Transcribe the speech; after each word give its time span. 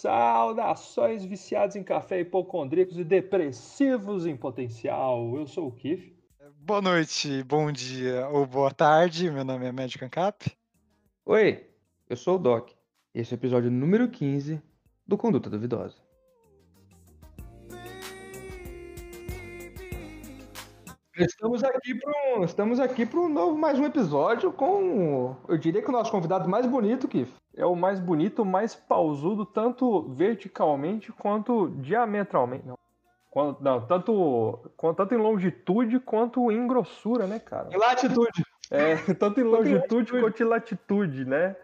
Saudações 0.00 1.26
viciados 1.26 1.76
em 1.76 1.84
café, 1.84 2.20
hipocondríacos 2.20 2.98
e 2.98 3.04
depressivos 3.04 4.24
em 4.24 4.34
potencial. 4.34 5.36
Eu 5.36 5.46
sou 5.46 5.68
o 5.68 5.72
Kif. 5.72 6.16
Boa 6.56 6.80
noite, 6.80 7.42
bom 7.42 7.70
dia 7.70 8.26
ou 8.28 8.46
boa 8.46 8.70
tarde. 8.70 9.30
Meu 9.30 9.44
nome 9.44 9.66
é 9.66 9.72
Médico 9.72 10.02
Ancap. 10.02 10.50
Oi, 11.26 11.66
eu 12.08 12.16
sou 12.16 12.36
o 12.36 12.38
Doc. 12.38 12.70
Esse 13.14 13.34
é 13.34 13.36
o 13.36 13.38
episódio 13.38 13.70
número 13.70 14.08
15 14.08 14.62
do 15.06 15.18
Conduta 15.18 15.50
Duvidosa. 15.50 15.96
Estamos 21.14 21.62
aqui 21.62 21.94
para 21.94 22.38
um, 22.38 22.44
estamos 22.44 22.80
aqui 22.80 23.04
para 23.04 23.20
um 23.20 23.28
novo 23.28 23.58
mais 23.58 23.78
um 23.78 23.84
episódio 23.84 24.50
com, 24.50 25.36
eu 25.46 25.58
diria 25.58 25.82
que 25.82 25.90
o 25.90 25.92
nosso 25.92 26.10
convidado 26.10 26.48
mais 26.48 26.64
bonito, 26.64 27.06
Kif. 27.06 27.30
É 27.56 27.66
o 27.66 27.74
mais 27.74 27.98
bonito, 27.98 28.44
mais 28.44 28.74
pausudo, 28.74 29.44
tanto 29.44 30.02
verticalmente 30.10 31.12
quanto 31.12 31.68
diametralmente. 31.68 32.66
Não, 32.66 32.78
quanto, 33.30 33.62
não 33.62 33.86
tanto, 33.86 34.70
tanto 34.96 35.14
em 35.14 35.18
longitude 35.18 35.98
quanto 36.00 36.50
em 36.50 36.66
grossura, 36.66 37.26
né, 37.26 37.38
cara? 37.38 37.68
Em 37.72 37.76
latitude. 37.76 38.44
É, 38.70 38.96
tanto 39.14 39.40
em 39.40 39.44
longitude 39.44 40.12
quanto 40.12 40.42
em 40.42 40.46
latitude, 40.46 41.24
né? 41.24 41.56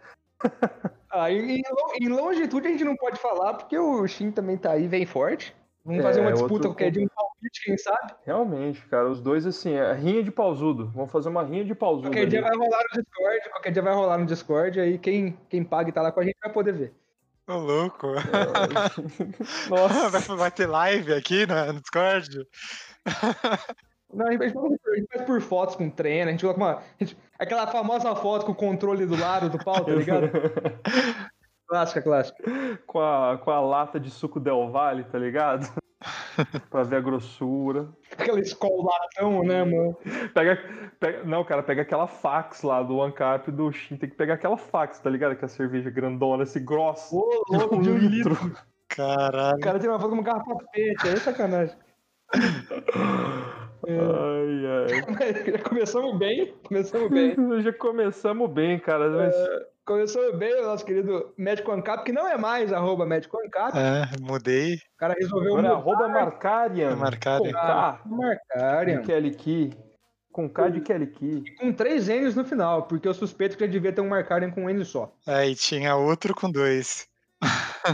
ah, 1.10 1.30
em, 1.30 1.62
em, 2.00 2.08
longitude 2.08 2.66
a 2.66 2.70
gente 2.70 2.84
não 2.84 2.96
pode 2.96 3.18
falar, 3.18 3.54
porque 3.54 3.78
o 3.78 4.06
Shin 4.06 4.30
também 4.30 4.58
tá 4.58 4.72
aí, 4.72 4.86
vem 4.86 5.06
forte. 5.06 5.54
Vamos 5.86 6.02
fazer 6.02 6.20
uma 6.20 6.30
é, 6.30 6.32
disputa 6.32 6.54
outro... 6.54 6.70
qualquer 6.70 6.90
dia, 6.90 7.04
um 7.04 7.08
palpite, 7.08 7.62
quem 7.64 7.78
sabe? 7.78 8.12
Realmente, 8.24 8.84
cara, 8.86 9.08
os 9.08 9.20
dois, 9.20 9.46
assim, 9.46 9.74
é 9.74 9.92
rinha 9.92 10.20
de 10.24 10.32
pausudo. 10.32 10.90
Vamos 10.92 11.12
fazer 11.12 11.28
uma 11.28 11.44
rinha 11.44 11.64
de 11.64 11.76
pausudo. 11.76 12.08
Qualquer 12.08 12.22
ali. 12.22 12.30
dia 12.30 12.42
vai 12.42 12.56
rolar 12.56 12.82
no 12.82 13.02
Discord, 13.02 13.50
qualquer 13.50 13.70
dia 13.70 13.82
vai 13.82 13.94
rolar 13.94 14.18
no 14.18 14.26
Discord, 14.26 14.80
aí 14.80 14.98
quem, 14.98 15.38
quem 15.48 15.62
paga 15.62 15.88
e 15.88 15.92
tá 15.92 16.02
lá 16.02 16.10
com 16.10 16.18
a 16.18 16.24
gente 16.24 16.36
vai 16.42 16.52
poder 16.52 16.72
ver. 16.72 16.92
Ô, 17.48 17.54
louco. 17.54 18.08
É... 18.08 18.18
Nossa. 19.70 20.08
Vai, 20.10 20.36
vai, 20.36 20.50
ter 20.50 20.66
live 20.66 21.14
aqui 21.14 21.46
no 21.46 21.80
Discord? 21.80 22.48
Não, 24.12 24.26
a 24.26 24.32
gente, 24.32 24.52
faz 25.12 25.24
por 25.24 25.40
fotos 25.40 25.76
com 25.76 25.88
treino, 25.88 26.28
a 26.28 26.32
gente 26.32 26.40
coloca 26.40 26.58
uma. 26.58 26.82
Gente, 26.98 27.16
aquela 27.38 27.64
famosa 27.68 28.12
foto 28.16 28.44
com 28.44 28.50
o 28.50 28.56
controle 28.56 29.06
do 29.06 29.16
lado 29.16 29.48
do 29.48 29.58
pau, 29.62 29.84
tá 29.84 29.92
ligado? 29.92 30.30
Clássica, 31.68 32.00
clássica. 32.00 32.44
Com 32.86 33.00
a, 33.00 33.38
com 33.38 33.50
a 33.50 33.60
lata 33.60 33.98
de 33.98 34.08
suco 34.08 34.38
Del 34.38 34.70
Valle, 34.70 35.04
tá 35.04 35.18
ligado? 35.18 35.68
Pra 36.70 36.82
ver 36.82 36.96
a 36.96 37.00
grossura. 37.00 37.88
Aquela 38.12 38.40
escolatão, 38.40 39.42
né, 39.44 39.64
mano? 39.64 39.96
Pega, 40.34 40.58
pega, 40.98 41.24
não, 41.24 41.44
cara, 41.44 41.62
pega 41.62 41.82
aquela 41.82 42.06
fax 42.06 42.62
lá 42.62 42.82
do 42.82 43.00
ANCAP 43.02 43.50
do 43.50 43.70
Shin. 43.72 43.96
Tem 43.96 44.08
que 44.08 44.16
pegar 44.16 44.34
aquela 44.34 44.56
fax, 44.56 44.98
tá 44.98 45.10
ligado? 45.10 45.36
Que 45.36 45.44
a 45.44 45.48
cerveja 45.48 45.90
grandona, 45.90 46.42
esse 46.42 46.60
grosso. 46.60 47.16
Ô, 47.16 47.44
louco, 47.48 47.80
de 47.80 47.90
um 47.90 47.98
litro. 47.98 48.36
Caralho. 48.88 49.56
O 49.56 49.60
cara 49.60 49.78
tem 49.78 49.88
uma 49.88 49.98
foto 49.98 50.10
com 50.10 50.16
uma 50.16 50.22
garrafa 50.22 50.56
pet, 50.72 51.06
aí 51.06 51.12
é 51.12 51.16
sacanagem. 51.16 51.76
É. 53.86 53.98
Ai, 53.98 54.66
ai. 54.66 55.52
Já 55.52 55.58
começamos 55.68 56.18
bem, 56.18 56.54
começamos 56.64 57.10
bem. 57.10 57.34
Já 57.62 57.72
começamos 57.72 58.50
bem, 58.50 58.78
cara. 58.78 59.08
Mas... 59.10 59.34
É, 59.34 59.66
começou 59.84 60.36
bem 60.36 60.60
o 60.60 60.64
nosso 60.64 60.84
querido 60.84 61.32
Médico 61.36 61.72
Ancap, 61.72 62.04
que 62.04 62.12
não 62.12 62.28
é 62.28 62.36
mais 62.36 62.72
arroba 62.72 63.06
Médico 63.06 63.38
Ancap. 63.38 63.76
É, 63.76 64.04
mudei. 64.20 64.74
O 64.74 64.98
cara 64.98 65.14
resolveu 65.14 65.56
Agora 65.56 65.68
é 65.68 65.70
arroba 65.72 66.08
Marcarian. 66.08 66.96
Marcarian. 66.96 67.52
Com 67.52 67.58
K. 67.58 68.00
Marcarian. 68.06 69.00
De 69.00 69.06
Kelly 69.06 69.30
Key. 69.32 69.70
Com 70.32 70.50
K 70.50 70.68
de 70.68 70.80
Kelly 70.80 71.06
Key. 71.06 71.42
E 71.46 71.54
com 71.56 71.72
três 71.72 72.08
N's 72.08 72.34
no 72.34 72.44
final, 72.44 72.82
porque 72.82 73.08
eu 73.08 73.14
suspeito 73.14 73.56
que 73.56 73.64
já 73.64 73.70
devia 73.70 73.92
ter 73.92 74.00
um 74.00 74.08
Marcarian 74.08 74.50
com 74.50 74.64
um 74.64 74.70
N 74.70 74.84
só. 74.84 75.12
É, 75.26 75.48
e 75.48 75.54
tinha 75.54 75.96
outro 75.96 76.34
com 76.34 76.50
dois. 76.50 77.08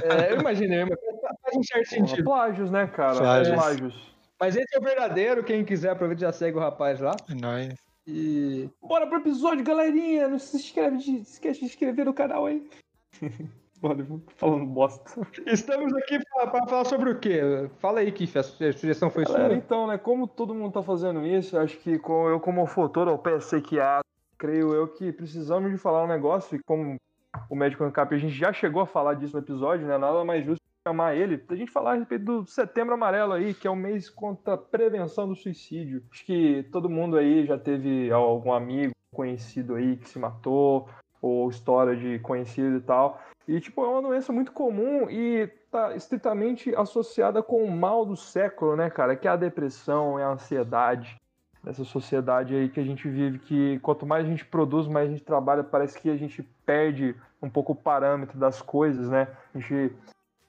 É, 0.03 0.33
eu 0.33 0.41
imaginei, 0.41 0.85
mas 0.85 0.99
faz 1.43 1.57
um 1.57 1.63
certo 1.63 1.89
sentido. 1.89 2.25
Plágios, 2.25 2.71
né, 2.71 2.87
cara? 2.87 3.19
Plágios. 3.19 3.55
Plágios. 3.55 4.12
Mas 4.43 4.57
esse 4.57 4.75
é 4.75 4.79
o 4.81 4.83
verdadeiro. 4.83 5.45
Quem 5.45 5.65
quiser, 5.65 5.91
aproveita 5.91 6.25
e 6.25 6.27
já 6.27 6.33
segue 6.33 6.57
o 6.57 6.61
rapaz 6.61 6.99
lá. 6.99 7.15
É 7.31 7.35
nóis. 7.37 7.77
E. 8.05 8.69
Bora 8.83 9.07
pro 9.07 9.21
episódio, 9.21 9.65
galerinha! 9.65 10.27
Não 10.27 10.37
se 10.37 10.57
inscreve, 10.57 10.97
de, 10.97 11.19
esquece 11.19 11.61
de 11.61 11.67
inscrever 11.67 12.05
no 12.05 12.13
canal 12.13 12.47
aí. 12.47 12.69
Bora, 13.81 14.05
falando 14.35 14.67
bosta. 14.67 15.25
Estamos 15.47 15.95
aqui 15.95 16.19
para 16.25 16.67
falar 16.67 16.85
sobre 16.87 17.11
o 17.11 17.21
quê? 17.21 17.41
Fala 17.79 18.01
aí, 18.01 18.11
Kiff, 18.11 18.37
a 18.37 18.43
sugestão 18.43 19.11
foi 19.11 19.23
Galera, 19.25 19.51
sua. 19.51 19.55
Então, 19.55 19.87
né, 19.87 19.97
como 19.97 20.27
todo 20.27 20.53
mundo 20.53 20.73
tá 20.73 20.83
fazendo 20.83 21.25
isso, 21.25 21.57
acho 21.57 21.79
que 21.79 22.01
eu, 22.05 22.41
como 22.41 22.67
fotor, 22.67 23.07
ao 23.07 23.19
PSQA, 23.19 24.01
creio 24.37 24.75
eu 24.75 24.89
que 24.89 25.13
precisamos 25.13 25.71
de 25.71 25.79
falar 25.79 26.03
um 26.03 26.09
negócio, 26.09 26.57
e 26.57 26.63
como 26.65 26.97
o 27.49 27.55
médico 27.55 27.85
Ancap, 27.85 28.13
a 28.13 28.19
gente 28.19 28.35
já 28.35 28.53
chegou 28.53 28.83
a 28.83 28.87
falar 28.87 29.15
disso 29.15 29.37
no 29.37 29.43
episódio, 29.43 29.87
né? 29.87 29.97
Nada 29.99 30.25
mais 30.25 30.45
justo 30.45 30.63
chamar 30.87 31.15
ele 31.15 31.39
pra 31.39 31.57
gente 31.57 31.71
falar 31.71 31.93
a 31.93 31.95
respeito 31.95 32.25
do 32.25 32.47
Setembro 32.47 32.95
Amarelo 32.95 33.33
aí, 33.33 33.55
que 33.55 33.67
é 33.67 33.71
o 33.71 33.77
mês 33.77 34.11
contra 34.11 34.55
a 34.55 34.59
prevenção 34.59 35.29
do 35.29 35.37
suicídio. 35.37 36.03
Acho 36.11 36.25
que 36.25 36.69
todo 36.73 36.91
mundo 36.91 37.17
aí 37.17 37.47
já 37.47 37.57
teve 37.57 38.11
algum 38.11 38.53
amigo 38.53 38.93
conhecido 39.13 39.77
aí 39.77 39.97
que 39.97 40.09
se 40.09 40.19
matou, 40.19 40.89
ou 41.21 41.49
história 41.49 41.95
de 41.95 42.19
conhecido 42.19 42.77
e 42.77 42.81
tal. 42.81 43.21
E, 43.47 43.61
tipo, 43.61 43.85
é 43.85 43.89
uma 43.89 44.03
doença 44.03 44.33
muito 44.33 44.53
comum 44.53 45.09
e 45.09 45.47
tá 45.71 45.95
estritamente 45.95 46.75
associada 46.75 47.43
com 47.43 47.63
o 47.65 47.71
mal 47.71 48.05
do 48.05 48.17
século, 48.17 48.77
né, 48.77 48.91
cara? 48.91 49.17
Que 49.17 49.29
é 49.29 49.31
a 49.31 49.37
depressão, 49.37 50.19
é 50.19 50.25
a 50.25 50.31
ansiedade. 50.31 51.17
Nessa 51.63 51.85
sociedade 51.85 52.57
aí 52.57 52.69
que 52.69 52.81
a 52.81 52.85
gente 52.85 53.09
vive, 53.09 53.39
que 53.39 53.79
quanto 53.81 54.05
mais 54.05 54.27
a 54.27 54.29
gente 54.29 54.45
produz, 54.45 54.89
mais 54.89 55.09
a 55.09 55.13
gente 55.13 55.23
trabalha, 55.23 55.63
parece 55.63 56.01
que 56.01 56.11
a 56.11 56.17
gente 56.17 56.43
perde 56.67 57.15
um 57.41 57.49
pouco 57.49 57.73
o 57.73 57.77
parâmetro 57.77 58.37
das 58.37 58.61
coisas, 58.61 59.09
né? 59.09 59.29
A 59.55 59.59
gente 59.59 59.93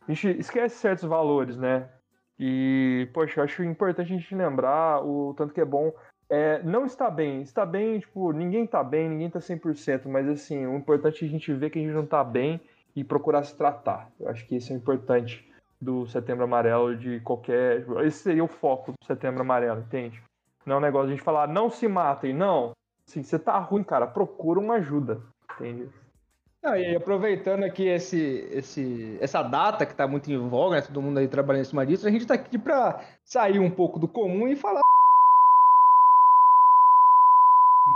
a 0.07 0.11
gente 0.13 0.39
esquece 0.39 0.75
certos 0.75 1.05
valores, 1.05 1.57
né? 1.57 1.89
E, 2.39 3.09
poxa, 3.13 3.39
eu 3.39 3.43
acho 3.43 3.63
importante 3.63 4.13
a 4.13 4.17
gente 4.17 4.35
lembrar 4.35 5.03
o 5.03 5.33
tanto 5.35 5.53
que 5.53 5.61
é 5.61 5.65
bom. 5.65 5.91
É, 6.29 6.63
não 6.63 6.85
está 6.85 7.09
bem, 7.09 7.41
está 7.41 7.65
bem, 7.65 7.99
tipo, 7.99 8.31
ninguém 8.31 8.63
está 8.63 8.83
bem, 8.83 9.09
ninguém 9.09 9.27
está 9.27 9.39
100%, 9.39 10.07
mas 10.07 10.27
assim, 10.27 10.65
o 10.65 10.75
importante 10.75 11.23
é 11.23 11.27
a 11.27 11.31
gente 11.31 11.53
ver 11.53 11.69
que 11.69 11.79
a 11.79 11.81
gente 11.81 11.93
não 11.93 12.03
está 12.03 12.23
bem 12.23 12.59
e 12.95 13.03
procurar 13.03 13.43
se 13.43 13.55
tratar. 13.55 14.09
Eu 14.19 14.29
acho 14.29 14.45
que 14.47 14.55
isso 14.55 14.73
é 14.73 14.75
importante 14.75 15.47
do 15.79 16.07
Setembro 16.07 16.45
Amarelo, 16.45 16.95
de 16.95 17.19
qualquer. 17.19 17.85
Esse 18.03 18.23
seria 18.23 18.43
o 18.43 18.47
foco 18.47 18.93
do 18.93 19.05
Setembro 19.05 19.41
Amarelo, 19.41 19.81
entende? 19.81 20.21
Não 20.65 20.75
é 20.75 20.79
um 20.79 20.81
negócio 20.81 21.07
de 21.07 21.13
a 21.13 21.15
gente 21.17 21.25
falar, 21.25 21.47
não 21.47 21.69
se 21.69 21.87
matem, 21.87 22.33
não. 22.33 22.71
Assim, 23.07 23.21
você 23.21 23.37
tá 23.37 23.57
ruim, 23.59 23.83
cara, 23.83 24.07
procura 24.07 24.59
uma 24.59 24.75
ajuda, 24.75 25.21
entende? 25.55 25.89
Não, 26.63 26.78
e 26.78 26.96
aproveitando 26.96 27.63
aqui 27.63 27.88
esse, 27.88 28.47
esse, 28.51 29.18
essa 29.19 29.44
data 29.44 29.85
que 29.85 29.91
está 29.91 30.07
muito 30.07 30.31
em 30.31 30.38
voga, 30.47 30.78
né, 30.78 30.81
todo 30.81 31.01
mundo 31.01 31.19
aí 31.19 31.28
trabalhando 31.28 31.63
em 31.63 31.68
cima 31.68 31.85
disso, 31.85 32.07
a 32.07 32.12
gente 32.12 32.22
está 32.22 32.35
aqui 32.35 32.57
para 32.57 33.03
sair 33.25 33.59
um 33.59 33.69
pouco 33.69 34.00
do 34.00 34.07
comum 34.07 34.47
e 34.47 34.56
falar. 34.56 34.79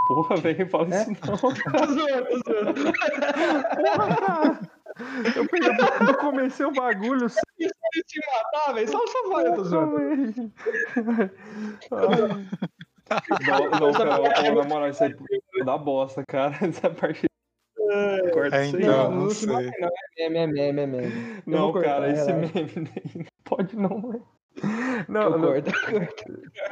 Porra, 0.05 0.35
velho, 0.35 0.69
fala 0.69 0.93
é? 0.93 1.01
isso 1.01 1.11
não. 1.11 1.15
tô 1.15 1.37
zoando, 1.37 2.27
tô 2.27 2.53
zoando. 2.53 2.93
Eu, 5.35 5.47
peguei, 5.47 5.69
eu 6.09 6.17
comecei 6.17 6.65
o 6.65 6.73
bagulho. 6.73 7.27
Eu 7.59 8.03
te 8.03 8.19
matar, 8.19 8.73
velho. 8.73 8.89
Só, 8.89 9.07
só 9.07 9.29
vai, 9.29 9.47
eu 9.47 9.55
tô 9.55 9.63
zoando. 9.63 10.51
Não, 13.47 13.69
não, 13.79 13.93
cara, 13.93 14.53
na 14.53 14.63
moral, 14.63 14.89
isso 14.89 15.03
aí 15.03 15.15
dá 15.63 15.77
bosta, 15.77 16.25
cara. 16.25 16.57
Essa 16.61 16.89
parte 16.89 17.27
Corta 18.33 18.57
é, 18.57 18.67
então, 18.67 19.11
não, 19.11 19.21
não, 19.21 19.29
sei. 19.29 19.47
Não, 19.47 19.89
é 20.17 20.29
meme, 20.29 20.59
é 20.59 20.71
meme, 20.71 20.81
é 20.81 21.01
meme. 21.01 21.43
Não, 21.45 21.73
cara, 21.73 22.11
esse 22.11 22.31
meme 22.33 22.51
nem 22.75 23.25
pode 23.43 23.75
não. 23.75 24.21
Não, 25.07 25.37
não. 25.37 25.53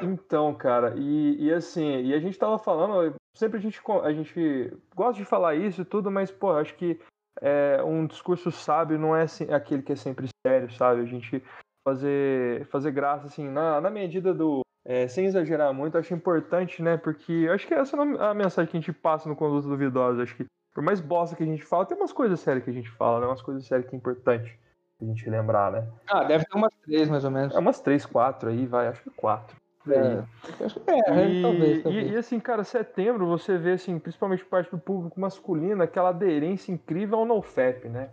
Então, 0.02 0.54
cara, 0.56 0.96
e, 0.98 1.46
e 1.46 1.54
assim, 1.54 2.02
e 2.02 2.14
a 2.14 2.20
gente 2.20 2.38
tava 2.38 2.58
falando, 2.58 3.16
sempre 3.36 3.60
a 3.60 3.62
gente, 3.62 3.80
a 4.04 4.12
gente 4.12 4.74
gosta 4.96 5.22
de 5.22 5.26
falar 5.26 5.56
isso 5.56 5.82
e 5.82 5.86
tudo, 5.86 6.10
mas, 6.10 6.32
pô, 6.32 6.52
acho 6.52 6.76
que 6.76 7.00
é, 7.42 7.82
um 7.84 8.06
discurso 8.08 8.52
sábio 8.52 8.98
não 8.98 9.16
é 9.16 9.24
assim, 9.24 9.52
aquele 9.52 9.82
que 9.82 9.92
é 9.92 9.96
sempre 9.96 10.28
sério, 10.46 10.72
sabe? 10.72 11.02
A 11.02 11.06
gente 11.06 11.44
fazer, 11.88 12.66
fazer 12.68 12.92
graça, 12.92 13.28
assim, 13.28 13.48
na, 13.48 13.80
na 13.80 13.90
medida 13.90 14.34
do. 14.34 14.62
É, 14.88 15.08
sem 15.08 15.26
exagerar 15.26 15.74
muito, 15.74 15.98
acho 15.98 16.14
importante, 16.14 16.82
né? 16.82 16.96
Porque 16.96 17.48
acho 17.52 17.66
que 17.66 17.74
essa 17.74 17.98
é 17.98 18.24
a 18.24 18.34
mensagem 18.36 18.70
que 18.70 18.78
a 18.78 18.80
gente 18.80 18.94
passa 18.94 19.28
no 19.28 19.36
Conduto 19.36 19.68
Duvidosa. 19.68 20.22
Acho 20.22 20.36
que 20.36 20.46
por 20.76 20.84
mais 20.84 21.00
bosta 21.00 21.38
que 21.38 21.44
a 21.44 21.46
gente 21.46 21.64
fala, 21.64 21.86
tem 21.86 21.98
umas 21.98 22.12
coisas 22.12 22.38
sérias 22.42 22.66
que 22.66 22.70
a 22.70 22.74
gente 22.74 22.92
fala, 22.92 23.22
né? 23.22 23.28
Umas 23.28 23.42
coisas 23.42 23.66
sérias 23.66 23.90
que 23.90 23.96
é 23.96 23.98
importante 23.98 24.60
a 25.02 25.06
gente 25.06 25.30
lembrar, 25.30 25.72
né? 25.72 25.88
Ah, 26.06 26.26
deve 26.26 26.44
ter 26.44 26.58
umas 26.58 26.74
três, 26.84 27.10
mais 27.10 27.24
ou 27.24 27.32
menos. 27.32 27.56
É 27.56 27.60
umas 27.60 27.80
três, 27.80 28.06
quatro 28.06 28.50
aí, 28.50 28.66
vai, 28.66 28.90
acho 28.90 29.02
que 29.02 29.10
quatro. 29.10 29.56
É, 29.88 30.66
acho 30.66 30.80
que 30.80 30.92
é, 30.92 31.30
e, 31.30 31.42
talvez, 31.42 31.84
talvez. 31.84 32.08
E, 32.10 32.14
e, 32.14 32.18
assim, 32.18 32.40
cara, 32.42 32.64
setembro 32.66 33.26
você 33.26 33.58
vê, 33.58 33.74
assim, 33.74 33.98
principalmente 33.98 34.44
parte 34.44 34.70
do 34.70 34.78
público 34.78 35.18
masculino, 35.18 35.82
aquela 35.82 36.10
aderência 36.10 36.74
incrível 36.74 37.20
ao 37.20 37.26
NoFap, 37.26 37.88
né? 37.88 38.10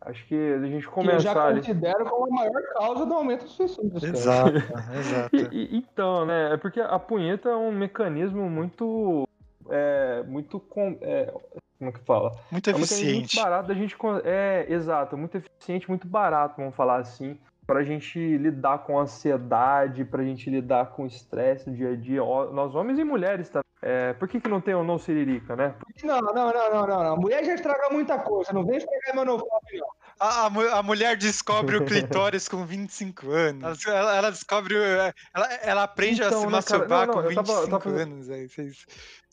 Acho 0.00 0.26
que 0.26 0.34
a 0.34 0.66
gente 0.66 0.88
começar. 0.88 1.12
Que 1.12 1.16
eu 1.16 1.20
já 1.20 1.54
considero 1.54 2.04
como 2.06 2.26
a 2.26 2.30
maior 2.30 2.62
causa 2.72 3.06
do 3.06 3.14
aumento 3.14 3.44
do 3.44 3.50
suicídio. 3.50 3.92
Exato, 4.02 4.56
exato. 4.56 5.30
E, 5.52 5.76
e, 5.76 5.76
então, 5.76 6.24
né? 6.26 6.54
É 6.54 6.56
porque 6.56 6.80
a 6.80 6.98
punheta 6.98 7.50
é 7.50 7.56
um 7.56 7.70
mecanismo 7.70 8.48
muito 8.48 9.28
é, 9.70 10.22
muito 10.26 10.58
com, 10.60 10.98
é, 11.00 11.32
como 11.78 11.92
que 11.92 12.00
fala? 12.00 12.36
Muito 12.50 12.68
É 12.70 12.72
muito, 12.72 12.84
eficiente. 12.84 13.36
muito 13.36 13.36
barato 13.36 13.68
da 13.68 13.74
gente. 13.74 13.96
É, 14.24 14.66
exato, 14.68 15.16
muito 15.16 15.36
eficiente, 15.38 15.88
muito 15.88 16.06
barato, 16.06 16.56
vamos 16.58 16.74
falar 16.74 16.96
assim. 16.96 17.38
Pra 17.66 17.84
gente 17.84 18.18
lidar 18.36 18.78
com 18.78 18.98
ansiedade, 18.98 20.04
pra 20.04 20.24
gente 20.24 20.50
lidar 20.50 20.86
com 20.90 21.06
estresse 21.06 21.70
no 21.70 21.76
dia 21.76 21.90
a 21.92 21.96
dia. 21.96 22.20
Nós, 22.20 22.74
homens 22.74 22.98
e 22.98 23.04
mulheres, 23.04 23.48
tá? 23.48 23.60
É, 23.80 24.12
por 24.14 24.28
que, 24.28 24.40
que 24.40 24.48
não 24.48 24.60
tem 24.60 24.74
o 24.74 24.82
não 24.84 24.98
siririca, 24.98 25.54
né? 25.56 25.74
Não, 26.02 26.18
não, 26.20 26.34
não, 26.34 26.52
não, 26.52 26.86
não, 26.86 27.04
não. 27.04 27.16
Mulher 27.16 27.44
já 27.44 27.54
estraga 27.54 27.88
muita 27.90 28.18
coisa. 28.18 28.52
Não 28.52 28.66
vem 28.66 28.76
estragar 28.78 29.14
meu 29.14 29.24
novo 29.24 29.46
não. 29.72 29.86
A, 30.18 30.46
a 30.46 30.50
mu- 30.50 30.68
a 30.68 30.82
mulher 30.82 31.16
descobre 31.16 31.76
o 31.78 31.84
clitóris 31.86 32.46
com 32.48 32.66
25 32.66 33.30
anos. 33.30 33.86
Ela, 33.86 33.96
ela- 33.98 34.16
ela 34.16 34.30
descobre. 34.30 34.74
Ela, 34.76 35.54
ela 35.62 35.82
aprende 35.84 36.22
a 36.22 36.26
Então, 36.26 36.40
se 36.40 36.46
né, 36.46 36.50
cara? 36.50 36.56
masturbar 36.56 37.06
Não, 37.06 37.14
não, 37.14 37.22
com 37.22 37.28
eu 37.30 37.34
tava- 37.36 37.52
25 37.60 37.74
eu 37.74 37.78
tava- 37.78 38.02
anos. 38.02 38.30
aí. 38.30 38.48
Vocês, 38.48 38.84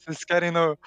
vocês 0.07 0.23
querem 0.23 0.51
no. 0.51 0.77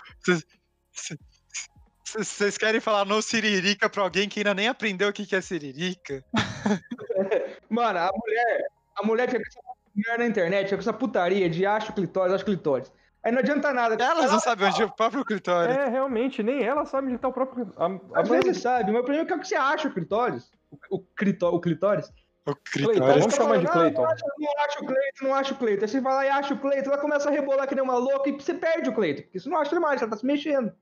Vocês, 2.04 2.58
querem 2.58 2.80
falar 2.80 3.04
no 3.04 3.20
siririca 3.20 3.88
pra 3.88 4.02
alguém 4.02 4.28
que 4.28 4.40
ainda 4.40 4.54
nem 4.54 4.66
aprendeu 4.66 5.10
o 5.10 5.12
que 5.12 5.26
que 5.26 5.36
é 5.36 5.40
siririca? 5.40 6.24
Mano, 7.68 7.98
a 7.98 8.10
mulher, 8.12 8.66
a 8.96 9.06
mulher 9.06 9.30
fica 9.30 9.42
com 9.42 9.48
essa 9.48 9.60
mulher 9.94 10.18
na 10.18 10.26
internet, 10.26 10.64
fica 10.64 10.76
com 10.76 10.80
essa 10.80 10.92
putaria 10.92 11.48
de 11.48 11.64
acho 11.64 11.92
clitóris, 11.92 12.34
acho 12.34 12.44
clitóris. 12.44 12.90
Aí 13.22 13.30
não 13.30 13.40
adianta 13.40 13.72
nada. 13.72 14.02
Elas 14.02 14.32
não 14.32 14.40
sabem 14.40 14.66
onde 14.66 14.82
é 14.82 14.86
o 14.86 14.90
próprio 14.90 15.24
clitóris. 15.24 15.76
É, 15.76 15.88
realmente, 15.88 16.42
nem 16.42 16.64
ela 16.64 16.86
sabe 16.86 17.08
onde 17.08 17.18
tá 17.18 17.28
o 17.28 17.32
próprio. 17.32 17.70
A, 17.76 18.18
a 18.18 18.22
Às 18.22 18.28
vezes 18.28 18.58
sabe, 18.58 18.90
mas 18.90 19.02
o 19.02 19.04
problema 19.04 19.24
é 19.24 19.26
que 19.26 19.32
é 19.32 19.36
o 19.36 19.40
que 19.40 19.48
você 19.48 19.56
acha 19.56 19.88
o 19.88 19.92
clitóris. 19.92 20.50
O, 20.70 20.96
o, 20.96 21.00
clitó, 21.00 21.50
o 21.50 21.60
clitóris. 21.60 22.10
O 22.52 22.56
Cleiton, 22.72 23.06
vamos 23.06 23.34
chamar 23.34 23.58
de 23.58 23.64
Não, 23.64 23.72
Cleiton. 23.72 24.02
Não, 24.02 24.10
acho, 24.10 24.24
não 24.38 24.64
acho 24.64 24.82
o 24.82 24.86
Cleiton, 24.86 25.24
não 25.24 25.34
acho 25.34 25.54
o 25.54 25.56
Cleiton. 25.56 25.82
Aí 25.84 25.88
você 25.88 26.00
vai 26.00 26.14
lá 26.14 26.26
e 26.26 26.28
acha 26.30 26.54
o 26.54 26.58
Cleiton, 26.58 26.90
ela 26.90 26.98
começa 27.00 27.28
a 27.28 27.32
rebolar 27.32 27.66
que 27.68 27.74
nem 27.74 27.84
uma 27.84 27.96
louca 27.96 28.28
e 28.28 28.32
você 28.32 28.54
perde 28.54 28.88
o 28.88 28.94
Cleiton. 28.94 29.22
Porque 29.22 29.38
você 29.40 29.48
não 29.48 29.58
acha 29.58 29.72
ele 29.72 29.80
mais, 29.80 30.00
ela 30.02 30.10
tá 30.10 30.16
se 30.16 30.26
mexendo. 30.26 30.72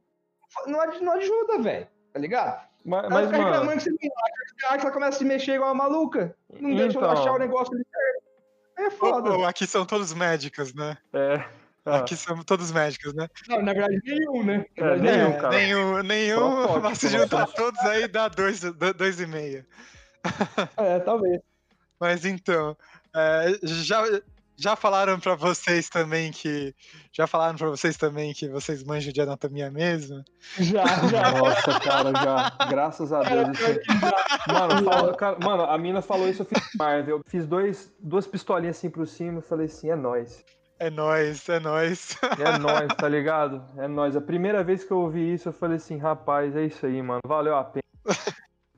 Não, 0.67 0.79
não 1.00 1.12
ajuda, 1.12 1.59
velho. 1.62 1.87
Tá 2.12 2.19
ligado? 2.20 2.67
Mas, 2.85 3.05
Ela 3.05 3.11
mas 3.15 3.26
fica 3.26 3.38
mano. 3.38 3.50
reclamando 3.50 3.76
que 3.79 3.82
você 3.85 3.91
não 3.91 3.99
acha, 4.25 4.75
acha, 4.75 4.82
ela 4.85 4.91
começa 4.93 5.17
a 5.17 5.19
se 5.19 5.25
mexer 5.25 5.55
igual 5.56 5.73
uma 5.73 5.85
maluca. 5.85 6.35
Não 6.59 6.75
deixa 6.75 6.99
ela 6.99 7.09
Então. 7.12 7.23
achar 7.23 7.32
o 7.32 7.38
negócio 7.38 7.75
ali 7.75 7.85
certo. 7.85 8.29
É 8.79 8.91
foda. 8.91 9.49
Aqui 9.49 9.67
são 9.67 9.85
todos 9.85 10.14
médicos, 10.14 10.73
né? 10.73 10.97
É. 11.12 11.44
ah, 11.85 11.99
Aqui 11.99 12.17
são 12.17 12.43
todos 12.44 12.71
médicos, 12.73 13.12
né? 13.12 13.29
Não, 13.49 13.61
na 13.61 13.73
verdade, 13.73 14.00
nenhum, 14.06 14.43
né? 14.44 14.64
É, 14.76 14.97
nenhum, 14.97 15.31
É, 15.31 15.32
cara. 15.41 15.49
Nenhum, 15.50 16.03
nenhum 16.03 16.38
Protótipo, 16.38 16.81
mas 16.81 16.99
se 16.99 17.06
né? 17.11 17.19
juntar 17.19 17.47
todos 17.49 17.81
aí 17.81 18.06
dá 18.09 18.29
dois, 18.29 18.61
do- 18.61 18.94
dois 18.94 19.21
e 19.21 19.26
meio. 19.26 19.67
É, 20.76 20.99
talvez. 21.00 21.41
Mas 22.00 22.25
então, 22.25 22.77
é, 23.15 23.59
já, 23.62 24.05
já 24.56 24.77
falaram 24.77 25.19
pra 25.19 25.35
vocês 25.35 25.89
também 25.89 26.31
que. 26.33 26.75
Já 27.12 27.27
falaram 27.27 27.56
pra 27.56 27.69
vocês 27.69 27.97
também 27.97 28.33
que 28.33 28.49
vocês 28.49 28.83
manjam 28.85 29.12
de 29.12 29.21
anatomia 29.21 29.71
mesmo? 29.71 30.23
Já, 30.59 30.85
já. 31.09 31.31
Nossa, 31.33 31.81
cara, 31.81 32.12
já. 32.12 32.67
Graças 32.69 33.12
a 33.12 33.23
Deus. 33.23 33.59
isso- 33.59 33.81
Mano, 34.53 34.85
fala- 34.85 35.17
cara, 35.17 35.39
mano, 35.43 35.62
a 35.65 35.77
mina 35.79 36.00
falou 36.03 36.29
isso, 36.29 36.43
eu 36.43 36.47
fiz 36.47 36.62
Marvel. 36.79 37.17
Eu 37.19 37.23
fiz 37.27 37.47
dois, 37.47 37.93
duas 38.00 38.27
pistolinhas 38.27 38.77
assim 38.77 38.91
por 38.91 39.06
cima 39.06 39.41
e 39.41 39.43
falei 39.43 39.67
assim, 39.67 39.91
é 39.91 39.97
nóis. 39.97 40.45
É 40.81 40.91
nóis, 40.91 41.49
é 41.49 41.59
nóis. 41.59 42.17
É 42.39 42.56
nóis, 42.59 42.89
tá 42.97 43.09
ligado? 43.09 43.65
É 43.79 43.89
nóis. 43.89 44.15
A 44.15 44.21
primeira 44.21 44.62
vez 44.62 44.85
que 44.85 44.93
eu 44.93 44.99
ouvi 44.99 45.35
isso, 45.35 45.49
eu 45.49 45.53
falei 45.53 45.77
assim, 45.77 45.99
rapaz, 45.99 46.55
é 46.55 46.65
isso 46.67 46.87
aí, 46.87 47.03
mano. 47.03 47.21
Valeu 47.27 47.56
a 47.56 47.65
pena. 47.65 47.83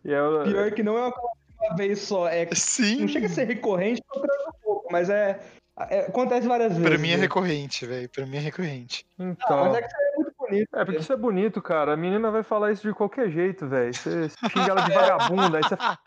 E 0.02 0.10
eu, 0.10 0.42
Pior 0.44 0.70
que 0.72 0.82
não 0.82 0.96
é 0.96 1.02
uma 1.02 1.12
uma 1.60 1.76
vez 1.76 2.00
só. 2.00 2.28
É, 2.28 2.48
Sim. 2.54 3.00
não 3.02 3.08
chega 3.08 3.26
a 3.26 3.30
ser 3.30 3.44
recorrente, 3.44 4.02
um 4.16 4.20
pouco, 4.62 4.88
mas 4.90 5.08
é, 5.10 5.40
é- 5.88 6.00
Acontece 6.06 6.46
várias 6.46 6.72
vezes. 6.72 6.88
Pra 6.88 6.98
mim 6.98 7.10
é 7.10 7.16
né? 7.16 7.22
recorrente, 7.22 7.86
velho. 7.86 8.08
Pra 8.08 8.26
mim 8.26 8.36
é 8.36 8.40
recorrente. 8.40 9.06
Ah, 9.18 9.24
Então. 9.24 9.64
mas 9.64 9.74
é 9.76 9.82
que 9.82 9.88
você 9.88 9.96
é 9.96 10.16
muito 10.16 10.34
bonito. 10.38 10.68
É, 10.76 10.84
porque 10.84 11.00
isso 11.00 11.12
é 11.12 11.16
bonito, 11.16 11.62
cara. 11.62 11.92
A 11.94 11.96
menina 11.96 12.30
vai 12.30 12.42
falar 12.42 12.72
isso 12.72 12.86
de 12.86 12.92
qualquer 12.94 13.30
jeito, 13.30 13.66
velho. 13.66 13.94
Você 13.94 14.28
xinga 14.50 14.70
ela 14.70 14.80
de 14.82 14.92
vagabunda, 14.94 15.58
aí 15.58 15.62
você 15.62 15.76
fala, 15.76 15.98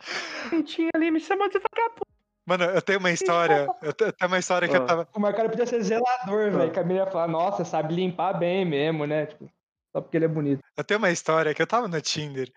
ali, 0.95 1.11
me 1.11 1.19
chamou 1.19 1.49
de 1.49 1.59
vagabunda. 1.59 2.13
Mano, 2.45 2.65
eu 2.65 2.81
tenho 2.81 2.99
uma 2.99 3.09
história. 3.11 3.67
Eu 3.81 3.93
te- 3.93 4.03
eu 4.03 4.11
tenho 4.11 4.27
uma 4.29 4.37
história 4.37 4.67
que 4.67 4.75
eu 4.75 4.83
Ah. 4.83 4.85
tava. 4.85 5.07
O 5.15 5.19
Marcaro 5.19 5.49
podia 5.49 5.65
ser 5.65 5.81
zelador, 5.81 6.51
velho. 6.51 6.71
Que 6.71 6.79
a 6.79 6.83
menina 6.83 7.05
ia 7.05 7.11
falar, 7.11 7.27
nossa, 7.29 7.63
sabe 7.63 7.93
limpar 7.95 8.33
bem 8.33 8.65
mesmo, 8.65 9.05
né? 9.07 9.27
Tipo, 9.27 9.49
só 9.93 10.01
porque 10.01 10.17
ele 10.17 10.25
é 10.25 10.27
bonito. 10.27 10.61
Eu 10.75 10.83
tenho 10.83 10.97
uma 10.97 11.11
história 11.11 11.53
que 11.53 11.61
eu 11.61 11.67
tava 11.67 11.87
no 11.87 12.01
Tinder. 12.01 12.51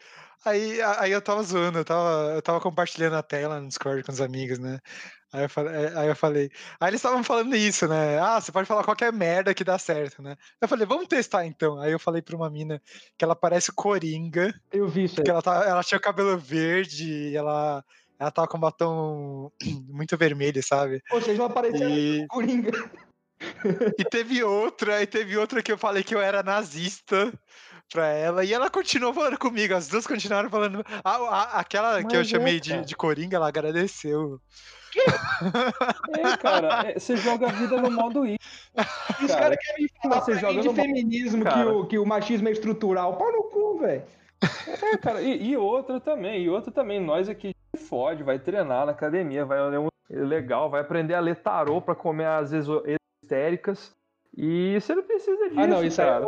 Aí, 0.44 0.81
aí 0.81 1.12
eu 1.12 1.21
tava 1.21 1.43
zoando, 1.43 1.79
eu 1.79 1.85
tava, 1.85 2.33
eu 2.35 2.43
tava 2.43 2.61
compartilhando 2.61 3.17
a 3.17 3.23
tela 3.23 3.61
no 3.61 3.69
Discord 3.69 4.03
com 4.03 4.12
os 4.12 4.21
amigos, 4.21 4.59
né? 4.59 4.79
Aí 5.33 5.44
eu 5.44 5.49
falei, 5.50 5.87
aí 5.94 6.09
eu 6.09 6.17
falei. 6.17 6.50
Aí 6.81 6.88
eles 6.88 6.99
estavam 6.99 7.23
falando 7.23 7.55
isso, 7.55 7.87
né? 7.87 8.19
Ah, 8.19 8.41
você 8.41 8.50
pode 8.50 8.67
falar 8.67 8.85
qualquer 8.85 9.12
merda 9.12 9.53
que 9.53 9.65
dá 9.65 9.77
certo, 9.77 10.23
né? 10.23 10.37
Eu 10.61 10.69
falei, 10.69 10.87
vamos 10.87 11.09
testar 11.09 11.44
então. 11.44 11.79
Aí 11.79 11.93
eu 11.93 11.99
falei 11.99 12.23
pra 12.23 12.37
uma 12.37 12.49
mina 12.49 12.81
que 13.19 13.25
ela 13.25 13.37
parece 13.37 13.71
coringa, 13.73 14.55
Eu 14.73 14.89
vi 14.89 15.05
isso 15.05 15.21
aí. 15.21 15.25
que 15.25 15.31
ela, 15.31 15.43
tá, 15.43 15.65
ela 15.67 15.82
tinha 15.82 15.99
o 15.99 16.03
cabelo 16.03 16.39
verde 16.39 17.31
e 17.31 17.37
ela, 17.37 17.85
ela 18.19 18.31
tava 18.31 18.49
com 18.49 18.59
batom 18.59 19.50
muito 19.91 20.17
vermelho, 20.17 20.62
sabe? 20.62 21.03
Ou 21.11 21.21
seja, 21.21 21.39
não 21.39 21.47
apareceu 21.47 21.91
E, 21.91 22.27
Coringa. 22.29 22.71
e 23.99 24.05
teve 24.05 24.43
outra, 24.43 25.03
e 25.03 25.06
teve 25.06 25.37
outra 25.37 25.62
que 25.62 25.71
eu 25.73 25.79
falei 25.79 26.03
que 26.03 26.15
eu 26.15 26.21
era 26.21 26.43
nazista 26.43 27.33
pra 27.93 28.09
ela, 28.09 28.44
e 28.44 28.53
ela 28.53 28.69
continuou 28.71 29.15
falando 29.15 29.38
comigo, 29.38 29.75
as 29.75 29.88
duas 29.88 30.06
continuaram 30.06 30.50
falando. 30.50 30.85
A, 31.05 31.11
a- 31.17 31.61
aquela 31.61 32.03
que 32.03 32.17
eu 32.17 32.21
Mas 32.21 32.29
é, 32.29 32.31
chamei 32.31 32.59
de, 32.61 32.81
de 32.85 32.97
Coringa, 32.97 33.37
ela 33.37 33.49
agradeceu. 33.49 34.41
É, 36.19 36.37
cara, 36.38 36.91
é, 36.91 36.99
você 36.99 37.17
joga 37.17 37.49
a 37.49 37.53
vida 37.53 37.81
no 37.81 37.91
modo 37.91 38.27
I. 38.27 38.38
Os 39.23 39.27
Cara, 39.29 39.41
caras 39.41 39.59
querem 39.61 39.87
falar 40.03 40.21
você 40.21 40.39
joga 40.39 40.61
de 40.61 40.75
feminismo, 40.75 41.44
que 41.44 41.50
Cara. 41.50 41.73
o, 41.73 41.87
que 41.87 41.99
o 41.99 42.06
machismo 42.06 42.49
é 42.49 42.53
estrutural. 42.53 43.17
Pau 43.17 43.31
no 43.31 43.44
cu, 43.44 43.79
velho. 43.79 44.03
É, 44.67 44.97
cara, 44.99 45.21
e, 45.23 45.50
e 45.50 45.56
outra 45.56 46.00
também, 46.00 46.43
e 46.43 46.49
outra 46.50 46.71
também, 46.71 47.00
nós 47.00 47.29
aqui 47.29 47.55
fode, 47.89 48.23
vai 48.23 48.39
treinar 48.39 48.85
na 48.87 48.93
academia, 48.93 49.44
vai 49.44 49.61
ler 49.71 49.79
um 49.79 49.89
legal, 50.11 50.71
vai 50.71 50.81
aprender 50.81 51.15
a 51.15 51.21
ler 51.21 51.37
tarô 51.37 51.81
pra 51.81 51.94
comer 51.94 52.27
as 52.27 52.53
exo- 52.53 52.82
histéricas. 53.26 53.94
E 54.38 54.78
você 54.78 54.94
não 54.94 55.02
precisa 55.02 55.49
disso, 55.49 55.61
Ah, 55.61 55.67
não, 55.67 55.82
isso 55.82 56.00
aí 56.02 56.06
cara. 56.08 56.20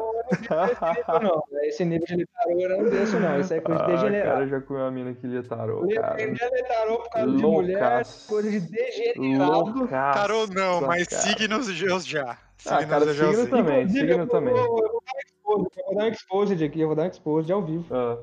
não, 1.13 1.21
não. 1.21 1.43
Esse 1.63 1.85
nível 1.85 2.07
de 2.07 2.17
letarô 2.17 2.59
eu 2.61 2.69
não 2.79 2.91
desço, 2.91 3.21
não. 3.21 3.39
Isso 3.39 3.53
é 3.53 3.61
coisa 3.61 3.79
de 3.81 3.85
Ah, 3.85 3.87
cara, 3.97 4.03
degenerado. 4.03 4.43
eu 4.43 4.49
já 4.49 4.61
comeu 4.63 4.83
uma 4.83 4.91
mina 4.91 5.13
que 5.15 5.27
lia 5.27 5.43
tarô, 5.43 5.87
cara. 5.89 6.13
A 6.13 6.17
ler 6.17 6.67
tarô 6.67 6.99
por 7.01 7.11
causa 7.11 7.37
de 7.37 7.43
mulher, 7.43 7.73
Loucaço. 7.81 8.29
coisa 8.29 8.51
de 8.51 8.61
degenerado. 8.61 9.79
Loucaço, 9.79 10.19
Tarô 10.21 10.47
não, 10.47 10.81
mas 10.87 11.07
cara. 11.07 11.23
signos 11.23 11.67
já. 12.07 12.31
Ah, 12.31 12.37
Signos 12.57 12.87
cara, 12.87 13.05
eu 13.05 13.15
já 13.15 13.27
signo 13.27 13.31
usei. 13.43 13.51
também, 13.51 13.79
Inclusive, 13.83 14.01
signo 14.09 14.23
eu 14.23 14.27
vou- 14.27 14.35
também. 14.41 14.57
Eu 14.57 14.67
vou 14.67 15.59
um 15.59 15.67
eu 15.77 15.85
vou 15.87 15.95
dar 15.97 16.05
um 16.05 16.09
exposed 16.09 16.65
aqui, 16.65 16.81
eu 16.81 16.87
vou 16.89 16.97
dar 16.97 17.03
um 17.05 17.09
exposed 17.09 17.53
ao 17.53 17.63
vivo. 17.63 17.87
Ah, 17.95 18.19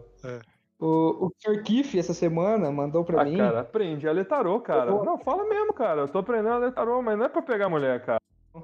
O, 0.80 1.28
o 1.28 1.32
Sr. 1.40 1.64
Kiff, 1.64 1.98
essa 1.98 2.14
semana, 2.14 2.70
mandou 2.72 3.04
pra 3.06 3.22
ah, 3.22 3.24
mim. 3.26 3.38
cara, 3.38 3.62
aprende 3.62 4.08
a 4.08 4.12
ler 4.12 4.26
tarô, 4.26 4.60
cara. 4.60 4.92
Vou- 4.92 5.06
Não, 5.06 5.18
fala 5.20 5.48
mesmo, 5.48 5.74
cara. 5.74 6.02
Eu 6.02 6.08
tô 6.08 6.20
aprendendo 6.20 6.50
a 6.54 6.58
ler 6.58 6.72
tarô, 6.74 7.02
mas 7.02 7.18
não 7.18 7.26
é 7.26 7.30
pra 7.30 7.42
pegar 7.42 7.70
mulher, 7.70 8.04
cara. 8.04 8.20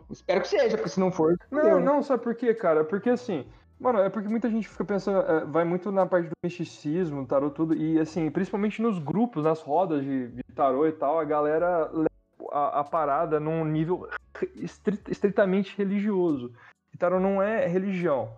Espero 0.09 0.41
que 0.41 0.47
seja, 0.47 0.77
porque 0.77 0.89
se 0.89 0.99
não 0.99 1.11
for. 1.11 1.35
Não, 1.49 1.61
fudeu. 1.61 1.79
não, 1.79 2.03
sabe 2.03 2.23
por 2.23 2.35
quê, 2.35 2.53
cara? 2.53 2.83
Porque 2.83 3.09
assim, 3.09 3.45
mano, 3.79 3.99
é 3.99 4.09
porque 4.09 4.29
muita 4.29 4.49
gente 4.49 4.67
fica 4.67 4.85
pensando, 4.85 5.19
é, 5.19 5.45
vai 5.45 5.63
muito 5.63 5.91
na 5.91 6.05
parte 6.05 6.27
do 6.27 6.35
misticismo, 6.43 7.25
tarô, 7.25 7.49
tudo, 7.49 7.73
e 7.73 7.99
assim, 7.99 8.29
principalmente 8.29 8.81
nos 8.81 8.99
grupos, 8.99 9.43
nas 9.43 9.61
rodas 9.61 10.03
de, 10.03 10.27
de 10.29 10.43
tarô 10.55 10.85
e 10.87 10.91
tal, 10.91 11.19
a 11.19 11.25
galera 11.25 11.89
leva 11.91 12.09
a, 12.51 12.79
a 12.79 12.83
parada 12.83 13.39
num 13.39 13.65
nível 13.65 14.07
estrit- 14.55 15.09
estritamente 15.09 15.77
religioso. 15.77 16.53
E 16.93 16.97
tarô 16.97 17.19
não 17.19 17.41
é 17.41 17.65
religião, 17.67 18.33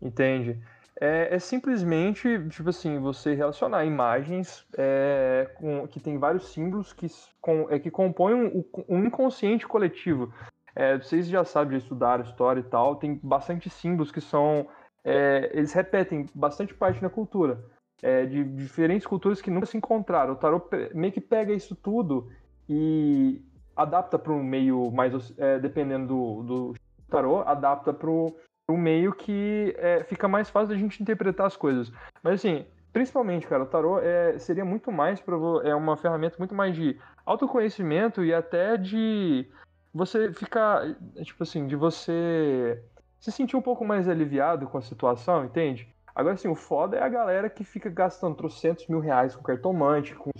entende? 0.00 0.60
É, 1.00 1.34
é 1.34 1.38
simplesmente, 1.40 2.48
tipo 2.50 2.70
assim, 2.70 3.00
você 3.00 3.34
relacionar 3.34 3.84
imagens 3.84 4.64
é, 4.78 5.50
com, 5.56 5.88
que 5.88 5.98
tem 5.98 6.18
vários 6.18 6.52
símbolos 6.52 6.92
que, 6.92 7.08
com, 7.40 7.66
é, 7.68 7.78
que 7.80 7.90
compõem 7.90 8.34
um, 8.34 8.64
um 8.88 9.04
inconsciente 9.04 9.66
coletivo. 9.66 10.32
É, 10.76 10.96
vocês 10.98 11.28
já 11.28 11.44
sabem, 11.44 11.78
já 11.78 11.84
estudaram 11.84 12.24
história 12.24 12.60
e 12.60 12.64
tal, 12.64 12.96
tem 12.96 13.20
bastante 13.22 13.70
símbolos 13.70 14.10
que 14.10 14.20
são. 14.20 14.66
é, 15.04 15.50
eles 15.52 15.72
repetem 15.72 16.26
bastante 16.34 16.74
parte 16.74 17.02
na 17.02 17.10
cultura. 17.10 17.62
é, 18.02 18.26
de 18.26 18.44
diferentes 18.44 19.06
culturas 19.06 19.40
que 19.40 19.50
nunca 19.50 19.66
se 19.66 19.76
encontraram. 19.76 20.34
O 20.34 20.36
tarot 20.36 20.66
meio 20.94 21.12
que 21.12 21.20
pega 21.20 21.52
isso 21.52 21.74
tudo 21.74 22.28
e 22.68 23.42
adapta 23.74 24.18
para 24.18 24.32
um 24.32 24.42
meio 24.42 24.90
mais. 24.90 25.32
é, 25.38 25.58
dependendo 25.58 26.06
do, 26.08 26.42
do 26.42 26.74
tarot, 27.08 27.48
adapta 27.48 27.92
para 27.94 28.10
um 28.10 28.76
meio 28.76 29.12
que 29.14 29.74
é, 29.78 30.04
fica 30.04 30.28
mais 30.28 30.50
fácil 30.50 30.68
da 30.68 30.76
gente 30.76 31.02
interpretar 31.02 31.46
as 31.46 31.56
coisas. 31.56 31.90
Mas 32.22 32.34
assim, 32.34 32.66
principalmente, 32.92 33.46
cara, 33.46 33.62
o 33.62 33.66
tarot 33.66 34.04
é, 34.04 34.38
seria 34.38 34.64
muito 34.64 34.92
mais 34.92 35.20
para 35.20 35.36
é 35.64 35.74
uma 35.74 35.96
ferramenta 35.96 36.36
muito 36.38 36.54
mais 36.54 36.74
de 36.74 36.98
autoconhecimento 37.24 38.24
e 38.24 38.34
até 38.34 38.76
de 38.76 39.46
você 39.94 40.32
ficar, 40.32 40.82
tipo 41.22 41.42
assim, 41.42 41.66
de 41.66 41.76
você 41.76 42.82
se 43.20 43.30
sentir 43.30 43.56
um 43.56 43.62
pouco 43.62 43.84
mais 43.84 44.08
aliviado 44.08 44.66
com 44.66 44.76
a 44.76 44.82
situação, 44.82 45.44
entende? 45.44 45.88
Agora, 46.14 46.34
assim, 46.34 46.48
o 46.48 46.54
foda 46.54 46.96
é 46.96 47.02
a 47.02 47.08
galera 47.08 47.48
que 47.48 47.64
fica 47.64 47.88
gastando 47.88 48.36
trocentos 48.36 48.86
mil 48.88 49.00
reais 49.00 49.34
com 49.34 49.42
cartomante, 49.42 50.14
com, 50.14 50.30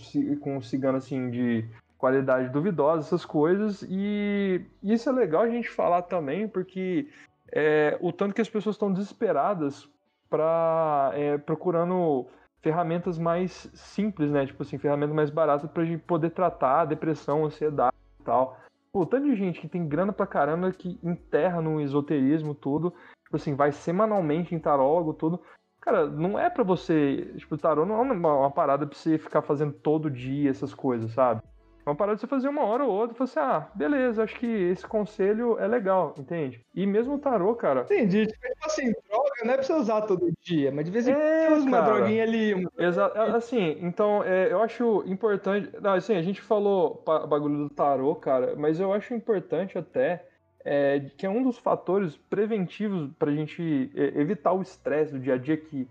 com 0.41 0.61
cigano, 0.61 0.99
assim, 0.99 1.31
de 1.31 1.69
qualidade 1.97 2.51
duvidosa, 2.51 3.07
essas 3.07 3.25
coisas, 3.25 3.83
e 3.89 4.61
isso 4.83 5.09
é 5.09 5.13
legal 5.13 5.43
a 5.43 5.49
gente 5.49 5.71
falar 5.71 6.03
também, 6.03 6.47
porque 6.47 7.09
é 7.51 7.97
o 8.01 8.13
tanto 8.13 8.35
que 8.35 8.43
as 8.43 8.49
pessoas 8.49 8.75
estão 8.75 8.93
desesperadas 8.93 9.89
para 10.29 11.13
é, 11.15 11.39
procurando 11.39 12.27
ferramentas 12.61 13.19
mais 13.19 13.71
simples, 13.73 14.31
né? 14.31 14.47
Tipo 14.47 14.63
assim, 14.63 14.79
ferramentas 14.79 15.15
mais 15.15 15.31
baratas 15.31 15.71
pra 15.71 15.85
gente 15.85 16.03
poder 16.03 16.31
tratar 16.31 16.81
a 16.81 16.85
depressão, 16.85 17.45
ansiedade 17.45 17.97
e 18.21 18.25
tal. 18.25 18.59
Pô, 18.95 19.05
tanto 19.05 19.27
de 19.27 19.35
gente 19.35 19.61
que 19.61 19.67
tem 19.67 19.89
grana 19.89 20.13
pra 20.13 20.25
caramba 20.25 20.71
que 20.71 21.01
enterra 21.03 21.61
no 21.61 21.81
esoterismo 21.81 22.55
tudo, 22.55 22.95
tipo 23.25 23.35
assim, 23.35 23.53
vai 23.57 23.73
semanalmente 23.73 24.55
em 24.55 24.59
tarólogo, 24.61 25.13
tudo. 25.13 25.43
Cara, 25.81 26.07
não 26.07 26.39
é 26.39 26.49
para 26.49 26.63
você. 26.63 27.35
Tipo, 27.37 27.59
tarô 27.59 27.85
não 27.85 27.97
é 27.97 28.03
uma, 28.03 28.37
uma, 28.37 28.51
parada 28.53 28.87
pra 28.87 28.97
você 28.97 29.19
ficar 29.19 29.43
fazendo 29.43 29.73
todo 29.73 30.09
dia 30.09 30.49
essas 30.49 30.73
coisas, 30.73 31.11
sabe? 31.11 31.43
É 31.87 31.91
uma 31.91 31.97
parada 31.97 32.17
de 32.17 32.23
você 32.23 32.27
fazer 32.27 32.49
uma 32.49 32.65
hora 32.65 32.85
ou 32.85 32.91
outra 32.91 33.15
e 33.15 33.19
falar 33.19 33.31
assim, 33.31 33.41
ah, 33.41 33.69
beleza, 33.75 34.23
acho 34.23 34.37
que 34.37 34.47
esse 34.47 34.87
conselho 34.87 35.59
é 35.59 35.67
legal, 35.67 36.15
entende? 36.19 36.65
E 36.75 36.87
mesmo 36.87 37.15
o 37.15 37.19
tarô, 37.19 37.55
cara. 37.55 37.83
Entendi. 37.83 38.27
Tipo 38.27 38.41
assim, 38.65 38.91
droga 39.07 39.45
não 39.45 39.53
é 39.53 39.57
pra 39.57 39.63
você 39.63 39.73
usar 39.75 40.03
todo 40.03 40.33
dia, 40.41 40.73
mas 40.73 40.87
de 40.87 40.91
vez 40.91 41.07
em 41.07 41.13
quando 41.13 41.23
é, 41.23 41.49
você 41.49 41.55
usa 41.57 41.67
uma 41.67 41.81
droguinha 41.83 42.23
ali. 42.23 42.55
Uma... 42.55 42.71
Exato. 42.79 43.19
Assim, 43.19 43.77
então, 43.83 44.25
é, 44.25 44.51
eu 44.51 44.63
acho 44.63 45.05
importante. 45.07 45.71
Não, 45.79 45.93
assim, 45.93 46.17
a 46.17 46.23
gente 46.23 46.41
falou 46.41 47.03
bagulho 47.05 47.59
do 47.59 47.71
tarô, 47.71 48.15
cara, 48.15 48.55
mas 48.57 48.81
eu 48.81 48.93
acho 48.93 49.13
importante 49.13 49.77
até. 49.77 50.27
É, 50.67 51.11
que 51.19 51.27
é 51.27 51.29
um 51.29 51.43
dos 51.43 51.59
fatores 51.59 52.17
preventivos 52.17 53.11
para 53.19 53.31
a 53.31 53.35
gente 53.35 53.93
é, 53.95 54.19
evitar 54.19 54.55
o 54.55 54.63
estresse 54.63 55.13
do 55.13 55.19
dia 55.19 55.35
a 55.35 55.37
dia 55.37 55.59
que 55.59 55.87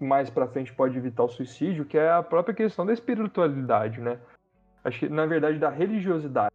mais 0.00 0.28
para 0.30 0.48
frente 0.48 0.72
pode 0.72 0.96
evitar 0.98 1.22
o 1.22 1.28
suicídio, 1.28 1.84
que 1.84 1.96
é 1.96 2.10
a 2.10 2.22
própria 2.22 2.54
questão 2.54 2.84
da 2.84 2.92
espiritualidade, 2.92 4.00
né? 4.00 4.18
Acho 4.84 5.00
que, 5.00 5.08
na 5.08 5.26
verdade, 5.26 5.58
da 5.58 5.68
religiosidade. 5.68 6.54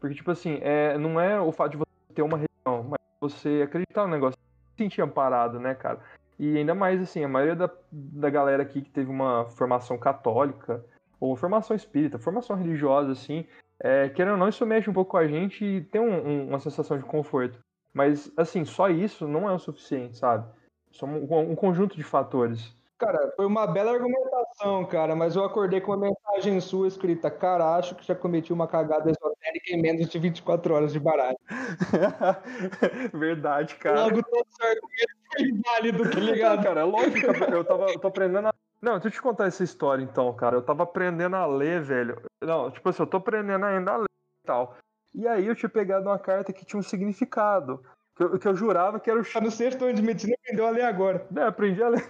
Porque, 0.00 0.14
tipo 0.14 0.30
assim, 0.30 0.58
é, 0.62 0.96
não 0.96 1.20
é 1.20 1.40
o 1.40 1.52
fato 1.52 1.72
de 1.72 1.76
você 1.76 2.14
ter 2.14 2.22
uma 2.22 2.38
religião, 2.38 2.88
mas 2.88 3.00
você 3.20 3.62
acreditar 3.62 4.06
no 4.06 4.12
negócio, 4.12 4.38
se 4.38 4.84
sentir 4.84 5.02
amparado, 5.02 5.60
né, 5.60 5.74
cara? 5.74 6.00
E 6.38 6.56
ainda 6.56 6.74
mais, 6.74 7.02
assim, 7.02 7.22
a 7.22 7.28
maioria 7.28 7.54
da, 7.54 7.70
da 7.92 8.30
galera 8.30 8.62
aqui 8.62 8.80
que 8.80 8.90
teve 8.90 9.10
uma 9.10 9.44
formação 9.44 9.98
católica, 9.98 10.82
ou 11.20 11.36
formação 11.36 11.76
espírita, 11.76 12.18
formação 12.18 12.56
religiosa, 12.56 13.12
assim, 13.12 13.46
é, 13.78 14.08
querendo 14.08 14.32
ou 14.32 14.38
não, 14.38 14.48
isso 14.48 14.64
mexe 14.64 14.88
um 14.88 14.92
pouco 14.94 15.10
com 15.10 15.16
a 15.18 15.26
gente 15.26 15.64
e 15.64 15.82
tem 15.82 16.00
um, 16.00 16.26
um, 16.26 16.48
uma 16.48 16.60
sensação 16.60 16.96
de 16.96 17.04
conforto. 17.04 17.58
Mas, 17.92 18.32
assim, 18.36 18.64
só 18.64 18.88
isso 18.88 19.28
não 19.28 19.48
é 19.48 19.52
o 19.52 19.58
suficiente, 19.58 20.16
sabe? 20.16 20.48
São 20.92 21.08
um, 21.08 21.50
um 21.52 21.54
conjunto 21.54 21.96
de 21.96 22.02
fatores. 22.02 22.74
Cara, 22.98 23.32
foi 23.34 23.46
uma 23.46 23.66
bela 23.66 23.92
argumentação, 23.92 24.84
cara, 24.86 25.16
mas 25.16 25.34
eu 25.34 25.44
acordei 25.44 25.80
com 25.80 25.92
uma 25.92 26.06
mensagem 26.30 26.60
sua 26.60 26.88
escrita: 26.88 27.30
Cara, 27.30 27.76
acho 27.76 27.94
que 27.94 28.06
já 28.06 28.14
cometi 28.14 28.52
uma 28.52 28.66
cagada 28.66 29.10
esotérica 29.10 29.72
em 29.72 29.80
menos 29.80 30.08
de 30.08 30.18
24 30.18 30.74
horas 30.74 30.92
de 30.92 31.00
baralho. 31.00 31.38
Verdade, 33.12 33.74
cara. 33.76 34.04
Logo 34.04 34.22
todo 34.22 34.46
argumentos 34.60 35.20
foi 35.32 35.60
válido, 35.64 36.10
tá 36.10 36.20
ligado? 36.20 36.62
cara, 36.62 36.80
é 36.80 36.84
lógico, 36.84 37.26
eu, 37.26 37.64
tava, 37.64 37.90
eu 37.90 37.98
tô 37.98 38.08
aprendendo 38.08 38.48
a. 38.48 38.54
Não, 38.80 38.92
deixa 38.92 39.08
eu 39.08 39.12
te 39.12 39.22
contar 39.22 39.46
essa 39.46 39.62
história 39.62 40.02
então, 40.02 40.32
cara. 40.34 40.56
Eu 40.56 40.62
tava 40.62 40.84
aprendendo 40.84 41.36
a 41.36 41.46
ler, 41.46 41.82
velho. 41.82 42.22
Não, 42.42 42.70
tipo 42.70 42.88
assim, 42.88 43.02
eu 43.02 43.06
tô 43.06 43.18
aprendendo 43.18 43.64
ainda 43.66 43.92
a 43.92 43.96
ler 43.98 44.06
e 44.44 44.46
tal. 44.46 44.76
E 45.14 45.26
aí 45.26 45.46
eu 45.46 45.54
tinha 45.54 45.68
pegado 45.68 46.08
uma 46.08 46.18
carta 46.18 46.52
que 46.52 46.64
tinha 46.64 46.80
um 46.80 46.82
significado. 46.82 47.82
Que 48.16 48.24
eu, 48.24 48.38
que 48.38 48.48
eu 48.48 48.54
jurava 48.54 48.98
que 48.98 49.10
era 49.10 49.20
o. 49.20 49.24
Tá 49.24 49.40
no 49.40 49.50
sexto 49.50 49.84
ano 49.84 49.94
de 49.94 50.02
medicina 50.02 50.34
aprendeu 50.42 50.66
a 50.66 50.70
ler 50.70 50.84
agora. 50.84 51.26
É, 51.36 51.42
aprendi 51.42 51.82
a 51.82 51.88
ler. 51.88 52.04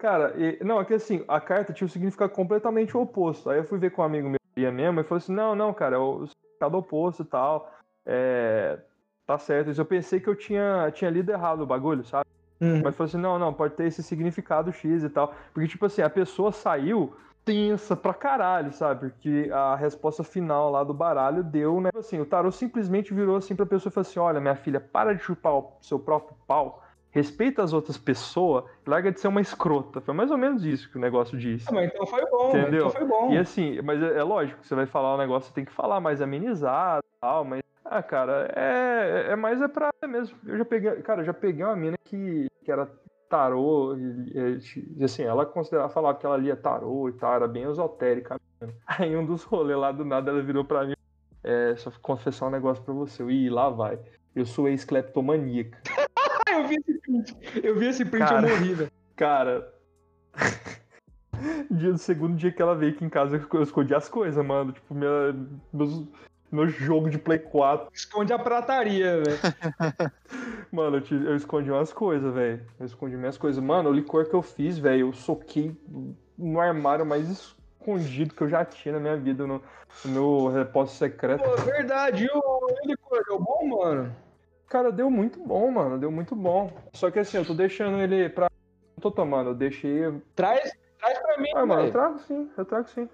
Cara, 0.00 0.32
e, 0.34 0.64
não, 0.64 0.80
é 0.80 0.84
que 0.84 0.94
assim, 0.94 1.22
a 1.28 1.38
carta 1.38 1.74
tinha 1.74 1.84
um 1.84 1.90
significado 1.90 2.32
completamente 2.32 2.96
oposto. 2.96 3.50
Aí 3.50 3.58
eu 3.58 3.64
fui 3.64 3.78
ver 3.78 3.90
com 3.90 4.00
um 4.00 4.04
amigo 4.06 4.30
meu 4.30 4.72
mesmo 4.72 5.00
e 5.00 5.04
falou 5.04 5.18
assim: 5.18 5.34
não, 5.34 5.54
não, 5.54 5.74
cara, 5.74 5.96
é 5.96 5.98
o 5.98 6.26
significado 6.26 6.78
oposto 6.78 7.22
e 7.22 7.26
tal. 7.26 7.70
É. 8.06 8.78
Tá 9.26 9.38
certo. 9.38 9.70
Eu 9.78 9.84
pensei 9.84 10.18
que 10.18 10.28
eu 10.28 10.34
tinha, 10.34 10.90
tinha 10.92 11.10
lido 11.10 11.30
errado 11.30 11.60
o 11.60 11.66
bagulho, 11.66 12.02
sabe? 12.02 12.26
Uhum. 12.60 12.80
Mas 12.82 12.96
falou 12.96 13.08
assim: 13.08 13.18
não, 13.18 13.38
não, 13.38 13.52
pode 13.52 13.74
ter 13.74 13.84
esse 13.84 14.02
significado 14.02 14.72
X 14.72 15.04
e 15.04 15.10
tal. 15.10 15.34
Porque, 15.52 15.68
tipo 15.68 15.84
assim, 15.84 16.00
a 16.00 16.10
pessoa 16.10 16.50
saiu 16.50 17.14
tensa 17.44 17.94
pra 17.94 18.14
caralho, 18.14 18.72
sabe? 18.72 19.10
Porque 19.10 19.50
a 19.52 19.76
resposta 19.76 20.24
final 20.24 20.70
lá 20.70 20.82
do 20.82 20.94
baralho 20.94 21.44
deu, 21.44 21.78
né? 21.78 21.90
Assim, 21.94 22.20
o 22.20 22.26
tarô 22.26 22.50
simplesmente 22.50 23.12
virou 23.12 23.36
assim 23.36 23.54
pra 23.54 23.66
pessoa 23.66 23.90
e 23.90 23.94
falou 23.94 24.08
assim: 24.08 24.18
olha, 24.18 24.40
minha 24.40 24.56
filha, 24.56 24.80
para 24.80 25.14
de 25.14 25.22
chupar 25.22 25.52
o 25.52 25.76
seu 25.82 25.98
próprio 25.98 26.34
pau. 26.46 26.82
Respeita 27.10 27.62
as 27.62 27.72
outras 27.72 27.98
pessoas, 27.98 28.64
larga 28.86 29.10
de 29.10 29.18
ser 29.18 29.28
uma 29.28 29.40
escrota. 29.40 30.00
Foi 30.00 30.14
mais 30.14 30.30
ou 30.30 30.38
menos 30.38 30.64
isso 30.64 30.88
que 30.90 30.96
o 30.96 31.00
negócio 31.00 31.36
disse. 31.36 31.66
Ah, 31.68 31.72
mas 31.72 31.90
então 31.90 32.06
foi 32.06 32.24
bom, 32.30 32.48
entendeu? 32.50 32.86
Então 32.86 32.90
foi 32.90 33.04
bom. 33.04 33.32
E 33.32 33.38
assim, 33.38 33.80
mas 33.82 34.00
é, 34.00 34.18
é 34.18 34.22
lógico, 34.22 34.64
você 34.64 34.74
vai 34.74 34.86
falar 34.86 35.14
um 35.14 35.18
negócio, 35.18 35.48
você 35.48 35.54
tem 35.54 35.64
que 35.64 35.72
falar 35.72 36.00
mais 36.00 36.22
amenizado 36.22 37.04
e 37.04 37.20
tal, 37.20 37.44
mas 37.44 37.62
ah, 37.84 38.02
cara, 38.04 38.52
é, 38.54 39.32
é, 39.32 39.36
mais 39.36 39.60
é 39.60 39.66
pra 39.66 39.90
mesmo. 40.06 40.38
Eu 40.46 40.58
já 40.58 40.64
peguei, 40.64 41.02
cara, 41.02 41.22
eu 41.22 41.24
já 41.24 41.34
peguei 41.34 41.64
uma 41.64 41.74
mina 41.74 41.96
que, 42.04 42.46
que 42.64 42.70
era 42.70 42.88
tarô, 43.28 43.96
e, 43.96 44.60
e, 44.96 45.04
assim, 45.04 45.24
ela 45.24 45.44
considerava, 45.44 45.88
falava 45.88 46.16
que 46.16 46.24
ela 46.24 46.36
lia 46.36 46.56
tarô 46.56 47.08
e 47.08 47.12
tal, 47.12 47.34
era 47.34 47.48
bem 47.48 47.64
esotérica. 47.64 48.40
Aí 48.86 49.16
um 49.16 49.26
dos 49.26 49.42
rolês 49.42 49.78
lá 49.78 49.90
do 49.90 50.04
nada, 50.04 50.30
ela 50.30 50.40
virou 50.40 50.64
pra 50.64 50.86
mim, 50.86 50.94
é, 51.42 51.74
só 51.76 51.90
confessar 52.00 52.46
um 52.46 52.50
negócio 52.50 52.82
pra 52.84 52.94
você, 52.94 53.24
e 53.24 53.50
lá 53.50 53.68
vai, 53.68 53.98
eu 54.36 54.46
sou 54.46 54.68
ex-cleptomaníaca. 54.68 55.78
eu 56.60 56.68
vi 56.68 56.76
esse 56.76 56.98
print, 57.00 57.36
eu 57.62 57.78
vi 57.78 57.86
esse 57.86 58.04
print, 58.04 58.28
cara, 58.28 58.48
eu 58.48 58.56
morri, 58.56 58.74
velho. 58.74 58.92
Cara... 59.16 59.74
dia 61.70 61.92
do 61.92 61.98
segundo 61.98 62.36
dia 62.36 62.52
que 62.52 62.60
ela 62.60 62.74
veio 62.74 62.92
aqui 62.92 63.04
em 63.04 63.08
casa, 63.08 63.40
eu 63.52 63.62
escondi 63.62 63.94
as 63.94 64.08
coisas, 64.08 64.44
mano. 64.44 64.72
Tipo, 64.72 64.94
minha, 64.94 65.34
meus, 65.72 66.04
meu 66.50 66.68
jogo 66.68 67.08
de 67.08 67.18
Play 67.18 67.38
4. 67.38 67.88
Esconde 67.92 68.32
a 68.32 68.38
prataria, 68.38 69.22
velho. 69.22 69.38
Mano, 70.72 70.98
eu, 70.98 71.00
te, 71.00 71.14
eu, 71.14 71.34
escondi 71.34 71.70
umas 71.70 71.92
coisas, 71.92 72.32
velho. 72.32 72.64
Eu 72.78 72.86
escondi 72.86 73.16
minhas 73.16 73.36
coisas. 73.36 73.62
Mano, 73.62 73.90
o 73.90 73.92
licor 73.92 74.28
que 74.28 74.34
eu 74.34 74.42
fiz, 74.42 74.78
velho, 74.78 75.08
eu 75.08 75.12
soquei 75.12 75.76
no 76.38 76.60
armário 76.60 77.04
mais 77.04 77.28
escondido 77.28 78.34
que 78.34 78.42
eu 78.42 78.48
já 78.48 78.64
tinha 78.64 78.94
na 78.94 79.00
minha 79.00 79.16
vida, 79.16 79.46
no, 79.46 79.62
no 80.04 80.48
repósito 80.48 80.98
secreto. 80.98 81.42
Pô, 81.42 81.56
verdade. 81.56 82.24
E 82.24 82.28
o, 82.32 82.38
o 82.38 82.86
licor 82.86 83.22
deu 83.26 83.40
bom, 83.40 83.66
mano? 83.66 84.14
Cara, 84.70 84.92
deu 84.92 85.10
muito 85.10 85.40
bom, 85.40 85.68
mano. 85.68 85.98
Deu 85.98 86.12
muito 86.12 86.36
bom. 86.36 86.70
Só 86.94 87.10
que 87.10 87.18
assim, 87.18 87.36
eu 87.38 87.44
tô 87.44 87.52
deixando 87.52 87.98
ele 87.98 88.28
pra. 88.28 88.46
Não 88.96 89.02
tô 89.02 89.10
tomando, 89.10 89.50
eu 89.50 89.54
deixei. 89.54 90.22
Traz, 90.36 90.72
traz 90.96 91.18
pra 91.18 91.38
mim, 91.38 91.50
Ah, 91.56 91.66
mano, 91.66 91.86
eu 91.86 91.90
trago 91.90 92.20
sim, 92.20 92.48
eu 92.56 92.64
trago 92.64 92.88
sim. 92.88 93.08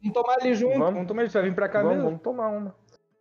Vamos 0.00 0.14
tomar 0.14 0.34
ali 0.40 0.54
junto, 0.54 0.78
vamos, 0.78 0.94
vamos 0.94 1.08
tomar, 1.08 1.28
você 1.28 1.40
vai 1.40 1.48
vir 1.50 1.54
pra 1.54 1.68
cá 1.68 1.80
vamos, 1.82 1.96
mesmo? 1.96 2.10
Vamos 2.10 2.22
tomar 2.22 2.48
uma. 2.48 2.74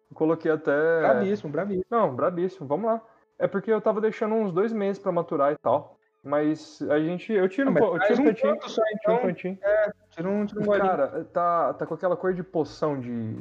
Eu 0.10 0.15
coloquei 0.15 0.51
até. 0.51 1.00
Brabíssimo, 1.00 1.51
brabíssimo. 1.51 1.86
Não, 1.89 2.15
brabíssimo, 2.15 2.67
vamos 2.67 2.86
lá. 2.86 3.01
É 3.39 3.48
porque 3.48 3.72
eu 3.72 3.81
tava 3.81 4.00
deixando 4.00 4.36
uns 4.36 4.53
dois 4.53 4.72
meses 4.72 5.01
pra 5.01 5.12
maturar 5.12 5.51
e 5.51 5.58
tal. 5.58 5.98
Mas 6.24 6.84
a 6.91 7.00
gente. 7.00 7.34
Eu 7.34 7.50
tiro, 7.50 7.69
ah, 7.69 7.74
um, 7.74 7.96
eu 7.96 8.00
tiro 8.01 8.22
um 8.22 8.25
cantinho. 8.25 8.58
Só, 8.69 8.84
então. 8.93 9.15
um 9.15 9.22
cantinho. 9.22 9.58
É, 9.63 9.91
tira 10.12 10.29
um, 10.29 10.46
tira 10.46 10.62
um 10.62 10.77
Cara, 10.77 11.25
tá, 11.34 11.74
tá 11.74 11.86
com 11.88 11.96
aquela 11.96 12.15
cor 12.15 12.36
de 12.36 12.43
poção 12.43 13.00
de, 13.00 13.34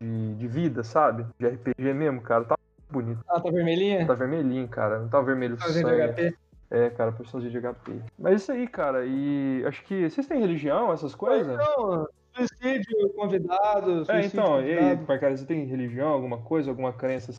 de, 0.00 0.34
de, 0.36 0.46
vida, 0.46 0.84
sabe? 0.84 1.26
De 1.38 1.48
RPG 1.48 1.92
mesmo, 1.92 2.20
cara. 2.20 2.44
Tá 2.44 2.56
bonito. 2.90 3.20
Ah, 3.28 3.40
tá 3.40 3.50
vermelhinha? 3.50 4.06
Tá 4.06 4.14
vermelhinho, 4.14 4.68
cara. 4.68 4.98
Não 4.98 5.08
tá 5.08 5.20
vermelho 5.20 5.56
tá 5.56 5.68
sangue. 5.68 6.34
É, 6.70 6.88
cara, 6.90 7.10
poçãozinha 7.10 7.50
de 7.50 7.60
HP. 7.60 8.00
Mas 8.18 8.42
isso 8.42 8.52
aí, 8.52 8.66
cara. 8.66 9.04
E 9.04 9.64
acho 9.66 9.82
que. 9.84 10.08
Vocês 10.08 10.26
têm 10.26 10.40
religião, 10.40 10.92
essas 10.92 11.14
coisas? 11.14 11.58
Não, 11.58 12.08
suicídio 12.36 13.10
convidado. 13.16 14.04
Suicídio 14.04 14.14
é, 14.14 14.26
então, 14.26 14.44
convidado. 14.56 14.68
e 14.68 14.78
aí, 14.78 14.96
Parcara, 14.98 15.36
você 15.36 15.44
tem 15.44 15.64
religião, 15.64 16.08
alguma 16.08 16.38
coisa, 16.38 16.70
alguma 16.70 16.92
crença 16.92 17.32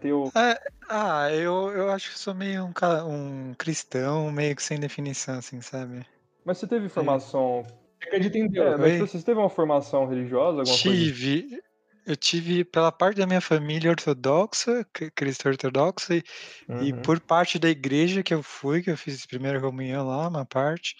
teu. 0.00 0.30
É, 0.34 0.60
ah, 0.88 1.32
eu, 1.32 1.70
eu 1.72 1.90
acho 1.90 2.12
que 2.12 2.18
sou 2.18 2.34
meio 2.34 2.64
um, 2.64 2.72
um 3.08 3.54
cristão, 3.54 4.30
meio 4.30 4.54
que 4.54 4.62
sem 4.62 4.78
definição, 4.78 5.38
assim, 5.38 5.60
sabe? 5.60 6.06
Mas 6.44 6.58
você 6.58 6.66
teve 6.66 6.88
formação. 6.88 7.64
É. 8.02 8.06
Acredita 8.06 8.38
em 8.38 8.48
Deus. 8.48 8.74
É, 8.74 8.76
mas 8.76 8.98
você 8.98 9.20
teve 9.22 9.40
uma 9.40 9.50
formação 9.50 10.06
religiosa, 10.06 10.60
alguma 10.60 10.76
tive, 10.76 11.42
coisa? 11.42 11.62
Eu 12.06 12.16
tive, 12.16 12.64
pela 12.64 12.92
parte 12.92 13.16
da 13.16 13.26
minha 13.26 13.40
família 13.40 13.90
ortodoxa, 13.90 14.86
cristã 15.14 15.50
ortodoxa, 15.50 16.14
e, 16.14 16.22
uhum. 16.68 16.82
e 16.82 16.92
por 17.02 17.18
parte 17.18 17.58
da 17.58 17.68
igreja 17.68 18.22
que 18.22 18.32
eu 18.32 18.44
fui, 18.44 18.80
que 18.80 18.90
eu 18.90 18.96
fiz 18.96 19.26
primeira 19.26 19.60
comunhão 19.60 20.06
lá, 20.06 20.28
uma 20.28 20.46
parte, 20.46 20.94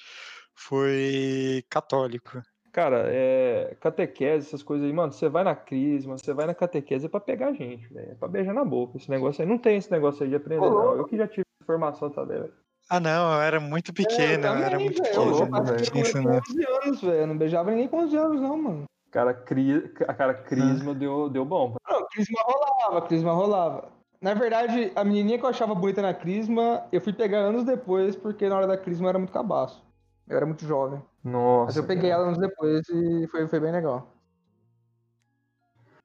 foi 0.52 1.64
católico. 1.70 2.42
Cara, 2.72 3.04
é, 3.06 3.74
catequese, 3.80 4.48
essas 4.48 4.62
coisas 4.62 4.86
aí, 4.86 4.92
mano, 4.92 5.12
você 5.12 5.28
vai 5.28 5.44
na 5.44 5.54
crisma, 5.54 6.18
você 6.18 6.34
vai 6.34 6.44
na 6.44 6.54
catequese 6.54 7.06
é 7.06 7.08
pra 7.08 7.20
pegar 7.20 7.52
gente, 7.52 7.86
velho. 7.88 8.12
É 8.12 8.14
pra 8.14 8.28
beijar 8.28 8.52
na 8.52 8.66
boca. 8.66 8.98
Esse 8.98 9.08
negócio 9.08 9.40
aí. 9.40 9.48
Não 9.48 9.56
tem 9.56 9.78
esse 9.78 9.90
negócio 9.90 10.22
aí 10.22 10.28
de 10.28 10.36
aprender, 10.36 10.60
não. 10.60 10.94
Eu 10.94 11.06
que 11.06 11.16
já 11.16 11.26
tive 11.26 11.46
formação 11.64 12.10
também, 12.10 12.38
velho. 12.38 12.52
Ah, 12.90 13.00
não, 13.00 13.32
eu 13.32 13.40
era 13.40 13.58
muito 13.58 13.94
pequeno, 13.94 14.46
é, 14.46 14.50
eu, 14.50 14.54
era 14.56 14.78
muito 14.78 15.02
pequeno. 15.02 15.22
Eu, 15.22 15.38
eu, 15.38 15.48
com 15.90 16.00
11 16.00 16.66
anos, 16.84 17.00
velho. 17.00 17.26
Não 17.26 17.38
beijava 17.38 17.70
ninguém 17.70 17.88
com 17.88 17.96
11 17.96 18.16
anos, 18.16 18.40
não, 18.42 18.58
mano. 18.58 18.84
Cara, 19.16 19.32
cri... 19.32 19.90
a 20.06 20.12
cara, 20.12 20.34
crisma 20.34 20.90
ah. 20.90 20.94
deu, 20.94 21.30
deu 21.30 21.42
bom. 21.42 21.74
Não, 21.88 22.06
crisma 22.08 22.38
rolava, 22.42 23.06
crisma 23.06 23.32
rolava. 23.32 23.88
Na 24.20 24.34
verdade, 24.34 24.92
a 24.94 25.02
menininha 25.02 25.38
que 25.38 25.44
eu 25.46 25.48
achava 25.48 25.74
bonita 25.74 26.02
na 26.02 26.12
crisma, 26.12 26.86
eu 26.92 27.00
fui 27.00 27.14
pegar 27.14 27.38
anos 27.38 27.64
depois, 27.64 28.14
porque 28.14 28.46
na 28.46 28.56
hora 28.56 28.66
da 28.66 28.76
crisma 28.76 29.06
eu 29.06 29.08
era 29.08 29.18
muito 29.18 29.32
cabaço. 29.32 29.82
Eu 30.28 30.36
era 30.36 30.44
muito 30.44 30.66
jovem. 30.66 31.02
Nossa. 31.24 31.64
Mas 31.64 31.76
eu 31.78 31.86
peguei 31.86 32.10
ela 32.10 32.24
anos 32.24 32.36
depois 32.36 32.86
e 32.90 33.26
foi, 33.28 33.48
foi 33.48 33.58
bem 33.58 33.72
legal. 33.72 34.06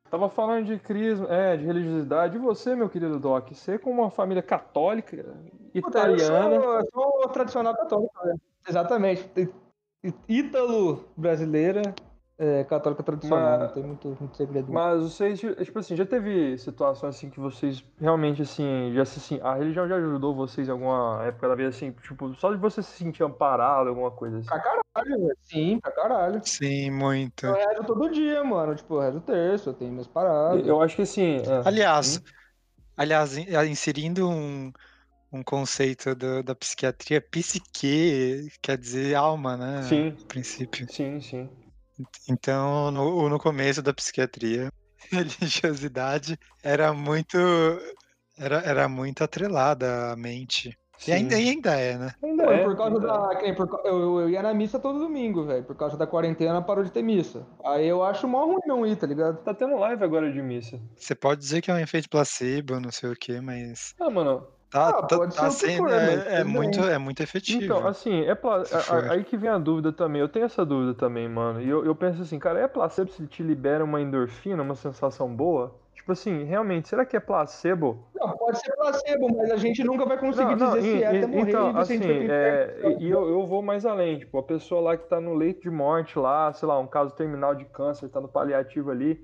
Tava 0.10 0.30
falando 0.30 0.68
de 0.68 0.80
crisma, 0.80 1.27
é, 1.30 1.58
de 1.58 1.65
religiosidade. 1.65 2.38
E 2.38 2.39
você, 2.39 2.77
meu 2.77 2.88
querido 2.88 3.20
Doc, 3.20 3.51
você 3.51 3.77
como 3.77 4.03
uma 4.03 4.10
família 4.10 4.41
católica, 4.41 5.36
italiana. 5.74 6.56
Eu 6.56 6.62
sou, 6.62 6.74
eu 6.75 6.88
sou 6.94 7.30
tradicional 7.34 7.75
católico, 7.75 8.25
né? 8.25 8.36
Exatamente. 8.65 9.53
Ítalo 10.30 11.10
brasileira, 11.18 11.82
é, 12.38 12.64
católica 12.64 13.04
tradicional, 13.04 13.60
mas, 13.60 13.68
não 13.68 13.74
tem 13.74 13.84
muito, 13.84 14.08
muito 14.20 14.38
segredo. 14.38 14.72
Mas 14.72 15.04
vocês, 15.04 15.40
tipo 15.40 15.80
assim, 15.80 15.96
já 15.96 16.06
teve 16.06 16.58
situações 16.58 17.16
assim 17.16 17.30
que 17.30 17.40
vocês 17.40 17.84
realmente, 18.00 18.42
assim, 18.42 18.92
já 18.96 19.06
se 19.06 19.20
assim, 19.20 19.40
a 19.44 19.56
religião 19.56 19.88
já 19.88 19.96
ajudou 19.96 20.34
vocês 20.34 20.68
em 20.68 20.72
alguma 20.72 21.24
época 21.24 21.48
da 21.48 21.56
vida, 21.56 21.70
assim, 21.70 21.92
tipo, 21.92 22.34
só 22.36 22.52
de 22.52 22.58
você 22.58 22.82
se 22.82 22.92
sentir 22.92 23.24
amparado, 23.24 23.90
alguma 23.90 24.10
coisa 24.12 24.40
assim? 24.40 24.48
Pra 24.48 24.60
caralho, 24.60 25.22
velho. 25.22 25.38
Sim, 25.42 25.80
pra 25.80 25.92
caralho. 25.92 26.42
Sim, 26.44 26.92
muito. 26.92 27.46
Eu 27.46 27.54
rezo 27.54 27.84
todo 27.86 28.10
dia, 28.10 28.44
mano. 28.44 28.76
Tipo, 28.76 28.96
eu 28.96 29.02
rezo 29.02 29.18
o 29.20 29.22
terço, 29.22 29.70
eu 29.70 29.74
tenho 29.74 29.92
minhas 29.92 30.08
paradas. 30.08 30.66
Eu 30.66 30.82
acho 30.82 30.96
que 30.96 31.04
assim. 31.04 31.38
É. 31.38 31.62
Aliás, 31.68 32.18
hum? 32.18 32.22
aliás, 32.98 33.38
inserindo 33.70 34.28
um 34.28 34.72
um 35.32 35.42
conceito 35.42 36.14
do, 36.14 36.44
da 36.44 36.54
psiquiatria, 36.54 37.22
psique 37.22 38.50
quer 38.62 38.78
dizer 38.78 39.16
alma, 39.16 39.56
né? 39.56 39.82
Sim. 39.84 40.10
No 40.10 40.26
princípio. 40.26 40.86
Sim, 40.92 41.22
sim. 41.22 41.50
Então, 42.30 42.92
no, 42.92 43.30
no 43.30 43.40
começo 43.40 43.82
da 43.82 43.94
psiquiatria, 43.94 44.72
a 45.12 45.16
religiosidade 45.16 46.38
era 46.64 46.94
muito 46.94 47.38
era, 48.38 48.58
era 48.62 48.90
muito 48.90 49.24
atrelada 49.24 50.12
à 50.12 50.16
mente. 50.16 50.78
E 51.08 51.12
ainda, 51.12 51.40
e 51.40 51.50
ainda 51.50 51.72
é, 51.72 51.98
né? 51.98 52.14
Ainda 52.24 52.44
é. 52.44 52.64
Por 52.64 52.78
causa 52.78 53.00
da. 53.00 53.30
É. 53.42 53.54
Por, 53.54 53.68
eu, 53.86 54.20
eu 54.22 54.30
ia 54.30 54.42
na 54.44 54.54
missa 54.54 54.80
todo 54.80 55.00
domingo, 55.00 55.44
velho. 55.46 55.64
Por 55.64 55.76
causa 55.76 55.98
da 55.98 56.06
quarentena 56.06 56.62
parou 56.62 56.84
de 56.84 56.92
ter 56.92 57.02
missa. 57.02 57.46
Aí 57.66 57.88
eu 57.88 58.04
acho 58.04 58.28
mó 58.28 58.46
ruim 58.46 58.62
não 58.68 58.86
ir, 58.86 58.96
tá 58.96 59.08
ligado? 59.08 59.42
Tá 59.44 59.52
tendo 59.52 59.78
live 59.78 60.04
agora 60.04 60.32
de 60.32 60.42
missa. 60.44 60.80
Você 60.96 61.16
pode 61.16 61.42
dizer 61.42 61.62
que 61.62 61.72
é 61.72 61.74
um 61.74 61.80
efeito 61.80 62.08
placebo, 62.08 62.80
não 62.80 62.92
sei 62.92 63.10
o 63.10 63.16
quê, 63.16 63.42
mas. 63.42 63.96
Ah, 64.00 64.12
mano, 64.12 64.46
Tá, 64.72 64.88
ah, 64.88 65.04
tá, 65.04 65.28
tá 65.28 65.51
sendo, 65.51 65.90
é, 65.90 66.40
é 66.40 66.44
muito, 66.46 66.80
é 66.80 66.98
muito 66.98 67.22
efetivo. 67.22 67.62
Então, 67.62 67.86
assim, 67.86 68.24
é 68.24 68.34
pla... 68.34 68.63
aí 69.10 69.22
que 69.22 69.36
vem 69.36 69.50
a 69.50 69.58
dúvida 69.58 69.92
também. 69.92 70.22
Eu 70.22 70.30
tenho 70.30 70.46
essa 70.46 70.66
dúvida 70.66 70.94
também, 70.94 71.28
mano. 71.28 71.62
E 71.62 71.68
eu, 71.68 71.86
eu 71.86 71.94
penso 71.94 72.22
assim, 72.22 72.40
cara, 72.40 72.58
é 72.58 72.70
placebo 72.70 73.12
se 73.12 73.28
te 73.28 73.44
libera 73.44 73.84
uma 73.84 74.00
endorfina, 74.00 74.63
uma 74.63 74.75
sensação 74.75 75.28
boa? 75.36 75.75
Tipo 75.94 76.13
assim, 76.13 76.46
realmente, 76.46 76.88
será 76.88 77.06
que 77.06 77.18
é 77.18 77.20
placebo? 77.20 78.08
Não, 78.16 78.32
pode 78.38 78.60
ser 78.62 78.72
placebo, 78.72 79.36
mas 79.36 79.51
a 79.51 79.58
gente 79.58 79.84
nunca 79.84 80.06
vai 80.06 80.18
conseguir 80.18 80.56
não, 80.56 80.74
dizer 80.75 80.82
não, 80.82 80.98
se 80.98 81.04
é 81.04 81.08
até 81.08 81.28
morrer. 81.28 81.50
Então, 81.50 81.78
assim, 81.78 82.01
é, 82.30 82.96
e 82.98 83.10
eu, 83.10 83.28
eu 83.28 83.46
vou 83.46 83.62
mais 83.62 83.86
além. 83.86 84.20
Tipo, 84.20 84.38
a 84.38 84.44
pessoa 84.44 84.80
lá 84.80 84.96
que 84.96 85.06
tá 85.06 85.20
no 85.20 85.34
leito 85.34 85.63
de 85.63 85.70
morte 85.70 86.18
lá, 86.18 86.54
sei 86.54 86.66
lá, 86.66 86.80
um 86.80 86.88
caso 86.88 87.13
terminal 87.13 87.54
de 87.54 87.66
câncer, 87.66 88.08
tá 88.08 88.22
no 88.22 88.30
paliativo 88.30 88.90
ali 88.90 89.22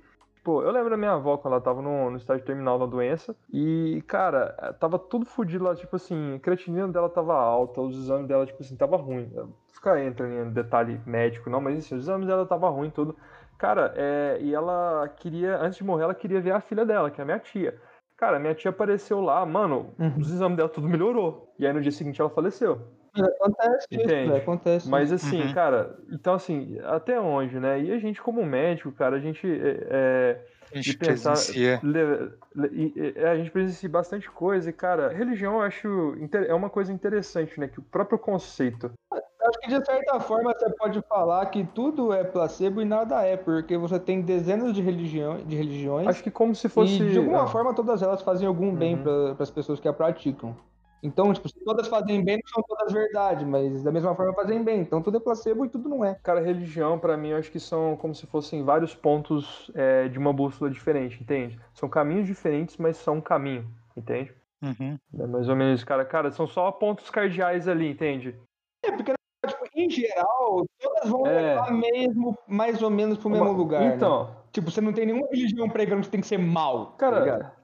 Pô, 0.47 0.63
eu 0.63 0.71
lembro 0.71 0.89
da 0.89 0.95
minha 0.95 1.11
avó 1.11 1.35
quando 1.35 1.55
ela 1.55 1.61
tava 1.61 1.81
no, 1.81 2.09
no 2.09 2.15
estágio 2.15 2.45
terminal 2.45 2.79
da 2.79 2.85
doença. 2.85 3.35
E, 3.51 4.01
cara, 4.07 4.55
eh, 4.61 4.71
tava 4.71 4.97
tudo 4.97 5.25
fodido 5.25 5.65
lá, 5.65 5.75
tipo 5.75 5.93
assim, 5.93 6.35
a 6.35 6.39
creatinina 6.39 6.87
dela 6.87 7.09
tava 7.09 7.33
alta, 7.33 7.81
os 7.81 7.97
exames 7.97 8.29
dela, 8.29 8.45
tipo 8.45 8.63
assim, 8.63 8.77
tava 8.77 8.95
ruim. 8.95 9.29
Ficar 9.73 10.01
entrando 10.01 10.31
em 10.31 10.53
detalhe 10.53 11.01
médico, 11.05 11.49
não, 11.49 11.59
mas 11.59 11.79
assim, 11.79 11.95
os 11.95 12.03
exames 12.03 12.25
dela 12.25 12.45
tava 12.45 12.69
ruim 12.69 12.89
tudo. 12.89 13.13
Cara, 13.57 13.93
é, 13.97 14.37
e 14.39 14.55
ela 14.55 15.09
queria, 15.17 15.57
antes 15.59 15.79
de 15.79 15.83
morrer, 15.83 16.05
ela 16.05 16.15
queria 16.15 16.39
ver 16.39 16.51
a 16.51 16.61
filha 16.61 16.85
dela, 16.85 17.11
que 17.11 17.19
é 17.19 17.23
a 17.23 17.25
minha 17.25 17.39
tia. 17.39 17.77
Cara, 18.15 18.39
minha 18.39 18.55
tia 18.55 18.71
apareceu 18.71 19.19
lá, 19.19 19.45
mano, 19.45 19.93
uhum. 19.99 20.17
os 20.17 20.31
exames 20.31 20.55
dela 20.55 20.69
tudo 20.69 20.87
melhorou. 20.87 21.53
E 21.59 21.67
aí 21.67 21.73
no 21.73 21.81
dia 21.81 21.91
seguinte 21.91 22.21
ela 22.21 22.29
faleceu. 22.29 22.87
Acontece 23.15 23.87
isso, 23.91 24.03
Entende? 24.03 24.35
acontece. 24.35 24.89
Mas 24.89 25.11
assim, 25.11 25.41
uhum. 25.41 25.53
cara, 25.53 25.97
então 26.11 26.33
assim, 26.33 26.79
até 26.83 27.19
onde, 27.19 27.59
né? 27.59 27.81
E 27.81 27.91
a 27.91 27.99
gente, 27.99 28.21
como 28.21 28.45
médico, 28.45 28.91
cara, 28.91 29.17
a 29.17 29.19
gente. 29.19 29.45
É, 29.45 30.39
a 30.71 30.75
gente 30.75 30.97
pensar, 30.97 31.33
a 31.33 33.37
gente 33.37 33.51
presencia 33.51 33.87
bastante 33.87 34.29
coisa, 34.29 34.69
e, 34.69 34.73
cara, 34.73 35.09
religião 35.09 35.53
eu 35.53 35.61
acho 35.61 36.15
é 36.33 36.53
uma 36.53 36.69
coisa 36.69 36.91
interessante, 36.91 37.59
né? 37.59 37.67
Que 37.67 37.79
o 37.79 37.83
próprio 37.83 38.19
conceito. 38.19 38.91
Acho 39.11 39.59
que 39.61 39.67
de 39.67 39.85
certa 39.85 40.19
forma 40.19 40.51
você 40.51 40.69
pode 40.71 41.01
falar 41.03 41.45
que 41.45 41.63
tudo 41.63 42.11
é 42.11 42.21
placebo 42.21 42.81
e 42.81 42.85
nada 42.85 43.23
é, 43.23 43.37
porque 43.37 43.77
você 43.77 43.97
tem 43.97 44.21
dezenas 44.21 44.73
de, 44.73 44.81
religião, 44.81 45.37
de 45.37 45.55
religiões. 45.55 46.07
Acho 46.07 46.21
que 46.21 46.31
como 46.31 46.53
se 46.53 46.67
fosse. 46.67 47.01
E 47.01 47.11
de 47.11 47.17
alguma 47.17 47.43
ah. 47.43 47.47
forma 47.47 47.73
todas 47.73 48.01
elas 48.01 48.21
fazem 48.21 48.45
algum 48.45 48.75
bem 48.75 48.95
uhum. 48.95 49.35
para 49.35 49.43
as 49.43 49.51
pessoas 49.51 49.79
que 49.79 49.87
a 49.87 49.93
praticam. 49.93 50.53
Então, 51.01 51.31
tipo, 51.33 51.47
se 51.47 51.59
todas 51.63 51.87
fazem 51.87 52.23
bem, 52.23 52.37
não 52.37 52.49
são 52.53 52.63
todas 52.63 52.91
verdade, 52.91 53.45
mas 53.45 53.83
da 53.83 53.91
mesma 53.91 54.15
forma 54.15 54.33
fazem 54.33 54.63
bem. 54.63 54.81
Então 54.81 55.01
tudo 55.01 55.17
é 55.17 55.19
placebo 55.19 55.65
e 55.65 55.69
tudo 55.69 55.89
não 55.89 56.03
é. 56.03 56.15
Cara, 56.23 56.39
religião, 56.39 56.97
para 56.97 57.15
mim, 57.15 57.29
eu 57.29 57.37
acho 57.37 57.51
que 57.51 57.59
são 57.59 57.95
como 57.95 58.15
se 58.15 58.25
fossem 58.27 58.63
vários 58.63 58.95
pontos 58.95 59.71
é, 59.75 60.07
de 60.07 60.17
uma 60.17 60.33
bússola 60.33 60.69
diferente, 60.69 61.21
entende? 61.21 61.59
São 61.73 61.87
caminhos 61.87 62.25
diferentes, 62.25 62.77
mas 62.77 62.97
são 62.97 63.15
um 63.15 63.21
caminho, 63.21 63.69
entende? 63.95 64.33
Uhum. 64.61 64.97
É 65.19 65.27
mais 65.27 65.47
ou 65.47 65.55
menos, 65.55 65.83
cara. 65.83 66.03
Cara, 66.03 66.31
são 66.31 66.47
só 66.47 66.71
pontos 66.71 67.09
cardeais 67.09 67.67
ali, 67.67 67.89
entende? 67.89 68.35
É, 68.83 68.91
porque 68.91 69.13
tipo, 69.45 69.65
em 69.75 69.89
geral, 69.89 70.65
todas 70.79 71.09
vão 71.09 71.27
é... 71.27 71.53
levar 71.53 71.71
mesmo, 71.71 72.37
mais 72.47 72.81
ou 72.81 72.89
menos 72.89 73.17
pro 73.17 73.29
mesmo 73.29 73.51
lugar. 73.51 73.81
Né? 73.81 73.95
Então. 73.95 74.25
Né? 74.25 74.37
Tipo, 74.51 74.71
você 74.71 74.81
não 74.81 74.91
tem 74.91 75.05
nenhuma 75.05 75.27
religião 75.27 75.69
pregando 75.69 76.01
que 76.01 76.09
tem 76.09 76.21
que 76.21 76.27
ser 76.27 76.39
mal. 76.39 76.93
Tá 76.93 76.97
cara. 76.97 77.41
Tá 77.41 77.55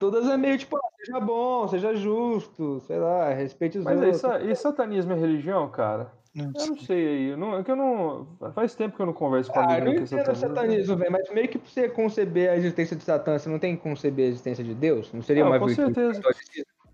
Todas 0.00 0.26
é 0.30 0.36
meio 0.38 0.56
tipo, 0.56 0.78
ah, 0.78 0.80
seja 0.96 1.20
bom, 1.20 1.68
seja 1.68 1.94
justo, 1.94 2.80
sei 2.86 2.98
lá, 2.98 3.28
respeite 3.34 3.76
os 3.76 3.84
Mas 3.84 4.00
outros. 4.00 4.22
Mas 4.22 4.48
e 4.48 4.56
satanismo 4.56 5.12
é 5.12 5.16
religião, 5.16 5.68
cara? 5.68 6.10
Não 6.34 6.50
eu 6.54 6.66
não 6.68 6.78
sei 6.78 7.06
aí. 7.06 7.36
Não, 7.36 7.58
é 7.58 7.62
que 7.62 7.70
eu 7.70 7.76
não. 7.76 8.26
Faz 8.54 8.74
tempo 8.74 8.96
que 8.96 9.02
eu 9.02 9.04
não 9.04 9.12
converso 9.12 9.52
com 9.52 9.58
ah, 9.58 9.74
alguém 9.74 9.96
que 9.96 10.02
é 10.04 10.06
satanismo. 10.06 10.48
satanismo, 10.48 10.96
velho. 10.96 11.12
Mas 11.12 11.30
meio 11.30 11.48
que 11.48 11.58
pra 11.58 11.70
você 11.70 11.86
conceber 11.86 12.48
a 12.48 12.56
existência 12.56 12.96
de 12.96 13.04
Satã, 13.04 13.38
você 13.38 13.50
não 13.50 13.58
tem 13.58 13.76
que 13.76 13.82
conceber 13.82 14.24
a 14.24 14.28
existência 14.28 14.64
de 14.64 14.72
Deus? 14.72 15.12
Não 15.12 15.20
seria 15.20 15.44
não, 15.44 15.50
uma 15.50 15.58
com 15.58 15.68
certeza. 15.68 16.18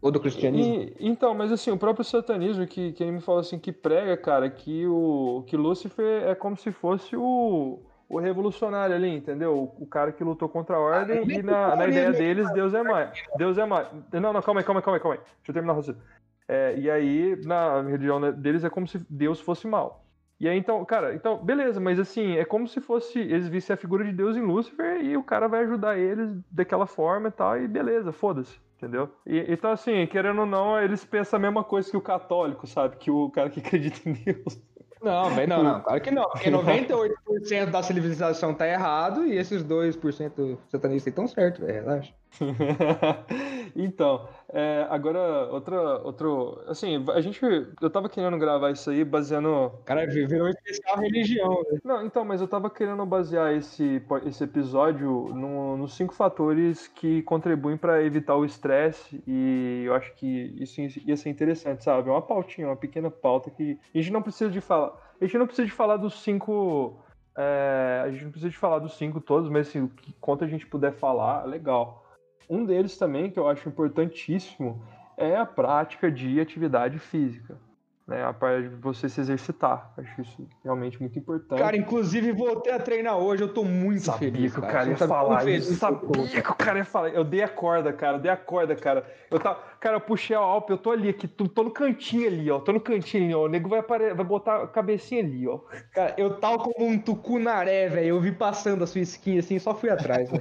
Ou 0.02 0.10
do 0.10 0.18
cristianismo? 0.18 0.74
E, 0.74 0.96
então, 0.98 1.32
mas 1.32 1.52
assim, 1.52 1.70
o 1.70 1.78
próprio 1.78 2.04
satanismo 2.04 2.66
que, 2.66 2.90
que 2.90 3.04
ele 3.04 3.12
me 3.12 3.20
fala 3.20 3.40
assim, 3.40 3.56
que 3.56 3.70
prega, 3.70 4.16
cara, 4.16 4.50
que 4.50 4.84
o 4.84 5.44
que 5.46 5.56
Lúcifer 5.56 6.24
é 6.24 6.34
como 6.34 6.56
se 6.56 6.72
fosse 6.72 7.16
o 7.16 7.78
o 8.08 8.18
revolucionário 8.18 8.94
ali, 8.94 9.16
entendeu? 9.16 9.72
O, 9.78 9.86
cara 9.86 10.12
que 10.12 10.22
lutou 10.22 10.48
contra 10.48 10.76
a 10.76 10.80
ordem 10.80 11.18
ah, 11.18 11.22
e 11.22 11.42
na, 11.42 11.76
na 11.76 11.86
ideia 11.86 12.12
deles, 12.12 12.50
Deus 12.52 12.72
é 12.72 12.82
mais. 12.82 13.22
Deus 13.36 13.58
é 13.58 13.64
mais. 13.64 13.88
Não, 14.12 14.32
não, 14.32 14.42
calma 14.42 14.60
aí, 14.60 14.64
calma 14.64 14.80
aí, 14.80 14.84
calma 14.84 14.96
aí, 14.96 15.00
calma 15.00 15.14
aí. 15.16 15.20
Deixa 15.20 15.50
eu 15.50 15.54
terminar 15.54 15.72
o 15.72 15.76
raciocínio. 15.76 16.06
É, 16.48 16.78
e 16.78 16.88
aí, 16.88 17.40
na 17.44 17.82
religião 17.82 18.20
deles, 18.32 18.62
é 18.62 18.70
como 18.70 18.86
se 18.86 19.04
Deus 19.10 19.40
fosse 19.40 19.66
mal. 19.66 20.04
E 20.38 20.46
aí, 20.48 20.56
então, 20.58 20.84
cara, 20.84 21.14
então, 21.14 21.42
beleza, 21.42 21.80
mas 21.80 21.98
assim, 21.98 22.36
é 22.36 22.44
como 22.44 22.68
se 22.68 22.80
fosse, 22.80 23.18
eles 23.18 23.48
vissem 23.48 23.72
a 23.72 23.76
figura 23.76 24.04
de 24.04 24.12
Deus 24.12 24.36
em 24.36 24.42
Lúcifer 24.42 25.02
e 25.02 25.16
o 25.16 25.22
cara 25.22 25.48
vai 25.48 25.64
ajudar 25.64 25.98
eles 25.98 26.30
daquela 26.50 26.86
forma 26.86 27.28
e 27.28 27.30
tal, 27.30 27.58
e 27.58 27.66
beleza, 27.66 28.12
foda-se, 28.12 28.60
entendeu? 28.76 29.08
E, 29.26 29.46
então, 29.48 29.72
assim, 29.72 30.06
querendo 30.06 30.40
ou 30.40 30.46
não, 30.46 30.78
eles 30.78 31.06
pensam 31.06 31.38
a 31.38 31.40
mesma 31.40 31.64
coisa 31.64 31.90
que 31.90 31.96
o 31.96 32.02
católico, 32.02 32.66
sabe? 32.66 32.96
Que 32.96 33.10
o 33.10 33.30
cara 33.30 33.48
que 33.48 33.60
acredita 33.60 34.06
em 34.06 34.12
Deus. 34.12 34.62
Não, 35.02 35.34
bem, 35.34 35.46
não, 35.46 35.62
não, 35.62 35.80
claro 35.80 36.00
que 36.00 36.10
não. 36.10 36.28
Porque 36.30 36.50
98% 36.50 37.70
da 37.70 37.82
civilização 37.82 38.54
tá 38.54 38.66
errado 38.66 39.26
e 39.26 39.36
esses 39.36 39.62
2% 39.62 40.58
satanistas 40.68 41.10
estão 41.10 41.28
certos, 41.28 41.60
velho, 41.64 41.84
relaxa. 41.84 42.12
então, 43.74 44.28
é, 44.52 44.86
agora, 44.90 45.48
outra, 45.50 45.98
outro. 46.02 46.62
Assim, 46.66 47.04
a 47.12 47.20
gente. 47.20 47.40
Eu 47.80 47.90
tava 47.90 48.08
querendo 48.08 48.38
gravar 48.38 48.70
isso 48.70 48.90
aí 48.90 49.04
baseando. 49.04 49.72
Cara, 49.84 50.06
virou 50.06 50.48
especial 50.48 50.98
religião, 50.98 51.64
né? 51.70 51.78
Não, 51.84 52.04
então, 52.04 52.24
mas 52.24 52.40
eu 52.40 52.48
tava 52.48 52.68
querendo 52.68 53.04
basear 53.06 53.54
esse, 53.54 54.02
esse 54.24 54.44
episódio 54.44 55.30
no, 55.34 55.76
nos 55.76 55.94
cinco 55.94 56.14
fatores 56.14 56.88
que 56.88 57.22
contribuem 57.22 57.76
para 57.76 58.02
evitar 58.02 58.36
o 58.36 58.44
estresse 58.44 59.22
e 59.26 59.84
eu 59.86 59.94
acho 59.94 60.14
que 60.14 60.54
isso 60.58 60.80
ia 60.80 61.16
ser 61.16 61.30
interessante, 61.30 61.84
sabe? 61.84 62.08
Uma 62.10 62.22
pautinha, 62.22 62.68
uma 62.68 62.76
pequena 62.76 63.10
pauta 63.10 63.50
que 63.50 63.78
a 63.94 63.98
gente 63.98 64.12
não 64.12 64.22
precisa 64.22 64.50
de 64.50 64.60
falar. 64.60 64.92
A 65.20 65.24
gente 65.24 65.38
não 65.38 65.46
precisa 65.46 65.66
de 65.66 65.72
falar 65.72 65.96
dos 65.96 66.22
cinco. 66.22 67.00
É, 67.38 68.02
a 68.04 68.10
gente 68.10 68.24
não 68.24 68.30
precisa 68.30 68.50
de 68.50 68.56
falar 68.56 68.78
dos 68.78 68.96
cinco 68.96 69.20
todos, 69.20 69.50
mas 69.50 69.68
assim, 69.68 69.82
o 69.82 69.88
que 69.88 70.12
quanto 70.20 70.44
a 70.44 70.46
gente 70.46 70.66
puder 70.66 70.92
falar, 70.92 71.44
legal. 71.44 72.05
Um 72.48 72.64
deles 72.64 72.96
também, 72.96 73.30
que 73.30 73.38
eu 73.38 73.48
acho 73.48 73.68
importantíssimo, 73.68 74.82
é 75.16 75.36
a 75.36 75.46
prática 75.46 76.10
de 76.10 76.40
atividade 76.40 76.98
física 76.98 77.58
né, 78.06 78.24
a 78.24 78.32
parte 78.32 78.68
de 78.68 78.76
você 78.76 79.08
se 79.08 79.20
exercitar. 79.20 79.92
Acho 79.98 80.20
isso 80.20 80.48
realmente 80.62 81.00
muito 81.00 81.18
importante. 81.18 81.58
Cara, 81.58 81.76
inclusive 81.76 82.30
voltei 82.30 82.72
a 82.72 82.78
treinar 82.78 83.18
hoje, 83.18 83.42
eu 83.42 83.52
tô 83.52 83.64
muito 83.64 84.04
sabia 84.04 84.30
feliz. 84.30 84.52
que 84.52 84.60
o 84.60 84.62
cara 84.62 84.88
ia 84.88 84.96
falar 84.96 85.48
isso. 85.48 85.74
Sabia 85.74 86.42
que 86.42 86.50
o 86.50 86.54
cara 86.54 86.78
ia 86.78 86.84
falar. 86.84 87.08
Eu 87.08 87.24
dei 87.24 87.42
a 87.42 87.48
corda, 87.48 87.92
cara, 87.92 88.18
eu 88.18 88.20
dei 88.20 88.30
a 88.30 88.36
corda, 88.36 88.76
cara. 88.76 89.04
Eu 89.28 89.40
tava, 89.40 89.60
cara, 89.80 89.96
eu 89.96 90.00
puxei 90.00 90.36
a 90.36 90.38
Alp, 90.38 90.70
eu 90.70 90.78
tô 90.78 90.92
ali, 90.92 91.08
aqui, 91.08 91.26
tô, 91.26 91.48
tô 91.48 91.64
no 91.64 91.70
cantinho 91.72 92.28
ali, 92.28 92.48
ó. 92.48 92.60
Tô 92.60 92.72
no 92.72 92.80
cantinho 92.80 93.40
ó. 93.40 93.46
O 93.46 93.48
nego 93.48 93.68
vai, 93.68 93.80
apare... 93.80 94.14
vai 94.14 94.24
botar 94.24 94.62
a 94.62 94.68
cabecinha 94.68 95.24
ali, 95.24 95.48
ó. 95.48 95.58
Cara, 95.92 96.14
eu 96.16 96.38
tava 96.38 96.58
como 96.58 96.86
um 96.86 96.98
tucunaré, 96.98 97.88
velho. 97.88 98.06
Eu 98.06 98.20
vi 98.20 98.30
passando 98.30 98.84
a 98.84 98.86
sua 98.86 99.00
skin 99.00 99.38
assim, 99.38 99.58
só 99.58 99.74
fui 99.74 99.90
atrás. 99.90 100.30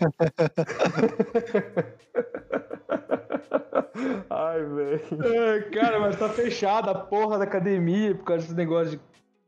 Ai, 4.29 4.63
velho. 4.63 5.01
É, 5.23 5.61
cara, 5.71 5.99
mas 5.99 6.17
tá 6.17 6.29
fechada 6.29 6.91
a 6.91 6.95
porra 6.95 7.37
da 7.37 7.43
academia 7.45 8.13
por 8.15 8.23
causa 8.23 8.43
desse 8.43 8.55
negócio 8.55 8.91
de 8.97 8.99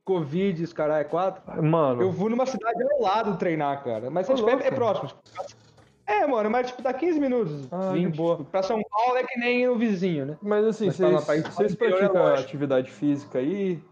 Covid, 0.06 0.64
os 0.64 0.72
caras 0.74 0.98
é 0.98 1.04
quatro. 1.04 1.42
Mano, 1.64 2.02
Eu 2.02 2.12
vou 2.12 2.30
numa 2.30 2.46
cidade 2.46 2.82
ao 2.84 3.02
lado 3.02 3.38
treinar, 3.38 3.84
cara. 3.84 4.10
Mas 4.10 4.30
Ô, 4.30 4.36
tipo, 4.36 4.50
é, 4.50 4.54
é 4.68 4.72
próximo. 4.72 5.10
tipo, 5.10 5.46
É, 6.06 6.26
mano, 6.26 6.50
mas 6.50 6.68
tipo, 6.68 6.82
dá 6.82 6.94
15 6.94 7.20
minutos. 7.20 7.68
Ah, 7.72 7.92
20. 7.92 8.12
de 8.12 8.18
boa. 8.18 8.38
Tipo, 8.38 8.50
pra 8.50 8.64
São 8.64 8.82
Paulo 8.90 9.18
é 9.18 9.24
que 9.24 9.38
nem 9.38 9.68
o 9.68 9.76
vizinho, 9.78 10.26
né? 10.26 10.38
mas 10.42 10.66
assim, 10.66 10.86
Mas 10.88 10.96
vocês 10.96 11.26
pra 11.26 11.36
ir 11.36 11.42
pra 11.44 11.52
vocês 11.52 11.74
interior 11.74 11.96
é 12.04 12.08
praticam 12.08 12.34
atividade 12.36 12.90
física 12.92 13.40
aí? 13.40 13.84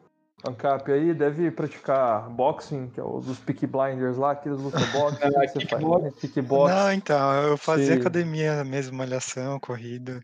Ancap 0.48 0.92
aí, 0.92 1.14
deve 1.14 1.50
praticar 1.52 2.30
boxing, 2.30 2.90
que 2.90 3.00
é 3.00 3.04
o 3.04 3.20
dos 3.20 3.40
Peaky 3.40 3.66
Blinders 3.68 4.18
lá, 4.18 4.32
aqueles 4.32 4.60
luta 4.60 4.80
boxe, 4.94 5.24
Ah, 5.24 5.28
o 5.28 5.42
que 5.42 5.48
você 5.48 5.62
faz? 5.68 5.84
Kickbox. 6.20 6.74
Não, 6.74 6.92
então, 6.92 7.34
eu 7.50 7.58
fazia 7.58 7.96
Sim. 7.96 8.02
academia 8.02 8.64
mesmo, 8.64 8.98
malhação, 8.98 9.60
corrida. 9.60 10.22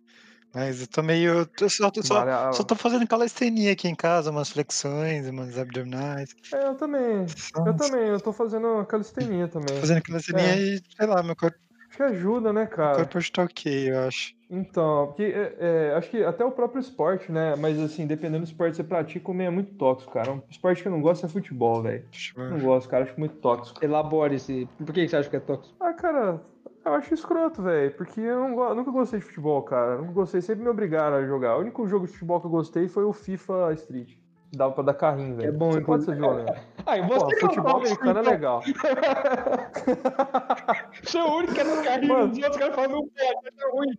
Mas 0.53 0.81
eu 0.81 0.88
tô 0.88 1.01
meio. 1.01 1.47
Eu 1.60 1.69
só, 1.69 1.89
tô- 1.89 2.03
só, 2.03 2.25
só 2.53 2.63
tô 2.63 2.75
fazendo 2.75 3.07
calistenia 3.07 3.71
aqui 3.71 3.88
em 3.88 3.95
casa, 3.95 4.31
umas 4.31 4.49
flexões, 4.49 5.27
umas 5.27 5.57
abdominais. 5.57 6.29
É, 6.53 6.67
eu 6.67 6.75
também. 6.75 7.25
Só 7.27 7.65
Eu 7.65 7.75
também, 7.75 8.07
eu 8.10 8.19
tô 8.19 8.34
fazendo 8.34 8.86
calistenia 8.86 9.47
também. 9.47 9.79
fazendo 9.79 10.01
calistenia 10.03 10.55
É. 10.55 10.57
e, 10.60 10.81
sei 10.97 11.07
lá, 11.07 11.23
meu 11.23 11.36
corpo, 11.36 11.57
Acho 11.89 11.97
que 11.97 12.03
ajuda, 12.03 12.53
né, 12.53 12.65
cara? 12.65 12.95
corpo 12.97 13.17
hoje 13.17 13.31
tá 13.31 13.43
ok, 13.43 13.91
eu 13.91 14.07
acho. 14.07 14.34
Então, 14.53 15.07
porque 15.07 15.23
é, 15.23 15.55
é, 15.59 15.93
acho 15.95 16.09
que 16.09 16.21
até 16.23 16.43
o 16.43 16.51
próprio 16.51 16.81
esporte, 16.81 17.31
né? 17.31 17.55
Mas 17.55 17.79
assim, 17.79 18.05
dependendo 18.05 18.39
do 18.43 18.47
esporte 18.47 18.71
que 18.71 18.77
você 18.77 18.83
pratica, 18.83 19.31
o 19.31 19.33
meio 19.33 19.47
é 19.47 19.51
muito 19.51 19.73
tóxico, 19.75 20.11
cara. 20.11 20.33
Um 20.33 20.41
esporte 20.49 20.81
que 20.81 20.87
eu 20.89 20.91
não 20.91 21.01
gosto 21.01 21.25
é 21.25 21.29
futebol, 21.29 21.81
velho. 21.81 22.05
Eu 22.35 22.49
Não 22.49 22.59
gosto, 22.59 22.89
cara. 22.89 23.05
Acho 23.05 23.17
muito 23.17 23.35
tóxico. 23.37 23.83
Elabore 23.83 24.35
esse. 24.35 24.67
Por 24.77 24.93
que 24.93 25.07
você 25.07 25.15
acha 25.15 25.29
que 25.29 25.37
é 25.37 25.39
tóxico? 25.39 25.73
Ah, 25.79 25.93
cara, 25.93 26.41
eu 26.83 26.93
acho 26.93 27.13
escroto, 27.13 27.61
velho. 27.63 27.95
Porque 27.95 28.19
eu 28.19 28.39
não 28.39 28.53
go- 28.55 28.75
nunca 28.75 28.91
gostei 28.91 29.19
de 29.19 29.25
futebol, 29.25 29.63
cara. 29.63 29.97
Nunca 29.97 30.11
gostei, 30.11 30.41
sempre 30.41 30.63
me 30.63 30.69
obrigaram 30.69 31.15
a 31.17 31.25
jogar. 31.25 31.55
O 31.57 31.61
único 31.61 31.87
jogo 31.87 32.05
de 32.05 32.11
futebol 32.11 32.41
que 32.41 32.47
eu 32.47 32.51
gostei 32.51 32.87
foi 32.89 33.05
o 33.05 33.13
FIFA 33.13 33.73
Street. 33.75 34.17
Dava 34.53 34.73
pra 34.73 34.83
dar 34.83 34.93
carrinho, 34.95 35.35
velho. 35.37 35.47
É 35.47 35.51
bom, 35.51 35.71
Você 35.71 35.81
pode 35.81 36.03
ser 36.03 36.15
violento. 36.15 36.53
Ah, 36.85 36.97
e 36.97 37.01
você 37.07 37.19
Pô, 37.19 37.31
é 37.31 37.39
futebol 37.39 37.77
americano 37.77 38.19
é 38.19 38.21
então. 38.21 38.31
legal. 38.33 38.61
Sou 41.03 41.21
o 41.21 41.37
único 41.37 41.53
que 41.53 41.61
é 41.61 41.63
no 41.63 41.81
carrinho, 41.83 42.13
Mano. 42.13 42.31
os 42.31 42.37
outros 42.37 42.57
caras 42.57 42.75
falam, 42.75 42.91
não 42.91 43.01
pode, 43.01 43.47
é 43.57 43.71
ruim. 43.71 43.97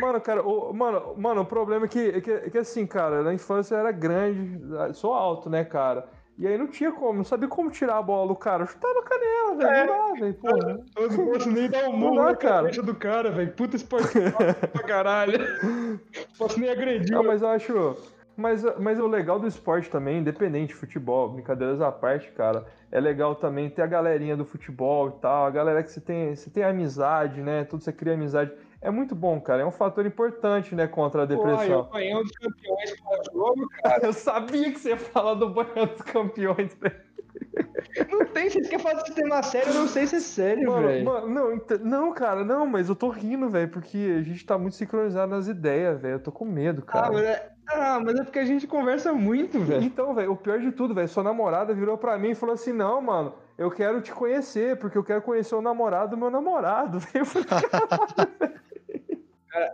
Mano, 0.00 0.20
cara, 0.20 0.42
o, 0.46 0.72
mano, 0.74 1.14
mano, 1.16 1.40
o 1.40 1.46
problema 1.46 1.86
é 1.86 1.88
que, 1.88 2.08
é 2.08 2.20
que, 2.20 2.30
é 2.30 2.50
que 2.50 2.58
assim, 2.58 2.86
cara, 2.86 3.22
na 3.22 3.32
infância 3.32 3.74
eu 3.74 3.78
era 3.80 3.92
grande, 3.92 4.60
sou 4.94 5.14
alto, 5.14 5.48
né, 5.48 5.64
cara? 5.64 6.06
E 6.36 6.48
aí 6.48 6.58
não 6.58 6.66
tinha 6.66 6.90
como, 6.90 7.14
não 7.14 7.24
sabia 7.24 7.48
como 7.48 7.70
tirar 7.70 7.96
a 7.96 8.02
bola 8.02 8.26
do 8.26 8.34
cara. 8.34 8.64
Eu 8.64 8.66
chutava 8.66 8.98
a 8.98 9.02
canela, 9.04 9.54
velho. 9.56 9.70
É. 9.70 9.86
Não 9.86 10.14
dá, 10.14 10.20
velho. 10.20 10.34
Porra. 10.34 10.80
Eu 10.96 11.08
não 11.10 11.26
posso 11.32 11.50
nem 11.50 11.70
dar 11.70 11.88
um 11.88 11.92
Não 11.92 11.98
murro 11.98 12.14
na 12.16 12.34
cara. 12.34 12.56
cabeça 12.56 12.82
do 12.82 12.94
cara, 12.94 13.30
velho. 13.30 13.52
Puta 13.52 13.76
esporte 13.76 14.18
pra 14.72 14.82
caralho. 14.82 15.38
Posso 16.36 16.58
nem 16.58 16.70
agredir. 16.70 17.12
Não, 17.12 17.22
mas 17.22 17.40
eu 17.40 17.48
acho. 17.48 17.96
Mas, 18.36 18.62
mas 18.80 18.98
o 18.98 19.06
legal 19.06 19.38
do 19.38 19.46
esporte 19.46 19.88
também, 19.88 20.18
independente 20.18 20.68
de 20.68 20.74
futebol, 20.74 21.28
brincadeiras 21.30 21.80
à 21.80 21.92
parte, 21.92 22.32
cara, 22.32 22.66
é 22.90 22.98
legal 23.00 23.36
também 23.36 23.70
ter 23.70 23.82
a 23.82 23.86
galerinha 23.86 24.36
do 24.36 24.44
futebol 24.44 25.08
e 25.08 25.20
tal, 25.20 25.46
a 25.46 25.50
galera 25.50 25.82
que 25.84 25.90
você 25.90 26.00
tem, 26.00 26.34
você 26.34 26.50
tem 26.50 26.64
amizade, 26.64 27.40
né? 27.40 27.64
Tudo 27.64 27.84
você 27.84 27.92
cria 27.92 28.14
amizade. 28.14 28.52
É 28.80 28.90
muito 28.90 29.14
bom, 29.14 29.40
cara. 29.40 29.62
É 29.62 29.64
um 29.66 29.70
fator 29.70 30.04
importante, 30.04 30.74
né, 30.74 30.86
contra 30.86 31.22
a 31.22 31.26
Pô, 31.26 31.34
depressão. 31.36 31.80
apanhei 31.80 32.14
um 32.14 32.22
dos 32.22 32.32
campeões 32.32 33.00
para 33.00 33.22
jogo, 33.32 33.68
Eu 34.02 34.12
sabia 34.12 34.72
que 34.72 34.78
você 34.80 34.90
ia 34.90 34.96
falar 34.98 35.34
do 35.34 35.48
banho 35.50 35.86
dos 35.86 36.02
campeões, 36.02 36.74
velho. 36.80 37.04
Não 38.10 38.26
tem, 38.26 38.50
vocês 38.50 38.68
querem 38.68 38.82
fazer 38.84 39.06
sistema 39.06 39.42
sério, 39.42 39.68
eu 39.70 39.74
não 39.74 39.86
sei 39.88 40.06
se 40.06 40.16
é 40.16 40.20
sério, 40.20 40.72
velho. 40.72 41.04
não, 41.04 41.60
não, 41.82 42.12
cara, 42.12 42.44
não, 42.44 42.66
mas 42.66 42.88
eu 42.88 42.96
tô 42.96 43.08
rindo, 43.08 43.48
velho, 43.48 43.68
porque 43.70 44.16
a 44.18 44.22
gente 44.22 44.44
tá 44.44 44.58
muito 44.58 44.74
sincronizado 44.76 45.30
nas 45.30 45.46
ideias, 45.46 46.00
velho. 46.00 46.14
Eu 46.14 46.20
tô 46.22 46.32
com 46.32 46.44
medo, 46.44 46.82
Ah 46.88 46.92
cara. 46.92 47.12
mas, 47.12 47.24
é... 47.24 47.53
ah, 47.68 48.00
mas 48.00 48.16
é 48.16 48.24
porque 48.24 48.38
a 48.38 48.44
gente 48.44 48.66
conversa 48.66 49.12
muito, 49.12 49.60
velho. 49.60 49.82
Então, 49.84 50.14
velho, 50.14 50.32
o 50.32 50.36
pior 50.36 50.58
de 50.60 50.72
tudo, 50.72 50.94
velho, 50.94 51.08
sua 51.08 51.22
namorada 51.22 51.74
virou 51.74 51.96
pra 51.98 52.18
mim 52.18 52.30
e 52.30 52.34
falou 52.34 52.54
assim: 52.54 52.72
não, 52.72 53.00
mano, 53.00 53.34
eu 53.56 53.70
quero 53.70 54.00
te 54.00 54.12
conhecer, 54.12 54.78
porque 54.78 54.98
eu 54.98 55.04
quero 55.04 55.22
conhecer 55.22 55.54
o 55.54 55.62
namorado 55.62 56.10
do 56.12 56.16
meu 56.16 56.30
namorado, 56.30 56.98
velho. 57.00 57.22
Eu 57.22 57.26
falei, 57.26 57.46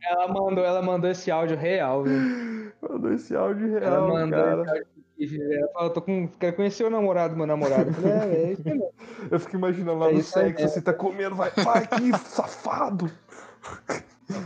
Ela 0.03 0.29
mandou, 0.29 0.65
ela 0.65 0.83
mandou 0.83 1.11
esse 1.11 1.31
áudio 1.31 1.57
real, 1.57 2.05
velho. 2.05 2.73
mandou 2.83 3.13
esse 3.13 3.35
áudio 3.35 3.79
Ela 3.79 4.01
real, 4.01 4.09
mandou 4.09 4.31
cara. 4.31 4.63
esse 5.19 5.37
áudio 5.41 5.53
Ela 5.59 5.69
falou, 5.73 5.91
tô 5.91 6.03
com... 6.03 6.29
quero 6.29 6.57
conhecer 6.57 6.85
o 6.85 6.91
namorado 6.91 7.35
do 7.35 7.37
meu 7.39 7.47
namorado. 7.47 7.91
Eu 7.91 7.95
falei, 7.95 8.13
é, 8.13 8.45
é 8.49 8.53
isso 8.53 8.63
mesmo. 8.65 8.93
Eu 9.31 9.41
fico 9.41 9.57
imaginando 9.57 9.99
lá 9.99 10.09
É 10.09 10.13
no 10.13 10.23
sexo, 10.23 10.65
mesmo. 10.65 10.75
você 10.75 10.83
tá 10.83 10.93
comendo, 10.95 11.35
vai, 11.37 11.51
vai 11.65 11.85
aqui, 11.85 12.13
safado. 12.19 13.11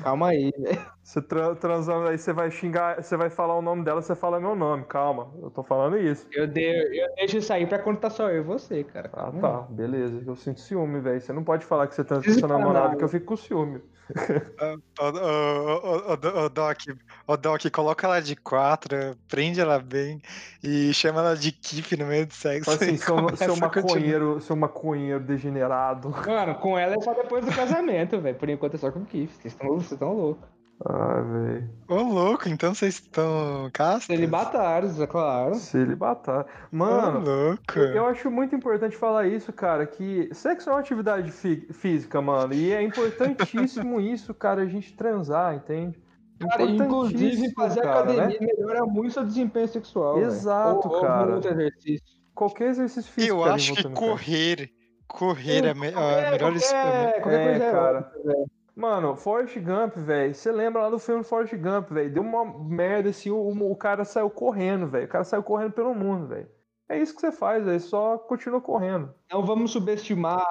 Calma 0.02 0.28
aí, 0.28 0.50
velho. 0.58 0.93
Você 1.04 1.20
tra 1.20 1.54
transando 1.54 2.08
aí, 2.08 2.16
você 2.16 2.32
vai 2.32 2.50
xingar, 2.50 2.96
você 2.96 3.14
vai 3.14 3.28
falar 3.28 3.54
o 3.58 3.60
nome 3.60 3.84
dela, 3.84 4.00
você 4.00 4.14
fala 4.14 4.40
meu 4.40 4.56
nome, 4.56 4.84
calma. 4.84 5.30
Eu 5.42 5.50
tô 5.50 5.62
falando 5.62 5.98
isso. 5.98 6.26
Eu, 6.32 6.46
de... 6.46 6.62
eu 6.62 7.14
deixo 7.16 7.36
isso 7.36 7.52
aí 7.52 7.66
pra 7.66 7.78
quando 7.78 7.98
tá 7.98 8.08
só 8.08 8.30
eu 8.30 8.38
e 8.38 8.42
você, 8.42 8.82
cara. 8.82 9.10
Ah, 9.12 9.30
Calma 9.30 9.40
tá, 9.40 9.60
beleza. 9.68 10.22
Eu 10.26 10.34
sinto 10.34 10.60
ciúme, 10.60 11.00
velho. 11.00 11.20
Você 11.20 11.30
não 11.34 11.44
pode 11.44 11.66
falar 11.66 11.88
que 11.88 11.94
você 11.94 12.02
tá 12.02 12.16
com 12.16 12.22
seu 12.22 12.48
namorado, 12.48 12.96
que 12.96 13.04
eu 13.04 13.08
fico 13.08 13.26
com 13.26 13.36
ciúme. 13.36 13.82
Ô, 15.00 16.12
ô, 16.12 16.48
Doc, 16.48 16.78
ô, 17.26 17.36
Doc, 17.36 17.62
coloca 17.72 18.06
ela 18.06 18.20
de 18.20 18.36
quatro, 18.36 18.96
prende 19.28 19.60
ela 19.60 19.78
bem 19.78 20.20
e 20.62 20.92
chama 20.92 21.20
ela 21.20 21.34
de 21.34 21.50
Kip 21.50 21.96
no 21.96 22.06
meio 22.06 22.26
do 22.26 22.34
sexo. 22.34 22.70
Assim, 22.70 22.96
seu, 22.98 23.36
seu 23.36 23.56
maconheiro, 23.56 24.40
seu 24.40 24.56
maconheiro 24.56 25.20
degenerado. 25.20 26.10
Mano, 26.10 26.54
com 26.56 26.78
ela 26.78 26.94
é 26.94 27.00
só 27.00 27.14
depois 27.14 27.44
do 27.44 27.52
casamento, 27.52 28.20
velho. 28.20 28.36
Por 28.36 28.48
enquanto 28.48 28.74
é 28.74 28.78
só 28.78 28.90
com 28.90 29.00
o 29.00 29.06
Kiff. 29.06 29.34
Vocês 29.36 29.54
estão 29.92 30.12
loucos. 30.12 30.53
Ah, 30.84 31.20
velho. 31.20 31.70
Ô, 31.88 31.94
louco, 32.02 32.48
então 32.48 32.74
vocês 32.74 32.94
estão 32.94 33.70
castos? 33.72 34.06
Celibatários, 34.06 35.00
é 35.00 35.06
claro. 35.06 35.54
Celibatar. 35.54 36.44
Ô, 36.72 36.76
Mano, 36.76 37.20
louco. 37.20 37.78
eu, 37.78 38.06
acho 38.06 38.30
muito 38.30 38.54
importante 38.56 38.96
falar 38.96 39.26
isso, 39.26 39.52
cara, 39.52 39.86
que 39.86 40.28
sexo 40.32 40.68
é 40.68 40.72
uma 40.72 40.80
atividade 40.80 41.30
fi- 41.30 41.68
física, 41.72 42.20
mano. 42.20 42.52
E 42.54 42.72
é 42.72 42.82
importantíssimo 42.82 44.00
isso, 44.00 44.34
cara, 44.34 44.62
a 44.62 44.66
gente 44.66 44.94
transar, 44.94 45.54
entende? 45.54 46.02
Cara, 46.40 46.64
inclusive 46.64 47.52
fazer 47.54 47.80
cara, 47.80 48.12
né? 48.12 48.24
academia 48.24 48.38
melhora 48.56 48.84
muito 48.84 49.12
seu 49.12 49.24
desempenho 49.24 49.68
sexual. 49.68 50.20
Exato, 50.20 50.88
ou, 50.88 51.00
cara. 51.00 51.32
Ou 51.34 51.38
exercício. 51.38 52.04
Qualquer 52.34 52.68
exercício 52.70 53.12
físico. 53.12 53.34
Eu 53.36 53.42
cara, 53.44 53.54
acho 53.54 53.74
que 53.74 53.88
correr, 53.90 54.70
correr 55.06 55.64
é 55.66 55.70
a, 55.70 55.74
me- 55.74 55.88
a 55.88 55.92
Qualquer- 55.92 56.30
melhor 56.32 56.56
es- 56.56 56.72
qualquer, 56.72 57.20
qualquer 57.22 57.40
É, 57.40 57.44
coisa 57.50 57.64
é 57.64 57.70
cara. 57.70 57.98
ótima, 57.98 58.24
velho. 58.24 58.46
Mano, 58.76 59.14
Forrest 59.16 59.56
Gump, 59.58 59.96
velho. 59.96 60.34
Você 60.34 60.50
lembra 60.50 60.82
lá 60.82 60.90
do 60.90 60.98
filme 60.98 61.22
Forrest 61.22 61.54
Gump, 61.56 61.90
velho? 61.90 62.12
Deu 62.12 62.22
uma 62.22 62.44
merda 62.44 63.10
assim, 63.10 63.30
o, 63.30 63.70
o 63.70 63.76
cara 63.76 64.04
saiu 64.04 64.28
correndo, 64.28 64.88
velho. 64.88 65.04
O 65.06 65.08
cara 65.08 65.22
saiu 65.24 65.42
correndo 65.42 65.72
pelo 65.72 65.94
mundo, 65.94 66.26
velho. 66.26 66.48
É 66.86 66.98
isso 66.98 67.14
que 67.14 67.20
você 67.22 67.32
faz, 67.32 67.64
velho. 67.64 67.80
Só 67.80 68.18
continua 68.18 68.60
correndo. 68.60 69.14
Não 69.32 69.42
vamos 69.46 69.70
subestimar 69.72 70.44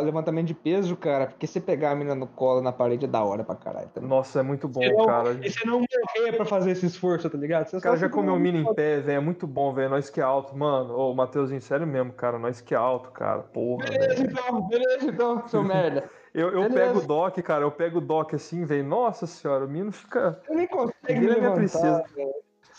o 0.00 0.02
levantamento 0.02 0.46
de 0.48 0.54
peso, 0.54 0.94
cara, 0.96 1.26
porque 1.28 1.46
você 1.46 1.60
pegar 1.60 1.92
a 1.92 1.94
menina 1.94 2.14
no 2.14 2.26
colo 2.26 2.60
na 2.60 2.72
parede 2.72 3.06
é 3.06 3.08
da 3.08 3.22
hora 3.24 3.42
pra 3.42 3.54
caralho. 3.56 3.88
Também. 3.88 4.08
Nossa, 4.10 4.40
é 4.40 4.42
muito 4.42 4.68
bom, 4.68 4.80
não- 4.84 5.06
cara. 5.06 5.32
E 5.42 5.50
você 5.50 5.64
não 5.66 5.80
morrer 5.80 6.32
pra 6.36 6.44
fazer 6.44 6.72
esse 6.72 6.84
esforço, 6.86 7.30
tá 7.30 7.38
ligado? 7.38 7.68
Você 7.68 7.76
O 7.78 7.80
cara 7.80 7.96
já 7.96 8.08
comeu 8.08 8.34
no- 8.34 8.40
mina 8.40 8.58
em 8.58 8.74
pé, 8.74 9.00
velho. 9.00 9.16
É 9.16 9.20
muito 9.20 9.46
bom, 9.46 9.72
velho. 9.72 9.88
Nós 9.88 10.10
que 10.10 10.20
é 10.20 10.24
alto, 10.24 10.54
mano. 10.56 10.94
Ô, 10.94 11.14
Matheusinho, 11.14 11.60
sério 11.60 11.86
mesmo, 11.86 12.12
cara. 12.12 12.38
Nós 12.38 12.60
que 12.60 12.74
é 12.74 12.76
alto, 12.76 13.10
cara. 13.12 13.42
Porra, 13.42 13.86
Beleza, 13.86 14.14
velho. 14.24 14.30
então, 14.30 14.68
beleza, 14.68 15.06
então, 15.10 15.48
seu 15.48 15.62
merda. 15.64 16.10
Eu, 16.34 16.50
eu 16.50 16.70
pego 16.70 16.98
o 16.98 17.06
doc, 17.06 17.38
cara. 17.40 17.64
Eu 17.64 17.70
pego 17.70 17.98
o 17.98 18.00
doc 18.00 18.34
assim, 18.34 18.64
velho. 18.64 18.84
Nossa 18.84 19.26
senhora, 19.26 19.66
o 19.66 19.68
menino 19.68 19.92
fica. 19.92 20.40
Eu 20.48 20.56
nem 20.56 20.66
consigo 20.66 20.96
me 21.08 21.14
Vira 21.20 21.38
minha 21.38 21.52
princesa. 21.52 22.04
velho. 22.14 22.32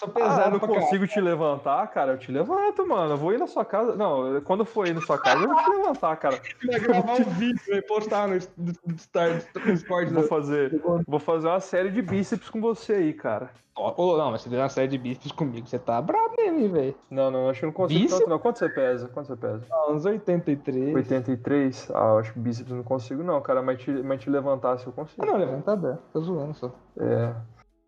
Sou 0.03 0.13
Ah, 0.15 0.19
eu 0.19 0.29
pesado 0.29 0.51
não 0.51 0.59
pra 0.59 0.67
consigo 0.67 1.07
te 1.07 1.21
levantar, 1.21 1.87
cara. 1.87 2.13
Eu 2.13 2.17
te 2.17 2.31
levanto, 2.31 2.85
mano. 2.87 3.13
Eu 3.13 3.17
vou 3.17 3.33
ir 3.33 3.39
na 3.39 3.47
sua 3.47 3.63
casa. 3.63 3.95
Não, 3.95 4.41
quando 4.41 4.61
eu 4.61 4.65
for 4.65 4.87
ir 4.87 4.93
na 4.93 5.01
sua 5.01 5.17
casa, 5.17 5.43
eu 5.43 5.47
vou 5.47 5.55
te 5.63 5.69
levantar, 5.69 6.15
cara. 6.17 6.41
Vai 6.65 6.79
gravar 6.79 7.13
um 7.13 7.23
vídeo 7.23 7.61
e 7.73 7.81
postar 7.81 8.27
no, 8.27 8.37
Discord. 8.37 10.13
Vou 10.13 10.23
fazer, 10.23 10.81
vou 11.07 11.19
fazer 11.19 11.47
uma 11.47 11.59
série 11.59 11.89
de 11.89 12.01
bíceps 12.01 12.49
com 12.49 12.59
você 12.59 12.93
aí, 12.93 13.13
cara. 13.13 13.49
Ô, 13.75 14.17
não, 14.17 14.29
mas 14.29 14.41
você 14.41 14.49
deu 14.49 14.59
uma 14.59 14.69
série 14.69 14.87
de 14.87 14.99
bíceps 14.99 15.31
comigo, 15.31 15.65
você 15.65 15.79
tá 15.79 15.99
brabo 15.99 16.35
mesmo, 16.37 16.69
velho. 16.69 16.93
Não, 17.09 17.31
não, 17.31 17.49
acho 17.49 17.59
que 17.59 17.65
eu 17.65 17.67
não 17.69 17.73
consigo 17.73 17.99
Bíceps? 18.01 18.19
tanto, 18.19 18.29
não. 18.29 18.37
Quanto 18.37 18.59
você 18.59 18.69
pesa? 18.69 19.07
Quanto 19.07 19.27
você 19.27 19.35
pesa? 19.35 19.65
Ah, 19.71 19.91
uns 19.91 20.05
83. 20.05 20.93
83? 20.95 21.91
Ah, 21.91 22.09
eu 22.09 22.17
acho 22.19 22.33
que 22.33 22.39
bíceps 22.39 22.69
eu 22.69 22.77
não 22.77 22.83
consigo, 22.83 23.23
não, 23.23 23.41
cara. 23.41 23.63
Mas 23.63 23.81
te, 23.81 23.89
mas 23.91 24.21
te 24.21 24.29
levantar 24.29 24.77
se 24.77 24.85
eu 24.85 24.93
Ah, 24.95 24.99
consigo. 25.01 25.25
não, 25.25 25.37
levanta 25.37 25.75
dá. 25.75 25.97
Tô 26.13 26.21
zoando 26.21 26.53
só. 26.53 26.71
É. 26.99 27.33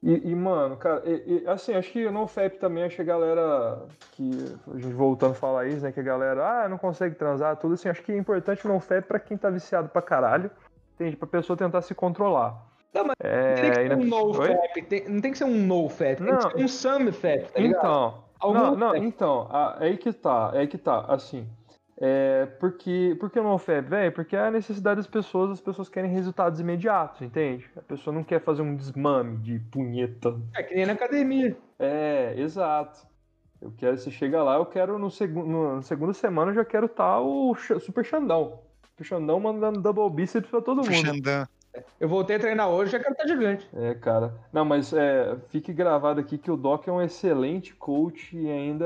E, 0.08 0.30
e, 0.30 0.36
mano, 0.36 0.78
cara, 0.78 1.02
e- 1.04 1.42
e, 1.44 1.48
assim, 1.48 1.74
acho 1.74 1.92
que 1.92 2.08
no 2.12 2.28
FEP 2.28 2.60
também, 2.60 2.84
acho 2.84 2.96
que 2.96 3.02
a 3.02 3.06
galera 3.06 3.80
que. 4.12 4.56
A 4.72 4.78
gente 4.78 4.94
voltando 4.94 5.32
a 5.32 5.36
falar 5.36 5.66
isso, 5.66 5.82
né? 5.84 5.92
Que 5.92 6.00
a 6.00 6.04
galera, 6.04 6.48
ah, 6.66 6.70
não 6.70 6.78
consegue 6.78 7.16
transar, 7.16 7.58
tudo 7.58 7.74
assim. 7.74 7.90
Acho 7.90 8.04
que 8.04 8.12
é 8.12 8.18
importante 8.18 8.68
no 8.68 8.80
FEP 8.80 9.08
pra 9.08 9.20
quem 9.20 9.36
tá 9.36 9.50
viciado 9.50 9.90
pra 9.90 10.04
caralho. 10.04 10.52
Entende? 10.94 11.18
Pra 11.18 11.28
pessoa 11.28 11.58
tentar 11.58 11.82
se 11.82 11.96
controlar. 11.96 12.56
Não, 12.94 13.04
mas 13.06 13.16
é, 13.20 13.90
Não 13.90 14.00
tem 14.00 14.02
que 14.02 14.08
ser 14.08 14.14
um 14.14 14.24
no 14.30 14.34
fap, 14.36 14.82
tem- 14.88 15.10
não 15.10 15.22
tem 15.22 15.32
que 15.32 15.38
ser 15.40 15.44
um 15.44 15.66
no 15.66 15.90
fap, 15.90 16.16
tem 16.18 16.28
Não. 16.28 16.38
que 16.38 16.50
ser 16.58 16.64
um 16.64 16.68
some 16.68 17.12
fap, 17.12 17.52
tá 17.52 17.60
ligado? 17.60 17.80
Então, 17.80 18.24
Algum 18.40 18.54
não, 18.60 18.76
não, 18.76 18.92
fap. 18.94 19.04
então, 19.04 19.50
é 19.82 19.86
aí 19.88 19.98
que 19.98 20.14
tá, 20.14 20.52
é 20.54 20.60
aí 20.60 20.68
que 20.68 20.78
tá, 20.78 21.04
assim. 21.10 21.46
É, 21.98 22.46
porque, 22.60 23.16
por 23.20 23.30
que 23.30 23.40
não 23.40 23.58
FEP, 23.58 23.90
velho? 23.90 24.12
Porque 24.12 24.36
é 24.36 24.48
a 24.48 24.52
necessidade 24.52 24.98
das 24.98 25.08
pessoas, 25.08 25.52
as 25.52 25.62
pessoas 25.62 25.88
querem 25.88 26.12
resultados 26.12 26.60
imediatos, 26.60 27.22
entende? 27.22 27.70
A 27.76 27.82
pessoa 27.82 28.14
não 28.14 28.24
quer 28.24 28.42
fazer 28.42 28.62
um 28.62 28.76
desmame 28.76 29.38
de 29.38 29.60
punheta. 29.60 30.38
É 30.54 30.62
que 30.62 30.76
nem 30.76 30.86
na 30.86 30.94
academia. 30.94 31.56
É, 31.80 32.34
exato. 32.38 33.08
Eu 33.62 33.72
quero, 33.78 33.98
se 33.98 34.12
chega 34.12 34.44
lá, 34.44 34.56
eu 34.56 34.66
quero 34.66 35.00
no, 35.00 35.10
segu, 35.10 35.46
no, 35.46 35.78
no 35.78 35.82
segunda 35.82 36.14
semana 36.14 36.52
eu 36.52 36.56
já 36.56 36.66
quero 36.66 36.88
estar 36.88 37.16
tá 37.16 37.20
o 37.22 37.56
Super 37.56 38.04
Xandão. 38.04 38.60
Super 38.90 39.04
Xandão 39.06 39.40
mandando 39.40 39.82
double 39.82 40.10
bíceps 40.10 40.50
pra 40.50 40.62
todo 40.62 40.78
mundo. 40.78 40.94
Xandão. 40.94 41.48
Eu 42.00 42.08
voltei 42.08 42.36
a 42.36 42.40
treinar 42.40 42.70
hoje, 42.70 42.92
já 42.92 43.00
quero 43.00 43.12
estar 43.12 43.28
gigante. 43.28 43.68
É, 43.74 43.94
cara. 43.94 44.34
Não, 44.52 44.66
mas 44.66 44.94
é, 44.94 45.36
fique 45.50 45.74
gravado 45.74 46.20
aqui 46.20 46.38
que 46.38 46.52
o 46.52 46.58
Doc 46.58 46.88
é 46.88 46.92
um 46.92 47.02
excelente 47.02 47.74
coach 47.74 48.36
e 48.36 48.50
ainda. 48.50 48.86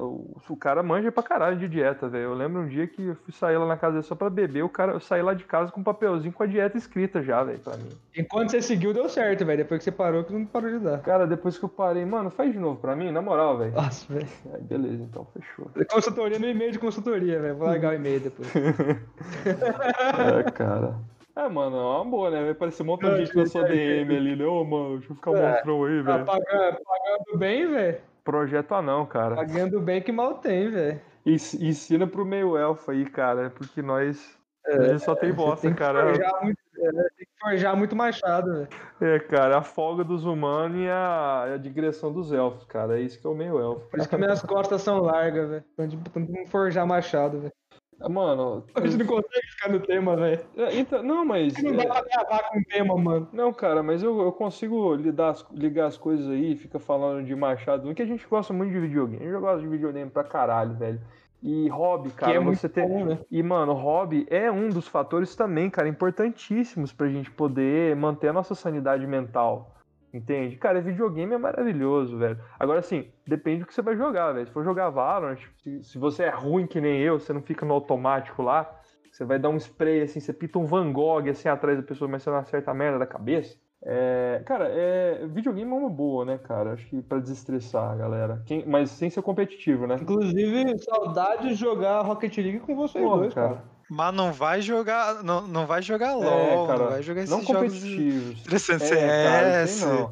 O, 0.00 0.56
cara 0.56 0.82
manja 0.82 1.10
pra 1.10 1.22
caralho 1.22 1.56
de 1.56 1.68
dieta, 1.68 2.08
velho. 2.08 2.24
Eu 2.24 2.34
lembro 2.34 2.62
um 2.62 2.68
dia 2.68 2.86
que 2.86 3.08
eu 3.08 3.16
fui 3.16 3.32
sair 3.32 3.56
lá 3.56 3.66
na 3.66 3.76
casa 3.76 4.02
só 4.02 4.14
pra 4.14 4.30
beber, 4.30 4.62
o 4.62 4.68
cara, 4.68 4.92
eu 4.92 5.00
saí 5.00 5.22
lá 5.22 5.34
de 5.34 5.44
casa 5.44 5.72
com 5.72 5.80
um 5.80 5.84
papelzinho 5.84 6.32
com 6.32 6.42
a 6.42 6.46
dieta 6.46 6.76
escrita 6.76 7.22
já, 7.22 7.42
velho, 7.42 7.58
pra 7.58 7.76
mim. 7.76 7.88
Enquanto 8.16 8.50
você 8.50 8.62
seguiu, 8.62 8.92
deu 8.92 9.08
certo, 9.08 9.44
velho. 9.44 9.58
Depois 9.58 9.78
que 9.78 9.84
você 9.84 9.92
parou, 9.92 10.24
que 10.24 10.32
não 10.32 10.46
parou 10.46 10.70
de 10.70 10.78
dar. 10.78 11.00
Cara, 11.00 11.26
depois 11.26 11.58
que 11.58 11.64
eu 11.64 11.68
parei, 11.68 12.04
mano, 12.04 12.30
faz 12.30 12.52
de 12.52 12.58
novo 12.58 12.80
pra 12.80 12.94
mim, 12.94 13.10
na 13.10 13.22
moral, 13.22 13.58
velho. 13.58 13.72
Nossa, 13.72 14.12
velho. 14.12 14.28
Beleza, 14.60 15.02
então, 15.02 15.26
fechou. 15.32 15.70
Consultoria 15.90 16.38
no 16.38 16.48
e-mail 16.48 16.72
de 16.72 16.78
consultoria, 16.78 17.40
velho. 17.40 17.56
Vou 17.56 17.66
largar 17.66 17.92
o 17.92 17.94
e-mail 17.94 18.20
depois. 18.20 18.48
é, 18.56 20.50
cara. 20.52 20.96
É, 21.34 21.48
mano, 21.48 21.76
é 21.76 21.80
uma 21.80 22.04
boa, 22.04 22.30
né? 22.30 22.44
Vai 22.44 22.54
parecer 22.54 22.82
um 22.82 22.86
monte 22.86 23.08
de 23.08 23.24
gente 23.24 23.36
na 23.36 23.46
sua 23.46 23.64
DM 23.64 24.16
ali, 24.16 24.36
né? 24.36 24.44
Ô, 24.44 24.64
mano, 24.64 24.98
deixa 24.98 25.12
eu 25.12 25.16
ficar 25.16 25.32
é, 25.32 25.50
monstrão 25.50 25.84
aí, 25.84 26.02
velho. 26.02 26.04
Tá 26.04 26.24
pagando, 26.24 26.78
pagando 26.84 27.38
bem, 27.38 27.70
velho. 27.70 28.00
Projeto 28.22 28.74
anão, 28.74 29.06
cara. 29.06 29.36
Pagando 29.36 29.80
bem 29.80 30.02
que 30.02 30.12
mal 30.12 30.34
tem, 30.34 30.70
velho. 30.70 31.00
Ensina 31.24 32.06
pro 32.06 32.24
meio 32.24 32.56
elfo 32.56 32.90
aí, 32.90 33.06
cara, 33.06 33.50
porque 33.50 33.80
nós. 33.80 34.38
É, 34.66 34.76
a 34.76 34.88
gente 34.88 35.04
só 35.04 35.14
tem 35.14 35.32
bosta, 35.32 35.66
tem 35.66 35.74
cara. 35.74 36.04
Muito, 36.42 36.58
é, 36.76 36.90
tem 36.90 37.26
que 37.26 37.40
forjar 37.40 37.76
muito 37.76 37.96
machado, 37.96 38.52
velho. 38.52 38.68
É, 39.00 39.18
cara, 39.18 39.58
a 39.58 39.62
folga 39.62 40.04
dos 40.04 40.24
humanos 40.24 40.78
e 40.78 40.88
a, 40.88 41.54
a 41.54 41.56
digressão 41.56 42.12
dos 42.12 42.30
elfos, 42.30 42.64
cara. 42.64 42.98
É 42.98 43.02
isso 43.02 43.18
que 43.18 43.26
é 43.26 43.30
o 43.30 43.34
meio 43.34 43.58
elfo. 43.58 43.88
Por 43.88 43.98
isso 43.98 44.08
que 44.08 44.16
minhas 44.16 44.42
costas 44.42 44.82
são 44.82 45.00
largas, 45.00 45.48
velho. 45.48 45.64
Tanto 45.76 45.98
forjar 46.48 46.86
machado, 46.86 47.40
velho. 47.40 47.52
Mano. 48.08 48.64
A 48.74 48.80
gente 48.80 48.98
não 48.98 49.06
consegue 49.06 49.46
ficar 49.50 49.68
no 49.70 49.80
tema, 49.80 50.16
velho. 50.16 50.40
É, 50.56 50.76
então, 50.76 51.02
não, 51.02 51.24
mas. 51.24 51.54
Não 51.62 51.76
dá 51.76 51.86
pra 51.86 52.02
gravar 52.02 52.50
com 52.50 52.58
o 52.58 52.64
tema, 52.64 52.96
mano. 52.96 53.28
Não, 53.32 53.52
cara, 53.52 53.82
mas 53.82 54.02
eu, 54.02 54.20
eu 54.20 54.32
consigo 54.32 54.94
lidar, 54.94 55.36
ligar 55.52 55.86
as 55.86 55.96
coisas 55.96 56.28
aí, 56.28 56.56
fica 56.56 56.78
falando 56.78 57.24
de 57.24 57.34
Machado. 57.34 57.94
Que 57.94 58.02
a 58.02 58.06
gente 58.06 58.26
gosta 58.26 58.52
muito 58.52 58.72
de 58.72 58.80
videogame. 58.80 59.24
A 59.24 59.30
gente 59.30 59.40
gosta 59.40 59.60
de 59.60 59.68
videogame 59.68 60.10
pra 60.10 60.24
caralho, 60.24 60.74
velho. 60.74 61.00
E 61.42 61.68
hobby, 61.68 62.10
cara, 62.10 62.34
é 62.34 62.38
você 62.38 62.68
ter. 62.68 62.86
Bom, 62.86 63.04
né? 63.04 63.18
E, 63.28 63.42
mano, 63.42 63.72
hobby 63.72 64.26
é 64.30 64.48
um 64.50 64.68
dos 64.68 64.86
fatores 64.86 65.34
também, 65.34 65.68
cara, 65.68 65.88
importantíssimos 65.88 66.92
pra 66.92 67.08
gente 67.08 67.32
poder 67.32 67.96
manter 67.96 68.28
a 68.28 68.32
nossa 68.32 68.54
sanidade 68.54 69.04
mental. 69.06 69.74
Entende? 70.12 70.56
Cara, 70.56 70.80
videogame 70.80 71.32
é 71.34 71.38
maravilhoso, 71.38 72.18
velho. 72.18 72.38
Agora, 72.58 72.80
assim, 72.80 73.10
depende 73.26 73.60
do 73.60 73.66
que 73.66 73.74
você 73.74 73.80
vai 73.80 73.96
jogar, 73.96 74.32
velho. 74.32 74.46
Se 74.46 74.52
for 74.52 74.62
jogar 74.62 74.90
Valorant, 74.90 75.38
se, 75.62 75.82
se 75.82 75.98
você 75.98 76.24
é 76.24 76.30
ruim 76.30 76.66
que 76.66 76.80
nem 76.80 77.00
eu, 77.00 77.18
você 77.18 77.32
não 77.32 77.40
fica 77.40 77.64
no 77.64 77.72
automático 77.72 78.42
lá, 78.42 78.78
você 79.10 79.24
vai 79.24 79.38
dar 79.38 79.48
um 79.48 79.56
spray, 79.56 80.02
assim, 80.02 80.20
você 80.20 80.32
pita 80.32 80.58
um 80.58 80.66
Van 80.66 80.92
Gogh, 80.92 81.28
assim, 81.30 81.48
atrás 81.48 81.78
da 81.78 81.82
pessoa, 81.82 82.10
mas 82.10 82.22
você 82.22 82.30
não 82.30 82.36
acerta 82.36 82.70
a 82.70 82.74
merda 82.74 82.98
da 82.98 83.06
cabeça. 83.06 83.56
É, 83.84 84.42
cara, 84.46 84.68
é, 84.68 85.26
videogame 85.26 85.70
é 85.70 85.74
uma 85.74 85.90
boa, 85.90 86.24
né, 86.24 86.38
cara? 86.38 86.74
Acho 86.74 86.86
que 86.86 87.02
pra 87.02 87.18
desestressar, 87.18 87.96
galera. 87.98 88.42
Quem, 88.46 88.64
mas 88.64 88.90
sem 88.90 89.10
ser 89.10 89.22
competitivo, 89.22 89.86
né? 89.86 89.96
Inclusive, 90.00 90.78
saudade 90.78 91.48
de 91.48 91.54
jogar 91.54 92.02
Rocket 92.02 92.36
League 92.38 92.60
com 92.60 92.76
vocês 92.76 93.02
Porra, 93.02 93.18
dois, 93.18 93.34
cara. 93.34 93.48
cara. 93.56 93.64
Mas 93.92 94.14
não 94.14 94.32
vai 94.32 94.62
jogar, 94.62 95.22
não, 95.22 95.46
não 95.46 95.66
vai 95.66 95.82
jogar 95.82 96.12
é, 96.12 96.14
LOL, 96.14 96.64
é, 96.64 96.66
cara, 96.66 96.78
não 96.78 96.90
vai 96.90 97.02
jogar 97.02 97.20
esses 97.20 97.30
não 97.30 97.44
competitivos. 97.44 98.42
CS. 98.42 98.92
É, 98.92 99.24
cara, 99.24 99.60
não. 99.60 100.10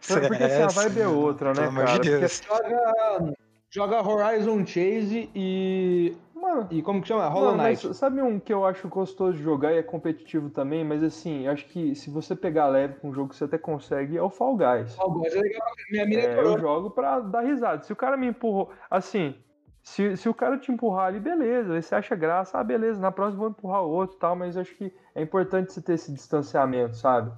CS, 0.00 0.28
porque 0.28 0.42
assim, 0.44 0.62
a 0.62 0.66
vibe 0.66 1.00
é 1.00 1.08
outra, 1.08 1.54
né, 1.54 1.72
cara? 1.74 1.98
De 1.98 2.10
Deus. 2.10 2.42
Joga, 2.46 3.34
joga 3.70 4.06
Horizon 4.06 4.66
Chase 4.66 5.30
e 5.34 6.14
Mano, 6.42 6.66
e 6.72 6.82
como 6.82 7.00
que 7.00 7.06
chama? 7.06 7.28
Hollow 7.28 7.56
Knight. 7.56 7.94
sabe 7.94 8.20
um 8.20 8.40
que 8.40 8.52
eu 8.52 8.66
acho 8.66 8.88
gostoso 8.88 9.38
de 9.38 9.42
jogar 9.44 9.72
e 9.72 9.78
é 9.78 9.82
competitivo 9.82 10.50
também, 10.50 10.84
mas 10.84 11.02
assim, 11.02 11.46
acho 11.46 11.64
que 11.68 11.94
se 11.94 12.10
você 12.10 12.34
pegar 12.34 12.66
leve 12.66 12.96
com 12.96 13.10
um 13.10 13.14
jogo 13.14 13.30
que 13.30 13.36
você 13.36 13.44
até 13.44 13.56
consegue, 13.56 14.16
é 14.18 14.22
o 14.22 14.28
Fall 14.28 14.56
Guys. 14.56 14.94
Fall 14.96 15.12
Guys 15.12 15.34
é 15.34 15.40
legal, 15.40 15.68
minha 15.88 16.04
mina 16.04 16.20
é, 16.20 16.40
Eu 16.40 16.58
jogo 16.58 16.90
pra 16.90 17.20
dar 17.20 17.42
risada. 17.42 17.84
Se 17.84 17.92
o 17.92 17.96
cara 17.96 18.16
me 18.16 18.26
empurrou, 18.26 18.70
assim, 18.90 19.36
se, 19.82 20.16
se 20.16 20.28
o 20.28 20.34
cara 20.34 20.58
te 20.58 20.70
empurrar 20.70 21.06
ali, 21.06 21.20
beleza. 21.20 21.74
Aí 21.74 21.82
você 21.82 21.94
acha 21.94 22.14
graça, 22.14 22.58
ah, 22.58 22.64
beleza, 22.64 23.00
na 23.00 23.10
próxima 23.10 23.44
eu 23.44 23.48
vou 23.48 23.50
empurrar 23.50 23.82
o 23.82 23.90
outro 23.90 24.16
tal, 24.16 24.36
mas 24.36 24.56
acho 24.56 24.74
que 24.74 24.92
é 25.14 25.22
importante 25.22 25.72
você 25.72 25.82
ter 25.82 25.94
esse 25.94 26.12
distanciamento, 26.12 26.96
sabe? 26.96 27.32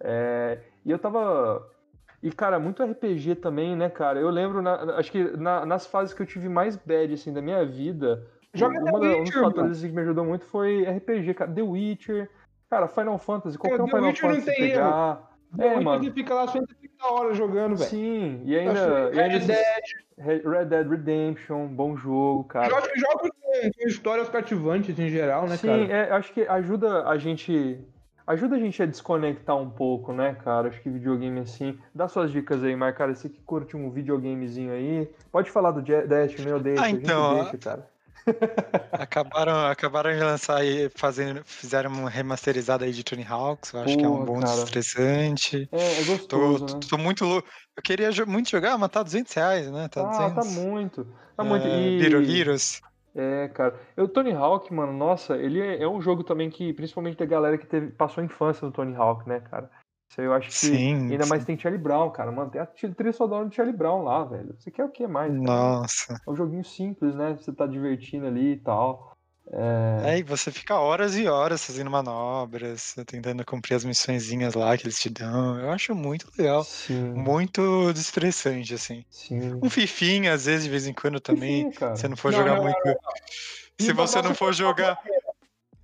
É, 0.00 0.60
e 0.84 0.90
eu 0.90 0.98
tava. 0.98 1.66
E, 2.22 2.30
cara, 2.30 2.58
muito 2.58 2.82
RPG 2.82 3.36
também, 3.36 3.76
né, 3.76 3.88
cara? 3.88 4.18
Eu 4.18 4.30
lembro, 4.30 4.60
na, 4.60 4.96
acho 4.96 5.12
que 5.12 5.22
na, 5.36 5.64
nas 5.64 5.86
fases 5.86 6.12
que 6.12 6.22
eu 6.22 6.26
tive 6.26 6.48
mais 6.48 6.76
bad, 6.76 7.12
assim, 7.12 7.32
da 7.32 7.40
minha 7.40 7.64
vida, 7.64 8.26
Joga 8.56 8.80
uma, 8.80 8.98
Witcher, 8.98 9.20
um 9.20 9.24
dos 9.24 9.34
fatores 9.34 9.80
que 9.80 9.88
me 9.88 10.00
ajudou 10.02 10.24
muito 10.24 10.44
foi 10.46 10.82
RPG, 10.84 11.34
cara. 11.34 11.52
The 11.52 11.62
Witcher, 11.62 12.30
cara, 12.70 12.88
Final 12.88 13.18
Fantasy, 13.18 13.58
qualquer 13.58 13.82
um 13.82 13.86
Final 13.86 14.04
Witcher 14.04 14.30
Fantasy 14.30 14.56
pegar. 14.56 15.30
Erro. 15.58 15.62
É, 15.62 15.80
mano. 15.80 16.04
Você 16.04 16.10
fica 16.10 16.34
lá 16.34 16.48
130 16.96 17.06
horas 17.06 17.36
jogando, 17.36 17.76
velho. 17.76 17.90
Sim, 17.90 18.42
e 18.44 18.56
ainda. 18.56 19.10
Red, 19.10 19.20
ainda 19.20 19.46
Dead. 19.46 20.44
Red 20.44 20.64
Dead 20.64 20.88
Redemption, 20.88 21.66
bom 21.68 21.96
jogo, 21.96 22.44
cara. 22.44 22.68
Eu 22.68 22.76
acho 22.76 22.92
que 22.92 22.98
jogos 22.98 23.30
com 23.30 23.88
histórias 23.88 24.28
cativantes 24.28 24.98
em 24.98 25.08
geral, 25.08 25.46
né, 25.46 25.56
Sim, 25.56 25.66
cara? 25.66 25.86
Sim, 25.86 25.92
é, 25.92 26.10
acho 26.10 26.32
que 26.32 26.42
ajuda 26.42 27.06
a 27.08 27.16
gente. 27.18 27.78
Ajuda 28.26 28.56
a 28.56 28.58
gente 28.58 28.82
a 28.82 28.86
desconectar 28.86 29.56
um 29.56 29.70
pouco, 29.70 30.12
né, 30.12 30.36
cara? 30.42 30.68
Acho 30.68 30.80
que 30.80 30.90
videogame 30.90 31.38
assim. 31.40 31.78
Dá 31.94 32.08
suas 32.08 32.32
dicas 32.32 32.64
aí, 32.64 32.74
Mar, 32.74 32.92
cara. 32.92 33.14
Você 33.14 33.28
que 33.28 33.40
curte 33.42 33.76
um 33.76 33.88
videogamezinho 33.88 34.72
aí. 34.72 35.08
Pode 35.30 35.48
falar 35.48 35.70
do 35.70 35.80
Destiny, 35.80 36.46
meu 36.46 36.58
Deus. 36.58 36.80
Ah, 36.80 36.90
então. 36.90 37.34
Deixa, 37.34 37.58
cara 37.58 37.95
acabaram, 38.92 39.66
acabaram 39.66 40.12
de 40.12 40.20
lançar 40.20 40.58
aí, 40.58 40.90
fazendo, 40.94 41.42
fizeram 41.44 41.90
uma 41.90 42.10
remasterizada 42.10 42.84
aí 42.84 42.92
de 42.92 43.04
Tony 43.04 43.24
Hawks, 43.28 43.72
eu 43.72 43.80
acho 43.80 43.94
Porra, 43.94 43.98
que 43.98 44.04
é 44.04 44.08
um 44.08 44.24
bom 44.24 44.40
desestressante. 44.40 45.68
É, 45.72 46.00
é 46.00 46.04
gostoso, 46.04 46.66
tô, 46.66 46.74
né? 46.74 46.80
tô, 46.88 46.98
muito 46.98 47.24
louco. 47.24 47.48
Eu 47.76 47.82
queria 47.82 48.10
muito 48.26 48.50
jogar, 48.50 48.76
mas 48.78 48.90
tá 48.90 49.02
200 49.02 49.32
reais, 49.32 49.70
né? 49.70 49.88
Tá, 49.88 50.02
ah, 50.02 50.28
200. 50.28 50.34
tá 50.34 50.60
muito. 50.60 51.04
Tá 51.36 51.44
é, 51.44 51.48
muito. 51.48 51.66
E... 51.66 51.98
Little 51.98 52.22
Heroes. 52.22 52.82
É, 53.14 53.48
cara. 53.48 53.80
O 53.96 54.06
Tony 54.06 54.32
Hawk, 54.32 54.72
mano, 54.74 54.92
nossa, 54.92 55.36
ele 55.36 55.60
é, 55.60 55.82
é, 55.82 55.88
um 55.88 56.02
jogo 56.02 56.22
também 56.22 56.50
que, 56.50 56.72
principalmente 56.74 57.16
da 57.16 57.24
galera 57.24 57.56
que 57.56 57.66
teve, 57.66 57.90
passou 57.92 58.20
a 58.20 58.24
infância 58.24 58.66
no 58.66 58.72
Tony 58.72 58.94
Hawk, 58.94 59.26
né, 59.26 59.40
cara? 59.40 59.70
Isso 60.08 60.20
aí 60.20 60.26
eu 60.26 60.32
acho 60.32 60.48
que. 60.48 60.54
Sim, 60.54 61.10
ainda 61.10 61.24
sim. 61.24 61.30
mais 61.30 61.44
tem 61.44 61.58
Charlie 61.58 61.82
Brown, 61.82 62.10
cara. 62.10 62.30
Mano, 62.30 62.50
tem 62.50 62.60
a 62.60 62.66
trilha 62.66 63.12
sonora 63.12 63.44
do 63.44 63.54
Charlie 63.54 63.76
Brown 63.76 64.02
lá, 64.02 64.24
velho. 64.24 64.54
Você 64.58 64.70
quer 64.70 64.84
o 64.84 64.90
que 64.90 65.06
mais? 65.06 65.32
Cara? 65.32 65.42
Nossa. 65.42 66.20
É 66.26 66.30
um 66.30 66.36
joguinho 66.36 66.64
simples, 66.64 67.14
né? 67.14 67.36
Você 67.36 67.52
tá 67.52 67.66
divertindo 67.66 68.26
ali 68.26 68.52
e 68.52 68.56
tal. 68.56 69.16
É... 69.52 70.14
é, 70.14 70.18
e 70.18 70.22
você 70.24 70.50
fica 70.50 70.74
horas 70.74 71.16
e 71.16 71.28
horas 71.28 71.64
fazendo 71.64 71.88
manobras, 71.88 72.96
tentando 73.06 73.44
cumprir 73.44 73.74
as 73.74 73.84
missõezinhas 73.84 74.54
lá 74.54 74.76
que 74.76 74.84
eles 74.84 74.98
te 74.98 75.08
dão. 75.08 75.58
Eu 75.60 75.70
acho 75.70 75.94
muito 75.94 76.28
legal. 76.36 76.64
Sim. 76.64 77.12
Muito 77.12 77.92
destressante, 77.92 78.74
assim. 78.74 79.04
Sim. 79.08 79.58
Um 79.62 79.70
fifinho, 79.70 80.32
às 80.32 80.46
vezes, 80.46 80.64
de 80.64 80.70
vez 80.70 80.86
em 80.86 80.92
quando 80.92 81.20
também. 81.20 81.70
Fifinho, 81.70 81.96
se 81.96 82.08
não 82.08 82.16
for 82.16 82.32
não, 82.32 82.38
jogar 82.38 82.56
não, 82.56 82.64
muito. 82.64 82.78
Não, 82.84 82.94
se 83.78 83.92
você 83.92 84.22
não 84.22 84.34
for 84.34 84.52
jogar. 84.52 84.98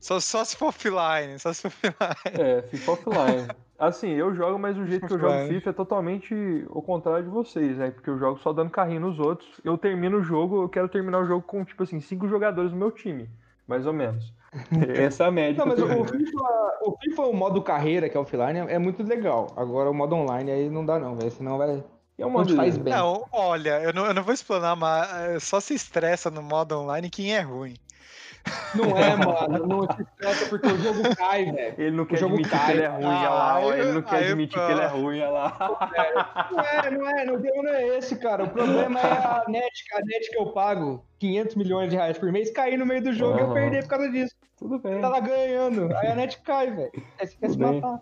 Só, 0.01 0.19
só 0.19 0.45
se 0.45 0.57
for 0.57 0.67
offline, 0.67 1.39
só 1.39 1.53
se 1.53 1.63
for 1.63 1.95
offline. 2.01 2.43
É, 2.43 2.63
fica 2.63 2.91
offline. 2.91 3.49
Assim, 3.79 4.11
eu 4.11 4.35
jogo, 4.35 4.59
mas 4.59 4.79
o 4.79 4.87
jeito 4.87 5.07
que 5.07 5.13
eu 5.15 5.19
jogo 5.19 5.49
FIFA 5.49 5.71
é 5.71 5.73
totalmente 5.73 6.35
o 6.71 6.81
contrário 6.81 7.25
de 7.25 7.31
vocês, 7.31 7.77
né? 7.77 7.91
Porque 7.91 8.09
eu 8.09 8.19
jogo 8.19 8.39
só 8.39 8.53
dando 8.53 8.71
carrinho 8.71 9.01
nos 9.01 9.19
outros. 9.19 9.49
Eu 9.65 9.77
termino 9.77 10.19
o 10.19 10.23
jogo, 10.23 10.63
eu 10.63 10.69
quero 10.69 10.89
terminar 10.89 11.19
o 11.21 11.27
jogo 11.27 11.43
com, 11.43 11.65
tipo 11.65 11.83
assim, 11.83 12.01
cinco 12.01 12.29
jogadores 12.29 12.71
no 12.71 12.79
meu 12.79 12.91
time. 12.91 13.29
Mais 13.67 13.87
ou 13.87 13.93
menos. 13.93 14.33
Essa 14.95 15.25
é 15.25 15.27
a 15.29 15.31
média. 15.31 15.65
Não, 15.65 15.67
mas 15.67 15.81
o 15.81 16.05
FIFA, 16.05 16.43
o 16.83 16.97
FIFA, 16.99 17.23
o 17.23 17.33
modo 17.33 17.63
carreira, 17.63 18.09
que 18.09 18.17
é 18.17 18.21
offline, 18.21 18.59
é 18.59 18.79
muito 18.79 19.03
legal. 19.03 19.49
Agora 19.57 19.91
o 19.91 19.95
modo 19.95 20.15
online 20.15 20.51
aí 20.51 20.71
não 20.71 20.85
dá, 20.85 20.99
não, 20.99 21.17
velho. 21.17 21.31
Senão 21.31 21.59
vai. 21.59 21.83
É 22.19 22.27
um 22.27 22.31
modo 22.31 22.55
faz 22.55 22.77
bem. 22.77 22.93
Não, 22.93 23.25
olha, 23.33 23.83
eu 23.83 23.93
não, 23.93 24.07
eu 24.07 24.15
não 24.15 24.23
vou 24.23 24.35
explanar, 24.35 24.77
mas 24.77 25.11
eh, 25.13 25.41
só 25.41 25.59
se 25.59 25.75
estressa 25.75 26.31
no 26.31 26.43
modo 26.43 26.79
online 26.79 27.11
quem 27.11 27.35
é 27.35 27.41
ruim. 27.41 27.75
Não 28.75 28.97
é, 28.97 29.17
mano. 29.17 29.67
Não 29.67 29.83
se 29.83 30.03
estressa 30.03 30.49
porque 30.49 30.67
o 30.67 30.79
jogo 30.79 31.17
cai, 31.17 31.51
velho. 31.51 31.75
Ele 31.79 31.97
não 31.97 32.05
quer 32.07 32.25
admitir 32.25 32.51
cai. 32.51 32.67
que 32.67 32.73
ele 32.73 32.83
é 32.83 32.89
ruim, 32.89 33.05
olha 33.05 33.29
lá. 33.29 33.61
Ó, 33.61 33.73
ele 33.73 33.93
não 33.93 34.03
quer 34.03 34.25
admitir 34.25 34.67
que 34.67 34.73
ele 34.73 34.81
é 34.81 34.87
ruim, 34.87 35.21
olha 35.21 35.31
lá. 35.31 36.49
Não 36.51 36.61
é, 36.61 36.91
não 36.91 37.09
é. 37.09 37.23
O 37.25 37.27
problema 37.27 37.63
não 37.63 37.71
é 37.75 37.99
esse, 37.99 38.17
cara. 38.17 38.45
O 38.45 38.51
problema 38.51 39.01
é 39.01 39.03
a 39.03 39.45
net, 39.49 39.85
a 39.95 40.01
net 40.05 40.31
que 40.31 40.39
eu 40.39 40.47
pago 40.53 41.05
500 41.19 41.57
milhões 41.57 41.91
de 41.91 41.97
reais 41.97 42.19
por 42.19 42.33
mês 42.33 42.51
cair 42.51 42.77
no 42.77 42.87
meio 42.87 43.03
do 43.03 43.13
jogo 43.13 43.35
uhum. 43.35 43.39
e 43.39 43.43
eu 43.43 43.53
perder 43.53 43.83
por 43.83 43.91
causa 43.91 44.11
disso. 44.11 44.35
Tudo 44.57 44.79
bem. 44.79 45.01
Tava 45.01 45.21
ganhando. 45.21 45.95
Aí 45.97 46.09
a 46.09 46.15
net 46.15 46.41
cai, 46.43 46.71
velho. 46.71 46.91
Aí 47.21 47.27
você 47.27 47.37
quer 47.37 47.51
se 47.51 47.59
matar. 47.59 48.01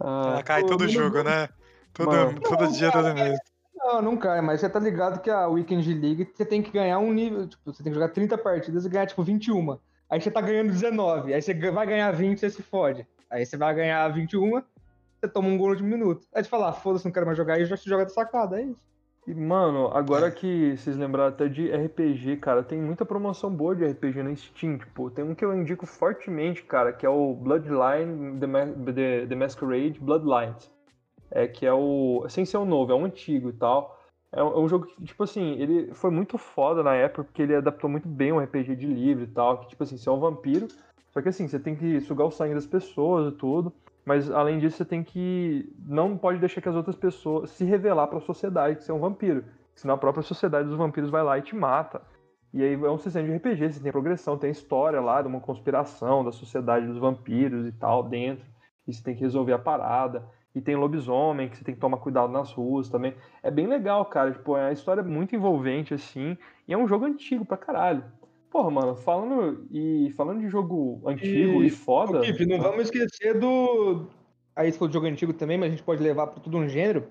Ah, 0.00 0.30
Ela 0.32 0.42
cai 0.42 0.64
todo 0.64 0.88
jogo, 0.88 1.22
né? 1.22 1.48
Todo, 1.92 2.40
todo 2.40 2.68
dia, 2.72 2.90
todo 2.90 3.14
mês. 3.14 3.38
Não, 3.82 4.02
não 4.02 4.16
cai, 4.16 4.42
mas 4.42 4.60
você 4.60 4.68
tá 4.68 4.78
ligado 4.78 5.22
que 5.22 5.30
a 5.30 5.48
Weekend 5.48 5.94
League 5.94 6.30
você 6.34 6.44
tem 6.44 6.62
que 6.62 6.70
ganhar 6.70 6.98
um 6.98 7.12
nível, 7.12 7.48
tipo, 7.48 7.72
você 7.72 7.82
tem 7.82 7.90
que 7.90 7.98
jogar 7.98 8.12
30 8.12 8.36
partidas 8.36 8.84
e 8.84 8.88
ganhar, 8.90 9.06
tipo, 9.06 9.22
21. 9.22 9.78
Aí 10.10 10.20
você 10.20 10.30
tá 10.30 10.40
ganhando 10.40 10.70
19, 10.70 11.32
aí 11.32 11.40
você 11.40 11.54
vai 11.70 11.86
ganhar 11.86 12.10
20 12.12 12.36
e 12.36 12.40
você 12.40 12.50
se 12.50 12.62
fode. 12.62 13.06
Aí 13.30 13.46
você 13.46 13.56
vai 13.56 13.74
ganhar 13.74 14.06
21, 14.08 14.62
você 15.20 15.28
toma 15.32 15.48
um 15.48 15.56
gol 15.56 15.74
de 15.74 15.82
um 15.82 15.86
minuto. 15.86 16.26
Aí 16.34 16.44
você 16.44 16.50
fala, 16.50 16.68
ah, 16.68 16.72
foda-se, 16.72 17.06
não 17.06 17.12
quero 17.12 17.24
mais 17.24 17.38
jogar, 17.38 17.54
aí 17.54 17.64
já 17.64 17.76
se 17.76 17.88
joga 17.88 18.04
de 18.04 18.12
sacada, 18.12 18.60
é 18.60 18.64
isso. 18.64 18.90
E, 19.26 19.34
mano, 19.34 19.88
agora 19.94 20.30
que 20.30 20.76
vocês 20.76 20.96
lembraram 20.96 21.28
até 21.28 21.46
de 21.46 21.70
RPG, 21.70 22.38
cara, 22.38 22.62
tem 22.62 22.80
muita 22.80 23.06
promoção 23.06 23.54
boa 23.54 23.76
de 23.76 23.86
RPG 23.86 24.22
no 24.22 24.36
Steam, 24.36 24.78
tipo, 24.78 25.10
tem 25.10 25.24
um 25.24 25.34
que 25.34 25.44
eu 25.44 25.54
indico 25.54 25.86
fortemente, 25.86 26.64
cara, 26.64 26.92
que 26.92 27.06
é 27.06 27.08
o 27.08 27.34
Bloodline 27.34 28.38
The, 28.40 28.46
Ma 28.46 28.66
The, 28.66 29.26
The 29.26 29.34
Masquerade 29.36 30.00
Bloodlines. 30.00 30.70
É, 31.30 31.46
que 31.46 31.64
é 31.64 31.72
o. 31.72 32.26
Sem 32.28 32.44
ser 32.44 32.56
o 32.56 32.64
novo, 32.64 32.92
é 32.92 32.94
um 32.94 33.04
antigo 33.04 33.50
e 33.50 33.52
tal. 33.52 33.98
É 34.32 34.42
um, 34.42 34.48
é 34.48 34.58
um, 34.58 34.68
jogo 34.68 34.86
que, 34.86 35.04
tipo 35.04 35.22
assim, 35.22 35.52
ele 35.60 35.92
foi 35.94 36.10
muito 36.10 36.38
foda 36.38 36.82
na 36.82 36.94
época, 36.94 37.24
porque 37.24 37.42
ele 37.42 37.54
adaptou 37.54 37.90
muito 37.90 38.08
bem 38.08 38.32
um 38.32 38.38
RPG 38.38 38.76
de 38.76 38.86
livro 38.86 39.24
e 39.24 39.26
tal, 39.26 39.58
que, 39.58 39.68
tipo 39.68 39.82
assim, 39.82 39.96
você 39.96 40.08
é 40.08 40.12
um 40.12 40.20
vampiro, 40.20 40.68
só 41.12 41.20
que 41.20 41.28
assim, 41.28 41.48
você 41.48 41.58
tem 41.58 41.74
que 41.74 42.00
sugar 42.00 42.26
o 42.26 42.30
sangue 42.30 42.54
das 42.54 42.66
pessoas 42.66 43.32
e 43.32 43.36
tudo. 43.36 43.72
Mas 44.04 44.30
além 44.30 44.58
disso, 44.58 44.78
você 44.78 44.84
tem 44.84 45.02
que. 45.02 45.72
Não 45.86 46.16
pode 46.16 46.38
deixar 46.38 46.60
que 46.60 46.68
as 46.68 46.74
outras 46.74 46.96
pessoas 46.96 47.50
se 47.50 47.64
revelar 47.64 48.06
para 48.06 48.18
a 48.18 48.22
sociedade 48.22 48.76
que 48.76 48.84
você 48.84 48.90
é 48.90 48.94
um 48.94 49.00
vampiro. 49.00 49.44
Senão 49.74 49.94
a 49.94 49.98
própria 49.98 50.22
sociedade 50.22 50.68
dos 50.68 50.76
vampiros 50.76 51.10
vai 51.10 51.22
lá 51.22 51.38
e 51.38 51.42
te 51.42 51.54
mata. 51.54 52.02
E 52.52 52.62
aí 52.62 52.74
é 52.74 52.90
um 52.90 52.98
sistema 52.98 53.28
de 53.28 53.34
RPG, 53.36 53.72
você 53.72 53.80
tem 53.80 53.92
progressão, 53.92 54.36
tem 54.36 54.50
história 54.50 55.00
lá 55.00 55.22
de 55.22 55.28
uma 55.28 55.40
conspiração 55.40 56.24
da 56.24 56.32
sociedade 56.32 56.86
dos 56.86 56.98
vampiros 56.98 57.66
e 57.66 57.72
tal 57.72 58.02
dentro. 58.02 58.44
E 58.86 58.92
você 58.92 59.02
tem 59.02 59.14
que 59.14 59.20
resolver 59.20 59.52
a 59.52 59.58
parada. 59.58 60.26
E 60.54 60.60
tem 60.60 60.74
lobisomem, 60.74 61.48
que 61.48 61.56
você 61.56 61.64
tem 61.64 61.74
que 61.74 61.80
tomar 61.80 61.98
cuidado 61.98 62.32
nas 62.32 62.52
ruas 62.52 62.88
também. 62.88 63.14
É 63.42 63.50
bem 63.50 63.66
legal, 63.66 64.04
cara. 64.06 64.32
Tipo, 64.32 64.56
é 64.56 64.66
uma 64.66 64.72
história 64.72 65.02
muito 65.02 65.34
envolvente, 65.34 65.94
assim. 65.94 66.36
E 66.66 66.72
é 66.72 66.78
um 66.78 66.88
jogo 66.88 67.04
antigo 67.04 67.44
pra 67.44 67.56
caralho. 67.56 68.04
Porra, 68.50 68.68
mano, 68.68 68.96
falando, 68.96 69.64
e, 69.70 70.12
falando 70.16 70.40
de 70.40 70.48
jogo 70.48 71.00
antigo 71.06 71.62
e, 71.62 71.68
e 71.68 71.70
foda. 71.70 72.18
Ô, 72.18 72.22
Kip, 72.22 72.44
não 72.46 72.60
vamos 72.60 72.82
esquecer 72.82 73.38
do. 73.38 74.06
Aí 74.56 74.72
você 74.72 74.76
falou 74.76 74.88
de 74.88 74.94
jogo 74.94 75.06
antigo 75.06 75.32
também, 75.32 75.56
mas 75.56 75.68
a 75.68 75.70
gente 75.70 75.84
pode 75.84 76.02
levar 76.02 76.26
para 76.26 76.40
tudo 76.40 76.58
um 76.58 76.68
gênero. 76.68 77.06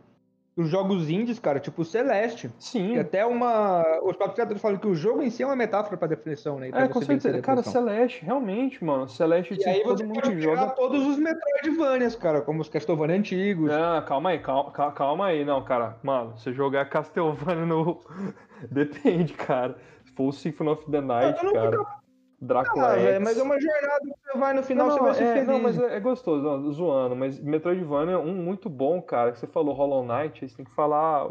Os 0.60 0.68
jogos 0.68 1.10
indies, 1.10 1.40
cara, 1.40 1.58
tipo 1.58 1.86
Celeste. 1.86 2.52
Sim. 2.60 2.92
Que 2.92 3.00
até 3.00 3.26
uma. 3.26 3.82
Os 4.04 4.18
próprios 4.18 4.34
criadores 4.34 4.62
falam 4.62 4.78
que 4.78 4.88
o 4.88 4.94
jogo 4.94 5.22
em 5.22 5.30
si 5.30 5.42
é 5.42 5.46
uma 5.46 5.56
metáfora 5.56 5.96
pra 5.96 6.06
definição, 6.06 6.60
né? 6.60 6.70
Pra 6.70 6.82
é, 6.82 6.88
com 6.90 7.02
certeza. 7.02 7.42
Cara, 7.42 7.64
Celeste, 7.64 8.26
realmente, 8.26 8.84
mano. 8.84 9.08
Celeste, 9.08 9.54
e 9.54 9.58
tipo, 9.58 9.70
aí 9.70 9.84
todo 9.84 10.04
mundo 10.04 10.42
joga. 10.42 10.72
todos 10.72 11.08
os 11.08 11.18
Metroidvanias, 11.18 12.14
cara, 12.18 12.42
como 12.42 12.60
os 12.60 12.68
Castlevania 12.68 13.16
antigos. 13.16 13.72
Ah, 13.72 14.04
calma 14.06 14.32
aí, 14.32 14.40
calma, 14.40 14.72
calma 14.92 15.28
aí. 15.28 15.46
Não, 15.46 15.64
cara. 15.64 15.98
Mano, 16.04 16.34
você 16.38 16.52
jogar 16.52 16.84
Castlevania 16.92 17.66
no. 17.66 18.02
Depende, 18.70 19.36
cara. 19.36 19.78
Full 20.18 20.34
Symphony 20.34 20.72
of 20.72 20.92
the 20.92 21.00
Night, 21.00 21.40
cara. 21.54 21.99
Drácula 22.42 22.94
ah, 22.94 23.00
X. 23.00 23.20
mas 23.22 23.38
é 23.38 23.44
uma 23.44 23.60
jornada 23.60 24.00
que 24.02 24.32
você 24.32 24.38
vai 24.38 24.54
no 24.54 24.64
final, 24.64 24.88
não, 24.88 24.94
você 24.96 25.04
vai 25.04 25.14
ser 25.14 25.24
é, 25.24 25.34
feliz. 25.34 25.48
Não, 25.48 25.60
mas 25.60 25.78
é, 25.78 25.98
é 25.98 26.00
gostoso, 26.00 26.42
não, 26.42 26.72
zoando. 26.72 27.16
Mas 27.16 27.40
Metroidvania 27.40 28.16
é 28.16 28.18
um 28.18 28.34
muito 28.34 28.70
bom, 28.70 29.02
cara. 29.02 29.36
Você 29.36 29.46
falou 29.46 29.74
Hollow 29.74 30.06
Knight, 30.06 30.48
você 30.48 30.56
tem 30.56 30.66
que 30.66 30.74
falar 30.74 31.28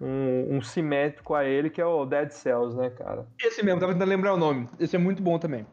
um, 0.00 0.56
um 0.56 0.60
simétrico 0.60 1.34
a 1.34 1.44
ele, 1.44 1.70
que 1.70 1.80
é 1.80 1.86
o 1.86 2.04
Dead 2.04 2.30
Cells, 2.30 2.76
né, 2.76 2.90
cara? 2.90 3.24
Esse 3.40 3.64
mesmo, 3.64 3.78
tava 3.78 3.92
tentando 3.92 4.08
lembrar 4.08 4.34
o 4.34 4.36
nome. 4.36 4.68
Esse 4.80 4.96
é 4.96 4.98
muito 4.98 5.22
bom 5.22 5.38
também. 5.38 5.64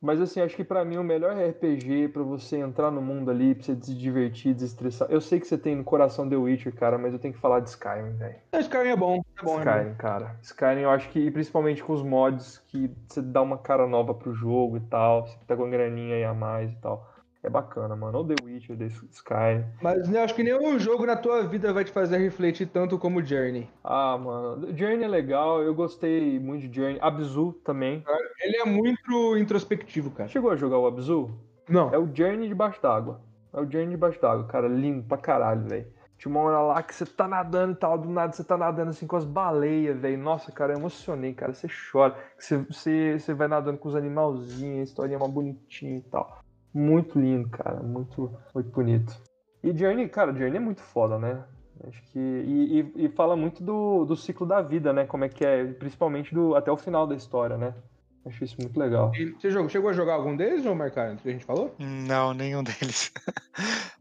Mas 0.00 0.20
assim, 0.20 0.40
acho 0.40 0.54
que 0.54 0.64
para 0.64 0.84
mim 0.84 0.96
o 0.96 1.04
melhor 1.04 1.36
RPG 1.36 2.08
para 2.08 2.22
você 2.22 2.58
entrar 2.58 2.90
no 2.90 3.02
mundo 3.02 3.30
ali, 3.30 3.54
pra 3.54 3.64
você 3.64 3.76
se 3.80 3.94
divertir, 3.94 4.54
desestressar. 4.54 5.08
Eu 5.10 5.20
sei 5.20 5.40
que 5.40 5.46
você 5.46 5.58
tem 5.58 5.74
no 5.74 5.84
coração 5.84 6.28
The 6.28 6.36
Witcher, 6.36 6.74
cara, 6.74 6.96
mas 6.98 7.12
eu 7.12 7.18
tenho 7.18 7.34
que 7.34 7.40
falar 7.40 7.60
de 7.60 7.70
Skyrim, 7.70 8.16
velho. 8.16 8.36
Skyrim 8.54 8.90
é 8.90 8.96
bom, 8.96 9.20
é 9.40 9.44
bom. 9.44 9.58
Skyrim, 9.58 9.90
é 9.90 9.94
cara. 9.94 10.36
Skyrim 10.42 10.80
eu 10.80 10.90
acho 10.90 11.08
que, 11.10 11.30
principalmente 11.30 11.82
com 11.82 11.92
os 11.92 12.02
mods, 12.02 12.58
que 12.68 12.90
você 13.08 13.20
dá 13.20 13.42
uma 13.42 13.58
cara 13.58 13.86
nova 13.86 14.14
pro 14.14 14.32
jogo 14.32 14.76
e 14.76 14.80
tal, 14.80 15.26
você 15.26 15.36
pega 15.46 15.62
uma 15.62 15.70
graninha 15.70 16.16
aí 16.16 16.24
a 16.24 16.34
mais 16.34 16.72
e 16.72 16.76
tal. 16.76 17.17
É 17.42 17.48
bacana, 17.48 17.94
mano. 17.94 18.18
Ou 18.18 18.26
The 18.26 18.34
Witcher, 18.44 18.76
The 18.76 18.86
Sky. 18.86 19.64
Mas 19.80 20.12
eu 20.12 20.22
acho 20.22 20.34
que 20.34 20.42
nenhum 20.42 20.78
jogo 20.78 21.06
na 21.06 21.16
tua 21.16 21.46
vida 21.46 21.72
vai 21.72 21.84
te 21.84 21.92
fazer 21.92 22.18
refletir 22.18 22.66
tanto 22.66 22.98
como 22.98 23.24
Journey. 23.24 23.70
Ah, 23.84 24.18
mano. 24.18 24.76
Journey 24.76 25.04
é 25.04 25.08
legal. 25.08 25.62
Eu 25.62 25.74
gostei 25.74 26.38
muito 26.40 26.68
de 26.68 26.74
Journey. 26.74 26.98
Abzu 27.00 27.52
também. 27.64 28.04
Ele 28.40 28.56
é 28.56 28.64
muito 28.64 29.36
introspectivo, 29.36 30.10
cara. 30.10 30.28
Chegou 30.28 30.50
a 30.50 30.56
jogar 30.56 30.78
o 30.78 30.86
Abzu? 30.86 31.30
Não. 31.68 31.92
É 31.94 31.98
o 31.98 32.08
Journey 32.12 32.48
debaixo 32.48 32.82
d'água. 32.82 33.20
É 33.52 33.60
o 33.60 33.70
Journey 33.70 33.90
debaixo 33.90 34.20
d'água, 34.20 34.44
cara. 34.46 34.66
Lindo 34.66 35.04
pra 35.04 35.16
caralho, 35.16 35.62
velho. 35.68 35.86
Tinha 36.18 36.32
uma 36.32 36.40
hora 36.40 36.60
lá 36.60 36.82
que 36.82 36.92
você 36.92 37.06
tá 37.06 37.28
nadando 37.28 37.74
e 37.74 37.76
tal, 37.76 37.96
do 37.96 38.10
nada 38.10 38.32
você 38.32 38.42
tá 38.42 38.56
nadando 38.56 38.90
assim 38.90 39.06
com 39.06 39.14
as 39.14 39.24
baleias, 39.24 39.96
velho. 39.96 40.18
Nossa, 40.18 40.50
cara, 40.50 40.72
eu 40.72 40.78
emocionei, 40.78 41.32
cara. 41.32 41.54
Você 41.54 41.68
chora. 41.68 42.16
Você, 42.36 42.56
você, 42.58 43.18
você 43.20 43.32
vai 43.32 43.46
nadando 43.46 43.78
com 43.78 43.88
os 43.88 43.94
animalzinhos, 43.94 44.80
a 44.80 44.82
historinha 44.82 45.16
é 45.16 45.20
uma 45.20 45.28
bonitinha 45.28 45.98
e 45.98 46.02
tal. 46.02 46.40
Muito 46.78 47.18
lindo, 47.18 47.48
cara. 47.48 47.82
Muito, 47.82 48.32
muito 48.54 48.70
bonito. 48.70 49.12
E 49.64 49.76
Journey, 49.76 50.08
cara, 50.08 50.32
Journey 50.32 50.58
é 50.58 50.60
muito 50.60 50.80
foda, 50.80 51.18
né? 51.18 51.44
Acho 51.86 52.00
que. 52.04 52.18
E, 52.18 52.80
e, 52.80 53.04
e, 53.04 53.08
fala 53.08 53.36
muito 53.36 53.64
do, 53.64 54.04
do 54.04 54.14
ciclo 54.14 54.46
da 54.46 54.62
vida, 54.62 54.92
né? 54.92 55.04
Como 55.04 55.24
é 55.24 55.28
que 55.28 55.44
é, 55.44 55.64
principalmente 55.64 56.32
do, 56.32 56.54
até 56.54 56.70
o 56.70 56.76
final 56.76 57.04
da 57.04 57.16
história, 57.16 57.56
né? 57.56 57.74
Acho 58.24 58.44
isso 58.44 58.56
muito 58.60 58.78
legal. 58.78 59.12
E 59.14 59.32
você 59.32 59.50
jogou, 59.50 59.68
chegou 59.68 59.90
a 59.90 59.92
jogar 59.92 60.14
algum 60.14 60.36
deles, 60.36 60.64
ou 60.66 60.74
Marcaro, 60.74 61.16
que 61.16 61.28
a 61.28 61.32
gente 61.32 61.44
falou? 61.44 61.74
Não, 61.78 62.32
nenhum 62.32 62.62
deles. 62.62 63.12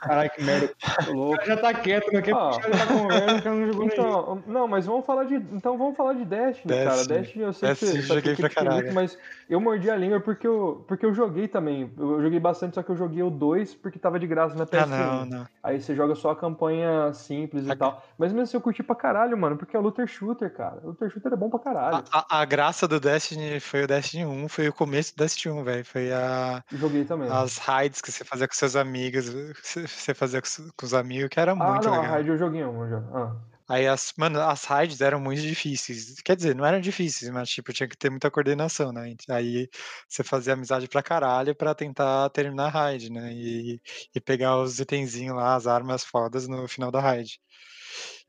Caralho, 0.00 0.30
que 0.30 0.42
merda. 0.42 0.70
O 1.14 1.32
cara 1.32 1.46
já 1.46 1.56
tá 1.56 1.74
quieto, 1.74 2.12
não 2.12 2.22
quer 2.22 2.34
ah. 2.34 2.50
puxar 2.50 2.68
ele 2.68 2.86
conversa, 2.86 3.42
que 3.42 3.48
não 3.48 3.66
jogou 3.66 3.84
então, 3.86 4.42
Não, 4.46 4.68
mas 4.68 4.86
vamos 4.86 5.04
falar 5.04 5.24
de. 5.24 5.34
Então 5.34 5.76
vamos 5.76 5.96
falar 5.96 6.14
de 6.14 6.24
Destiny, 6.24 6.74
Destiny. 6.74 6.84
cara. 6.84 7.06
Destiny 7.06 7.44
eu 7.44 7.52
sei 7.52 7.68
Destiny, 7.70 7.92
que 7.92 8.02
você 8.02 8.14
joguei 8.14 8.36
pra 8.36 8.50
caralho. 8.50 8.82
Muito, 8.82 8.94
mas 8.94 9.18
eu 9.48 9.60
mordi 9.60 9.90
a 9.90 9.96
língua 9.96 10.20
porque 10.20 10.46
eu, 10.46 10.84
porque 10.86 11.04
eu 11.04 11.14
joguei 11.14 11.48
também. 11.48 11.90
Eu 11.98 12.22
joguei 12.22 12.40
bastante, 12.40 12.74
só 12.74 12.82
que 12.82 12.90
eu 12.90 12.96
joguei 12.96 13.22
o 13.22 13.30
2 13.30 13.74
porque 13.74 13.98
tava 13.98 14.18
de 14.18 14.26
graça 14.26 14.54
na 14.54 14.66
PS1. 14.66 14.82
Ah, 14.82 14.86
não, 14.86 15.26
não. 15.26 15.46
Aí 15.62 15.80
você 15.80 15.94
joga 15.94 16.14
só 16.14 16.30
a 16.30 16.36
campanha 16.36 17.12
simples 17.12 17.68
a... 17.68 17.74
e 17.74 17.76
tal. 17.76 18.02
Mas 18.16 18.32
mesmo 18.32 18.42
assim 18.44 18.56
eu 18.56 18.60
curti 18.60 18.82
pra 18.82 18.96
caralho, 18.96 19.36
mano, 19.36 19.56
porque 19.56 19.76
é 19.76 19.78
o 19.78 19.82
Looter 19.82 20.06
Shooter, 20.06 20.52
cara. 20.52 20.80
O 20.82 20.88
Looter 20.88 21.10
Shooter 21.10 21.32
é 21.32 21.36
bom 21.36 21.50
pra 21.50 21.58
caralho. 21.58 22.04
A, 22.10 22.18
a, 22.18 22.40
a, 22.40 22.44
graça 22.44 22.86
do 22.86 23.00
Destiny 23.00 23.60
foi 23.60 23.84
o 23.84 23.86
Destiny 23.86 24.24
1, 24.24 24.48
foi 24.48 24.68
o 24.68 24.72
começo 24.72 25.14
do 25.14 25.18
Destiny 25.18 25.54
1, 25.54 25.64
velho. 25.64 25.84
Foi 25.84 26.12
a. 26.12 26.62
Joguei 26.72 27.04
também. 27.04 27.28
As 27.30 27.58
raids 27.58 28.00
que 28.00 28.10
você 28.10 28.24
fazia 28.24 28.46
com 28.46 28.54
seus 28.54 28.76
amigos, 28.76 29.28
você 29.62 30.14
fazia 30.14 30.40
com 30.76 30.86
os 30.86 30.94
amigos, 30.94 31.28
que 31.28 31.40
era 31.40 31.54
muito 31.54 31.88
ah, 31.88 31.90
não, 31.90 32.00
legal. 32.00 32.04
a 32.04 32.08
raid 32.16 32.28
eu 32.28 32.38
joguei 32.38 32.64
uma 32.64 32.88
já. 32.88 32.98
Ah. 33.12 33.36
Aí 33.68 33.86
as, 33.86 34.14
mano, 34.16 34.40
as 34.40 34.64
raids 34.64 35.00
eram 35.02 35.20
muito 35.20 35.42
difíceis. 35.42 36.20
Quer 36.22 36.36
dizer, 36.36 36.54
não 36.54 36.64
eram 36.64 36.80
difíceis, 36.80 37.30
mas 37.30 37.50
tipo, 37.50 37.70
tinha 37.72 37.86
que 37.86 37.96
ter 37.98 38.08
muita 38.08 38.30
coordenação, 38.30 38.92
né? 38.92 39.14
Aí 39.28 39.68
você 40.08 40.24
fazia 40.24 40.54
amizade 40.54 40.88
pra 40.88 41.02
caralho 41.02 41.54
pra 41.54 41.74
tentar 41.74 42.30
terminar 42.30 42.66
a 42.66 42.70
raid, 42.70 43.10
né? 43.12 43.30
E, 43.32 43.78
e 44.14 44.20
pegar 44.20 44.56
os 44.58 44.80
itenzinhos 44.80 45.36
lá, 45.36 45.54
as 45.54 45.66
armas 45.66 46.02
fodas 46.02 46.48
no 46.48 46.66
final 46.66 46.90
da 46.90 47.00
raid. 47.00 47.38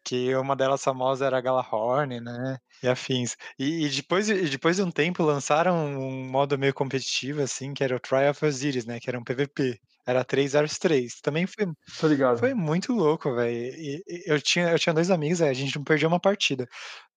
Que 0.04 0.36
uma 0.36 0.56
delas 0.56 0.84
famosas 0.84 1.26
era 1.26 1.38
a 1.38 1.42
Galahorn, 1.42 2.20
né? 2.20 2.58
E 2.84 2.88
afins. 2.88 3.36
E, 3.58 3.86
e, 3.86 3.90
depois, 3.90 4.30
e 4.30 4.50
depois 4.50 4.78
de 4.78 4.82
um 4.84 4.92
tempo 4.92 5.24
lançaram 5.24 5.76
um 6.00 6.30
modo 6.30 6.58
meio 6.58 6.74
competitivo, 6.74 7.42
assim, 7.42 7.74
que 7.74 7.84
era 7.84 7.96
o 7.96 8.00
Trial 8.00 8.32
of 8.32 8.46
Osiris, 8.46 8.86
né? 8.86 9.00
Que 9.00 9.10
era 9.10 9.20
um 9.20 9.24
PVP. 9.24 9.80
Era 10.06 10.24
3 10.24 10.54
vs 10.54 10.78
3. 10.80 11.22
Também 11.22 11.46
foi, 11.46 11.68
Tô 12.00 12.08
ligado. 12.08 12.40
foi 12.40 12.54
muito 12.54 12.94
louco, 12.94 13.34
velho. 13.36 14.02
Eu 14.26 14.42
tinha, 14.42 14.70
eu 14.70 14.80
tinha 14.80 14.94
dois 14.94 15.12
amigos, 15.12 15.42
a 15.42 15.54
gente 15.54 15.76
não 15.76 15.84
perdia 15.84 16.08
uma 16.08 16.20
partida. 16.20 16.68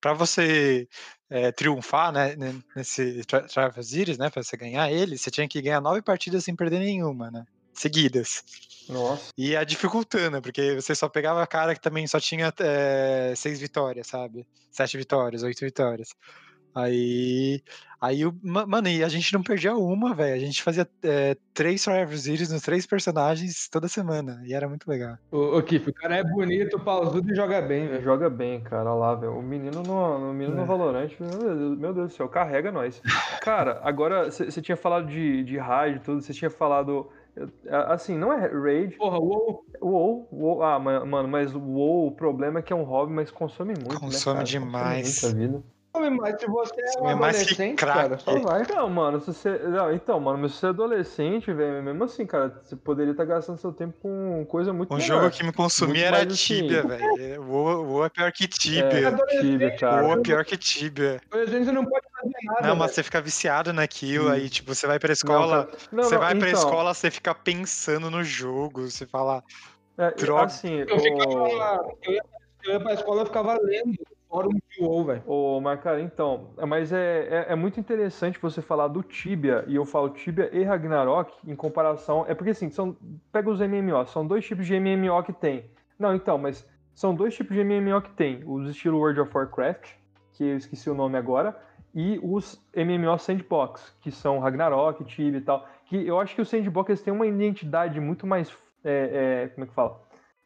Pra 0.01 0.12
você 0.12 0.88
é, 1.31 1.53
triunfar, 1.53 2.12
né, 2.12 2.37
nesse 2.77 3.23
Trial 3.25 3.68
of 3.68 3.79
Osiris, 3.79 4.18
né? 4.18 4.29
Pra 4.31 4.42
você 4.42 4.57
ganhar 4.57 4.90
ele, 4.90 5.16
você 5.16 5.31
tinha 5.31 5.49
que 5.49 5.62
ganhar 5.62 5.81
nove 5.81 6.03
partidas 6.03 6.45
sem 6.45 6.55
perder 6.55 6.81
nenhuma, 6.81 7.31
né? 7.31 7.45
Seguidas. 7.73 8.45
Nossa. 8.88 9.31
E 9.38 9.57
a 9.57 9.64
dificultando, 9.64 10.42
porque 10.42 10.75
você 10.75 10.95
só 10.95 11.09
pegava 11.09 11.42
a 11.42 11.47
cara 11.47 11.75
que 11.75 11.81
também 11.81 12.07
só 12.07 12.21
tinha 12.21 12.53
é, 12.61 13.33
seis 13.37 13.61
vitórias, 13.61 14.09
sabe? 14.09 14.47
Sete 14.71 14.97
vitórias, 14.97 15.42
oito 15.42 15.61
vitórias. 15.61 16.11
Aí, 16.75 17.63
aí, 18.01 18.21
mano, 18.43 18.89
e 18.89 19.05
a 19.05 19.09
gente 19.09 19.33
não 19.35 19.43
perdia 19.43 19.75
uma, 19.77 20.15
velho. 20.15 20.35
A 20.35 20.39
gente 20.39 20.63
fazia 20.63 20.89
é, 21.03 21.37
três 21.53 21.83
Survivor 21.83 22.17
Series 22.17 22.51
nos 22.51 22.63
três 22.63 22.87
personagens 22.87 23.69
toda 23.69 23.89
semana. 23.89 24.43
E 24.47 24.55
era 24.55 24.67
muito 24.67 24.89
legal. 24.89 25.19
Ô, 25.31 25.59
ô 25.59 25.63
Kif, 25.63 25.91
o 25.91 25.93
cara 25.93 26.17
é 26.17 26.25
bonito, 26.25 26.81
pausudo 26.81 27.31
e 27.31 27.37
joga 27.37 27.61
bem, 27.61 27.89
velho. 27.89 28.03
Joga 28.03 28.31
bem, 28.31 28.61
cara. 28.61 28.91
Olha 28.91 28.99
lá, 28.99 29.15
velho. 29.15 29.37
O 29.37 29.43
menino 29.43 29.83
no, 29.83 30.31
o 30.31 30.33
menino 30.33 30.57
é. 30.57 30.61
no 30.61 30.67
Valorant, 30.67 31.11
meu 31.21 31.29
Deus, 31.31 31.79
meu 31.79 31.95
Deus 31.95 32.11
do 32.11 32.17
céu, 32.17 32.29
carrega 32.29 32.73
nós. 32.73 33.03
Cara, 33.43 33.81
agora, 33.83 34.31
você 34.31 34.63
tinha 34.63 34.77
falado 34.77 35.07
de, 35.09 35.45
de 35.45 35.59
raid 35.59 35.97
e 35.97 36.01
tudo, 36.01 36.23
você 36.23 36.33
tinha 36.33 36.51
falado. 36.51 37.11
Assim, 37.89 38.17
não 38.17 38.33
é 38.33 38.47
raid. 38.47 38.97
Porra, 38.97 39.19
WoW. 39.19 39.65
WoW, 39.81 40.29
WoW. 40.33 40.63
Ah, 40.63 40.79
mano, 40.79 41.29
mas 41.29 41.55
o 41.55 41.61
WoW, 41.61 42.07
o 42.07 42.13
problema 42.13 42.61
é 42.61 42.63
que 42.63 42.73
é 42.73 42.77
um 42.77 42.83
hobby, 42.83 43.12
mas 43.12 43.31
consome 43.31 43.75
muito, 43.75 44.01
consome 44.01 44.37
né, 44.39 44.41
Consome 44.41 44.45
demais. 44.45 45.20
Consome 45.20 45.35
muita 45.35 45.53
vida. 45.53 45.72
Mas 45.95 46.40
se 46.40 46.47
você 46.47 46.80
é 46.80 47.01
um 47.03 47.09
é 47.11 47.12
adolescente, 47.12 47.76
cara, 47.76 48.18
só 48.18 48.38
vai. 48.38 48.66
Não, 48.66 48.88
mano, 48.88 49.20
se 49.20 49.26
você. 49.26 49.59
Não, 49.59 49.93
então, 49.93 50.18
mano, 50.18 50.38
mas 50.38 50.53
se 50.53 50.59
você 50.59 50.66
é 50.66 50.68
adolescente, 50.70 51.53
velho, 51.53 51.82
mesmo 51.82 52.05
assim, 52.05 52.24
cara, 52.24 52.62
você 52.64 52.74
poderia 52.74 53.11
estar 53.11 53.26
tá 53.26 53.34
gastando 53.34 53.59
seu 53.59 53.72
tempo 53.72 53.99
com 54.01 54.45
coisa 54.47 54.72
muito 54.72 54.93
Um 54.93 54.97
melhor. 54.97 55.20
jogo 55.20 55.30
que 55.30 55.45
me 55.45 55.53
consumia 55.53 56.07
era 56.07 56.26
Tibia, 56.26 56.80
assim. 56.80 56.88
velho. 56.88 57.43
O, 57.43 57.99
o 57.99 58.05
é 58.05 58.09
pior 58.09 58.32
que 58.32 58.49
Tibia. 58.49 58.84
É, 58.86 59.40
tibia, 59.40 59.76
cara. 59.76 60.07
O 60.07 60.12
é 60.12 60.22
pior 60.22 60.45
que 60.47 60.57
Tibia. 60.57 61.20
A 61.30 61.45
gente 61.45 61.70
não 61.70 61.84
pode 61.84 62.07
fazer 62.11 62.34
nada. 62.45 62.68
Não, 62.68 62.76
mas 62.76 62.93
você 62.93 63.03
fica 63.03 63.20
viciado 63.20 63.72
naquilo, 63.74 64.28
hum. 64.28 64.32
aí, 64.32 64.49
tipo, 64.49 64.74
você 64.74 64.86
vai 64.86 64.99
pra 64.99 65.12
escola. 65.12 65.68
Não, 65.93 66.03
não, 66.03 66.09
você 66.09 66.16
vai 66.16 66.34
pra 66.34 66.49
então... 66.49 66.61
escola, 66.61 66.95
você 66.95 67.11
fica 67.11 67.34
pensando 67.34 68.11
no 68.11 68.24
jogo, 68.24 68.90
você 68.90 69.05
fala. 69.05 69.45
É, 69.99 70.11
Droga. 70.12 70.45
Assim, 70.45 70.86
eu, 70.88 70.99
ficava, 70.99 71.95
eu 72.03 72.12
ia 72.12 72.22
Eu 72.64 72.72
ia 72.72 72.80
pra 72.80 72.95
escola, 72.95 73.22
eu 73.22 73.26
ficava 73.26 73.59
lendo 73.61 73.99
fórum 74.33 74.59
WoW, 74.80 75.05
velho. 75.05 75.22
Ô, 75.26 75.61
Marcara, 75.61 76.01
então, 76.01 76.49
mas 76.66 76.91
é, 76.91 77.28
é, 77.28 77.53
é, 77.53 77.55
muito 77.55 77.78
interessante 77.78 78.39
você 78.41 78.62
falar 78.62 78.89
do 78.89 79.03
Tibia, 79.03 79.62
e 79.68 79.76
eu 79.76 79.85
falo 79.85 80.09
Tibia 80.09 80.49
e 80.51 80.64
Ragnarok 80.64 81.30
em 81.47 81.55
comparação. 81.55 82.24
É 82.26 82.35
porque 82.35 82.53
assim, 82.53 82.70
são, 82.70 82.97
pega 83.30 83.51
os 83.51 83.61
MMO, 83.61 84.07
são 84.07 84.26
dois 84.26 84.47
tipos 84.47 84.66
de 84.66 84.80
MMO 84.80 85.22
que 85.22 85.35
tem. 85.35 85.66
Não, 85.99 86.14
então, 86.14 86.39
mas 86.39 86.66
são 86.95 87.14
dois 87.14 87.35
tipos 87.35 87.55
de 87.55 87.62
MMO 87.62 88.01
que 88.01 88.11
tem: 88.12 88.43
os 88.47 88.70
estilo 88.70 88.99
World 88.99 89.20
of 89.20 89.37
Warcraft, 89.37 89.91
que 90.33 90.45
eu 90.45 90.57
esqueci 90.57 90.89
o 90.89 90.95
nome 90.95 91.18
agora, 91.18 91.55
e 91.95 92.18
os 92.22 92.59
MMO 92.74 93.18
Sandbox, 93.18 93.95
que 94.01 94.11
são 94.11 94.39
Ragnarok, 94.39 95.05
Tibia 95.05 95.39
e 95.39 95.43
tal. 95.43 95.68
Que 95.85 96.07
eu 96.07 96.18
acho 96.18 96.35
que 96.35 96.41
os 96.41 96.49
Sandbox 96.49 97.03
têm 97.03 97.12
uma 97.12 97.26
identidade 97.26 98.01
muito 98.01 98.26
mais. 98.26 98.51
É, 98.83 99.45
é, 99.45 99.49
como 99.49 99.64
é 99.64 99.68
que 99.68 99.74
fala? 99.74 100.01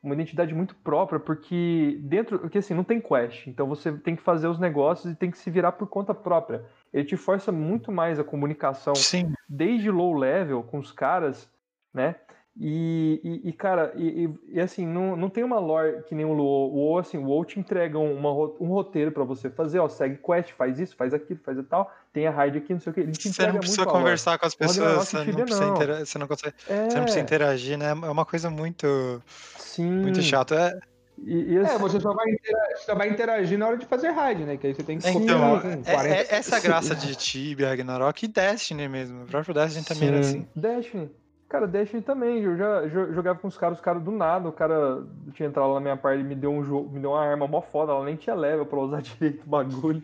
Uma 0.06 0.14
identidade 0.14 0.54
muito 0.54 0.74
própria, 0.76 1.18
porque 1.18 1.98
dentro, 2.02 2.38
porque 2.38 2.58
assim, 2.58 2.74
não 2.74 2.84
tem 2.84 3.00
quest, 3.00 3.48
então 3.48 3.66
você 3.66 3.92
tem 3.92 4.14
que 4.14 4.22
fazer 4.22 4.46
os 4.46 4.58
negócios 4.58 5.12
e 5.12 5.16
tem 5.16 5.30
que 5.30 5.38
se 5.38 5.50
virar 5.50 5.72
por 5.72 5.88
conta 5.88 6.14
própria. 6.14 6.64
Ele 6.92 7.04
te 7.04 7.16
força 7.16 7.50
muito 7.50 7.90
mais 7.90 8.18
a 8.18 8.24
comunicação 8.24 8.94
Sim. 8.94 9.32
desde 9.48 9.90
low 9.90 10.16
level 10.16 10.62
com 10.62 10.78
os 10.78 10.92
caras, 10.92 11.50
né? 11.92 12.14
E, 12.58 13.20
e, 13.22 13.50
e 13.50 13.52
cara, 13.52 13.92
e, 13.96 14.30
e, 14.48 14.60
assim, 14.60 14.86
não, 14.86 15.14
não 15.14 15.28
tem 15.28 15.44
uma 15.44 15.58
lore 15.58 16.02
que 16.04 16.14
nem 16.14 16.24
o 16.24 16.32
WoW. 16.32 16.72
O 16.72 16.76
WoW, 16.76 16.98
assim, 16.98 17.18
o 17.18 17.26
WoW 17.26 17.44
te 17.44 17.60
entrega 17.60 17.98
uma, 17.98 18.30
um 18.32 18.68
roteiro 18.68 19.12
para 19.12 19.24
você 19.24 19.50
fazer, 19.50 19.78
ó, 19.78 19.88
segue 19.88 20.16
quest, 20.16 20.52
faz 20.52 20.78
isso, 20.80 20.96
faz 20.96 21.12
aquilo, 21.12 21.40
faz 21.40 21.58
e 21.58 21.62
tal, 21.62 21.92
tem 22.16 22.26
a 22.26 22.30
raid 22.30 22.56
aqui, 22.56 22.72
não 22.72 22.80
sei 22.80 22.90
o 22.90 22.94
que. 22.94 23.00
Ele 23.00 23.12
te 23.12 23.30
você 23.30 23.46
não 23.46 23.58
precisa 23.58 23.84
conversar 23.84 24.38
com 24.38 24.46
as 24.46 24.54
pessoas, 24.54 25.06
você 25.06 25.18
não, 25.18 25.34
precisa 25.34 25.66
não. 25.66 26.06
você 26.06 26.18
não 26.18 26.26
consegue, 26.26 26.54
é... 26.66 26.88
você 26.88 26.96
não 26.96 27.02
precisa 27.02 27.20
interagir, 27.22 27.76
né? 27.76 27.90
É 27.90 27.92
uma 27.92 28.24
coisa 28.24 28.48
muito, 28.48 29.22
Sim. 29.58 29.90
muito 29.90 30.22
chata. 30.22 30.54
É... 30.54 30.96
E, 31.22 31.52
e 31.52 31.58
assim... 31.58 31.74
É, 31.74 31.78
você 31.78 32.00
só 32.00 32.14
vai, 32.14 32.26
interagir, 32.30 32.78
só 32.86 32.94
vai, 32.94 33.08
interagir, 33.10 33.58
na 33.58 33.66
hora 33.66 33.76
de 33.76 33.84
fazer 33.84 34.08
raid, 34.12 34.44
né? 34.44 34.56
Que 34.56 34.66
aí 34.66 34.74
você 34.74 34.82
tem 34.82 34.98
que 34.98 35.06
então, 35.08 35.60
com 35.60 35.82
40... 35.82 36.08
é, 36.08 36.20
é, 36.22 36.26
essa 36.30 36.58
graça 36.58 36.94
de 36.94 37.14
Tibia, 37.16 37.68
Ragnarok 37.68 38.24
e 38.24 38.28
Destiny 38.28 38.88
mesmo. 38.88 39.24
O 39.24 39.26
próprio 39.26 39.52
Destiny 39.52 39.84
também 39.84 40.08
era 40.08 40.20
assim. 40.20 40.46
Destiny. 40.56 41.10
Cara, 41.48 41.66
Destiny 41.68 42.02
também, 42.02 42.42
eu 42.42 42.56
já 42.56 42.88
jogava 42.88 43.38
com 43.38 43.46
os 43.46 43.56
caras, 43.56 43.78
os 43.78 43.84
caras 43.84 44.02
do 44.02 44.10
nada, 44.10 44.48
o 44.48 44.52
cara 44.52 45.06
tinha 45.32 45.48
entrado 45.48 45.72
na 45.74 45.80
minha 45.80 45.96
parte 45.96 46.20
e 46.20 46.24
me 46.24 46.34
deu 46.34 46.50
um 46.50 46.64
jogo, 46.64 46.90
me 46.90 46.98
deu 46.98 47.10
uma 47.10 47.24
arma 47.24 47.46
mó 47.46 47.60
foda, 47.60 47.92
ela 47.92 48.04
nem 48.04 48.16
tinha 48.16 48.34
level 48.34 48.66
pra 48.66 48.80
usar 48.80 49.00
direito 49.02 49.44
o 49.44 49.48
bagulho 49.48 50.02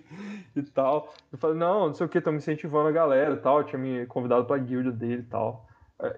e 0.54 0.62
tal. 0.62 1.12
Eu 1.32 1.38
falei, 1.38 1.56
não, 1.56 1.88
não 1.88 1.94
sei 1.94 2.06
o 2.06 2.08
que, 2.08 2.20
tô 2.20 2.30
me 2.30 2.38
incentivando 2.38 2.88
a 2.88 2.92
galera 2.92 3.34
e 3.34 3.38
tal, 3.38 3.64
tinha 3.64 3.78
me 3.78 4.06
convidado 4.06 4.44
pra 4.44 4.56
guilda 4.56 4.92
dele 4.92 5.22
e 5.22 5.24
tal. 5.24 5.66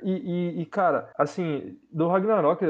E, 0.02 0.12
e, 0.12 0.62
e, 0.62 0.66
cara, 0.66 1.10
assim, 1.16 1.78
do 1.92 2.08
Ragnarok, 2.08 2.64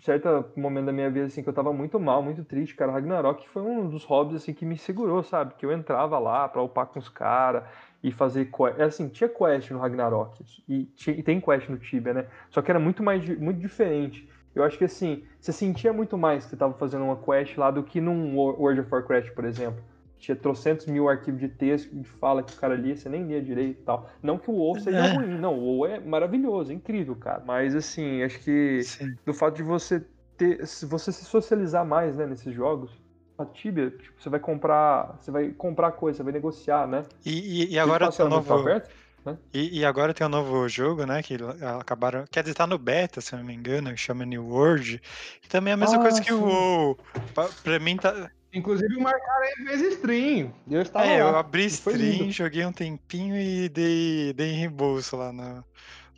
certo 0.00 0.52
momento 0.56 0.86
da 0.86 0.92
minha 0.92 1.10
vida, 1.10 1.26
assim, 1.26 1.42
que 1.42 1.48
eu 1.48 1.52
tava 1.52 1.72
muito 1.72 1.98
mal, 2.00 2.22
muito 2.22 2.44
triste, 2.44 2.74
cara, 2.74 2.92
Ragnarok 2.92 3.48
foi 3.48 3.62
um 3.62 3.88
dos 3.88 4.04
hobbies, 4.04 4.42
assim, 4.42 4.52
que 4.52 4.64
me 4.64 4.76
segurou, 4.76 5.22
sabe? 5.22 5.54
Que 5.54 5.64
eu 5.66 5.72
entrava 5.72 6.18
lá 6.18 6.48
pra 6.48 6.62
upar 6.62 6.86
com 6.86 6.98
os 6.98 7.08
caras, 7.08 7.64
e 8.02 8.12
fazer 8.12 8.46
quest. 8.46 8.78
É 8.78 8.84
assim, 8.84 9.08
tinha 9.08 9.28
quest 9.28 9.70
no 9.70 9.78
Ragnarok 9.78 10.44
e, 10.68 10.84
tinha, 10.94 11.16
e, 11.16 11.22
tem 11.22 11.40
quest 11.40 11.68
no 11.68 11.78
Tibia, 11.78 12.14
né? 12.14 12.26
Só 12.50 12.62
que 12.62 12.70
era 12.70 12.78
muito 12.78 13.02
mais 13.02 13.26
muito 13.38 13.58
diferente. 13.60 14.28
Eu 14.54 14.64
acho 14.64 14.78
que 14.78 14.84
assim, 14.84 15.24
você 15.40 15.52
sentia 15.52 15.92
muito 15.92 16.16
mais 16.16 16.44
que 16.44 16.50
você 16.50 16.56
estava 16.56 16.74
fazendo 16.74 17.04
uma 17.04 17.16
quest 17.16 17.56
lá 17.56 17.70
do 17.70 17.82
que 17.82 18.00
num 18.00 18.36
World 18.36 18.80
of 18.80 18.92
Warcraft, 18.92 19.32
por 19.32 19.44
exemplo. 19.44 19.82
Tinha 20.18 20.34
trocentos 20.34 20.86
mil 20.86 21.08
arquivos 21.08 21.40
de 21.40 21.48
texto 21.48 21.94
de 21.94 22.02
fala 22.02 22.42
que 22.42 22.52
o 22.52 22.56
cara 22.56 22.74
lia, 22.74 22.96
você 22.96 23.08
nem 23.08 23.24
lia 23.24 23.40
direito 23.40 23.80
e 23.80 23.84
tal. 23.84 24.10
Não 24.20 24.36
que 24.36 24.50
o 24.50 24.54
WoW 24.54 24.80
seja 24.80 24.98
é. 24.98 25.12
ruim, 25.12 25.38
não. 25.38 25.56
O 25.56 25.78
WoW 25.78 25.86
é 25.86 26.00
maravilhoso, 26.00 26.72
é 26.72 26.74
incrível, 26.74 27.14
cara. 27.14 27.42
Mas 27.46 27.74
assim, 27.76 28.22
acho 28.22 28.40
que 28.40 28.82
Sim. 28.82 29.14
do 29.24 29.32
fato 29.32 29.56
de 29.56 29.62
você 29.62 30.04
ter. 30.36 30.58
Você 30.58 31.12
se 31.12 31.24
socializar 31.24 31.86
mais, 31.86 32.16
né, 32.16 32.26
nesses 32.26 32.52
jogos, 32.52 32.90
a 33.38 33.46
Tibia, 33.46 33.90
tipo, 33.90 34.20
você 34.20 34.28
vai 34.28 34.40
comprar, 34.40 35.16
você 35.20 35.30
vai 35.30 35.50
comprar 35.50 35.92
coisa, 35.92 36.16
você 36.16 36.22
vai 36.24 36.32
negociar, 36.32 36.86
né? 36.88 37.04
E, 37.24 37.62
e, 37.62 37.72
e 37.74 37.78
agora 37.78 38.10
tem 38.10 38.26
um 38.26 38.28
novo 38.28 38.64
perto, 38.64 38.90
né? 39.24 39.38
e, 39.54 39.78
e, 39.78 39.84
agora 39.84 40.12
tem 40.12 40.26
um 40.26 40.30
novo 40.30 40.68
jogo, 40.68 41.06
né? 41.06 41.22
Que 41.22 41.36
acabaram, 41.78 42.24
quer 42.30 42.42
dizer, 42.42 42.54
tá 42.54 42.66
no 42.66 42.76
beta, 42.76 43.20
se 43.20 43.36
não 43.36 43.44
me 43.44 43.54
engano, 43.54 43.90
que 43.90 43.96
chama 43.96 44.26
New 44.26 44.44
World. 44.44 45.00
E 45.44 45.48
também 45.48 45.70
é 45.70 45.74
a 45.74 45.76
mesma 45.76 45.98
ah, 45.98 46.00
coisa 46.00 46.20
que 46.20 46.32
sim. 46.32 46.34
o 46.34 46.44
WoW. 46.44 46.98
Pra, 47.32 47.48
pra, 47.62 47.78
mim 47.78 47.96
tá 47.96 48.28
Inclusive 48.52 48.98
marcaram 48.98 49.42
aí 49.42 49.64
vezes 49.64 49.94
stream. 49.94 50.52
Eu 50.68 50.82
estava 50.82 51.06
É, 51.06 51.22
lá. 51.22 51.30
eu 51.30 51.36
abri 51.36 51.66
stream, 51.66 52.30
joguei 52.30 52.64
um 52.64 52.72
tempinho 52.72 53.36
e 53.36 53.68
dei, 53.68 54.32
dei 54.32 54.52
reembolso 54.52 55.16
lá 55.16 55.32
no, 55.32 55.64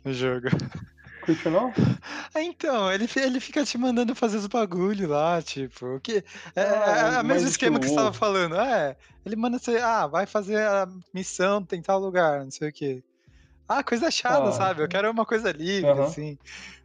no 0.03 0.13
jogo. 0.13 0.47
Curtiu 1.21 1.51
não? 1.51 1.73
Então, 2.35 2.91
ele, 2.91 3.07
ele 3.17 3.39
fica 3.39 3.63
te 3.63 3.77
mandando 3.77 4.15
fazer 4.15 4.37
os 4.37 4.47
bagulho 4.47 5.07
lá, 5.09 5.41
tipo, 5.41 5.99
que 6.01 6.23
é, 6.55 6.61
ah, 6.61 7.11
é, 7.13 7.15
é 7.15 7.21
o 7.21 7.25
mesmo 7.25 7.47
esquema 7.47 7.79
que 7.79 7.87
você 7.87 7.95
tava 7.95 8.13
falando. 8.13 8.55
É, 8.55 8.95
ele 9.25 9.35
manda 9.35 9.59
você, 9.59 9.77
ah, 9.77 10.07
vai 10.07 10.25
fazer 10.25 10.57
a 10.57 10.87
missão, 11.13 11.63
tem 11.63 11.81
tal 11.81 11.99
lugar, 11.99 12.43
não 12.43 12.51
sei 12.51 12.69
o 12.69 12.73
quê. 12.73 13.03
Ah, 13.67 13.83
coisa 13.83 14.09
chata, 14.09 14.49
ah, 14.49 14.51
sabe? 14.51 14.81
Eu 14.81 14.87
quero 14.87 15.09
uma 15.09 15.25
coisa 15.25 15.51
livre, 15.51 15.89
uh 15.89 15.95
-huh. 15.95 16.03
assim. 16.03 16.37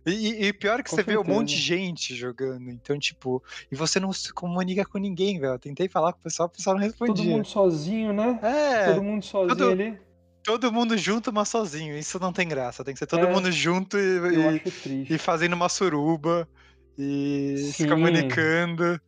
E, 0.04 0.46
e, 0.46 0.52
pior 0.52 0.76
que 0.82 0.84
com 0.84 0.90
você 0.90 1.02
certeza. 1.02 1.22
vê 1.22 1.30
um 1.30 1.34
monte 1.34 1.48
de 1.48 1.60
gente 1.60 2.14
jogando, 2.14 2.70
então, 2.70 2.96
tipo, 2.96 3.42
e 3.72 3.74
você 3.74 3.98
não 3.98 4.12
se 4.12 4.32
comunica 4.32 4.84
com 4.84 4.98
ninguém, 4.98 5.40
velho. 5.40 5.54
Eu 5.54 5.58
tentei 5.58 5.88
falar 5.88 6.12
com 6.12 6.20
o 6.20 6.22
pessoal, 6.22 6.46
o 6.46 6.50
pessoal 6.50 6.76
não 6.76 6.82
respondia. 6.82 7.24
Todo 7.24 7.24
mundo 7.24 7.46
sozinho, 7.46 8.12
né? 8.12 8.38
É. 8.42 8.92
Todo 8.92 9.02
mundo 9.02 9.24
sozinho 9.24 9.56
todo... 9.56 9.70
ali 9.70 10.05
todo 10.46 10.72
mundo 10.72 10.96
junto, 10.96 11.32
mas 11.32 11.48
sozinho. 11.48 11.98
Isso 11.98 12.20
não 12.20 12.32
tem 12.32 12.46
graça. 12.46 12.84
Tem 12.84 12.94
que 12.94 13.00
ser 13.00 13.06
todo 13.06 13.26
é, 13.26 13.32
mundo 13.32 13.50
junto 13.50 13.98
e, 13.98 14.62
e, 14.86 15.14
e, 15.14 15.18
fazendo 15.18 15.54
uma 15.54 15.68
suruba 15.68 16.48
e 16.96 17.56
Sim. 17.58 17.72
se 17.72 17.88
comunicando 17.88 19.00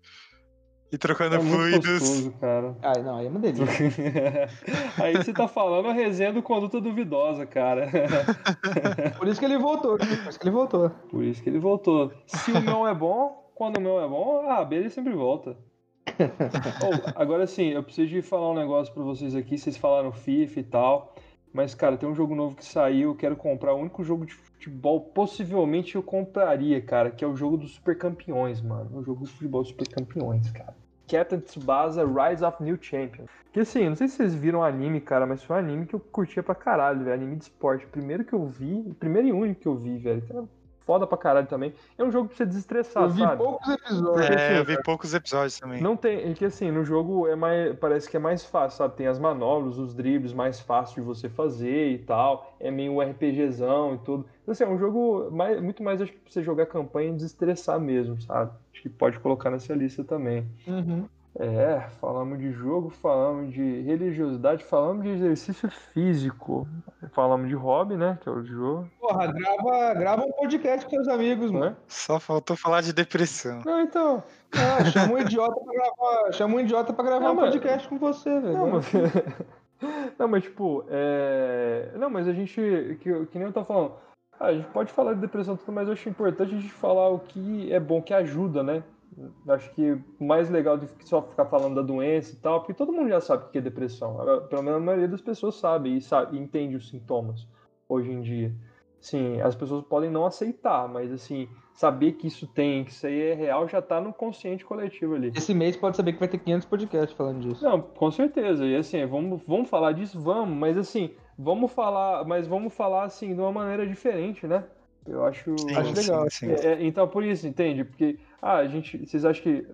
e 0.91 0.99
trocando 0.99 1.37
é 1.37 1.41
fluidos. 1.41 2.01
Gostoso, 2.01 2.33
cara. 2.41 2.77
Ai, 2.83 3.03
não, 3.03 3.17
aí 3.19 3.27
é 3.27 3.29
uma 3.29 3.39
delícia. 3.39 3.67
aí 4.99 5.17
você 5.17 5.33
tá 5.33 5.47
falando 5.47 5.89
a 5.89 5.93
resenha 5.93 6.33
do 6.33 6.43
conduta 6.43 6.81
duvidosa, 6.81 7.47
cara. 7.47 7.89
Por 9.17 9.29
isso 9.29 9.39
que 9.39 9.47
ele 9.47 9.59
voltou. 9.59 9.97
Por 9.97 10.09
isso 10.29 10.39
que 10.39 10.45
ele 10.45 10.55
voltou. 10.55 10.91
Por 10.91 11.25
isso 11.25 11.43
que 11.43 11.49
ele 11.49 11.61
voltou. 11.61 12.13
Se 12.27 12.51
o 12.51 12.61
meu 12.61 12.87
é 12.87 12.95
bom, 12.95 13.49
quando 13.55 13.77
o 13.77 13.81
meu 13.81 14.01
é 14.01 14.09
bom, 14.09 14.45
ah, 14.49 14.67
ele 14.71 14.91
sempre 14.91 15.13
volta. 15.13 15.57
oh, 16.19 17.13
agora 17.15 17.47
sim, 17.47 17.69
eu 17.69 17.83
preciso 17.83 18.09
de 18.09 18.23
falar 18.23 18.51
um 18.51 18.55
negócio 18.55 18.93
para 18.93 19.05
vocês 19.05 19.37
aqui. 19.37 19.57
Vocês 19.57 19.77
falaram 19.77 20.11
FIFA 20.11 20.61
e 20.61 20.65
tal. 20.65 21.15
Mas, 21.59 21.75
cara, 21.75 21.97
tem 21.97 22.09
um 22.09 22.15
jogo 22.15 22.37
novo 22.37 22.55
que 22.55 22.65
saiu, 22.65 23.11
eu 23.11 23.17
quero 23.17 23.35
comprar. 23.35 23.75
O 23.75 23.81
único 23.81 24.05
jogo 24.05 24.25
de 24.25 24.33
futebol 24.33 25.01
possivelmente 25.01 25.97
eu 25.97 26.03
compraria, 26.05 26.81
cara, 26.81 27.11
que 27.11 27.25
é 27.25 27.27
o 27.27 27.35
jogo 27.35 27.57
dos 27.57 27.73
Super 27.73 27.99
Campeões, 27.99 28.63
mano. 28.63 28.97
O 28.97 29.03
jogo 29.03 29.25
de 29.25 29.33
futebol 29.33 29.63
dos 29.63 29.73
Super 29.73 29.89
Campeões, 29.89 30.49
cara. 30.53 30.77
Captain 31.09 31.41
Tsubasa 31.41 32.05
Rise 32.07 32.45
of 32.45 32.63
New 32.63 32.79
Champion. 32.81 33.25
Que 33.53 33.59
assim, 33.59 33.89
não 33.89 33.97
sei 33.97 34.07
se 34.07 34.19
vocês 34.19 34.37
viram 34.37 34.61
o 34.61 34.63
anime, 34.63 35.01
cara, 35.01 35.27
mas 35.27 35.43
foi 35.43 35.57
um 35.57 35.59
anime 35.59 35.87
que 35.87 35.95
eu 35.95 35.99
curtia 35.99 36.45
pra 36.45 36.55
caralho, 36.55 37.03
velho. 37.03 37.15
Anime 37.15 37.35
de 37.35 37.43
esporte. 37.43 37.85
Primeiro 37.89 38.25
que 38.25 38.35
eu 38.35 38.47
vi, 38.47 38.95
primeiro 39.01 39.27
e 39.27 39.33
único 39.33 39.61
que 39.61 39.67
eu 39.67 39.75
vi, 39.75 39.99
velho 39.99 40.49
foda 40.89 41.07
pra 41.07 41.19
caralho 41.19 41.47
também. 41.47 41.75
É 41.99 42.03
um 42.03 42.11
jogo 42.11 42.29
pra 42.29 42.39
você 42.39 42.47
desestressar, 42.47 43.03
eu 43.03 43.11
vi 43.11 43.21
sabe? 43.21 43.37
poucos 43.37 43.69
episódios. 43.69 44.31
É, 44.31 44.35
assim, 44.35 44.55
eu 44.55 44.65
vi 44.65 44.83
poucos 44.83 45.13
episódios 45.13 45.61
também. 45.61 45.83
Não 45.83 45.95
tem, 45.99 46.31
é 46.31 46.33
que 46.33 46.47
assim, 46.47 46.71
no 46.71 46.83
jogo 46.83 47.29
é 47.29 47.37
mais, 47.37 47.79
parece 47.79 48.09
que 48.09 48.17
é 48.17 48.21
mais 48.21 48.43
fácil, 48.43 48.79
sabe? 48.79 48.97
Tem 48.97 49.07
as 49.07 49.19
manobras, 49.19 49.77
os 49.77 49.95
dribles 49.95 50.33
mais 50.33 50.59
fácil 50.59 50.95
de 50.95 51.01
você 51.03 51.29
fazer 51.29 51.91
e 51.91 51.99
tal. 51.99 52.57
É 52.59 52.71
meio 52.71 53.03
RPGzão 53.03 53.97
e 53.97 53.99
tudo. 53.99 54.25
Então, 54.43 54.53
assim, 54.53 54.65
é 54.65 54.67
um 54.67 54.79
jogo 54.79 55.31
mais, 55.31 55.61
muito 55.61 55.83
mais, 55.83 56.01
acho 56.01 56.11
que 56.11 56.19
pra 56.21 56.33
você 56.33 56.43
jogar 56.43 56.65
campanha 56.65 57.11
e 57.11 57.17
desestressar 57.17 57.79
mesmo, 57.79 58.19
sabe? 58.23 58.51
Acho 58.73 58.81
que 58.81 58.89
pode 58.89 59.21
colocar 59.21 59.51
nessa 59.51 59.75
lista 59.75 60.03
também. 60.03 60.49
Uhum. 60.67 61.05
É, 61.39 61.81
falamos 62.01 62.37
de 62.41 62.51
jogo, 62.51 62.91
falamos 62.91 63.53
de 63.53 63.83
religiosidade, 63.83 64.65
falamos 64.65 65.05
de 65.05 65.11
exercício 65.11 65.71
físico, 65.71 66.67
falamos 67.13 67.49
de 67.49 67.55
hobby, 67.55 67.97
né? 67.97 68.19
Que 68.21 68.29
é 68.29 68.33
o 68.33 68.45
jogo. 68.45 68.91
Porra, 68.99 69.29
grava, 69.29 69.95
grava 69.95 70.25
um 70.25 70.33
podcast 70.33 70.85
com 70.85 70.91
seus 70.91 71.07
amigos, 71.07 71.53
mano. 71.53 71.77
Só 71.87 72.19
faltou 72.19 72.57
falar 72.57 72.81
de 72.81 72.93
depressão. 72.93 73.63
Não, 73.65 73.81
então. 73.81 74.21
Ah, 74.53 74.85
chama 74.87 75.15
um 75.15 75.19
idiota 75.19 75.61
pra 75.61 75.75
gravar, 75.75 76.33
chama 76.33 76.57
um 76.57 76.61
idiota 76.61 76.93
pra 76.93 77.05
gravar 77.05 77.27
não, 77.27 77.33
um 77.33 77.37
mas... 77.37 77.55
podcast 77.55 77.89
com 77.89 77.99
você, 77.99 78.41
velho. 78.41 78.59
Não, 78.59 78.71
mas... 78.71 78.87
não, 80.19 80.27
mas 80.27 80.43
tipo, 80.43 80.85
é... 80.89 81.93
Não, 81.95 82.11
mas 82.11 82.27
a 82.27 82.33
gente, 82.33 82.99
que, 83.01 83.27
que 83.27 83.39
nem 83.39 83.47
eu 83.47 83.53
tô 83.53 83.65
falando, 83.65 83.93
ah, 84.41 84.47
a 84.47 84.53
gente 84.55 84.69
pode 84.71 84.91
falar 84.91 85.15
de 85.15 85.21
depressão 85.21 85.57
tudo, 85.57 85.71
mas 85.71 85.87
eu 85.87 85.93
acho 85.93 86.09
importante 86.09 86.53
a 86.53 86.59
gente 86.59 86.73
falar 86.73 87.09
o 87.11 87.21
que 87.21 87.73
é 87.73 87.79
bom, 87.79 88.03
que 88.03 88.13
ajuda, 88.13 88.65
né? 88.65 88.83
Acho 89.49 89.73
que 89.75 89.93
o 90.21 90.25
mais 90.25 90.49
legal 90.49 90.79
que 90.79 91.09
só 91.09 91.23
ficar 91.23 91.47
falando 91.47 91.77
da 91.77 91.83
doença 91.83 92.35
e 92.35 92.37
tal, 92.37 92.61
porque 92.61 92.75
todo 92.75 92.93
mundo 92.93 93.09
já 93.09 93.21
sabe 93.21 93.45
o 93.45 93.49
que 93.49 93.59
é 93.59 93.61
depressão. 93.61 94.17
Pelo 94.49 94.63
menos 94.63 94.81
a 94.81 94.85
maioria 94.85 95.09
das 95.09 95.21
pessoas 95.21 95.57
sabe 95.57 95.97
e, 95.97 96.01
sabe, 96.01 96.37
e 96.37 96.41
entende 96.41 96.77
os 96.77 96.89
sintomas 96.89 97.47
hoje 97.89 98.11
em 98.11 98.21
dia. 98.21 98.55
Sim, 99.01 99.41
as 99.41 99.55
pessoas 99.55 99.85
podem 99.85 100.11
não 100.11 100.27
aceitar, 100.27 100.89
mas 100.89 101.13
assim, 101.13 101.49
saber 101.73 102.13
que 102.13 102.27
isso 102.27 102.47
tem, 102.47 102.85
que 102.85 102.91
isso 102.91 103.07
aí 103.07 103.21
é 103.21 103.35
real, 103.35 103.69
já 103.69 103.81
tá 103.81 104.01
no 104.01 104.13
consciente 104.13 104.65
coletivo 104.65 105.15
ali. 105.15 105.33
Esse 105.35 105.55
mês 105.55 105.77
pode 105.77 105.97
saber 105.97 106.13
que 106.13 106.19
vai 106.19 106.29
ter 106.29 106.39
500 106.39 106.67
podcasts 106.67 107.17
falando 107.17 107.41
disso. 107.41 107.65
Não, 107.65 107.81
com 107.81 108.11
certeza. 108.11 108.67
E 108.67 108.75
assim, 108.75 109.05
vamos, 109.07 109.41
vamos 109.47 109.69
falar 109.71 109.93
disso? 109.93 110.21
Vamos, 110.21 110.57
mas 110.57 110.77
assim, 110.77 111.15
vamos 111.39 111.71
falar, 111.73 112.25
mas 112.25 112.49
vamos 112.49 112.75
falar 112.75 113.05
assim 113.05 113.35
de 113.35 113.41
uma 113.41 113.53
maneira 113.53 113.87
diferente, 113.87 114.47
né? 114.47 114.65
Eu 115.07 115.25
acho, 115.25 115.57
sim, 115.57 115.75
acho 115.75 115.95
legal. 115.95 116.29
Sim, 116.29 116.57
sim. 116.57 116.67
É, 116.67 116.85
então, 116.85 117.07
por 117.07 117.25
isso, 117.25 117.47
entende? 117.47 117.85
Porque 117.85 118.19
ah, 118.41 118.57
a 118.57 118.67
gente, 118.67 118.99
vocês 118.99 119.25
acham 119.25 119.43
que 119.43 119.67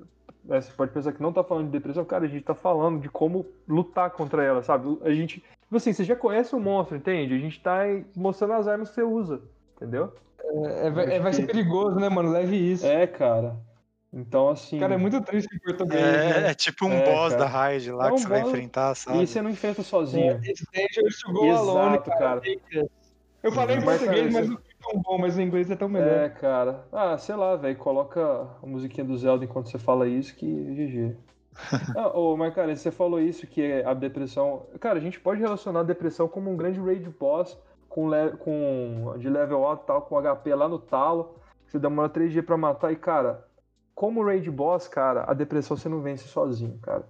né, 0.45 0.61
você 0.61 0.73
pode 0.73 0.93
pensar 0.93 1.13
que 1.13 1.23
não 1.23 1.33
tá 1.33 1.43
falando 1.43 1.67
de 1.67 1.73
depressão, 1.73 2.05
cara, 2.05 2.25
a 2.25 2.29
gente 2.29 2.45
tá 2.45 2.55
falando 2.55 3.01
de 3.01 3.09
como 3.09 3.47
lutar 3.67 4.11
contra 4.11 4.43
ela, 4.43 4.63
sabe? 4.63 4.99
A 5.03 5.11
gente, 5.11 5.41
tipo 5.41 5.77
assim, 5.77 5.93
você 5.93 6.05
já 6.05 6.15
conhece 6.15 6.55
o 6.55 6.61
monstro, 6.61 6.97
entende? 6.97 7.35
A 7.35 7.39
gente 7.39 7.61
tá 7.61 7.81
mostrando 8.15 8.55
as 8.55 8.69
armas 8.69 8.91
que 8.91 8.95
você 8.97 9.03
usa, 9.03 9.43
entendeu? 9.77 10.13
É, 10.39 10.89
é, 10.89 11.17
é 11.17 11.21
vai 11.21 11.33
ser 11.33 11.47
perigoso, 11.47 11.97
né, 11.99 12.09
mano? 12.09 12.31
Leve 12.31 12.57
isso. 12.57 12.87
É, 12.87 13.07
cara. 13.07 13.57
Então, 14.13 14.49
assim. 14.49 14.79
Cara, 14.79 14.95
é 14.95 14.97
muito 14.97 15.21
triste 15.23 15.49
em 15.53 15.59
português. 15.59 16.01
É, 16.01 16.41
né? 16.41 16.51
é 16.51 16.55
tipo 16.55 16.87
um 16.87 16.93
é, 16.93 17.05
boss 17.05 17.33
cara. 17.33 17.45
da 17.45 17.51
raid 17.51 17.91
lá 17.91 18.09
é 18.09 18.13
um 18.13 18.15
que 18.15 18.21
você 18.21 18.29
boss... 18.29 18.41
vai 18.41 18.49
enfrentar, 18.49 18.95
sabe? 18.95 19.23
E 19.23 19.27
você 19.27 19.43
não 19.43 19.51
enfrenta 19.51 19.83
sozinho. 19.83 20.35
É, 20.35 20.41
esse 20.45 21.25
go 21.33 21.47
Exato, 21.47 21.71
alone, 21.71 21.99
cara. 21.99 22.19
cara. 22.19 22.43
Eu 23.43 23.53
falei 23.53 23.77
em 23.77 23.83
português, 23.83 24.33
mas 24.33 24.47
foi 24.47 24.57
tão 24.85 25.01
bom, 25.01 25.19
mas 25.19 25.37
o 25.37 25.43
inglês 25.43 25.71
é 25.71 25.77
tão 25.77 25.89
melhor. 25.89 26.09
É, 26.09 26.29
cara. 26.29 26.85
Ah, 26.93 27.17
sei 27.19 27.35
lá, 27.35 27.57
velho. 27.57 27.77
Coloca 27.77 28.49
a 28.63 28.67
musiquinha 28.67 29.05
do 29.05 29.17
Zelda 29.17 29.45
enquanto 29.45 29.71
você 29.71 29.79
fala 29.79 30.07
isso, 30.07 30.35
que 30.35 30.47
GG. 30.47 31.17
ah, 31.97 32.17
ô, 32.19 32.37
mas, 32.37 32.55
cara, 32.55 32.75
você 32.75 32.91
falou 32.91 33.21
isso, 33.21 33.47
que 33.47 33.63
é 33.63 33.85
a 33.85 33.95
depressão. 33.95 34.67
Cara, 34.81 34.99
a 34.99 35.03
gente 35.03 35.21
pode 35.21 35.41
relacionar 35.41 35.81
a 35.81 35.85
depressão 35.85 36.29
como 36.29 36.51
um 36.51 36.57
grande 36.57 36.81
raid 36.81 37.09
boss 37.11 37.59
com, 37.89 38.09
le... 38.09 38.37
com 38.39 39.15
de 39.19 39.29
level 39.29 39.65
alto 39.65 39.87
tal, 39.87 40.03
com 40.03 40.21
HP 40.21 40.55
lá 40.55 40.69
no 40.69 40.79
talo. 40.79 41.37
Você 41.67 41.79
demora 41.79 42.09
3 42.09 42.33
dias 42.33 42.45
pra 42.45 42.57
matar 42.57 42.93
e, 42.93 42.97
cara, 42.97 43.47
como 43.95 44.25
raid 44.25 44.51
boss, 44.51 44.87
cara, 44.89 45.25
a 45.27 45.33
depressão 45.33 45.77
você 45.77 45.89
não 45.89 46.01
vence 46.01 46.29
sozinho, 46.29 46.79
cara 46.79 47.05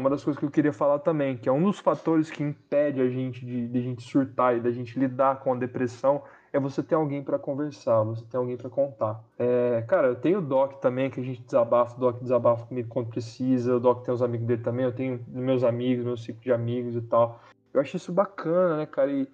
uma 0.00 0.10
das 0.10 0.24
coisas 0.24 0.40
que 0.40 0.46
eu 0.46 0.50
queria 0.50 0.72
falar 0.72 0.98
também, 0.98 1.36
que 1.36 1.48
é 1.48 1.52
um 1.52 1.62
dos 1.62 1.78
fatores 1.78 2.30
que 2.30 2.42
impede 2.42 3.00
a 3.00 3.08
gente 3.08 3.44
de, 3.44 3.68
de 3.68 3.78
a 3.78 3.82
gente 3.82 4.02
surtar 4.02 4.56
e 4.56 4.60
da 4.60 4.70
gente 4.70 4.98
lidar 4.98 5.40
com 5.40 5.52
a 5.52 5.56
depressão, 5.56 6.22
é 6.52 6.58
você 6.58 6.82
ter 6.82 6.94
alguém 6.94 7.22
para 7.22 7.38
conversar, 7.38 8.02
você 8.02 8.24
ter 8.24 8.36
alguém 8.36 8.56
para 8.56 8.68
contar. 8.68 9.22
É, 9.38 9.82
cara, 9.82 10.08
eu 10.08 10.16
tenho 10.16 10.38
o 10.38 10.42
Doc 10.42 10.80
também, 10.80 11.10
que 11.10 11.20
a 11.20 11.22
gente 11.22 11.42
desabafa, 11.42 11.96
o 11.96 12.00
Doc 12.00 12.20
desabafa 12.20 12.66
comigo 12.66 12.88
quando 12.88 13.08
precisa, 13.08 13.76
o 13.76 13.80
Doc 13.80 14.04
tem 14.04 14.12
os 14.12 14.22
amigos 14.22 14.46
dele 14.46 14.62
também, 14.62 14.84
eu 14.84 14.92
tenho 14.92 15.24
meus 15.28 15.62
amigos, 15.62 16.04
meu 16.04 16.16
ciclo 16.16 16.42
de 16.42 16.52
amigos 16.52 16.96
e 16.96 17.02
tal. 17.02 17.40
Eu 17.72 17.80
acho 17.80 17.96
isso 17.96 18.12
bacana, 18.12 18.78
né, 18.78 18.86
cara? 18.86 19.12
E, 19.12 19.28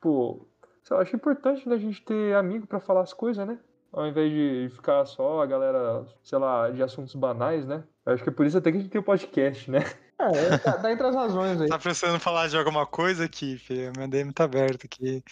pô, 0.00 0.46
eu 0.90 0.98
acho 0.98 1.16
importante 1.16 1.68
né, 1.68 1.74
a 1.74 1.78
gente 1.78 2.02
ter 2.02 2.34
amigo 2.34 2.66
para 2.66 2.80
falar 2.80 3.00
as 3.00 3.12
coisas, 3.12 3.46
né? 3.46 3.58
Ao 3.90 4.06
invés 4.06 4.30
de 4.30 4.68
ficar 4.74 5.06
só 5.06 5.42
a 5.42 5.46
galera, 5.46 6.04
sei 6.22 6.38
lá, 6.38 6.68
de 6.70 6.82
assuntos 6.82 7.14
banais, 7.14 7.66
né? 7.66 7.82
Eu 8.04 8.12
acho 8.12 8.22
que 8.22 8.28
é 8.28 8.32
por 8.32 8.44
isso 8.44 8.58
até 8.58 8.70
que 8.70 8.76
a 8.76 8.80
gente 8.80 8.90
tem 8.90 9.00
o 9.00 9.04
podcast, 9.04 9.70
né? 9.70 9.80
É, 10.20 10.58
tá, 10.58 10.72
tá, 10.72 10.90
entre 10.90 11.06
as 11.06 11.14
razões 11.14 11.60
aí. 11.60 11.68
Tá 11.68 11.78
precisando 11.78 12.18
falar 12.18 12.48
de 12.48 12.56
alguma 12.56 12.84
coisa 12.84 13.24
aqui, 13.24 13.56
filho? 13.56 13.92
Minha 13.96 14.08
DM 14.08 14.32
tá 14.32 14.44
aberta 14.44 14.84
aqui. 14.84 15.22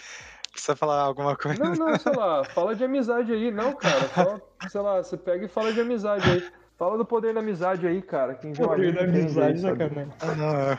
Precisa 0.57 0.74
falar 0.74 1.02
alguma 1.02 1.36
coisa? 1.36 1.62
Não, 1.62 1.74
não, 1.74 1.98
sei 1.98 2.12
lá, 2.12 2.42
fala 2.42 2.74
de 2.74 2.82
amizade 2.82 3.30
aí. 3.30 3.50
Não, 3.50 3.74
cara, 3.74 4.00
fala, 4.09 4.42
sei 4.70 4.80
lá, 4.80 5.02
você 5.02 5.14
pega 5.14 5.44
e 5.44 5.48
fala 5.48 5.70
de 5.70 5.82
amizade 5.82 6.30
aí. 6.30 6.42
Fala 6.78 6.96
do 6.96 7.04
poder 7.04 7.34
da 7.34 7.40
amizade 7.40 7.86
aí, 7.86 8.00
cara. 8.00 8.34
Quem 8.34 8.54
poder 8.54 8.94
da 8.94 9.02
amizade, 9.02 9.61
sacanagem. 9.61 10.12
Ah, 10.18 10.34
não, 10.34 10.57
é. 10.57 10.78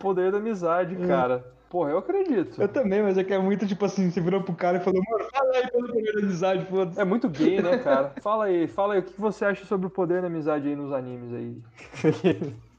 Poder 0.00 0.32
da 0.32 0.38
amizade, 0.38 0.96
hum. 0.96 1.06
cara. 1.06 1.44
Porra, 1.70 1.90
eu 1.90 1.98
acredito. 1.98 2.60
Eu 2.60 2.66
também, 2.66 3.02
mas 3.02 3.16
é 3.16 3.22
que 3.22 3.32
é 3.32 3.38
muito 3.38 3.66
tipo 3.68 3.84
assim, 3.84 4.10
você 4.10 4.20
virou 4.20 4.42
pro 4.42 4.54
cara 4.54 4.78
e 4.78 4.80
falou, 4.80 5.00
mano, 5.08 5.30
fala 5.30 5.56
aí 5.58 5.70
pelo 5.70 5.86
poder 5.86 6.12
da 6.12 6.18
amizade, 6.20 6.66
foda-se. 6.66 7.00
É 7.00 7.04
muito 7.04 7.28
gay, 7.28 7.62
né, 7.62 7.78
cara? 7.78 8.14
Fala 8.20 8.46
aí, 8.46 8.66
fala 8.66 8.94
aí, 8.94 9.00
o 9.00 9.02
que 9.04 9.20
você 9.20 9.44
acha 9.44 9.64
sobre 9.64 9.86
o 9.86 9.90
poder 9.90 10.22
da 10.22 10.26
amizade 10.26 10.66
aí 10.66 10.74
nos 10.74 10.92
animes 10.92 11.32
aí? 11.32 11.62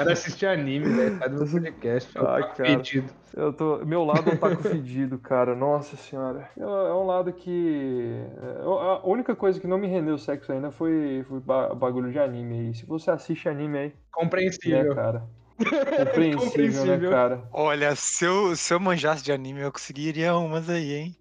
Cara 0.00 0.12
assiste 0.12 0.46
anime, 0.46 0.88
velho. 0.88 1.18
Faz 1.18 1.40
um 1.40 1.46
podcast. 1.46 2.18
Ai, 2.18 2.54
cara. 2.54 2.70
Fedido. 2.70 3.12
Eu 3.36 3.52
tô... 3.52 3.84
Meu 3.84 4.04
lado 4.04 4.30
é 4.30 4.34
um 4.34 4.36
taco 4.36 4.62
fedido, 4.62 5.18
cara. 5.18 5.54
Nossa 5.54 5.96
senhora. 5.96 6.48
É 6.58 6.64
um 6.64 7.06
lado 7.06 7.32
que. 7.32 8.24
É, 8.42 8.62
a 8.64 9.00
única 9.04 9.36
coisa 9.36 9.60
que 9.60 9.66
não 9.66 9.78
me 9.78 9.86
rendeu 9.86 10.18
sexo 10.18 10.52
ainda 10.52 10.70
foi, 10.70 11.24
foi 11.28 11.40
bagulho 11.40 12.10
de 12.10 12.18
anime 12.18 12.60
aí. 12.60 12.74
Se 12.74 12.86
você 12.86 13.10
assiste 13.10 13.48
anime 13.48 13.78
aí. 13.78 13.94
Compreensível. 14.10 14.92
É, 14.92 14.94
cara. 14.94 15.22
Compreensível, 16.38 16.86
né, 16.86 17.10
cara? 17.10 17.42
Olha, 17.52 17.94
se 17.94 18.24
eu, 18.24 18.56
se 18.56 18.72
eu 18.72 18.80
manjasse 18.80 19.22
de 19.22 19.30
anime, 19.30 19.60
eu 19.60 19.70
conseguiria 19.70 20.34
umas 20.34 20.68
aí, 20.70 20.94
hein? 20.94 21.16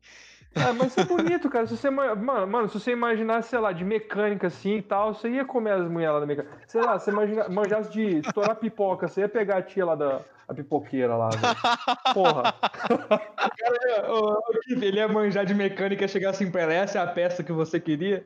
Ah, 0.60 0.74
mas 0.74 0.98
é 0.98 1.04
bonito, 1.04 1.50
cara. 1.50 1.66
Se 1.66 1.76
você, 1.76 1.90
mano, 1.90 2.48
mano, 2.48 2.68
se 2.70 2.80
você 2.80 2.92
imaginar, 2.92 3.42
sei 3.44 3.60
lá, 3.60 3.72
de 3.72 3.84
mecânica 3.84 4.48
assim 4.48 4.78
e 4.78 4.82
tal, 4.82 5.14
você 5.14 5.30
ia 5.30 5.46
comer 5.46 5.72
as 5.72 5.90
mulheres 5.90 6.14
lá 6.14 6.20
da 6.20 6.26
mecânica. 6.26 6.54
Sei 6.68 6.82
lá, 6.82 7.00
você 7.00 7.12
imagina, 7.12 7.48
manjasse 7.50 7.92
de 7.92 8.20
estourar 8.20 8.56
pipoca, 8.56 9.08
você 9.08 9.22
ia 9.22 9.30
pegar 9.30 9.58
a 9.58 9.62
tia 9.62 9.86
lá 9.86 9.96
da 9.96 10.22
a 10.50 10.54
pipoqueira 10.54 11.16
lá, 11.16 11.30
velho. 11.30 11.56
Porra. 12.14 12.54
Cara, 12.54 14.12
o, 14.12 14.34
o, 14.34 14.42
ele 14.68 14.98
ia 14.98 15.08
manjar 15.08 15.46
de 15.46 15.54
mecânica 15.54 16.06
e 16.06 16.10
chegar 16.10 16.32
assim 16.32 16.50
pra 16.50 16.64
ela, 16.64 16.74
essa 16.74 16.98
é 16.98 17.02
a 17.02 17.08
peça 17.08 17.44
que 17.44 17.52
você 17.52 17.80
queria? 17.80 18.26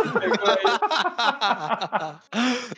Quem 0.00 0.12
pegou 0.12 0.48
aí, 0.48 0.64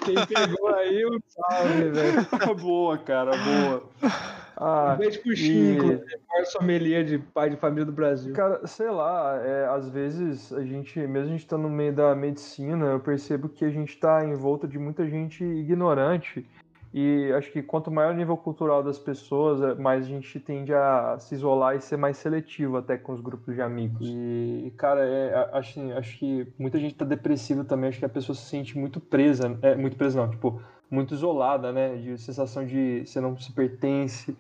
Quem 0.05 0.27
pegou 0.27 0.75
aí 0.75 1.07
um 1.07 1.19
salve, 1.29 1.91
velho. 1.91 2.27
Boa, 2.57 2.97
cara, 2.97 3.33
boa. 3.37 3.83
Ah, 4.57 4.95
um 4.95 4.97
beijo 4.99 5.23
pro 5.23 5.37
Chico, 5.37 5.85
e... 5.85 6.03
maior 6.29 6.47
sommelier 6.47 7.05
de 7.05 7.19
pai 7.19 7.51
de 7.51 7.57
família 7.57 7.85
do 7.85 7.93
Brasil. 7.93 8.33
Cara, 8.35 8.67
sei 8.67 8.91
lá, 8.91 9.39
é, 9.41 9.67
às 9.67 9.89
vezes 9.89 10.53
a 10.53 10.65
gente, 10.65 10.99
mesmo 10.99 11.29
a 11.29 11.31
gente 11.31 11.41
estando 11.41 11.63
no 11.63 11.71
meio 11.71 11.93
da 11.93 12.13
medicina, 12.15 12.87
eu 12.87 12.99
percebo 12.99 13.49
que 13.49 13.65
a 13.65 13.71
gente 13.71 13.91
está 13.91 14.25
em 14.25 14.35
volta 14.35 14.67
de 14.67 14.77
muita 14.77 15.07
gente 15.07 15.45
ignorante. 15.45 16.45
E 16.93 17.31
acho 17.33 17.53
que 17.53 17.63
quanto 17.63 17.91
maior 17.91 18.15
o 18.15 18.17
nível 18.17 18.37
cultural 18.37 18.83
das 18.83 18.99
pessoas, 18.99 19.61
é, 19.61 19.75
mais 19.75 20.05
a 20.05 20.09
gente 20.09 20.41
tende 20.41 20.73
a 20.73 21.19
se 21.19 21.35
isolar 21.35 21.77
e 21.77 21.81
ser 21.81 21.97
mais 21.99 22.17
seletivo 22.17 22.79
até 22.79 22.97
com 22.97 23.13
os 23.13 23.21
grupos 23.21 23.55
de 23.55 23.61
amigos. 23.61 24.09
E, 24.09 24.73
cara, 24.77 25.07
é, 25.07 25.51
acho, 25.53 25.81
acho 25.93 26.19
que 26.19 26.53
muita 26.59 26.79
gente 26.79 26.95
tá 26.95 27.05
depressiva 27.05 27.63
também, 27.65 27.91
acho 27.91 27.99
que 27.99 28.05
a 28.05 28.09
pessoa 28.09 28.35
se 28.35 28.47
sente 28.47 28.79
muito 28.79 29.01
presa, 29.01 29.59
é, 29.61 29.75
muito 29.75 29.97
presa 29.97 30.21
não, 30.21 30.31
tipo, 30.31 30.63
muito 30.91 31.15
isolada, 31.15 31.73
né? 31.73 31.97
De 31.97 32.17
sensação 32.17 32.65
de 32.65 33.05
você 33.05 33.21
não 33.21 33.37
se 33.37 33.53
pertence 33.53 34.37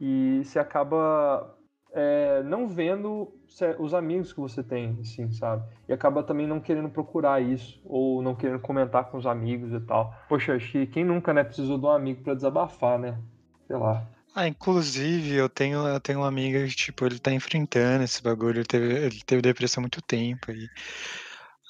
e 0.00 0.42
você 0.44 0.58
acaba 0.58 1.54
é, 1.92 2.42
não 2.42 2.66
vendo 2.66 3.32
os 3.78 3.94
amigos 3.94 4.32
que 4.32 4.40
você 4.40 4.62
tem, 4.62 4.98
assim, 5.00 5.30
sabe? 5.32 5.64
E 5.88 5.92
acaba 5.92 6.22
também 6.22 6.46
não 6.46 6.60
querendo 6.60 6.88
procurar 6.88 7.40
isso, 7.40 7.80
ou 7.84 8.22
não 8.22 8.34
querendo 8.34 8.60
comentar 8.60 9.04
com 9.10 9.16
os 9.16 9.26
amigos 9.26 9.72
e 9.72 9.80
tal. 9.80 10.14
Poxa, 10.28 10.54
acho 10.54 10.72
que 10.72 10.86
quem 10.86 11.04
nunca, 11.04 11.32
né, 11.32 11.44
precisou 11.44 11.78
de 11.78 11.86
um 11.86 11.90
amigo 11.90 12.22
para 12.22 12.34
desabafar, 12.34 12.98
né? 12.98 13.18
Sei 13.66 13.76
lá. 13.76 14.04
Ah, 14.34 14.48
inclusive, 14.48 15.34
eu 15.34 15.48
tenho, 15.48 15.86
eu 15.86 16.00
tenho 16.00 16.18
uma 16.18 16.28
amiga 16.28 16.66
que, 16.66 16.74
tipo, 16.74 17.06
ele 17.06 17.20
tá 17.20 17.32
enfrentando 17.32 18.02
esse 18.02 18.20
bagulho, 18.22 18.58
ele 18.58 18.64
teve, 18.64 18.92
ele 18.92 19.20
teve 19.24 19.42
depressão 19.42 19.80
há 19.80 19.84
muito 19.84 20.02
tempo 20.02 20.50
aí. 20.50 20.68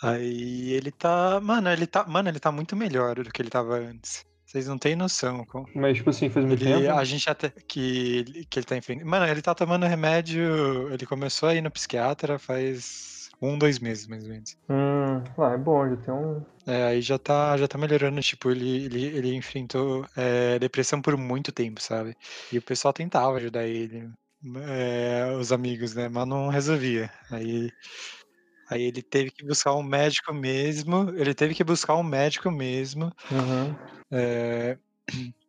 Aí 0.03 0.73
ele 0.73 0.91
tá. 0.91 1.41
Mano, 1.41 1.71
ele 1.71 1.87
tá. 1.87 2.05
Mano, 2.07 2.29
ele 2.29 2.41
tá 2.41 2.51
muito 2.53 2.77
melhor 2.77 3.17
do 3.17 3.31
que 3.31 3.41
ele 3.43 3.51
tava 3.51 3.77
antes. 3.77 4.25
Vocês 4.55 4.69
não 4.69 4.79
têm 4.79 4.95
noção. 4.95 5.45
Como... 5.45 5.69
Mas, 5.75 5.97
tipo 5.97 6.11
assim, 6.11 6.31
faz 6.31 6.47
muito 6.47 6.63
ele, 6.63 6.87
tempo? 6.87 6.97
A 6.97 7.03
gente 7.03 7.29
até. 7.29 7.51
Que, 7.67 8.47
que 8.49 8.61
ele 8.61 8.67
tá 8.67 8.77
enfrentando. 8.77 9.11
Mano, 9.11 9.27
ele 9.27 9.43
tá 9.43 9.53
tomando 9.53 9.85
remédio. 9.85 10.93
Ele 10.93 11.05
começou 11.05 11.49
a 11.49 11.57
ir 11.57 11.61
no 11.61 11.73
psiquiatra 11.73 12.39
faz 12.39 13.31
um, 13.43 13.59
dois 13.59 13.81
meses, 13.81 14.07
mais 14.07 14.23
ou 14.23 14.31
menos. 14.31 14.57
Hum, 14.71 15.25
ah, 15.39 15.55
é 15.55 15.59
bom, 15.59 15.91
já 15.91 15.97
tem 15.97 16.15
um. 16.15 16.41
É, 16.69 16.85
aí 16.85 17.03
já 17.03 17.19
tá, 17.19 17.57
já 17.57 17.67
tá 17.67 17.77
melhorando. 17.77 18.21
Tipo, 18.21 18.53
ele, 18.53 18.85
ele, 18.85 19.07
ele 19.07 19.35
enfrentou 19.35 20.07
é, 20.17 20.57
depressão 20.61 21.03
por 21.03 21.17
muito 21.17 21.51
tempo, 21.51 21.83
sabe? 21.83 22.17
E 22.53 22.57
o 22.57 22.63
pessoal 22.63 22.95
tentava 22.95 23.37
ajudar 23.39 23.65
ele. 23.65 24.09
É, 24.69 25.35
os 25.37 25.51
amigos, 25.51 25.97
né? 25.97 26.09
Mas 26.09 26.29
não 26.29 26.47
resolvia. 26.47 27.11
Aí 27.29 27.73
Aí 28.69 28.83
ele 28.83 29.03
teve 29.03 29.31
que 29.31 29.45
buscar 29.45 29.75
um 29.75 29.83
médico 29.83 30.33
mesmo, 30.33 31.11
ele 31.17 31.35
teve 31.35 31.55
que 31.55 31.65
buscar 31.65 31.97
um 31.97 32.03
médico 32.03 32.51
mesmo, 32.51 33.13
uhum. 33.31 33.75
é, 34.11 34.79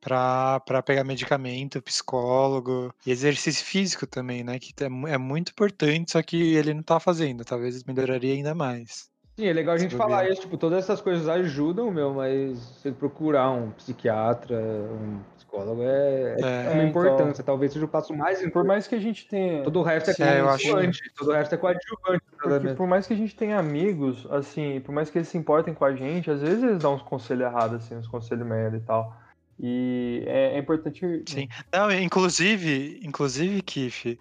para 0.02 0.84
pegar 0.86 1.04
medicamento, 1.04 1.82
psicólogo 1.82 2.94
e 3.06 3.12
exercício 3.12 3.66
físico 3.66 4.06
também, 4.06 4.44
né? 4.44 4.60
Que 4.60 4.74
é, 4.84 5.14
é 5.14 5.18
muito 5.18 5.52
importante, 5.52 6.12
só 6.12 6.22
que 6.22 6.56
ele 6.56 6.74
não 6.74 6.84
tá 6.84 7.00
fazendo, 7.00 7.46
talvez 7.46 7.84
melhoraria 7.84 8.34
ainda 8.34 8.54
mais. 8.54 9.10
Sim, 9.38 9.48
é 9.48 9.54
legal 9.54 9.76
a 9.76 9.78
gente 9.78 9.96
falar 9.96 10.30
isso, 10.30 10.42
tipo, 10.42 10.58
todas 10.58 10.80
essas 10.80 11.02
coisas 11.02 11.28
ajudam, 11.28 11.92
meu, 11.92 12.14
mas 12.14 12.58
você 12.58 12.92
procurar 12.92 13.52
um 13.52 13.72
psiquiatra, 13.72 14.58
um 14.58 15.20
psicólogo 15.56 15.82
é, 15.84 16.36
é, 16.42 16.66
é 16.66 16.70
uma 16.74 16.84
importância, 16.84 17.42
então, 17.42 17.46
talvez 17.46 17.72
seja 17.72 17.86
o 17.86 17.88
passo 17.88 18.14
mais 18.14 18.40
importante. 18.40 18.54
Por 18.54 18.64
mais 18.66 18.88
que 18.88 18.96
a 18.96 19.00
gente 19.00 19.28
tenha... 19.28 19.64
Todo 19.64 19.80
o 19.80 19.84
resto 19.84 20.10
é 20.12 20.42
coadjuvante, 20.42 21.12
todo 21.16 21.30
o 21.30 21.34
resto 21.34 21.56
é 21.56 21.58
coadjuvante. 21.58 22.24
Porque 22.38 22.74
por 22.74 22.88
mais 22.88 23.08
que 23.08 23.14
a 23.14 23.18
gente 23.18 23.36
tenha 23.36 23.58
amigos, 23.58 24.28
assim, 24.30 24.82
por 24.82 24.94
mais 24.94 25.10
que 25.10 25.18
eles 25.18 25.28
se 25.28 25.38
importem 25.38 25.74
com 25.74 25.86
a 25.86 25.96
gente, 25.96 26.30
às 26.30 26.42
vezes 26.42 26.64
eles 26.64 26.80
dão 26.80 26.96
uns 26.96 27.02
conselhos 27.02 27.44
errados, 27.44 27.84
assim, 27.84 27.96
uns 27.96 28.08
conselhos 28.08 28.46
merda 28.46 28.78
e 28.78 28.82
tal. 28.82 29.16
E 29.60 30.24
é, 30.28 30.56
é 30.56 30.60
importante... 30.60 31.24
Sim, 31.26 31.48
não, 31.74 31.92
inclusive, 31.92 33.00
inclusive, 33.04 33.62
Kiff, 33.62 34.20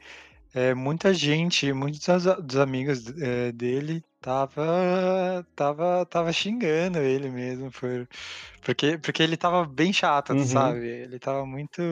é, 0.55 0.75
muita 0.75 1.13
gente, 1.13 1.73
muitos 1.73 2.25
dos 2.43 2.57
amigos 2.57 3.07
é, 3.21 3.53
dele 3.53 4.03
Tava, 4.25 5.47
tava, 5.55 6.07
tava 6.07 6.33
xingando 6.33 6.97
ele 6.97 7.29
mesmo, 7.29 7.71
por, 7.71 8.09
porque, 8.65 8.97
porque 8.97 9.23
ele 9.23 9.37
tava 9.37 9.67
bem 9.67 9.93
chato, 9.93 10.33
uhum. 10.33 10.47
sabe? 10.47 10.89
Ele 10.89 11.19
tava 11.19 11.45
muito. 11.45 11.83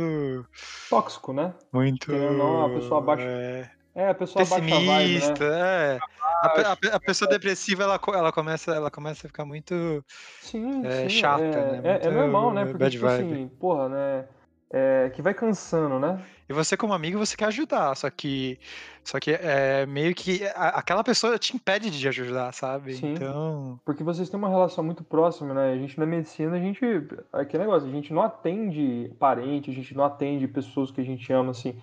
Tóxico, 0.88 1.34
né? 1.34 1.52
Muito. 1.70 2.10
Não, 2.10 2.64
a 2.64 2.70
pessoa 2.70 3.00
abaixo. 3.02 3.22
É... 3.22 3.70
É, 3.94 4.08
a 4.08 4.14
pessoa 4.14 4.46
abaixa 4.46 4.64
a 4.64 4.78
vibe, 4.78 4.86
né? 4.86 5.20
pessimista, 5.20 5.44
é. 5.44 5.98
A, 6.42 6.72
a 6.72 6.96
a 6.96 7.00
pessoa 7.00 7.28
depressiva, 7.28 7.82
ela, 7.82 8.00
ela, 8.14 8.32
começa, 8.32 8.72
ela 8.72 8.90
começa 8.90 9.26
a 9.26 9.28
ficar 9.28 9.44
muito. 9.44 10.02
Sim, 10.40 10.86
É 10.86 11.02
sim, 11.02 11.08
chata, 11.10 11.42
é, 11.42 11.72
né? 11.72 11.80
é- 11.84 12.06
é 12.06 12.10
Muito 12.10 12.14
normal, 12.14 12.54
né? 12.54 12.64
Porque, 12.64 12.88
tipo 12.88 13.06
assim, 13.06 13.46
porra, 13.60 13.90
né? 13.90 14.24
É, 14.72 15.10
que 15.10 15.20
vai 15.20 15.34
cansando, 15.34 15.98
né? 15.98 16.18
E 16.52 16.54
você, 16.54 16.76
como 16.76 16.92
amigo, 16.92 17.18
você 17.18 17.34
quer 17.34 17.46
ajudar, 17.46 17.94
só 17.96 18.10
que. 18.10 18.58
Só 19.02 19.18
que 19.18 19.30
é 19.32 19.86
meio 19.86 20.14
que. 20.14 20.44
a- 20.54 20.78
aquela 20.78 21.02
pessoa 21.02 21.38
te 21.38 21.56
impede 21.56 21.90
de 21.90 22.06
ajudar, 22.08 22.52
sabe? 22.52 22.94
Sim. 22.94 23.14
Então. 23.14 23.80
Porque 23.86 24.04
vocês 24.04 24.28
têm 24.28 24.38
uma 24.38 24.50
relação 24.50 24.84
muito 24.84 25.02
próxima, 25.02 25.54
né? 25.54 25.72
A 25.72 25.78
gente 25.78 25.98
na 25.98 26.04
medicina, 26.04 26.56
a 26.56 26.60
gente. 26.60 26.84
Aquele 27.32 27.64
negócio, 27.64 27.88
a 27.88 27.90
gente 27.90 28.12
não 28.12 28.20
atende 28.22 29.10
parente, 29.18 29.70
a 29.70 29.74
gente 29.74 29.96
não 29.96 30.04
atende 30.04 30.46
pessoas 30.46 30.90
que 30.90 31.00
a 31.00 31.04
gente 31.04 31.32
ama, 31.32 31.52
assim. 31.52 31.74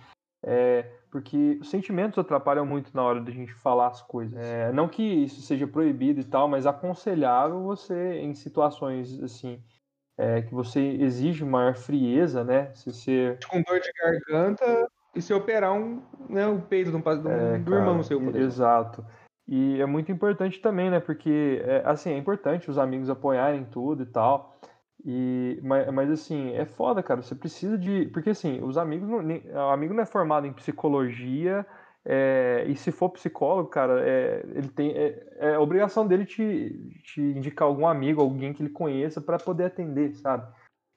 É, 0.46 0.86
porque 1.12 1.58
os 1.60 1.70
sentimentos 1.70 2.20
atrapalham 2.20 2.66
muito 2.66 2.92
na 2.96 3.02
hora 3.04 3.20
da 3.20 3.32
gente 3.32 3.52
falar 3.56 3.88
as 3.88 4.02
coisas. 4.04 4.38
É, 4.40 4.72
não 4.72 4.88
que 4.88 5.02
isso 5.02 5.42
seja 5.42 5.66
proibido 5.68 6.22
e 6.22 6.24
tal, 6.24 6.48
mas 6.48 6.68
aconselhável 6.68 7.64
você, 7.64 8.20
em 8.20 8.36
situações 8.36 9.20
assim, 9.22 9.60
é, 10.20 10.42
que 10.42 10.54
você 10.54 10.82
exige 10.82 11.46
maior 11.46 11.76
frieza, 11.76 12.44
né? 12.44 12.72
Se 12.76 12.92
você. 12.92 13.38
Com 13.50 13.62
dor 13.62 13.80
de 13.80 13.90
garganta 13.94 14.90
e 15.16 15.22
se 15.22 15.34
operar 15.34 15.72
um, 15.74 16.02
né, 16.30 16.46
o 16.46 16.60
peito 16.62 16.92
do, 16.92 17.00
do, 17.00 17.30
É, 17.30 17.58
do 17.58 17.72
cara, 17.72 17.78
irmão 17.78 18.04
seu. 18.04 18.36
Exato. 18.36 19.04
E 19.48 19.82
é 19.82 19.86
muito 19.86 20.12
importante 20.12 20.60
também, 20.60 20.92
né? 20.92 21.00
Porque, 21.00 21.62
é, 21.66 21.82
assim, 21.86 22.12
é 22.12 22.18
importante 22.18 22.70
os 22.70 22.78
amigos 22.78 23.10
apoiarem 23.10 23.64
tudo 23.64 24.04
e 24.04 24.06
tal. 24.06 24.60
E, 25.06 25.58
mas, 25.64 25.90
mas, 25.92 26.12
assim, 26.12 26.54
é 26.54 26.66
foda, 26.66 27.02
cara. 27.02 27.22
Você 27.22 27.34
precisa 27.34 27.78
de. 27.78 28.08
Porque, 28.08 28.32
assim, 28.32 28.62
os 28.62 28.78
amigos. 28.78 29.08
Não, 29.08 29.22
nem- 29.22 29.44
o 29.50 29.70
amigo 29.70 29.94
não 29.94 30.04
é 30.04 30.06
formado 30.06 30.46
em 30.46 30.52
psicologia. 30.52 31.66
É, 32.06 32.66
e 32.68 32.76
se 32.76 32.92
for 32.92 33.10
psicólogo, 33.10 33.70
cara, 33.70 34.02
é, 34.08 34.44
ele 34.56 34.70
tem. 34.70 34.92
É, 34.92 35.28
é 35.40 35.60
obrigação 35.60 36.08
dele 36.08 36.26
te, 36.26 37.02
te 37.04 37.22
indicar 37.22 37.68
algum 37.68 37.88
amigo, 37.88 38.22
alguém 38.22 38.54
que 38.54 38.64
ele 38.64 38.70
conheça 38.70 39.20
para 39.22 39.38
poder 39.38 39.66
atender, 39.66 40.16
sabe? 40.16 40.48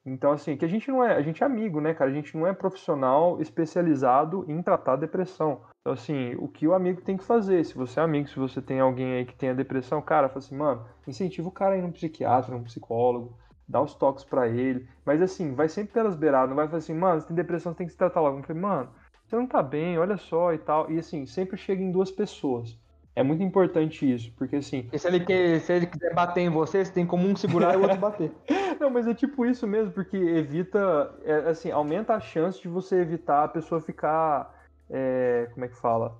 Então, 0.05 0.33
assim, 0.33 0.57
que 0.57 0.65
a 0.65 0.69
gente 0.69 0.91
não 0.91 1.03
é. 1.05 1.15
A 1.15 1.23
gente 1.23 1.43
é 1.43 1.47
amigo, 1.47 1.81
né, 1.81 1.95
cara? 1.95 2.11
A 2.11 2.15
gente 2.15 2.37
não 2.37 2.47
é 2.47 2.53
profissional 2.53 3.41
especializado 3.41 4.45
em 4.49 4.61
tratar 4.63 4.97
depressão. 4.97 5.63
Então, 5.81 5.93
assim, 5.93 6.35
o 6.37 6.49
que 6.49 6.67
o 6.67 6.75
amigo 6.75 7.03
tem 7.03 7.17
que 7.17 7.25
fazer? 7.25 7.65
Se 7.65 7.75
você 7.75 8.01
é 8.01 8.03
amigo, 8.03 8.29
se 8.29 8.39
você 8.39 8.61
tem 8.61 8.81
alguém 8.81 9.15
aí 9.15 9.25
que 9.25 9.35
tenha 9.35 9.55
depressão, 9.55 10.01
cara, 10.03 10.29
fala 10.29 10.39
assim, 10.39 10.57
mano, 10.57 10.85
incentiva 11.07 11.49
o 11.49 11.53
cara 11.53 11.75
a 11.75 11.79
ir 11.79 11.83
num 11.83 11.93
psiquiatra, 11.93 12.53
num 12.53 12.65
psicólogo, 12.65 13.37
dá 13.69 13.81
os 13.81 13.95
toques 13.95 14.25
pra 14.25 14.49
ele. 14.49 14.89
Mas, 15.05 15.23
assim, 15.23 15.55
vai 15.55 15.69
sempre 15.69 15.93
pelas 15.93 16.17
beiradas, 16.17 16.49
não 16.49 16.57
vai 16.57 16.67
falar 16.67 16.79
assim, 16.79 16.95
mano, 16.95 17.21
você 17.21 17.27
tem 17.29 17.37
depressão, 17.37 17.73
você 17.73 17.79
tem 17.79 17.87
que 17.87 17.93
se 17.93 17.99
tratar 17.99 18.21
logo. 18.21 18.39
Eu 18.39 18.43
falei, 18.43 18.63
mano, 18.63 18.91
você 19.33 19.37
não 19.37 19.47
tá 19.47 19.63
bem, 19.63 19.99
olha 19.99 20.19
só 20.19 20.53
e 20.53 20.59
tal. 20.59 20.91
E, 20.91 20.99
assim, 20.99 21.25
sempre 21.25 21.57
chega 21.57 21.83
em 21.83 21.91
duas 21.91 22.11
pessoas. 22.11 22.79
É 23.17 23.23
muito 23.23 23.43
importante 23.43 24.11
isso, 24.11 24.31
porque, 24.37 24.57
assim, 24.57 24.89
E 24.93 24.99
se 24.99 25.09
ele, 25.09 25.21
quer, 25.21 25.59
se 25.61 25.73
ele 25.73 25.87
quiser 25.87 26.15
bater 26.15 26.43
em 26.43 26.51
você, 26.51 26.85
você 26.85 26.93
tem 26.93 27.07
como 27.07 27.27
um 27.27 27.35
segurar 27.35 27.75
e 27.75 27.77
o 27.79 27.83
outro 27.83 27.97
bater. 27.99 28.31
Não, 28.79 28.91
mas 28.91 29.07
é 29.07 29.15
tipo 29.15 29.45
isso 29.47 29.67
mesmo, 29.67 29.93
porque 29.93 30.17
evita, 30.17 31.15
é, 31.25 31.51
assim, 31.51 31.71
aumenta 31.71 32.15
a 32.15 32.21
chance 32.21 32.61
de 32.61 32.69
você 32.69 33.01
evitar 33.01 33.45
a 33.45 33.49
pessoa 33.49 33.81
ficar, 33.81 34.55
é, 34.91 35.49
como 35.53 35.65
é 35.65 35.69
que 35.69 35.77
fala? 35.77 36.19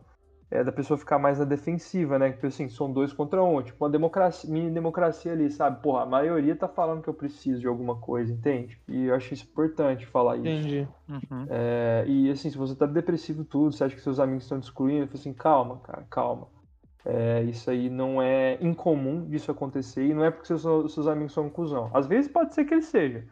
É, 0.55 0.63
da 0.63 0.71
pessoa 0.71 0.99
ficar 0.99 1.19
mais 1.19 1.39
na 1.39 1.47
defensiva, 1.47 2.19
né? 2.19 2.31
Porque 2.31 2.47
assim, 2.47 2.69
são 2.69 2.93
dois 2.93 3.11
contra 3.11 3.43
um, 3.43 3.63
tipo 3.63 3.83
uma 3.83 3.91
democracia, 3.91 4.51
mini 4.51 4.71
democracia 4.71 5.33
ali, 5.33 5.51
sabe? 5.51 5.83
Porra, 5.83 6.03
a 6.03 6.07
maioria 6.07 6.55
tá 6.55 6.69
falando 6.69 7.03
que 7.03 7.09
eu 7.09 7.15
preciso 7.15 7.59
de 7.59 7.67
alguma 7.67 7.97
coisa, 7.97 8.31
entende? 8.31 8.79
E 8.87 9.07
eu 9.07 9.15
acho 9.15 9.33
isso 9.33 9.47
importante 9.51 10.05
falar 10.05 10.37
isso. 10.37 10.49
Entendi. 10.49 10.87
Uhum. 11.09 11.47
É, 11.49 12.05
e 12.07 12.31
assim, 12.31 12.51
se 12.51 12.59
você 12.59 12.75
tá 12.75 12.85
depressivo 12.85 13.45
tudo, 13.45 13.73
você 13.73 13.85
acha 13.85 13.97
que 13.97 14.03
seus 14.03 14.21
amigos 14.21 14.43
estão 14.43 14.61
te 14.61 14.65
excluindo, 14.65 15.07
fala 15.07 15.19
assim, 15.19 15.33
calma, 15.33 15.79
cara, 15.79 16.07
calma. 16.11 16.49
É, 17.03 17.43
isso 17.45 17.71
aí 17.71 17.89
não 17.89 18.21
é 18.21 18.59
incomum 18.61 19.27
disso 19.31 19.51
acontecer 19.51 20.07
e 20.07 20.13
não 20.13 20.23
é 20.23 20.31
porque 20.31 20.47
seus, 20.47 20.93
seus 20.93 21.07
amigos 21.07 21.33
são 21.33 21.47
um 21.47 21.51
cuzão. 21.51 21.91
Às 21.95 22.07
vezes 22.07 22.31
pode 22.31 22.53
ser 22.53 22.67
que 22.67 22.75
ele 22.75 22.83
seja, 22.83 23.27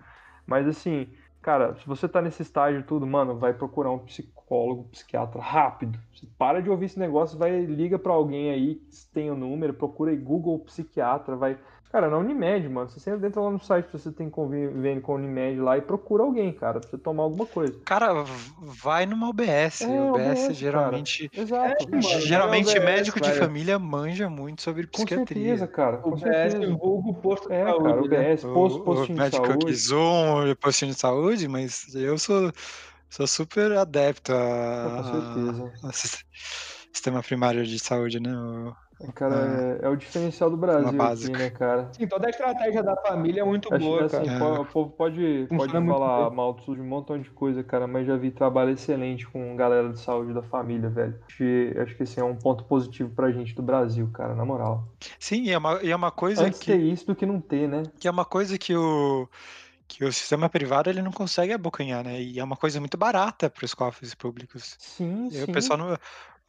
mas 0.46 0.66
assim, 0.66 1.06
cara, 1.42 1.74
se 1.76 1.86
você 1.86 2.08
tá 2.08 2.20
nesse 2.20 2.42
estágio 2.42 2.82
tudo, 2.82 3.06
mano, 3.06 3.38
vai 3.38 3.52
procurar 3.52 3.90
um 3.90 3.98
psicólogo, 3.98 4.88
psiquiatra 4.90 5.40
rápido. 5.40 5.98
Você 6.14 6.26
para 6.38 6.60
de 6.60 6.70
ouvir 6.70 6.86
esse 6.86 6.98
negócio, 6.98 7.38
vai 7.38 7.64
liga 7.64 7.98
pra 7.98 8.12
alguém 8.12 8.50
aí 8.50 8.74
que 8.76 9.06
tem 9.12 9.30
o 9.30 9.36
número, 9.36 9.74
procura 9.74 10.10
aí 10.10 10.16
Google 10.16 10.58
psiquiatra, 10.60 11.36
vai 11.36 11.58
Cara, 11.90 12.08
na 12.08 12.18
Unimed, 12.18 12.68
mano, 12.68 12.88
você 12.88 13.00
sempre 13.00 13.26
entra 13.26 13.40
lá 13.40 13.50
no 13.50 13.58
site 13.58 13.86
que 13.86 13.98
você 13.98 14.12
tem 14.12 14.30
convênio 14.30 15.02
com 15.02 15.10
a 15.12 15.14
Unimed 15.16 15.58
lá 15.60 15.76
e 15.76 15.82
procura 15.82 16.22
alguém, 16.22 16.52
cara, 16.52 16.78
pra 16.78 16.88
você 16.88 16.96
tomar 16.96 17.24
alguma 17.24 17.44
coisa. 17.44 17.76
Cara, 17.84 18.22
vai 18.80 19.06
numa 19.06 19.28
UBS. 19.28 19.82
É, 19.82 19.86
UBS, 20.00 20.44
UBS, 20.44 20.54
geralmente. 20.56 21.28
Exato. 21.34 21.90
mano, 21.90 22.02
geralmente 22.20 22.68
UBS, 22.70 22.84
médico 22.84 23.20
de 23.20 23.28
vai. 23.30 23.38
família 23.38 23.76
manja 23.76 24.30
muito 24.30 24.62
sobre 24.62 24.86
Com 24.86 24.92
psiquiatria. 25.04 25.56
certeza, 25.56 25.66
cara. 25.66 25.98
O 25.98 26.02
Com 26.02 26.10
BS 26.12 26.22
certeza. 26.22 26.76
vulgo 26.76 27.14
posto 27.14 27.48
de 27.48 27.54
É, 27.54 27.64
saúde, 27.64 27.82
cara, 27.84 28.02
o 28.02 28.08
né? 28.08 28.36
Posto, 28.36 28.80
postinho 28.84 29.06
de 29.18 29.22
médico 29.24 29.46
saúde. 29.46 29.66
que 29.66 29.74
zoam 29.74 30.50
o 30.52 30.56
postinho 30.56 30.92
de 30.92 30.98
saúde, 31.00 31.48
mas 31.48 31.92
eu 31.92 32.16
sou, 32.18 32.52
sou 33.08 33.26
super 33.26 33.72
adepto 33.72 34.30
É, 34.30 34.36
a, 34.36 34.90
com 34.96 35.04
certeza. 35.04 35.72
a 35.88 35.92
sis- 35.92 36.24
sistema 36.92 37.20
primário 37.20 37.66
de 37.66 37.78
saúde, 37.80 38.20
né? 38.20 38.30
O- 38.32 38.68
É, 38.70 38.89
Cara, 39.14 39.78
é, 39.82 39.86
é 39.86 39.88
o 39.88 39.96
diferencial 39.96 40.50
do 40.50 40.56
Brasil 40.56 40.88
aqui, 40.88 40.98
básica. 40.98 41.38
né, 41.38 41.50
cara? 41.50 41.90
Sim, 41.92 42.06
toda 42.06 42.26
a 42.26 42.30
estratégia 42.30 42.82
da 42.82 42.94
família 42.96 43.40
é 43.40 43.44
muito 43.44 43.72
Acho 43.72 43.78
que 43.78 43.84
boa, 43.84 44.04
assim, 44.04 44.24
cara. 44.24 44.60
o 44.60 44.66
povo 44.66 44.90
pode, 44.90 45.46
pode 45.48 45.72
Funciona 45.72 45.86
falar 45.86 46.30
mal 46.30 46.54
de 46.54 46.70
um 46.80 46.84
montão 46.84 47.18
de 47.18 47.30
coisa, 47.30 47.64
cara, 47.64 47.86
mas 47.86 48.06
já 48.06 48.16
vi 48.16 48.30
trabalho 48.30 48.70
excelente 48.70 49.26
com 49.26 49.56
galera 49.56 49.90
de 49.90 49.98
saúde 49.98 50.34
da 50.34 50.42
família, 50.42 50.90
velho. 50.90 51.18
Acho 51.26 51.36
que, 51.36 51.94
que 51.96 52.02
esse 52.02 52.20
é 52.20 52.24
um 52.24 52.36
ponto 52.36 52.64
positivo 52.64 53.10
pra 53.14 53.30
gente 53.32 53.54
do 53.54 53.62
Brasil, 53.62 54.08
cara, 54.12 54.34
na 54.34 54.44
moral. 54.44 54.84
Sim, 55.18 55.44
e 55.44 55.50
é 55.50 55.58
uma, 55.58 55.82
e 55.82 55.90
é 55.90 55.96
uma 55.96 56.10
coisa 56.10 56.46
Antes 56.46 56.60
que, 56.60 56.66
ter 56.66 56.80
isso 56.80 57.06
do 57.06 57.14
que 57.16 57.24
não 57.26 57.40
ter, 57.40 57.68
né? 57.68 57.82
que 57.98 58.06
é 58.06 58.10
uma 58.10 58.24
coisa 58.24 58.58
que 58.58 58.74
o 58.76 59.28
que 59.88 60.04
o 60.04 60.12
sistema 60.12 60.48
privado 60.48 60.88
ele 60.88 61.02
não 61.02 61.10
consegue 61.10 61.52
abocanhar, 61.52 62.04
né? 62.04 62.22
E 62.22 62.38
é 62.38 62.44
uma 62.44 62.56
coisa 62.56 62.78
muito 62.78 62.96
barata 62.96 63.50
para 63.50 63.64
os 63.64 63.74
cofres 63.74 64.14
públicos. 64.14 64.78
Sim, 64.78 65.28
E 65.32 65.42
o 65.42 65.46
sim. 65.46 65.52
pessoal 65.52 65.78
não, 65.78 65.98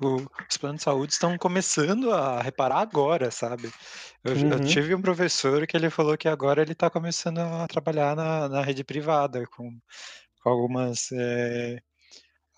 o- 0.01 0.25
os 0.49 0.57
planos 0.57 0.79
de 0.79 0.83
saúde 0.83 1.13
estão 1.13 1.37
começando 1.37 2.11
a 2.11 2.41
reparar 2.41 2.79
agora, 2.79 3.31
sabe? 3.31 3.69
Eu, 4.23 4.33
eu 4.33 4.57
Uhum. 4.57 4.59
tive 4.59 4.95
um 4.95 5.01
professor 5.01 5.65
que 5.67 5.75
ele 5.77 5.89
falou 5.89 6.17
que 6.17 6.27
agora 6.27 6.61
ele 6.61 6.73
está 6.73 6.89
começando 6.89 7.39
a 7.39 7.67
trabalhar 7.67 8.15
na, 8.15 8.49
na 8.49 8.61
rede 8.61 8.83
privada 8.83 9.45
com, 9.47 9.69
com 10.43 10.49
algumas 10.49 11.11
eh, 11.13 11.79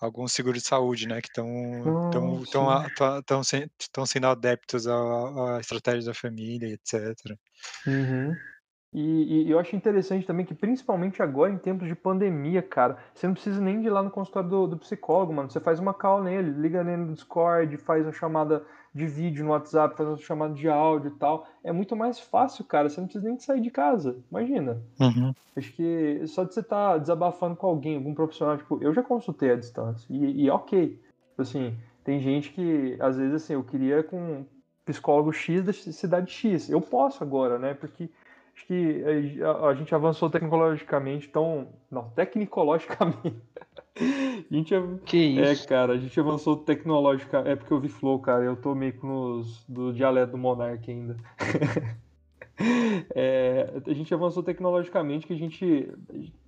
alguns 0.00 0.32
seguros 0.32 0.62
de 0.62 0.68
saúde, 0.68 1.06
né? 1.08 1.20
Que 1.20 1.28
estão 1.28 2.42
estão 2.44 3.40
estão 3.80 4.06
sendo 4.06 4.26
adeptos 4.26 4.86
à, 4.86 5.56
à 5.56 5.60
estratégia 5.60 6.04
da 6.06 6.14
família, 6.14 6.68
etc. 6.74 7.38
Uhum. 7.86 8.34
E, 8.94 9.42
e 9.42 9.50
eu 9.50 9.58
acho 9.58 9.74
interessante 9.74 10.24
também 10.24 10.46
que, 10.46 10.54
principalmente 10.54 11.20
agora, 11.20 11.52
em 11.52 11.58
tempos 11.58 11.88
de 11.88 11.96
pandemia, 11.96 12.62
cara, 12.62 12.96
você 13.12 13.26
não 13.26 13.34
precisa 13.34 13.60
nem 13.60 13.80
de 13.80 13.88
ir 13.88 13.90
lá 13.90 14.04
no 14.04 14.10
consultório 14.10 14.48
do, 14.48 14.66
do 14.68 14.78
psicólogo, 14.78 15.32
mano. 15.32 15.50
Você 15.50 15.58
faz 15.58 15.80
uma 15.80 15.92
call 15.92 16.22
nele, 16.22 16.52
liga 16.52 16.84
nele 16.84 17.02
no 17.02 17.12
Discord, 17.12 17.76
faz 17.78 18.04
uma 18.04 18.12
chamada 18.12 18.64
de 18.94 19.04
vídeo 19.06 19.44
no 19.44 19.50
WhatsApp, 19.50 19.96
faz 19.96 20.08
uma 20.08 20.16
chamada 20.18 20.54
de 20.54 20.68
áudio 20.68 21.08
e 21.08 21.18
tal. 21.18 21.44
É 21.64 21.72
muito 21.72 21.96
mais 21.96 22.20
fácil, 22.20 22.64
cara. 22.64 22.88
Você 22.88 23.00
não 23.00 23.08
precisa 23.08 23.28
nem 23.28 23.36
sair 23.36 23.60
de 23.60 23.70
casa. 23.70 24.16
Imagina. 24.30 24.80
Uhum. 25.00 25.34
Acho 25.56 25.72
que 25.72 26.22
só 26.28 26.44
de 26.44 26.54
você 26.54 26.60
estar 26.60 26.98
desabafando 26.98 27.56
com 27.56 27.66
alguém, 27.66 27.96
algum 27.96 28.14
profissional, 28.14 28.56
tipo, 28.56 28.78
eu 28.80 28.94
já 28.94 29.02
consultei 29.02 29.50
à 29.50 29.56
distância. 29.56 30.06
E, 30.08 30.44
e 30.44 30.50
ok. 30.50 30.90
Tipo 31.30 31.42
assim, 31.42 31.76
tem 32.04 32.20
gente 32.20 32.52
que, 32.52 32.96
às 33.00 33.16
vezes, 33.16 33.34
assim, 33.34 33.54
eu 33.54 33.64
queria 33.64 34.04
com 34.04 34.16
um 34.16 34.46
psicólogo 34.84 35.32
X 35.32 35.64
da 35.64 35.72
cidade 35.72 36.30
X. 36.30 36.70
Eu 36.70 36.80
posso 36.80 37.24
agora, 37.24 37.58
né? 37.58 37.74
Porque 37.74 38.08
acho 38.54 38.66
que 38.66 39.04
a, 39.42 39.66
a 39.68 39.74
gente 39.74 39.94
avançou 39.94 40.30
tecnologicamente 40.30 41.28
tão. 41.28 41.68
Não, 41.90 42.10
tecnicologicamente. 42.10 43.36
a 43.96 44.54
gente, 44.54 44.74
Que 45.04 45.38
é, 45.38 45.52
isso. 45.52 45.68
cara, 45.68 45.94
a 45.94 45.98
gente 45.98 46.18
avançou 46.18 46.56
tecnológica. 46.56 47.38
É 47.38 47.56
porque 47.56 47.72
eu 47.72 47.80
vi 47.80 47.88
Flow, 47.88 48.18
cara. 48.20 48.44
Eu 48.44 48.56
tô 48.56 48.74
meio 48.74 48.94
nos, 49.02 49.64
do 49.68 49.92
dialeto 49.92 50.32
do 50.32 50.38
Monark 50.38 50.90
ainda. 50.90 51.16
É, 53.16 53.82
a 53.84 53.92
gente 53.92 54.14
avançou 54.14 54.40
tecnologicamente 54.40 55.26
que 55.26 55.32
a 55.32 55.36
gente. 55.36 55.92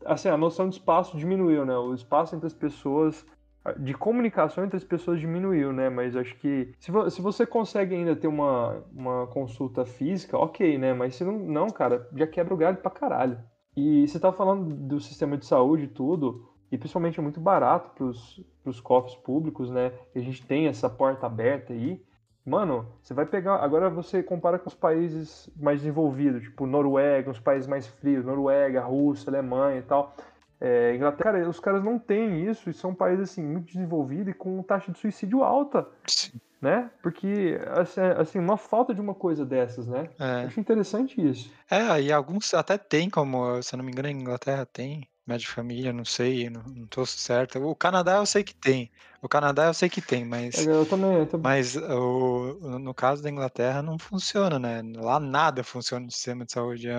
Assim, 0.04 0.28
a 0.28 0.36
noção 0.36 0.68
de 0.68 0.76
espaço 0.76 1.16
diminuiu, 1.18 1.64
né? 1.64 1.76
O 1.76 1.92
espaço 1.94 2.36
entre 2.36 2.46
as 2.46 2.54
pessoas. 2.54 3.26
De 3.74 3.94
comunicação 3.94 4.64
entre 4.64 4.76
as 4.76 4.84
pessoas 4.84 5.18
diminuiu, 5.20 5.72
né? 5.72 5.88
Mas 5.88 6.16
acho 6.16 6.36
que 6.36 6.72
se, 6.78 6.90
vo- 6.90 7.08
se 7.10 7.20
você 7.22 7.46
consegue 7.46 7.94
ainda 7.94 8.14
ter 8.16 8.26
uma, 8.28 8.82
uma 8.92 9.26
consulta 9.28 9.84
física, 9.84 10.38
ok, 10.38 10.78
né? 10.78 10.92
Mas 10.94 11.14
se 11.16 11.24
não, 11.24 11.38
não, 11.38 11.70
cara, 11.70 12.08
já 12.14 12.26
quebra 12.26 12.54
o 12.54 12.56
galho 12.56 12.76
pra 12.78 12.90
caralho. 12.90 13.38
E 13.76 14.06
você 14.08 14.18
tá 14.18 14.32
falando 14.32 14.74
do 14.74 15.00
sistema 15.00 15.36
de 15.36 15.44
saúde 15.46 15.84
e 15.84 15.88
tudo, 15.88 16.48
e 16.72 16.78
principalmente 16.78 17.18
é 17.18 17.22
muito 17.22 17.40
barato 17.40 17.90
pros, 17.94 18.42
pros 18.62 18.80
cofres 18.80 19.14
públicos, 19.16 19.70
né? 19.70 19.92
E 20.14 20.18
a 20.18 20.22
gente 20.22 20.44
tem 20.46 20.66
essa 20.66 20.88
porta 20.88 21.26
aberta 21.26 21.72
aí. 21.72 22.02
Mano, 22.44 22.86
você 23.02 23.12
vai 23.12 23.26
pegar. 23.26 23.56
Agora 23.56 23.90
você 23.90 24.22
compara 24.22 24.58
com 24.58 24.68
os 24.68 24.74
países 24.74 25.50
mais 25.56 25.80
desenvolvidos, 25.80 26.42
tipo 26.44 26.64
Noruega, 26.66 27.30
os 27.30 27.40
países 27.40 27.66
mais 27.68 27.86
frios, 27.86 28.24
Noruega, 28.24 28.84
Rússia, 28.84 29.30
Alemanha 29.30 29.78
e 29.80 29.82
tal. 29.82 30.14
É, 30.60 30.94
Inglaterra, 30.94 31.32
cara, 31.32 31.48
os 31.48 31.60
caras 31.60 31.84
não 31.84 31.98
têm 31.98 32.48
isso 32.48 32.70
e 32.70 32.74
são 32.74 32.94
países 32.94 33.30
assim 33.30 33.42
muito 33.42 33.66
desenvolvidos 33.66 34.28
e 34.28 34.34
com 34.34 34.62
taxa 34.62 34.90
de 34.90 34.98
suicídio 34.98 35.42
alta, 35.42 35.86
Sim. 36.06 36.40
né? 36.60 36.90
Porque 37.02 37.60
assim, 37.72 38.00
assim, 38.00 38.38
uma 38.38 38.56
falta 38.56 38.94
de 38.94 39.00
uma 39.00 39.14
coisa 39.14 39.44
dessas, 39.44 39.86
né? 39.86 40.08
É. 40.18 40.46
Acho 40.46 40.58
interessante 40.58 41.20
isso. 41.20 41.52
É, 41.70 42.00
e 42.00 42.12
alguns 42.12 42.54
até 42.54 42.78
tem, 42.78 43.10
como, 43.10 43.62
se 43.62 43.74
eu 43.74 43.78
não 43.78 43.84
me 43.84 43.92
engano, 43.92 44.08
a 44.08 44.12
Inglaterra 44.12 44.64
tem. 44.64 45.06
Médio 45.26 45.46
de 45.48 45.52
família, 45.52 45.92
não 45.92 46.04
sei, 46.04 46.48
não, 46.48 46.62
não 46.62 46.86
tô 46.86 47.04
certo. 47.04 47.58
O 47.58 47.74
Canadá 47.74 48.16
eu 48.18 48.26
sei 48.26 48.44
que 48.44 48.54
tem. 48.54 48.88
O 49.20 49.28
Canadá 49.28 49.66
eu 49.66 49.74
sei 49.74 49.88
que 49.88 50.00
tem, 50.00 50.24
mas. 50.24 50.64
Eu 50.64 50.86
também, 50.86 51.14
eu 51.14 51.26
também. 51.26 51.42
Mas 51.42 51.74
o, 51.74 52.78
no 52.78 52.94
caso 52.94 53.22
da 53.24 53.28
Inglaterra 53.30 53.82
não 53.82 53.98
funciona, 53.98 54.56
né? 54.58 54.82
Lá 54.94 55.18
nada 55.18 55.64
funciona 55.64 56.04
no 56.06 56.12
sistema 56.12 56.44
de 56.44 56.52
saúde. 56.52 56.88
É 56.88 56.96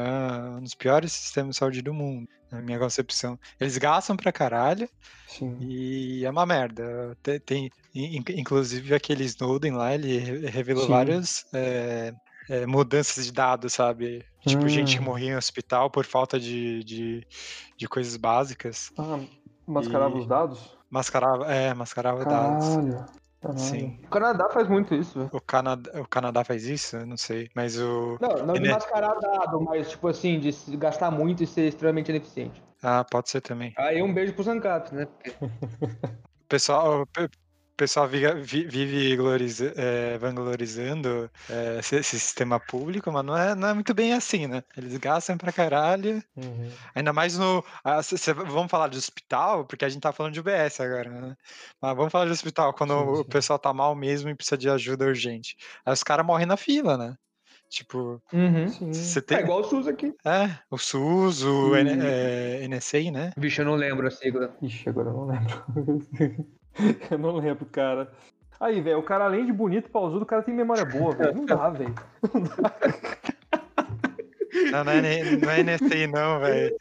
um 0.58 0.62
dos 0.62 0.76
piores 0.76 1.14
sistemas 1.14 1.52
de 1.56 1.60
saúde 1.60 1.82
do 1.82 1.94
mundo, 1.94 2.28
na 2.52 2.62
minha 2.62 2.78
concepção. 2.78 3.40
Eles 3.60 3.78
gastam 3.78 4.18
pra 4.18 4.34
caralho 4.34 4.90
Sim. 5.28 5.58
e 5.62 6.26
é 6.26 6.30
uma 6.30 6.46
merda. 6.46 7.18
Tem, 7.24 7.40
tem- 7.40 7.72
in- 7.96 8.24
inclusive 8.36 8.94
aquele 8.94 9.24
Snowden 9.24 9.72
lá, 9.72 9.94
ele 9.94 10.18
re- 10.18 10.48
revelou 10.48 10.84
Sim. 10.84 10.90
várias 10.90 11.46
é, 11.54 12.12
é, 12.50 12.66
mudanças 12.66 13.26
de 13.26 13.32
dados, 13.32 13.74
sabe? 13.74 14.26
Tipo, 14.46 14.68
gente 14.70 14.96
que 14.96 15.02
Hum. 15.02 15.06
morria 15.06 15.32
em 15.32 15.36
hospital 15.38 15.90
por 15.90 16.06
falta 16.06 16.40
de, 16.40 16.84
de, 16.84 17.28
de 17.78 17.88
coisas 17.88 18.16
básicas. 18.18 18.92
Ah, 18.98 19.20
mascarava 19.66 20.16
E- 20.16 20.20
os 20.20 20.28
dados? 20.28 20.78
Mascarava, 20.90 21.52
é, 21.54 21.74
mascarava 21.74 22.24
dados. 22.24 22.66
Caralho. 23.42 23.60
Sim. 23.60 24.00
O 24.06 24.08
Canadá 24.08 24.50
faz 24.50 24.68
muito 24.68 24.96
isso, 24.96 25.20
velho. 25.20 25.30
O 25.34 25.42
Canadá, 25.42 25.92
o 26.02 26.08
Canadá 26.08 26.44
faz 26.44 26.66
isso? 26.66 26.96
Eu 26.98 27.06
não 27.06 27.18
sei. 27.18 27.50
Mas 27.54 27.78
o. 27.78 28.18
Não, 28.20 28.46
não 28.46 28.54
de 28.56 28.68
mascarar 28.70 29.14
dado, 29.20 29.62
mas 29.62 29.90
tipo 29.92 30.08
assim, 30.08 30.40
de 30.40 30.52
gastar 30.78 31.12
muito 31.12 31.44
e 31.44 31.48
ser 31.48 31.68
extremamente 31.68 32.10
ineficiente. 32.10 32.64
Ah, 32.82 33.04
pode 33.04 33.30
ser 33.30 33.42
também. 33.42 33.74
Aí 33.78 34.02
um 34.02 34.14
beijo 34.14 34.34
pros 34.34 34.48
ANCAPs, 34.48 34.92
né? 34.92 35.08
O 36.42 36.48
pessoal, 36.48 37.06
pessoal 37.78 38.08
vive 38.08 39.16
gloriza- 39.16 39.74
é, 39.78 40.18
vanglorizando 40.18 41.30
é, 41.50 41.78
esse, 41.80 41.96
esse 41.98 42.20
sistema 42.20 42.60
público, 42.60 43.12
mas 43.12 43.24
não 43.24 43.38
é, 43.38 43.56
não 43.56 43.68
é 43.70 43.74
muito 43.74 43.94
bem 43.94 44.14
assim, 44.14 44.48
né? 44.48 44.64
Eles 44.76 44.98
gastam 44.98 45.38
pra 45.38 45.52
caralho. 45.54 46.22
Uhum. 46.36 46.70
Ainda 46.96 47.14
mais 47.14 47.38
no. 47.38 47.64
ah, 47.84 48.02
cê- 48.02 48.18
cê- 48.18 48.34
vamos 48.34 48.70
falar 48.72 48.88
de 48.90 48.98
hospital, 48.98 49.66
porque 49.66 49.86
a 49.86 49.90
gente 49.90 50.02
tá 50.02 50.12
falando 50.12 50.34
de 50.34 50.40
UBS 50.40 50.82
agora, 50.82 51.10
né? 51.10 51.36
Mas 51.82 51.96
vamos 51.96 52.12
falar 52.12 52.26
de 52.26 52.32
hospital, 52.32 52.74
quando 52.74 52.94
Sim, 52.94 53.12
o 53.12 53.16
sim. 53.18 53.30
pessoal 53.30 53.60
tá 53.60 53.72
mal 53.74 53.96
mesmo 53.96 54.30
e 54.30 54.36
precisa 54.36 54.58
de 54.58 54.70
ajuda 54.70 55.06
urgente. 55.06 55.56
Aí 55.86 55.94
os 55.94 56.04
caras 56.04 56.26
morrem 56.26 56.46
na 56.48 56.58
fila, 56.58 56.98
né? 56.98 57.16
Tipo, 57.70 58.22
Uhum. 58.34 58.68
Você 58.94 59.20
É 59.20 59.22
tem. 59.22 59.40
igual 59.40 59.60
o 59.60 59.64
SUS 59.64 59.88
aqui. 59.88 60.14
É, 60.26 60.50
o 60.72 60.78
SUS, 60.78 61.44
o 61.44 61.76
E- 61.76 61.82
N- 61.82 62.00
é, 62.02 62.64
NSA, 62.68 63.12
né? 63.12 63.32
Vixe, 63.38 63.60
eu 63.62 63.66
não 63.66 63.76
lembro 63.76 64.08
a 64.08 64.12
sigla. 64.12 64.56
Ixi, 64.62 64.90
agora 64.90 65.10
eu 65.10 65.14
não 65.14 65.26
lembro. 65.28 65.64
eu 67.12 67.18
não 67.18 67.36
lembro, 67.36 67.66
cara. 67.66 68.12
Aí, 68.60 68.82
velho, 68.82 69.00
o 69.00 69.04
cara, 69.04 69.26
além 69.26 69.46
de 69.46 69.54
bonito, 69.54 69.90
pausudo, 69.90 70.24
o 70.24 70.26
cara 70.26 70.42
tem 70.42 70.54
memória 70.54 70.84
boa, 70.86 71.14
velho. 71.16 71.36
Não 71.36 71.46
dá, 71.46 71.70
velho. 71.70 71.94
Não, 74.72 74.84
não 74.84 74.92
é, 74.92 75.02
não 75.38 75.52
é 75.52 75.64
NSA, 75.64 76.08
não, 76.12 76.40
velho. 76.40 76.76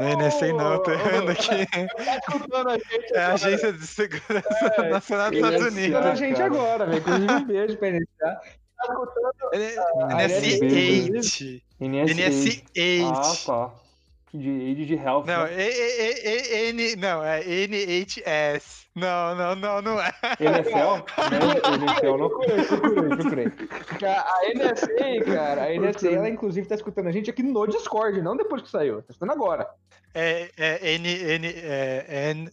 Não 0.00 0.06
é 0.08 0.16
NSA, 0.16 0.48
não, 0.52 0.72
eu 0.72 0.78
tô 0.80 0.90
errando 0.90 1.30
aqui. 1.30 1.66
Tá 1.66 2.76
gente 2.76 3.12
É 3.14 3.22
a. 3.24 3.32
Agência 3.34 3.72
de 3.72 3.86
Segurança 3.86 4.74
É, 4.78 4.88
Nacional 4.90 5.30
dos 5.30 5.38
é 5.38 5.42
Estados 5.42 5.60
Tá 5.60 5.66
Unidos. 5.68 5.82
escutando 5.84 6.06
a 6.06 6.14
gente 6.16 6.36
cara. 6.36 6.46
agora, 6.46 6.86
velho. 6.86 6.98
Inclusive, 6.98 7.32
um 7.32 7.44
beijo 7.44 7.76
pra 7.76 7.88
iniciar. 7.88 8.34
Tá 8.76 8.82
escutando 8.82 9.34
Ele- 9.52 9.74
NSA. 10.16 10.64
NS8. 10.64 11.62
NSA. 11.80 12.12
Ah, 12.12 12.14
NS8. 12.14 13.46
tá. 13.46 13.70
De 14.34 14.48
Aid 14.48 14.86
de 14.86 14.94
Health. 14.94 15.26
Não, 15.26 15.44
né? 15.44 15.54
E- 15.56 15.68
E- 15.68 16.26
E- 16.26 16.68
E- 16.68 16.68
N, 16.70 16.96
não, 16.96 17.22
é 17.22 17.42
NHS. 17.44 18.86
Não, 18.94 19.34
não, 19.34 19.54
não, 19.54 19.82
não 19.82 20.00
é. 20.00 20.12
NFL? 20.40 20.96
Né? 20.96 21.04
NFL 22.00 22.16
não. 22.16 22.28
Procurei, 22.28 22.64
procurei, 22.64 23.46
a 24.06 24.54
NSA, 24.54 25.24
cara, 25.24 25.64
a 25.64 25.74
NSA, 25.78 26.10
ela 26.10 26.28
inclusive 26.28 26.66
tá 26.66 26.74
escutando 26.74 27.08
a 27.08 27.12
gente 27.12 27.28
aqui 27.28 27.42
no 27.42 27.66
Discord, 27.66 28.20
não 28.22 28.36
depois 28.36 28.62
que 28.62 28.70
saiu. 28.70 29.02
Tá 29.02 29.06
escutando 29.10 29.32
agora. 29.32 29.68
É, 30.14 30.50
é 30.56 30.94
N, 30.94 31.08
N, 31.08 31.46
é 31.48 32.30
N, 32.30 32.50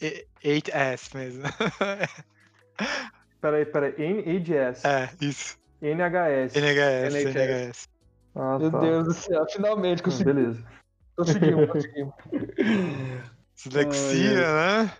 E- 0.00 0.26
8S 0.44 1.14
mesmo. 1.14 1.42
Peraí, 3.40 3.64
peraí. 3.66 3.94
NHS. 3.98 4.84
É, 4.84 5.10
isso. 5.20 5.58
NHS. 5.80 6.56
NHS, 6.56 7.14
NHS. 7.14 7.34
NHS. 7.36 7.88
Ah, 8.34 8.58
Meu 8.58 8.70
tá. 8.70 8.78
Deus 8.80 9.04
do 9.06 9.14
céu, 9.14 9.46
finalmente 9.50 10.02
consegui. 10.02 10.32
Beleza. 10.32 10.64
Conseguimos, 11.16 11.70
conseguimos. 11.70 12.14
Dislexia, 13.56 14.82
né? 14.82 14.92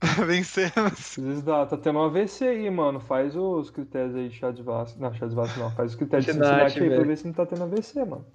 Vencemos. 0.26 1.16
Tá 1.44 1.76
tendo 1.76 1.98
um 1.98 2.04
AVC 2.04 2.48
aí, 2.48 2.70
mano. 2.70 3.00
Faz 3.00 3.36
os 3.36 3.70
critérios 3.70 4.14
aí 4.16 4.28
de 4.30 4.34
chá 4.34 4.50
de 4.50 4.62
Vasco. 4.62 4.98
Não, 4.98 5.12
chá 5.12 5.26
de 5.26 5.34
Vasco 5.34 5.60
não. 5.60 5.70
Faz 5.72 5.90
os 5.90 5.96
critérios 5.96 6.24
de 6.24 6.32
Cincinnati, 6.32 6.72
Cincinnati 6.72 6.82
aí 6.82 6.88
pra 6.88 6.96
velho. 6.96 7.08
ver 7.08 7.16
se 7.18 7.26
não 7.26 7.34
tá 7.34 7.46
tendo 7.46 7.64
AVC, 7.64 8.04
mano. 8.04 8.26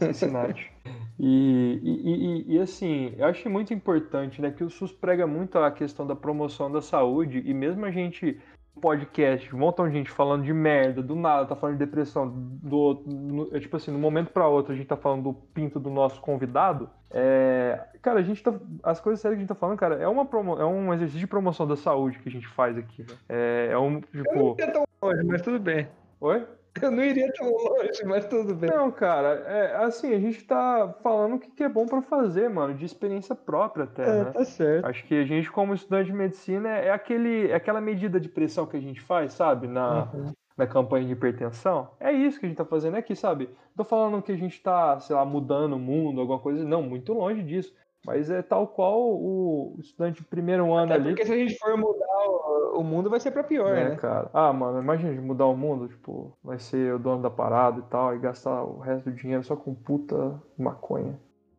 Cincinnati. 0.00 0.72
E, 1.18 1.80
e, 1.82 2.54
e, 2.54 2.56
e, 2.56 2.58
assim, 2.58 3.14
eu 3.16 3.26
acho 3.26 3.48
muito 3.50 3.74
importante, 3.74 4.40
né, 4.40 4.50
que 4.50 4.64
o 4.64 4.70
SUS 4.70 4.92
prega 4.92 5.26
muito 5.26 5.58
a 5.58 5.70
questão 5.70 6.06
da 6.06 6.16
promoção 6.16 6.70
da 6.70 6.80
saúde 6.80 7.42
e 7.44 7.54
mesmo 7.54 7.84
a 7.84 7.90
gente 7.90 8.38
podcast, 8.80 9.54
um 9.54 9.58
montão 9.58 9.88
de 9.88 9.94
gente 9.94 10.10
falando 10.10 10.44
de 10.44 10.52
merda, 10.52 11.02
do 11.02 11.14
nada, 11.14 11.46
tá 11.46 11.56
falando 11.56 11.78
de 11.78 11.84
depressão, 11.84 12.28
do, 12.30 13.02
no- 13.06 13.48
é 13.56 13.58
tipo 13.60 13.76
assim, 13.76 13.90
no 13.90 13.98
momento 13.98 14.30
pra 14.30 14.46
outro 14.48 14.72
a 14.72 14.76
gente 14.76 14.86
tá 14.86 14.96
falando 14.96 15.22
do 15.24 15.32
pinto 15.32 15.80
do 15.80 15.90
nosso 15.90 16.20
convidado, 16.20 16.88
é, 17.10 17.80
cara, 18.02 18.20
a 18.20 18.22
gente 18.22 18.42
tá, 18.42 18.52
as 18.82 19.00
coisas 19.00 19.20
sérias 19.20 19.36
que 19.36 19.40
a 19.40 19.42
gente 19.42 19.48
tá 19.48 19.54
falando, 19.54 19.78
cara, 19.78 19.96
é, 19.96 20.06
uma 20.06 20.24
promo, 20.26 20.58
é 20.60 20.64
um 20.64 20.92
exercício 20.92 21.20
de 21.20 21.26
promoção 21.26 21.66
da 21.66 21.76
saúde 21.76 22.18
que 22.18 22.28
a 22.28 22.32
gente 22.32 22.46
faz 22.48 22.76
aqui, 22.76 23.02
né? 23.02 23.16
É, 23.28 23.68
é 23.72 23.78
um, 23.78 24.00
Eu 24.12 24.24
não 24.34 24.54
tipo, 24.54 24.72
tão 24.72 24.84
longe, 25.02 25.24
mas 25.24 25.42
tudo 25.42 25.58
bem. 25.58 25.88
oi? 26.20 26.44
Eu 26.82 26.90
não 26.90 27.02
iria 27.02 27.32
tão 27.32 27.48
longe, 27.50 28.04
mas 28.04 28.26
tudo 28.26 28.54
bem. 28.54 28.70
Não, 28.70 28.90
cara, 28.90 29.28
é 29.46 29.76
assim, 29.84 30.12
a 30.14 30.18
gente 30.20 30.44
tá 30.44 30.94
falando 31.02 31.36
o 31.36 31.38
que 31.38 31.50
que 31.50 31.62
é 31.64 31.68
bom 31.68 31.86
pra 31.86 32.02
fazer, 32.02 32.48
mano, 32.50 32.74
de 32.74 32.84
experiência 32.84 33.34
própria 33.34 33.84
até, 33.84 34.02
É, 34.02 34.24
né? 34.24 34.30
tá 34.32 34.44
certo. 34.44 34.84
Acho 34.86 35.04
que 35.06 35.14
a 35.14 35.24
gente, 35.24 35.50
como 35.50 35.74
estudante 35.74 36.06
de 36.06 36.12
medicina, 36.12 36.68
é 36.68 36.90
aquele, 36.90 37.50
é 37.50 37.54
aquela 37.54 37.80
medida 37.80 38.20
de 38.20 38.28
pressão 38.28 38.66
que 38.66 38.76
a 38.76 38.80
gente 38.80 39.00
faz, 39.00 39.32
sabe? 39.32 39.66
Na, 39.66 40.10
Uhum. 40.12 40.32
na 40.56 40.66
campanha 40.66 41.06
de 41.06 41.12
hipertensão. 41.12 41.90
É 42.00 42.12
isso 42.12 42.38
que 42.40 42.46
a 42.46 42.48
gente 42.48 42.58
tá 42.58 42.64
fazendo 42.64 42.96
aqui, 42.96 43.14
sabe? 43.16 43.46
Não 43.74 43.84
tô 43.84 43.84
falando 43.84 44.22
que 44.22 44.32
a 44.32 44.36
gente 44.36 44.60
tá, 44.62 44.98
sei 45.00 45.14
lá, 45.16 45.24
mudando 45.24 45.74
o 45.74 45.78
mundo, 45.78 46.20
alguma 46.20 46.38
coisa. 46.38 46.64
Não, 46.64 46.82
muito 46.82 47.12
longe 47.12 47.42
disso. 47.42 47.74
Mas 48.06 48.30
é 48.30 48.40
tal 48.40 48.68
qual 48.68 49.00
o 49.00 49.74
estudante 49.80 50.22
de 50.22 50.28
primeiro 50.28 50.72
ano 50.72 50.92
Até 50.92 50.94
ali. 50.94 51.08
porque 51.08 51.26
se 51.26 51.32
a 51.32 51.36
gente 51.36 51.58
for 51.58 51.76
mudar 51.76 52.28
o, 52.28 52.78
o 52.78 52.84
mundo, 52.84 53.10
vai 53.10 53.18
ser 53.18 53.32
pra 53.32 53.42
pior, 53.42 53.74
né, 53.74 53.88
né? 53.88 53.96
cara? 53.96 54.30
Ah, 54.32 54.52
mano, 54.52 54.80
imagina 54.80 55.12
de 55.12 55.20
mudar 55.20 55.46
o 55.46 55.56
mundo, 55.56 55.88
tipo, 55.88 56.32
vai 56.40 56.56
ser 56.56 56.94
o 56.94 57.00
dono 57.00 57.20
da 57.20 57.30
parada 57.30 57.80
e 57.80 57.82
tal, 57.82 58.14
e 58.14 58.20
gastar 58.20 58.62
o 58.62 58.78
resto 58.78 59.10
do 59.10 59.16
dinheiro 59.16 59.42
só 59.42 59.56
com 59.56 59.74
puta 59.74 60.40
maconha. 60.56 61.18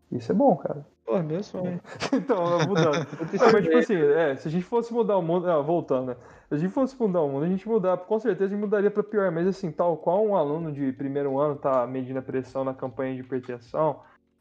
Isso 0.10 0.32
é 0.32 0.36
bom, 0.36 0.56
cara. 0.56 0.88
Pô, 1.06 1.22
meu 1.22 1.44
sonho. 1.44 1.82
então, 2.14 2.60
mudando. 2.66 3.06
Mas 3.52 3.64
tipo 3.64 3.78
assim, 3.78 3.96
é, 3.98 4.36
se 4.38 4.48
a 4.48 4.52
gente 4.52 4.64
fosse 4.64 4.94
mudar 4.94 5.18
o 5.18 5.22
mundo, 5.22 5.52
ah, 5.52 5.62
voltando, 5.62 6.08
né? 6.08 6.16
Se 6.48 6.56
a 6.56 6.58
gente 6.58 6.72
fosse 6.72 6.98
mudar 6.98 7.22
o 7.24 7.28
mundo, 7.28 7.44
a 7.44 7.50
gente 7.50 7.68
mudar, 7.68 7.98
com 7.98 8.20
certeza 8.20 8.46
a 8.46 8.48
gente 8.56 8.60
mudaria 8.60 8.90
pra 8.90 9.04
pior, 9.04 9.30
mas 9.34 9.48
assim, 9.48 9.70
tal 9.70 9.98
qual 9.98 10.26
um 10.26 10.34
aluno 10.34 10.72
de 10.72 10.94
primeiro 10.94 11.38
ano 11.38 11.58
tá 11.58 11.86
medindo 11.86 12.20
a 12.20 12.22
pressão 12.22 12.64
na 12.64 12.74
campanha 12.74 13.16
de 13.16 13.20
hipertensão, 13.20 14.00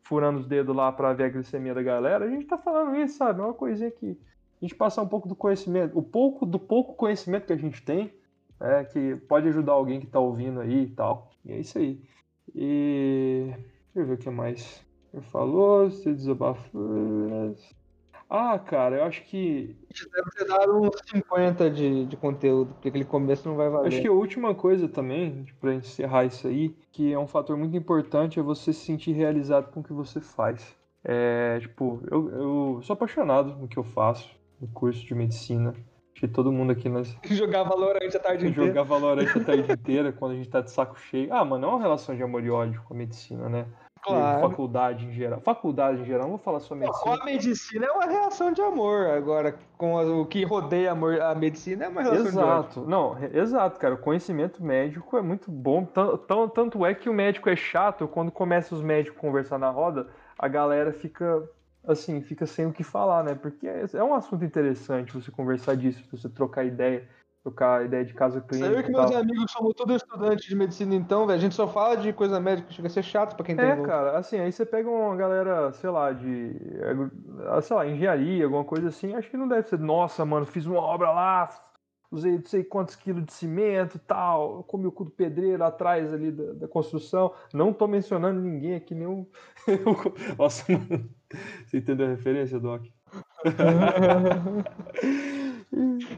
furando 0.09 0.39
os 0.39 0.47
dedos 0.47 0.75
lá 0.75 0.93
pra 0.93 1.13
ver 1.13 1.25
a 1.25 1.29
glicemia 1.29 1.75
da 1.75 1.83
galera, 1.83 2.25
a 2.25 2.29
gente 2.29 2.47
tá 2.47 2.57
falando 2.57 2.97
isso, 2.97 3.19
sabe? 3.19 3.41
É 3.41 3.45
uma 3.45 3.55
coisinha 3.55 3.91
que 3.91 4.17
a 4.61 4.65
gente 4.65 4.75
passar 4.75 5.03
um 5.03 5.09
pouco 5.09 5.29
do 5.29 5.35
conhecimento, 5.35 5.99
o 5.99 6.03
pouco 6.03 6.47
do 6.47 6.59
pouco 6.59 6.95
conhecimento 6.95 7.47
que 7.47 7.53
a 7.53 7.59
gente 7.59 7.83
tem, 7.83 8.13
é, 8.61 8.85
que 8.85 9.17
pode 9.29 9.49
ajudar 9.49 9.73
alguém 9.73 10.01
que 10.01 10.07
tá 10.07 10.19
ouvindo 10.19 10.61
aí 10.61 10.85
e 10.85 10.91
tal. 10.91 11.31
E 11.45 11.53
é 11.53 11.59
isso 11.59 11.79
aí. 11.79 12.01
E 12.55 13.53
deixa 13.95 13.97
eu 13.97 14.07
ver 14.07 14.15
o 14.15 14.19
que 14.19 14.31
mais. 14.31 14.85
Ele 15.13 15.23
falou, 15.23 15.91
se 15.91 16.13
desabafou. 16.13 17.55
Ah, 18.29 18.59
cara, 18.59 18.97
eu 18.97 19.05
acho 19.05 19.23
que. 19.25 19.77
A 19.89 19.97
gente 19.97 20.11
deve 20.11 20.31
ter 20.31 20.45
dado 20.47 20.81
uns 20.81 21.01
50 21.09 21.71
de, 21.71 22.07
de 22.07 22.17
conteúdo, 22.17 22.73
porque 22.75 22.89
aquele 22.89 23.05
começo 23.05 23.49
não 23.49 23.57
vai 23.57 23.69
valer. 23.69 23.89
Acho 23.89 24.03
que 24.03 24.09
a 24.09 24.13
última 24.13 24.55
coisa 24.55 24.89
também, 24.89 25.47
pra 25.61 25.75
encerrar 25.75 26.25
isso 26.25 26.49
aí, 26.49 26.75
que 26.91 27.13
é 27.13 27.19
um 27.19 27.27
fator 27.27 27.57
muito 27.57 27.77
importante, 27.77 28.41
é 28.41 28.43
você 28.43 28.73
se 28.73 28.85
sentir 28.85 29.13
realizado 29.13 29.71
com 29.71 29.81
o 29.81 29.85
que 29.85 29.93
você 29.93 30.21
faz. 30.21 30.77
É, 31.05 31.61
tipo, 31.61 32.03
eu, 32.11 32.31
eu 32.31 32.81
sou 32.83 32.95
apaixonado 32.95 33.55
no 33.55 33.69
que 33.69 33.77
eu 33.77 33.85
faço, 33.85 34.29
no 34.61 34.67
curso 34.69 35.07
de 35.07 35.15
medicina. 35.15 35.71
Acho 35.71 36.21
que 36.21 36.29
todo 36.29 36.51
mundo 36.51 36.73
aqui 36.73 36.89
nós 36.89 37.17
Jogar 37.31 37.63
Valorant 37.63 38.13
a 38.13 38.19
tarde 38.19 38.49
inteira. 38.49 38.69
jogar 38.69 38.83
Valorant 38.83 39.37
a 39.37 39.45
tarde 39.45 39.71
inteira 39.71 40.13
quando 40.13 40.33
a 40.33 40.35
gente 40.35 40.49
tá 40.49 40.61
de 40.61 40.71
saco 40.73 40.99
cheio. 40.99 41.33
Ah, 41.33 41.45
mano, 41.45 41.67
é 41.67 41.69
uma 41.69 41.81
relação 41.81 42.17
de 42.17 42.23
amor 42.23 42.43
e 42.43 42.51
ódio 42.51 42.83
com 42.83 42.95
a 42.95 42.97
medicina, 42.97 43.49
né? 43.49 43.67
Claro. 44.07 44.41
Faculdade 44.49 45.05
em 45.07 45.11
geral. 45.13 45.41
Faculdade 45.41 46.01
em 46.03 46.05
geral, 46.05 46.23
não 46.23 46.31
vou 46.31 46.39
falar 46.39 46.61
só 46.61 46.75
medicina. 46.75 47.17
a 47.21 47.25
medicina 47.25 47.87
é 47.87 47.91
uma 47.91 48.07
reação 48.07 48.53
de 48.53 48.63
amor. 48.63 49.07
Agora, 49.09 49.57
com 49.77 49.95
o 50.21 50.25
que 50.27 50.45
rodeia 50.45 50.93
amor- 50.93 51.21
a 51.21 51.35
medicina 51.35 51.85
é 51.87 51.89
uma 51.89 52.03
relação 52.03 52.31
de 52.31 52.39
ódio. 52.39 52.41
Exato, 52.41 52.81
não, 52.89 53.17
exato, 53.33 53.81
cara. 53.81 53.95
O 53.95 53.99
conhecimento 53.99 54.63
médico 54.63 55.17
é 55.17 55.23
muito 55.23 55.51
bom. 55.51 55.85
Tan- 55.85 56.17
tan- 56.19 56.49
Tanto 56.49 56.87
é 56.87 56.95
que 56.95 57.09
o 57.09 57.15
médico 57.15 57.49
é 57.49 57.57
chato 57.57 58.07
quando 58.07 58.31
começa 58.31 58.75
os 58.75 58.81
médicos 58.83 59.19
a 59.19 59.21
conversar 59.21 59.59
na 59.59 59.71
roda, 59.71 60.07
a 60.39 60.47
galera 60.49 60.93
fica. 60.93 61.43
assim, 61.89 62.21
fica 62.21 62.47
sem 62.47 62.67
o 62.67 62.73
que 62.73 62.83
falar, 62.83 63.23
né? 63.23 63.35
Porque 63.41 63.65
é 63.69 64.03
um 64.03 64.13
assunto 64.13 64.45
interessante 64.45 65.13
você 65.15 65.31
conversar 65.31 65.77
disso, 65.77 66.03
você 66.11 66.29
trocar 66.29 66.65
ideia, 66.65 67.09
trocar 67.47 67.85
ideia 67.85 68.05
de 68.05 68.13
casa 68.13 68.41
clínica. 68.41 68.73
Eu 68.73 68.83
que 68.83 68.91
meus 68.91 69.13
amigos 69.13 69.53
somos 69.53 69.73
todos 69.75 69.95
estudantes 69.97 70.47
de 70.47 70.57
medicina, 70.57 70.97
então, 70.97 71.27
velho, 71.27 71.39
a 71.39 71.41
gente 71.41 71.55
só 71.55 71.69
fala 71.69 71.97
de 71.97 72.13
coisa 72.13 72.41
médica, 72.41 72.73
chega 72.73 72.89
a 72.89 72.91
ser 72.91 73.05
chato 73.05 73.37
pra 73.37 73.47
quem 73.47 73.55
tem. 73.55 73.71
É, 73.71 73.77
cara, 73.83 74.19
assim, 74.19 74.41
aí 74.41 74.51
você 74.51 74.67
pega 74.67 74.91
uma 74.91 75.15
galera, 75.15 75.71
sei 75.73 75.91
lá, 75.91 76.11
de. 76.13 76.57
sei 77.63 77.77
lá, 77.77 77.87
engenharia, 77.87 78.45
alguma 78.45 78.65
coisa 78.65 78.89
assim, 78.89 79.15
acho 79.15 79.31
que 79.31 79.37
não 79.37 79.47
deve 79.47 79.69
ser, 79.69 79.79
nossa, 79.79 80.25
mano, 80.25 80.45
fiz 80.45 80.67
uma 80.67 80.81
obra 80.81 81.13
lá, 81.13 81.49
usei 82.11 82.33
não 82.33 82.45
sei 82.45 82.65
quantos 82.65 82.97
quilos 82.97 83.25
de 83.25 83.33
cimento 83.33 83.97
e 83.97 84.01
tal, 84.01 84.65
comi 84.65 84.89
o 84.89 84.93
cu 84.93 85.05
do 85.05 85.13
pedreiro 85.13 85.63
atrás 85.63 86.13
ali 86.13 86.33
da, 86.33 86.53
da 86.53 86.67
construção. 86.67 87.33
Não 87.55 87.73
tô 87.73 87.87
mencionando 87.87 88.41
ninguém 88.41 88.75
aqui, 88.75 88.93
nenhum. 88.93 89.25
Nossa, 90.37 90.65
mano. 90.73 91.09
Você 91.65 91.79
entendeu 91.79 92.07
a 92.07 92.11
referência, 92.11 92.59
Doc? 92.59 92.83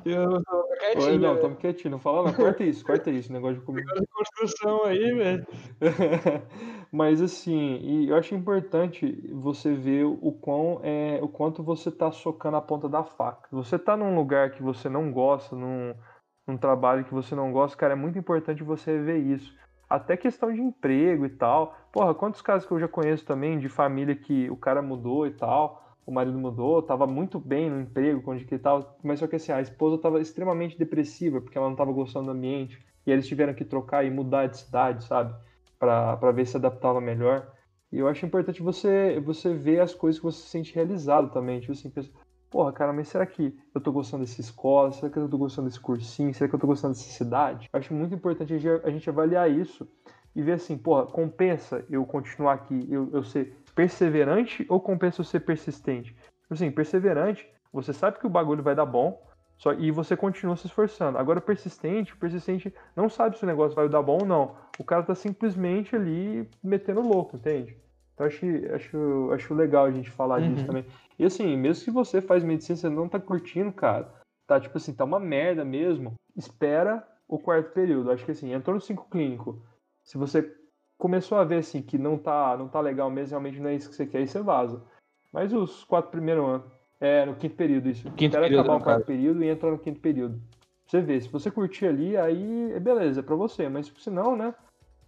eu 0.05 0.43
tô 0.43 0.63
quietinho. 0.79 1.05
Oi, 1.05 1.19
não, 1.19 1.41
tamo 1.41 1.57
quietinho, 1.57 1.93
não 1.93 1.99
fala 1.99 2.25
não. 2.25 2.33
Corta 2.33 2.65
isso, 2.65 2.85
corta 2.85 3.11
isso, 3.11 3.33
negócio 3.33 3.59
de 3.59 3.65
comer. 3.65 3.85
de 3.85 4.07
construção 4.07 4.85
aí, 4.85 5.15
velho. 5.15 5.47
Mas 6.93 7.21
assim, 7.21 7.79
e 7.83 8.09
eu 8.09 8.17
acho 8.17 8.35
importante 8.35 9.31
você 9.33 9.75
ver 9.75 10.05
o, 10.05 10.33
quão, 10.33 10.81
é, 10.83 11.19
o 11.23 11.29
quanto 11.29 11.63
você 11.63 11.91
tá 11.91 12.11
socando 12.11 12.57
a 12.57 12.63
ponta 12.63 12.89
da 12.89 13.05
faca. 13.05 13.49
Você 13.53 13.79
tá 13.79 13.97
num 13.97 14.15
lugar 14.15 14.51
que 14.51 14.63
você 14.63 14.89
não 14.89 15.11
gosta, 15.11 15.57
num, 15.57 15.95
num 16.47 16.57
trabalho 16.57 17.05
que 17.05 17.15
você 17.15 17.35
não 17.35 17.53
gosta, 17.53 17.77
cara, 17.77 17.95
é 17.95 17.97
muito 17.97 18.19
importante 18.19 18.63
você 18.63 18.99
ver 18.99 19.19
isso. 19.19 19.57
Até 19.89 20.17
questão 20.17 20.53
de 20.53 20.61
emprego 20.61 21.25
e 21.25 21.31
tal. 21.31 21.75
Porra, 21.91 22.15
quantos 22.15 22.43
casos 22.43 22.67
que 22.67 22.73
eu 22.73 22.81
já 22.81 22.89
conheço 22.89 23.25
também 23.25 23.59
de 23.59 23.69
família 23.69 24.15
que 24.15 24.51
o 24.51 24.57
cara 24.57 24.83
mudou 24.83 25.27
e 25.27 25.31
tal 25.31 25.88
o 26.09 26.11
marido 26.11 26.39
mudou, 26.39 26.79
estava 26.79 27.07
muito 27.07 27.39
bem 27.39 27.69
no 27.69 27.83
emprego, 27.83 28.23
onde 28.31 28.47
que 28.47 28.55
estava, 28.55 28.97
mas 29.05 29.19
só 29.19 29.27
que 29.27 29.37
assim, 29.37 29.53
a 29.53 29.61
esposa 29.61 29.97
estava 29.97 30.19
extremamente 30.19 30.79
depressiva 30.79 31.39
porque 31.39 31.59
ela 31.59 31.67
não 31.67 31.75
estava 31.75 31.93
gostando 31.93 32.25
do 32.25 32.31
ambiente 32.31 32.83
e 33.07 33.11
eles 33.11 33.27
tiveram 33.27 33.53
que 33.53 33.63
trocar 33.63 34.07
e 34.07 34.11
mudar 34.11 34.47
de 34.47 34.57
cidade, 34.57 35.05
sabe, 35.05 35.35
para 35.79 36.33
ver 36.33 36.47
se 36.47 36.57
adaptava 36.57 36.99
melhor. 36.99 37.53
E 37.93 37.99
eu 37.99 38.09
acho 38.09 38.25
importante 38.25 38.63
você 38.63 39.21
você 39.21 39.53
ver 39.53 39.81
as 39.81 39.93
coisas 39.93 40.19
que 40.19 40.25
você 40.25 40.41
se 40.41 40.49
sente 40.49 40.75
realizado 40.75 41.31
também, 41.31 41.61
tipo 41.61 41.73
assim, 41.73 41.91
pensa, 41.91 42.09
porra, 42.49 42.73
cara, 42.73 42.91
mas 42.91 43.09
será 43.09 43.27
que 43.27 43.55
eu 43.75 43.81
tô 43.81 43.93
gostando 43.93 44.25
dessa 44.25 44.41
escola? 44.41 44.91
Será 44.93 45.13
que 45.13 45.19
eu 45.19 45.29
tô 45.29 45.37
gostando 45.37 45.69
desse 45.69 45.81
cursinho? 45.81 46.33
Será 46.33 46.49
que 46.49 46.55
eu 46.55 46.59
tô 46.59 46.67
gostando 46.67 46.95
dessa 46.95 47.11
cidade? 47.11 47.69
Eu 47.71 47.79
acho 47.79 47.93
muito 47.93 48.15
importante 48.15 48.55
a 48.55 48.91
gente 48.91 49.11
avaliar 49.11 49.51
isso 49.51 49.87
e 50.35 50.41
ver 50.43 50.53
assim, 50.53 50.79
porra, 50.79 51.05
compensa 51.05 51.85
eu 51.91 52.07
continuar 52.07 52.55
aqui, 52.55 52.87
eu, 52.91 53.11
eu 53.13 53.23
ser 53.23 53.55
perseverante 53.79 54.66
ou 54.68 54.81
compensa 54.81 55.22
ser 55.22 55.39
persistente? 55.39 56.12
Tipo 56.12 56.55
assim, 56.55 56.68
perseverante, 56.68 57.49
você 57.72 57.93
sabe 57.93 58.18
que 58.18 58.26
o 58.26 58.31
bagulho 58.31 58.61
vai 58.61 58.74
dar 58.74 58.85
bom, 58.85 59.24
só 59.57 59.72
e 59.72 59.93
você 59.93 60.16
continua 60.16 60.57
se 60.57 60.66
esforçando. 60.66 61.16
Agora, 61.16 61.41
persistente, 61.41 62.12
o 62.12 62.16
persistente 62.16 62.74
não 62.97 63.09
sabe 63.09 63.39
se 63.39 63.45
o 63.45 63.47
negócio 63.47 63.76
vai 63.76 63.89
dar 63.89 64.03
bom 64.03 64.18
ou 64.22 64.26
não. 64.26 64.57
O 64.81 64.85
cara 64.85 65.05
tá 65.05 65.14
simplesmente 65.14 65.95
ali 65.95 66.51
metendo 66.61 67.01
louco, 67.01 67.37
entende? 67.37 67.76
Então 68.14 68.26
acho, 68.26 68.45
acho, 68.74 69.31
acho 69.33 69.55
legal 69.55 69.85
a 69.85 69.93
gente 69.93 70.11
falar 70.11 70.41
uhum. 70.41 70.55
disso 70.55 70.66
também. 70.66 70.85
E 71.16 71.24
assim, 71.24 71.57
mesmo 71.57 71.85
se 71.85 71.93
você 71.93 72.20
faz 72.20 72.43
medicina 72.43 72.74
e 72.74 72.81
você 72.81 72.89
não 72.89 73.09
tá 73.09 73.20
curtindo, 73.20 73.70
cara, 73.70 74.12
tá 74.45 74.59
tipo 74.59 74.76
assim, 74.76 74.93
tá 74.93 75.05
uma 75.05 75.20
merda 75.20 75.64
mesmo, 75.64 76.14
espera 76.37 77.07
o 77.29 77.39
quarto 77.39 77.70
período. 77.72 78.11
Acho 78.11 78.24
que 78.24 78.33
assim, 78.33 78.53
entrou 78.53 78.74
no 78.74 78.81
5 78.81 79.09
clínico. 79.09 79.62
Se 80.03 80.18
você 80.18 80.58
começou 80.99 81.39
a 81.39 81.45
ver 81.45 81.59
assim 81.59 81.81
que 81.81 81.97
não 81.97 82.19
tá, 82.19 82.57
não 82.59 82.69
tá 82.69 82.81
legal 82.81 83.09
mesmo, 83.09 83.31
realmente 83.31 83.61
não 83.61 83.71
é 83.71 83.75
isso 83.77 83.89
que 83.89 83.95
você 83.95 84.07
quer, 84.07 84.21
e 84.21 84.27
você 84.27 84.43
vaza. 84.43 84.83
Mas 85.33 85.53
os 85.53 85.85
quatro 85.85 86.11
primeiros 86.11 86.45
anos, 86.45 86.67
é, 87.01 87.25
no 87.25 87.37
quinto 87.37 87.55
período 87.55 87.89
isso. 87.89 88.03
Quinto 88.11 88.25
Espera 88.25 88.43
período, 88.43 88.61
acabar 88.61 88.81
o 88.81 88.85
quarto 88.85 89.07
período 89.07 89.45
e 89.45 89.49
entra 89.49 89.71
no 89.71 89.79
quinto 89.79 90.01
período. 90.01 90.41
Você 90.87 91.01
vê, 91.01 91.21
se 91.21 91.29
você 91.29 91.51
curtir 91.51 91.87
ali, 91.87 92.17
aí 92.17 92.73
é 92.73 92.81
beleza, 92.81 93.21
é 93.21 93.23
pra 93.23 93.37
você. 93.37 93.69
Mas 93.69 93.93
se 93.99 94.11
não, 94.11 94.35
né? 94.35 94.55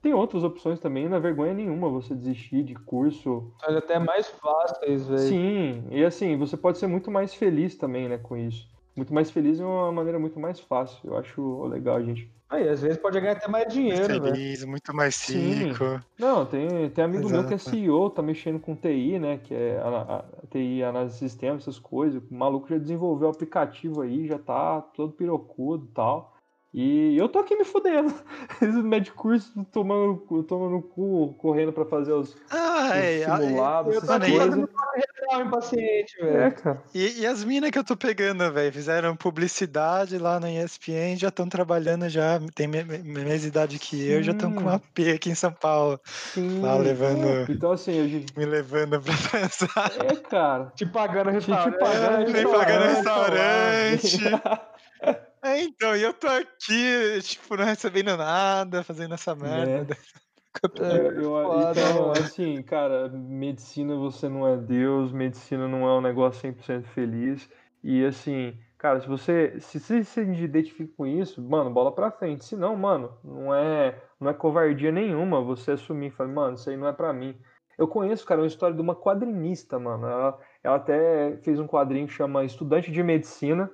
Tem 0.03 0.14
outras 0.14 0.45
opções 0.45 0.78
também, 0.78 1.09
não 1.09 1.16
é 1.16 1.20
vergonha 1.20 1.53
nenhuma 1.53 1.88
você 1.88 2.14
desistir 2.14 2.62
de 2.62 2.74
curso. 2.74 3.53
Mas 3.61 3.76
até 3.76 3.99
mais 3.99 4.28
fáceis, 4.28 5.07
velho. 5.07 5.18
Sim, 5.20 5.84
e 5.91 6.05
assim, 6.05 6.36
você 6.38 6.57
pode 6.57 6.78
ser 6.78 6.86
muito 6.86 7.11
mais 7.11 7.34
feliz 7.34 7.76
também, 7.76 8.09
né, 8.09 8.16
com 8.16 8.36
isso. 8.36 8.66
Muito 8.97 9.12
mais 9.12 9.30
feliz 9.30 9.61
é 9.61 9.64
uma 9.64 9.93
maneira 9.93 10.18
muito 10.18 10.41
mais 10.41 10.59
fácil. 10.59 10.99
Eu 11.05 11.18
acho 11.18 11.64
legal, 11.64 12.03
gente. 12.03 12.30
Aí, 12.51 12.68
às 12.68 12.82
vezes 12.82 12.98
pode 12.98 13.20
ganhar 13.20 13.36
até 13.36 13.46
mais 13.46 13.72
dinheiro, 13.72 14.07
Feliz, 14.07 14.64
muito 14.64 14.92
mais 14.92 15.24
rico. 15.28 15.84
Sim. 15.84 16.01
Não, 16.18 16.44
tem, 16.44 16.90
tem 16.90 17.05
amigo 17.05 17.28
Exato. 17.28 17.42
meu 17.42 17.46
que 17.46 17.55
é 17.55 17.59
CEO, 17.59 18.11
tá 18.11 18.20
mexendo 18.20 18.59
com 18.59 18.74
TI, 18.74 19.20
né? 19.20 19.38
Que 19.38 19.55
é 19.55 19.78
a, 19.78 20.16
a 20.16 20.46
TI, 20.51 20.82
análise 20.82 21.14
de 21.14 21.20
sistemas, 21.20 21.62
essas 21.62 21.78
coisas. 21.78 22.20
O 22.20 22.34
maluco 22.34 22.68
já 22.68 22.76
desenvolveu 22.76 23.28
o 23.28 23.30
aplicativo 23.30 24.03
aí, 24.03 24.26
já 24.26 24.36
tá 24.36 24.80
todo 24.80 25.12
pirocudo 25.12 25.84
e 25.84 25.94
tal. 25.94 26.36
E 26.74 27.16
eu 27.16 27.28
tô 27.28 27.38
aqui 27.38 27.55
me 27.55 27.64
fudendo. 27.64 28.12
Esses 28.61 28.82
médicos 28.82 29.20
curso 29.20 29.64
tomando, 29.72 30.42
tomando 30.42 30.82
cu, 30.82 31.34
correndo 31.38 31.72
pra 31.72 31.84
fazer 31.84 32.12
os, 32.12 32.36
ah, 32.51 32.96
é, 32.96 33.28
os 33.28 33.44
simulados, 33.44 33.94
eu 33.94 34.01
tô 34.01 34.12
essas 34.12 34.68
coisas. 35.30 35.46
em 35.46 35.50
paciente, 35.50 36.16
velho. 36.20 36.40
É, 36.40 36.50
cara. 36.50 36.82
E, 36.94 37.20
e 37.20 37.26
as 37.26 37.44
minas 37.44 37.70
que 37.70 37.78
eu 37.78 37.84
tô 37.84 37.96
pegando, 37.96 38.52
velho, 38.52 38.72
fizeram 38.72 39.16
publicidade 39.16 40.18
lá 40.18 40.38
na 40.40 40.50
ESPN, 40.50 41.16
já 41.16 41.28
estão 41.28 41.48
trabalhando 41.48 42.08
já, 42.08 42.40
tem 42.54 42.66
me, 42.66 42.82
me, 42.84 42.98
mesma 42.98 43.48
idade 43.48 43.78
que 43.78 43.96
Sim. 43.96 44.02
eu, 44.02 44.22
já 44.22 44.32
estão 44.32 44.52
com 44.52 44.60
uma 44.60 44.78
P 44.78 45.12
aqui 45.12 45.30
em 45.30 45.34
São 45.34 45.52
Paulo. 45.52 46.00
Sim. 46.04 46.60
Lá 46.60 46.76
levando. 46.76 47.50
Então, 47.50 47.72
assim, 47.72 47.92
eu... 47.92 48.24
me 48.36 48.44
levando 48.44 49.00
pra 49.00 49.14
pensar. 49.30 49.92
É, 50.04 50.16
cara. 50.16 50.72
Te 50.74 50.86
pagando 50.86 51.30
restaurante. 51.30 51.72
Te 51.72 51.78
pagando, 51.78 52.32
te 52.32 52.46
pagando 52.46 52.84
restaurante. 52.84 54.18
É, 55.42 55.62
então, 55.62 55.96
e 55.96 56.02
eu 56.02 56.12
tô 56.12 56.26
aqui, 56.26 57.18
tipo, 57.22 57.56
não 57.56 57.64
recebendo 57.64 58.14
nada, 58.14 58.84
fazendo 58.84 59.14
essa 59.14 59.34
merda. 59.34 59.94
É, 59.94 60.20
eu, 60.74 61.70
então, 61.70 62.11
assim, 62.12 62.62
cara, 62.62 63.09
medicina 63.09 63.94
você 63.94 64.28
não 64.28 64.46
é 64.46 64.57
Deus, 64.57 65.12
medicina 65.12 65.68
não 65.68 65.88
é 65.88 65.98
um 65.98 66.01
negócio 66.01 66.53
100% 66.53 66.84
feliz. 66.84 67.48
E 67.82 68.05
assim, 68.05 68.59
cara, 68.76 69.01
se 69.01 69.09
você 69.09 69.59
se 69.61 69.78
você 69.78 70.05
se 70.05 70.20
identifica 70.20 70.92
com 70.96 71.07
isso, 71.07 71.40
mano, 71.40 71.70
bola 71.70 71.92
pra 71.94 72.11
frente. 72.11 72.44
Se 72.44 72.57
não, 72.57 72.76
mano, 72.76 73.16
não 73.24 73.55
é, 73.55 74.03
não 74.18 74.28
é 74.28 74.34
covardia 74.34 74.90
nenhuma 74.92 75.40
você 75.40 75.72
assumir 75.72 76.09
e 76.09 76.11
falar, 76.11 76.30
mano, 76.30 76.55
isso 76.57 76.68
aí 76.68 76.76
não 76.76 76.88
é 76.88 76.92
pra 76.92 77.12
mim. 77.12 77.38
Eu 77.78 77.88
conheço, 77.88 78.26
cara, 78.26 78.40
uma 78.40 78.46
história 78.46 78.74
de 78.74 78.82
uma 78.82 78.94
quadrinista, 78.94 79.78
mano. 79.78 80.07
Ela, 80.07 80.38
ela 80.62 80.76
até 80.76 81.38
fez 81.38 81.59
um 81.59 81.66
quadrinho 81.66 82.07
que 82.07 82.12
chama 82.12 82.44
Estudante 82.44 82.90
de 82.90 83.03
Medicina 83.03 83.70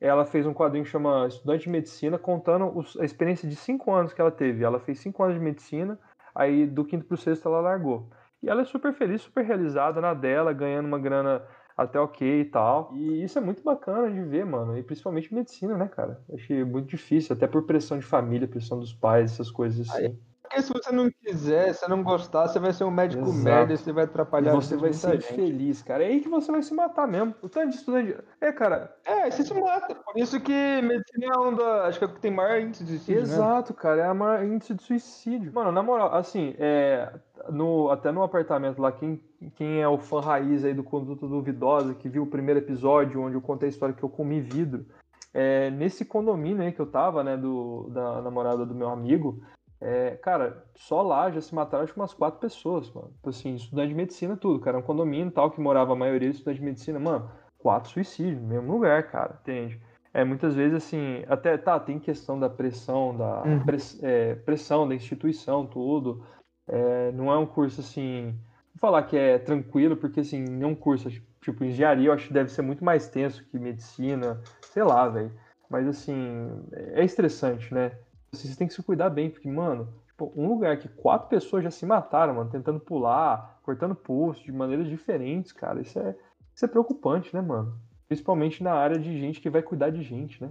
ela 0.00 0.26
fez 0.26 0.46
um 0.46 0.52
quadrinho 0.52 0.84
que 0.84 0.90
chama 0.90 1.26
Estudante 1.26 1.64
de 1.64 1.70
Medicina, 1.70 2.18
contando 2.18 2.84
a 3.00 3.04
experiência 3.04 3.48
de 3.48 3.56
cinco 3.56 3.92
anos 3.92 4.12
que 4.12 4.20
ela 4.20 4.30
teve. 4.30 4.62
Ela 4.62 4.78
fez 4.78 5.00
cinco 5.00 5.22
anos 5.22 5.36
de 5.36 5.40
medicina, 5.42 5.98
aí 6.36 6.66
do 6.66 6.84
quinto 6.84 7.06
pro 7.06 7.16
sexto 7.16 7.48
ela 7.48 7.60
largou. 7.60 8.08
E 8.42 8.48
ela 8.48 8.60
é 8.60 8.64
super 8.64 8.92
feliz, 8.92 9.22
super 9.22 9.44
realizada 9.44 10.00
na 10.00 10.14
dela, 10.14 10.52
ganhando 10.52 10.86
uma 10.86 10.98
grana 10.98 11.42
até 11.76 11.98
ok 11.98 12.40
e 12.40 12.44
tal. 12.44 12.90
E 12.94 13.24
isso 13.24 13.38
é 13.38 13.40
muito 13.40 13.62
bacana 13.62 14.10
de 14.10 14.22
ver, 14.22 14.46
mano. 14.46 14.76
E 14.78 14.82
principalmente 14.82 15.34
medicina, 15.34 15.76
né, 15.76 15.88
cara? 15.88 16.22
Achei 16.32 16.62
muito 16.64 16.88
difícil, 16.88 17.34
até 17.34 17.46
por 17.46 17.62
pressão 17.64 17.98
de 17.98 18.04
família, 18.04 18.46
pressão 18.46 18.78
dos 18.78 18.92
pais, 18.92 19.32
essas 19.32 19.50
coisas 19.50 19.88
assim. 19.88 20.16
Porque 20.46 20.62
se 20.62 20.72
você 20.72 20.92
não 20.92 21.10
quiser, 21.10 21.74
se 21.74 21.80
você 21.80 21.88
não 21.88 22.02
gostar, 22.02 22.46
você 22.46 22.58
vai 22.58 22.72
ser 22.72 22.84
um 22.84 22.90
médico 22.90 23.24
Exato. 23.24 23.38
merda, 23.38 23.76
você 23.76 23.92
vai 23.92 24.04
atrapalhar. 24.04 24.52
E 24.52 24.54
você 24.54 24.76
vai 24.76 24.92
ser 24.92 25.16
infeliz, 25.16 25.82
cara. 25.82 26.04
É 26.04 26.06
aí 26.06 26.20
que 26.20 26.28
você 26.28 26.50
vai 26.52 26.62
se 26.62 26.72
matar 26.72 27.06
mesmo. 27.06 27.34
O 27.42 27.48
tanto 27.48 27.70
de 27.70 27.76
estudante. 27.76 28.16
É, 28.40 28.52
cara. 28.52 28.94
É, 29.04 29.30
você 29.30 29.42
se 29.42 29.52
mata. 29.52 29.94
Por 29.94 30.16
isso 30.16 30.40
que 30.40 30.52
medicina 30.52 31.34
é 31.34 31.38
um 31.38 31.54
da. 31.54 31.86
Acho 31.86 31.98
que 31.98 32.04
é 32.04 32.08
que 32.08 32.20
tem 32.20 32.30
maior 32.30 32.60
índice 32.60 32.84
de 32.84 32.90
suicídio. 32.90 33.22
Né? 33.22 33.34
Exato, 33.34 33.72
né? 33.72 33.78
cara. 33.80 34.02
É 34.02 34.06
a 34.06 34.14
maior 34.14 34.44
índice 34.44 34.74
de 34.74 34.82
suicídio. 34.82 35.52
Mano, 35.52 35.72
na 35.72 35.82
moral, 35.82 36.14
assim, 36.14 36.54
é. 36.58 37.12
No, 37.50 37.90
até 37.90 38.10
no 38.10 38.22
apartamento 38.22 38.80
lá, 38.80 38.90
quem, 38.90 39.20
quem 39.54 39.80
é 39.80 39.86
o 39.86 39.98
fã 39.98 40.20
raiz 40.20 40.64
aí 40.64 40.72
do 40.72 40.82
Conduta 40.82 41.26
Duvidosa, 41.26 41.94
que 41.94 42.08
viu 42.08 42.22
o 42.22 42.26
primeiro 42.26 42.60
episódio 42.60 43.20
onde 43.20 43.36
eu 43.36 43.42
contei 43.42 43.68
a 43.68 43.70
história 43.70 43.94
que 43.94 44.02
eu 44.02 44.08
comi 44.08 44.40
vidro, 44.40 44.86
é, 45.32 45.70
nesse 45.70 46.02
condomínio 46.02 46.62
aí 46.62 46.72
que 46.72 46.80
eu 46.80 46.86
tava, 46.86 47.22
né, 47.22 47.36
do, 47.36 47.90
da 47.90 48.22
namorada 48.22 48.64
do 48.64 48.74
meu 48.74 48.88
amigo, 48.88 49.42
é, 49.80 50.12
cara, 50.16 50.64
só 50.74 51.02
lá 51.02 51.30
já 51.30 51.40
se 51.40 51.54
mataram 51.54 51.84
acho 51.84 51.92
que 51.92 52.00
umas 52.00 52.14
quatro 52.14 52.40
pessoas, 52.40 52.90
mano. 52.90 53.10
Tipo 53.14 53.28
assim, 53.28 53.54
estudante 53.54 53.88
de 53.88 53.94
medicina, 53.94 54.36
tudo, 54.36 54.60
cara. 54.60 54.78
Um 54.78 54.82
condomínio 54.82 55.30
tal, 55.30 55.50
que 55.50 55.60
morava 55.60 55.92
a 55.92 55.96
maioria 55.96 56.30
de 56.30 56.36
estudantes 56.36 56.60
de 56.60 56.66
medicina, 56.66 56.98
mano, 56.98 57.30
quatro 57.58 57.90
suicídios 57.90 58.40
no 58.40 58.48
mesmo 58.48 58.72
lugar, 58.72 59.10
cara, 59.10 59.38
entende? 59.40 59.80
É, 60.14 60.24
muitas 60.24 60.54
vezes, 60.54 60.76
assim, 60.76 61.24
até, 61.28 61.58
tá, 61.58 61.78
tem 61.78 61.98
questão 61.98 62.40
da 62.40 62.48
pressão, 62.48 63.14
da 63.14 63.42
uhum. 63.42 63.64
press, 63.64 64.02
é, 64.02 64.34
pressão 64.34 64.88
da 64.88 64.94
instituição, 64.94 65.66
tudo. 65.66 66.24
É, 66.66 67.12
não 67.12 67.30
é 67.30 67.36
um 67.36 67.44
curso, 67.44 67.82
assim, 67.82 68.34
vou 68.74 68.80
falar 68.80 69.02
que 69.02 69.16
é 69.16 69.38
tranquilo, 69.38 69.94
porque, 69.94 70.20
assim, 70.20 70.62
é 70.62 70.66
um 70.66 70.74
curso, 70.74 71.10
tipo, 71.42 71.64
engenharia, 71.64 72.08
eu 72.08 72.12
acho 72.14 72.28
que 72.28 72.32
deve 72.32 72.50
ser 72.50 72.62
muito 72.62 72.82
mais 72.82 73.08
tenso 73.10 73.44
que 73.44 73.58
medicina, 73.58 74.40
sei 74.62 74.82
lá, 74.82 75.06
velho. 75.06 75.32
Mas, 75.68 75.86
assim, 75.86 76.48
é 76.72 77.04
estressante, 77.04 77.74
né? 77.74 77.92
Você 78.32 78.56
tem 78.56 78.66
que 78.66 78.74
se 78.74 78.82
cuidar 78.82 79.10
bem, 79.10 79.30
porque, 79.30 79.50
mano, 79.50 79.88
Pô, 80.16 80.32
um 80.34 80.48
lugar 80.48 80.78
que 80.78 80.88
quatro 80.88 81.28
pessoas 81.28 81.62
já 81.62 81.70
se 81.70 81.84
mataram, 81.84 82.34
mano, 82.34 82.50
tentando 82.50 82.80
pular, 82.80 83.60
cortando 83.62 83.94
posto 83.94 84.44
de 84.44 84.52
maneiras 84.52 84.88
diferentes, 84.88 85.52
cara. 85.52 85.80
Isso 85.80 85.98
é, 85.98 86.16
isso 86.54 86.64
é 86.64 86.68
preocupante, 86.68 87.34
né, 87.34 87.42
mano? 87.42 87.78
Principalmente 88.08 88.62
na 88.62 88.72
área 88.72 88.98
de 88.98 89.18
gente 89.18 89.40
que 89.40 89.50
vai 89.50 89.62
cuidar 89.62 89.90
de 89.90 90.02
gente, 90.02 90.42
né? 90.42 90.50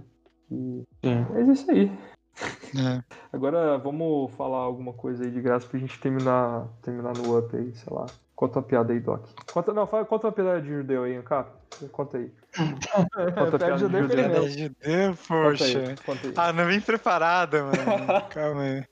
E 0.50 0.84
Sim. 1.04 1.26
é 1.34 1.42
isso 1.52 1.70
aí. 1.70 1.90
É. 2.78 3.02
Agora 3.32 3.76
vamos 3.78 4.30
falar 4.34 4.58
alguma 4.58 4.92
coisa 4.92 5.24
aí 5.24 5.30
de 5.30 5.40
graça 5.40 5.66
pra 5.66 5.80
gente 5.80 5.98
terminar, 5.98 6.68
terminar 6.82 7.14
no 7.16 7.36
up 7.36 7.56
aí, 7.56 7.74
sei 7.74 7.92
lá. 7.92 8.06
Conta 8.36 8.58
uma 8.58 8.64
piada 8.66 8.92
aí, 8.92 9.00
Doc. 9.00 9.26
Conta, 9.50 9.72
não, 9.72 9.86
fala, 9.86 10.04
conta 10.04 10.26
uma 10.26 10.32
piada 10.32 10.60
de 10.60 10.68
judeu 10.68 11.04
aí, 11.04 11.22
Cap. 11.22 11.50
Conta 11.90 12.18
aí. 12.18 12.30
Conta 13.34 13.56
a 13.56 13.58
piada 13.58 13.74
de 13.74 13.80
judeu. 13.80 14.04
É 14.04 14.48
judeu, 14.48 15.16
Conta 15.26 15.48
poxa. 15.48 15.64
aí, 15.78 15.96
conta 16.04 16.26
aí. 16.26 16.34
Ah, 16.36 16.52
não 16.52 16.66
vim 16.66 16.80
preparada, 16.80 17.62
mano. 17.64 17.76
Calma 18.28 18.62
aí. 18.62 18.84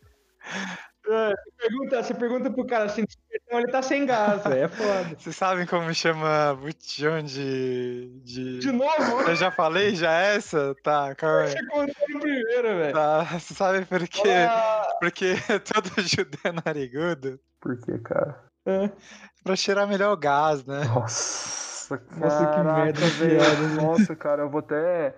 É, 1.06 1.28
você, 1.28 1.52
pergunta, 1.58 2.02
você 2.02 2.14
pergunta 2.14 2.50
pro 2.50 2.66
cara 2.66 2.84
assim, 2.84 3.04
então 3.30 3.58
ele 3.58 3.70
tá 3.70 3.82
sem 3.82 4.06
gás, 4.06 4.42
velho. 4.44 4.62
É 4.64 4.68
foda. 4.68 5.14
Vocês 5.20 5.36
sabem 5.36 5.66
como 5.66 5.92
chama 5.92 6.54
botijão 6.54 7.22
de, 7.22 8.08
de. 8.24 8.58
De 8.60 8.72
novo, 8.72 9.20
Eu 9.28 9.36
já 9.36 9.50
falei 9.50 9.94
já 9.94 10.10
essa? 10.12 10.74
Tá, 10.82 11.14
calma 11.14 11.42
aí. 11.42 11.50
você 11.50 11.66
contou 11.66 11.94
no 12.08 12.20
primeiro, 12.20 12.68
velho. 12.78 12.94
Tá, 12.94 13.24
você 13.24 13.52
sabe 13.52 13.84
por 13.84 14.08
quê? 14.08 14.30
Ah, 14.48 14.88
Porque 14.98 15.34
todo 15.70 15.90
judeu 16.08 16.40
é 16.44 16.52
narigudo 16.52 17.38
Por 17.60 17.78
que, 17.78 17.98
cara? 17.98 18.42
É. 18.66 18.90
pra 19.44 19.56
cheirar 19.56 19.86
melhor 19.86 20.12
o 20.12 20.16
gás, 20.16 20.64
né? 20.64 20.84
Nossa, 20.84 22.00
Nossa, 22.16 22.46
que 22.46 22.60
merda 22.60 23.06
velho. 23.08 23.82
Nossa, 23.82 24.16
cara, 24.16 24.42
eu 24.42 24.50
vou 24.50 24.60
até. 24.60 25.14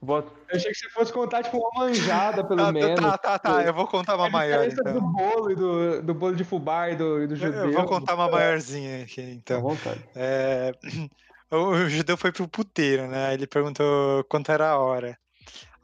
Vou... 0.00 0.18
Eu 0.18 0.56
achei 0.56 0.70
que 0.70 0.76
você 0.78 0.90
fosse 0.90 1.12
contar, 1.12 1.42
tipo, 1.42 1.56
uma 1.56 1.86
manjada, 1.86 2.44
pelo 2.44 2.60
Ah, 2.62 2.72
menos. 2.72 3.00
tá, 3.00 3.16
tá, 3.18 3.38
tá. 3.38 3.62
Eu 3.64 3.72
vou 3.72 3.86
contar 3.86 4.16
uma 4.16 4.26
A 4.26 4.30
maior, 4.30 4.68
diferença 4.68 4.82
do 4.92 4.98
então. 4.98 5.12
bolo 5.12 5.50
e 5.50 5.54
do, 5.54 6.02
do 6.02 6.14
bolo 6.14 6.36
de 6.36 6.44
fubá 6.44 6.90
e 6.90 6.96
do, 6.96 7.22
e 7.22 7.26
do 7.26 7.34
judeu. 7.34 7.64
Eu 7.64 7.72
vou 7.72 7.86
contar 7.86 8.14
uma 8.14 8.28
maiorzinha 8.28 9.02
aqui, 9.02 9.22
então. 9.22 9.62
vontade. 9.62 10.04
É, 10.14 10.72
o, 11.50 11.56
o 11.56 11.88
judeu 11.88 12.16
foi 12.18 12.30
pro 12.32 12.46
puteiro, 12.46 13.08
né? 13.08 13.32
Ele 13.32 13.46
perguntou 13.46 14.22
quanto 14.24 14.52
era 14.52 14.70
a 14.70 14.78
hora. 14.78 15.18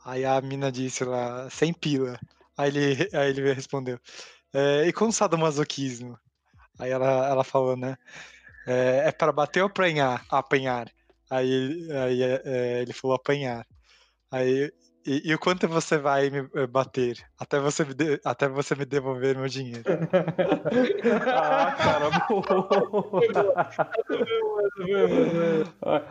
Aí 0.04 0.24
a 0.24 0.38
mina 0.40 0.70
disse 0.70 1.02
lá, 1.04 1.48
100 1.48 1.72
pila. 1.72 2.18
Aí 2.56 2.68
ele, 2.68 3.08
aí 3.16 3.30
ele 3.30 3.52
respondeu, 3.54 3.98
"É, 4.52 4.86
e 4.86 4.92
com 4.92 5.06
o 5.06 5.12
sadomasoquismo? 5.12 6.18
Aí 6.80 6.90
ela, 6.90 7.28
ela 7.28 7.44
falou, 7.44 7.76
né? 7.76 7.96
É, 8.66 9.08
é 9.08 9.12
para 9.12 9.32
bater 9.32 9.60
ou 9.62 9.66
apanhar? 9.68 10.24
Apanhar. 10.30 10.90
Aí, 11.30 11.48
ele- 11.50 11.92
aí 11.96 12.22
é, 12.22 12.42
é, 12.44 12.82
ele 12.82 12.92
falou 12.92 13.16
apanhar. 13.16 13.64
Aí, 14.30 14.70
e, 15.06 15.30
e 15.30 15.34
o 15.34 15.38
quanto 15.38 15.66
você 15.68 15.98
vai 15.98 16.30
me 16.30 16.48
eh, 16.54 16.66
bater? 16.66 17.16
Até 17.38 17.58
você 17.60 17.84
me, 17.84 17.94
de- 17.94 18.20
até 18.24 18.48
você 18.48 18.74
me 18.74 18.84
devolver 18.84 19.36
meu 19.36 19.48
dinheiro. 19.48 19.84
Ah, 21.32 21.72
cara, 21.82 22.10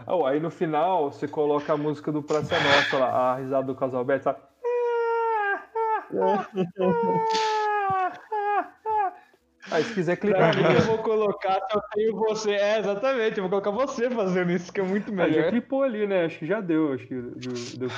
boa. 0.09 0.30
Aí 0.30 0.39
no 0.39 0.49
final 0.49 1.11
você 1.11 1.28
coloca 1.28 1.74
a 1.74 1.78
música 1.78 2.11
do 2.11 2.24
Praça 2.24 2.59
Nossa 2.59 2.97
lá, 2.97 3.34
a 3.34 3.36
risada 3.38 3.67
do 3.67 3.76
casal 3.76 3.99
Alberto, 3.99 4.24
sabe? 4.24 4.39
Aí 9.72 9.84
se 9.84 9.93
quiser 9.93 10.15
Pra 10.17 10.28
clicar 10.28 10.55
mim, 10.55 10.63
ali, 10.65 10.76
eu 10.76 10.86
vou 10.86 10.97
colocar 10.99 11.53
se 11.53 11.76
eu 11.78 11.82
tenho 11.93 12.15
você. 12.15 12.51
É, 12.51 12.80
exatamente, 12.80 13.38
eu 13.38 13.47
vou 13.47 13.61
colocar 13.61 13.72
você 13.72 14.09
fazendo 14.09 14.51
isso, 14.51 14.72
que 14.74 14.80
é 14.80 14.84
muito 14.84 15.11
Ah, 15.13 15.15
já 15.15 15.32
melhor. 15.32 15.49
clipou 15.51 15.84
ali, 15.84 16.07
né? 16.07 16.26
Acho 16.26 16.39
que 16.39 16.45
já 16.45 16.59
deu, 16.61 16.93
acho 16.93 17.05
que 17.07 17.13
deu. 17.15 17.32
deu- 17.78 17.89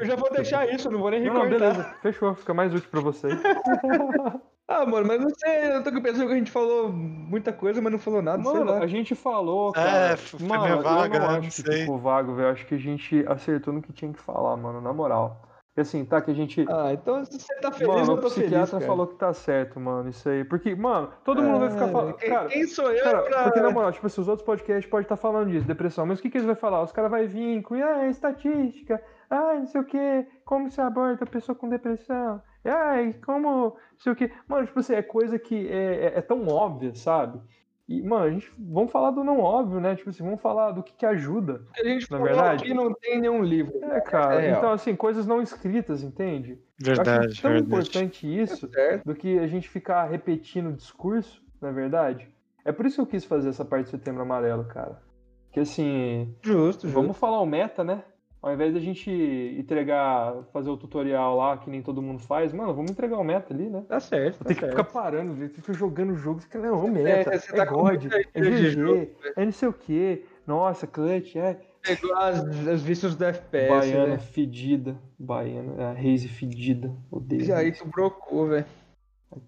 Eu 0.00 0.04
já 0.06 0.16
vou 0.16 0.30
deixar 0.30 0.68
isso, 0.72 0.90
não 0.90 0.98
vou 1.00 1.10
nem 1.10 1.20
Não, 1.24 1.34
não, 1.34 1.42
recortar. 1.44 1.74
beleza. 1.74 1.94
Fechou, 2.02 2.34
fica 2.34 2.52
mais 2.54 2.74
útil 2.74 2.88
pra 2.90 3.00
você. 3.00 3.28
Ah, 4.68 4.84
mano, 4.84 5.06
mas 5.06 5.20
não 5.20 5.30
sei, 5.30 5.76
eu 5.76 5.84
tô 5.84 5.90
com 5.90 5.96
a 5.96 6.00
impressão 6.00 6.26
que 6.26 6.32
a 6.32 6.36
gente 6.36 6.50
falou 6.50 6.88
muita 6.88 7.52
coisa, 7.52 7.80
mas 7.80 7.92
não 7.92 8.00
falou 8.00 8.20
nada, 8.20 8.42
sei 8.42 8.52
Mano, 8.52 8.72
lá. 8.72 8.78
a 8.80 8.86
gente 8.88 9.14
falou, 9.14 9.72
cara. 9.72 10.14
É, 10.14 10.16
foi 10.16 10.44
mano, 10.44 10.64
meio 10.64 10.82
vaga, 10.82 11.16
eu 11.16 11.20
não 11.20 11.28
né? 11.28 11.32
Não 11.34 11.38
acho 11.38 11.50
que 11.62 11.62
sei. 11.62 11.80
ficou 11.82 11.98
vago, 12.00 12.34
velho. 12.34 12.48
Acho 12.50 12.66
que 12.66 12.74
a 12.74 12.78
gente 12.78 13.24
acertou 13.28 13.72
no 13.72 13.80
que 13.80 13.92
tinha 13.92 14.12
que 14.12 14.18
falar, 14.18 14.56
mano, 14.56 14.80
na 14.80 14.92
moral. 14.92 15.40
Porque 15.76 15.82
assim, 15.82 16.06
tá, 16.06 16.22
que 16.22 16.30
a 16.30 16.34
gente. 16.34 16.64
Ah, 16.70 16.90
então 16.94 17.22
se 17.22 17.38
você 17.38 17.54
tá 17.56 17.70
feliz, 17.70 17.86
mano, 17.94 18.12
eu 18.12 18.14
o 18.14 18.20
tô 18.22 18.30
feliz, 18.30 18.44
psiquiatra 18.48 18.78
cara. 18.78 18.86
falou 18.86 19.06
que 19.08 19.14
tá 19.16 19.30
certo, 19.34 19.78
mano, 19.78 20.08
isso 20.08 20.26
aí. 20.26 20.42
Porque, 20.42 20.74
mano, 20.74 21.12
todo 21.22 21.42
mundo 21.42 21.58
vai 21.58 21.70
ficar 21.70 21.84
Ah, 21.84 21.88
falando. 21.88 22.14
Quem, 22.16 22.30
Cara, 22.30 22.48
quem 22.48 22.66
sou 22.66 22.90
eu 22.90 23.04
cara, 23.04 23.22
pra... 23.24 23.42
porque 23.44 23.60
na 23.60 23.70
moral, 23.70 23.92
tipo 23.92 24.06
assim, 24.06 24.22
os 24.22 24.26
outros 24.26 24.46
podcasts 24.46 24.90
podem 24.90 25.02
estar 25.02 25.18
falando 25.18 25.50
disso, 25.50 25.66
depressão, 25.66 26.06
mas 26.06 26.18
o 26.18 26.22
que, 26.22 26.30
que 26.30 26.38
eles 26.38 26.46
vão 26.46 26.56
falar? 26.56 26.80
Os 26.82 26.92
caras 26.92 27.10
vão 27.10 27.28
vir 27.28 27.60
com, 27.60 27.74
ah, 27.74 28.06
é 28.06 28.08
estatística, 28.08 29.02
ah, 29.28 29.52
não 29.52 29.66
sei 29.66 29.82
o 29.82 29.84
que, 29.84 30.26
como 30.46 30.70
se 30.70 30.80
aborda 30.80 31.24
a 31.24 31.26
pessoa 31.26 31.54
com 31.54 31.68
depressão, 31.68 32.40
ai, 32.64 33.12
como, 33.22 33.48
não 33.50 33.98
sei 33.98 34.12
o 34.12 34.16
que. 34.16 34.32
Mano, 34.48 34.66
tipo 34.66 34.78
assim, 34.80 34.94
é 34.94 35.02
coisa 35.02 35.38
que 35.38 35.68
é, 35.68 36.06
é- 36.06 36.18
é 36.18 36.22
tão 36.22 36.46
óbvia, 36.48 36.94
sabe? 36.94 37.38
E, 37.88 38.02
mano, 38.02 38.24
a 38.24 38.30
gente, 38.30 38.50
vamos 38.58 38.90
falar 38.90 39.12
do 39.12 39.22
não 39.22 39.38
óbvio, 39.38 39.78
né? 39.78 39.94
Tipo 39.94 40.10
assim, 40.10 40.24
vamos 40.24 40.40
falar 40.40 40.72
do 40.72 40.82
que, 40.82 40.92
que 40.92 41.06
ajuda. 41.06 41.62
a 41.78 41.84
gente 41.84 42.10
na 42.10 42.18
verdade- 42.18 42.64
aqui 42.64 42.74
não 42.74 42.92
tem 42.92 43.20
nenhum 43.20 43.42
livro. 43.44 43.72
É, 43.84 44.00
cara. 44.00 44.44
É 44.44 44.50
então, 44.50 44.72
assim, 44.72 44.96
coisas 44.96 45.24
não 45.26 45.40
escritas, 45.40 46.02
entende? 46.02 46.58
Eu 46.84 46.92
acho 46.92 47.02
Verdade, 47.04 47.40
tão 47.42 47.52
verdade. 47.52 47.66
importante 47.74 48.40
isso 48.42 48.68
Certo? 48.68 49.04
do 49.04 49.14
que 49.14 49.38
a 49.38 49.46
gente 49.46 49.68
ficar 49.68 50.04
repetindo 50.06 50.70
o 50.70 50.72
discurso, 50.72 51.40
na 51.62 51.70
verdade. 51.70 52.28
É 52.64 52.72
por 52.72 52.86
isso 52.86 52.96
que 52.96 53.02
eu 53.02 53.06
quis 53.06 53.24
fazer 53.24 53.50
essa 53.50 53.64
parte 53.64 53.84
de 53.84 53.90
setembro 53.92 54.22
amarelo, 54.22 54.64
cara. 54.64 55.00
Que 55.52 55.60
assim, 55.60 56.34
Justo, 56.42 56.82
justo. 56.88 56.88
vamos 56.88 57.16
falar 57.16 57.40
o 57.40 57.46
meta, 57.46 57.84
né? 57.84 58.02
Ao 58.46 58.54
invés 58.54 58.72
da 58.72 58.78
gente 58.78 59.10
entregar, 59.58 60.44
fazer 60.52 60.70
o 60.70 60.76
tutorial 60.76 61.36
lá, 61.36 61.58
que 61.58 61.68
nem 61.68 61.82
todo 61.82 62.00
mundo 62.00 62.20
faz, 62.20 62.52
mano, 62.52 62.72
vamos 62.72 62.92
entregar 62.92 63.18
o 63.18 63.24
meta 63.24 63.52
ali, 63.52 63.68
né? 63.68 63.84
Tá 63.88 63.98
certo, 63.98 64.38
tá 64.38 64.44
Tem 64.44 64.56
que 64.56 64.68
ficar 64.68 64.84
parando, 64.84 65.34
velho, 65.34 65.50
fica 65.50 65.72
jogando 65.72 66.12
o 66.12 66.14
jogo, 66.14 66.38
fica, 66.38 66.60
não, 66.60 66.84
o 66.84 66.88
meta, 66.88 67.34
é, 67.34 67.38
você 67.38 67.52
tá 67.52 67.64
God, 67.64 68.04
é 68.04 68.38
ideia 68.38 68.54
de 68.54 68.70
jogo, 68.70 69.00
GG, 69.00 69.16
é 69.34 69.44
não 69.44 69.50
sei 69.50 69.68
o 69.68 69.72
que, 69.72 70.24
nossa, 70.46 70.86
clutch, 70.86 71.34
é, 71.34 71.60
Pegou 71.82 72.14
as, 72.14 72.40
os 72.40 72.82
vícios 72.82 73.16
do 73.16 73.24
FPS, 73.24 73.68
Baiana 73.68 74.06
né? 74.06 74.18
fedida. 74.18 74.96
Baiana, 75.18 75.90
a 75.90 75.92
Reise 75.92 76.28
fedida. 76.28 76.92
Odeio. 77.10 77.44
E 77.44 77.52
aí 77.52 77.72
tu 77.72 77.84
brocou, 77.86 78.46
velho. 78.46 78.66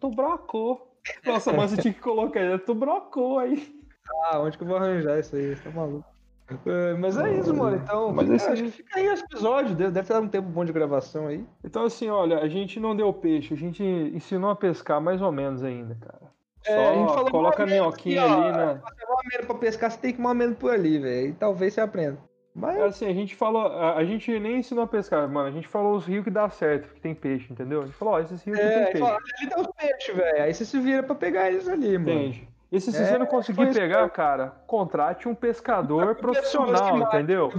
Tu 0.01 0.11
brocou. 0.11 0.99
Nossa, 1.25 1.53
mas 1.53 1.71
você 1.71 1.83
tinha 1.83 1.95
que 1.95 2.01
colocar 2.01 2.41
aí. 2.41 2.59
Tu 2.59 2.75
brocou 2.75 3.39
aí. 3.39 3.77
Ah, 4.25 4.41
onde 4.41 4.57
que 4.57 4.63
eu 4.63 4.69
vou 4.69 4.77
arranjar 4.77 5.19
isso 5.19 5.35
aí? 5.35 5.55
Você 5.55 5.63
tá 5.63 5.71
maluco. 5.71 6.18
É, 6.65 6.95
mas 6.95 7.19
é 7.19 7.35
isso, 7.35 7.55
mano. 7.55 7.77
Então, 7.77 8.13
Mas 8.13 8.31
esse 8.31 8.49
acho 8.49 8.63
que 8.65 8.71
fica 8.71 8.99
aí 8.99 9.09
o 9.09 9.13
episódio. 9.13 9.75
Deve, 9.75 9.91
deve 9.91 10.09
ter 10.09 10.19
um 10.19 10.29
tempo 10.29 10.49
bom 10.49 10.65
de 10.65 10.73
gravação 10.73 11.27
aí. 11.27 11.45
Então, 11.63 11.85
assim, 11.85 12.09
olha, 12.09 12.39
a 12.39 12.49
gente 12.49 12.81
não 12.81 12.97
deu 12.97 13.13
peixe, 13.13 13.53
a 13.53 13.57
gente 13.57 13.83
ensinou 13.83 14.51
a 14.51 14.57
pescar 14.57 15.01
mais 15.01 15.21
ou 15.21 15.31
menos 15.31 15.63
ainda, 15.63 15.95
cara. 15.95 16.33
Só 16.65 16.73
É, 16.73 16.89
a 16.89 16.95
gente 16.95 17.09
falou 17.09 17.31
coloca 17.31 17.63
a 17.63 17.67
minhoquinha 17.67 18.23
aqui, 18.23 18.33
ó. 18.33 18.41
ali 18.43 18.53
na. 18.53 18.75
Você 18.75 19.07
vai 19.07 19.17
ameno 19.25 19.47
pra 19.47 19.55
pescar, 19.57 19.91
você 19.91 19.99
tem 19.99 20.13
que 20.15 20.21
ir 20.23 20.55
por 20.57 20.73
ali, 20.73 20.99
velho. 20.99 21.29
E 21.29 21.33
talvez 21.35 21.75
você 21.75 21.81
aprenda. 21.81 22.19
Mas 22.55 22.81
Assim, 22.81 23.07
a 23.07 23.13
gente 23.13 23.37
falou. 23.37 23.67
A, 23.67 23.97
a 23.97 24.05
gente 24.05 24.37
nem 24.41 24.59
ensinou 24.59 24.85
a 24.85 24.89
pescar, 24.89 25.29
mano. 25.29 25.49
A 25.49 25.53
gente 25.53 25.69
falou 25.69 25.97
os 25.97 26.07
rios 26.07 26.25
que 26.25 26.31
dá 26.31 26.49
certo, 26.51 26.93
que 26.93 27.01
tem 27.01 27.15
peixe, 27.15 27.53
entendeu? 27.53 27.83
A 27.83 27.87
gente 27.87 27.95
falou, 27.95 28.15
ó, 28.15 28.21
esses 28.21 28.43
rios 28.43 28.59
que 28.59 28.65
é, 28.65 28.69
tem 28.69 28.79
aí 28.79 28.93
peixe. 28.93 28.99
fala, 28.99 29.19
ali 29.39 29.51
tá 29.51 29.61
os 29.61 29.67
peixes, 29.69 30.17
velho. 30.17 30.43
Aí 30.43 30.53
você 30.55 30.65
se 30.65 30.81
vira 30.81 31.03
pra 31.03 31.15
pegar 31.15 31.49
eles 31.49 31.69
ali, 31.69 31.97
mano. 31.97 32.11
Entende? 32.11 32.49
E 32.71 32.79
se, 32.81 32.93
se 32.93 32.99
É, 33.01 33.05
você 33.07 33.19
não 33.19 33.25
conseguir 33.27 33.63
isso 33.69 33.79
pegar, 33.81 34.09
cara, 34.11 34.49
contrate 34.67 35.27
um 35.27 35.35
pescador 35.35 36.15
que 36.15 36.21
profissional, 36.21 36.99
entendeu? 36.99 37.51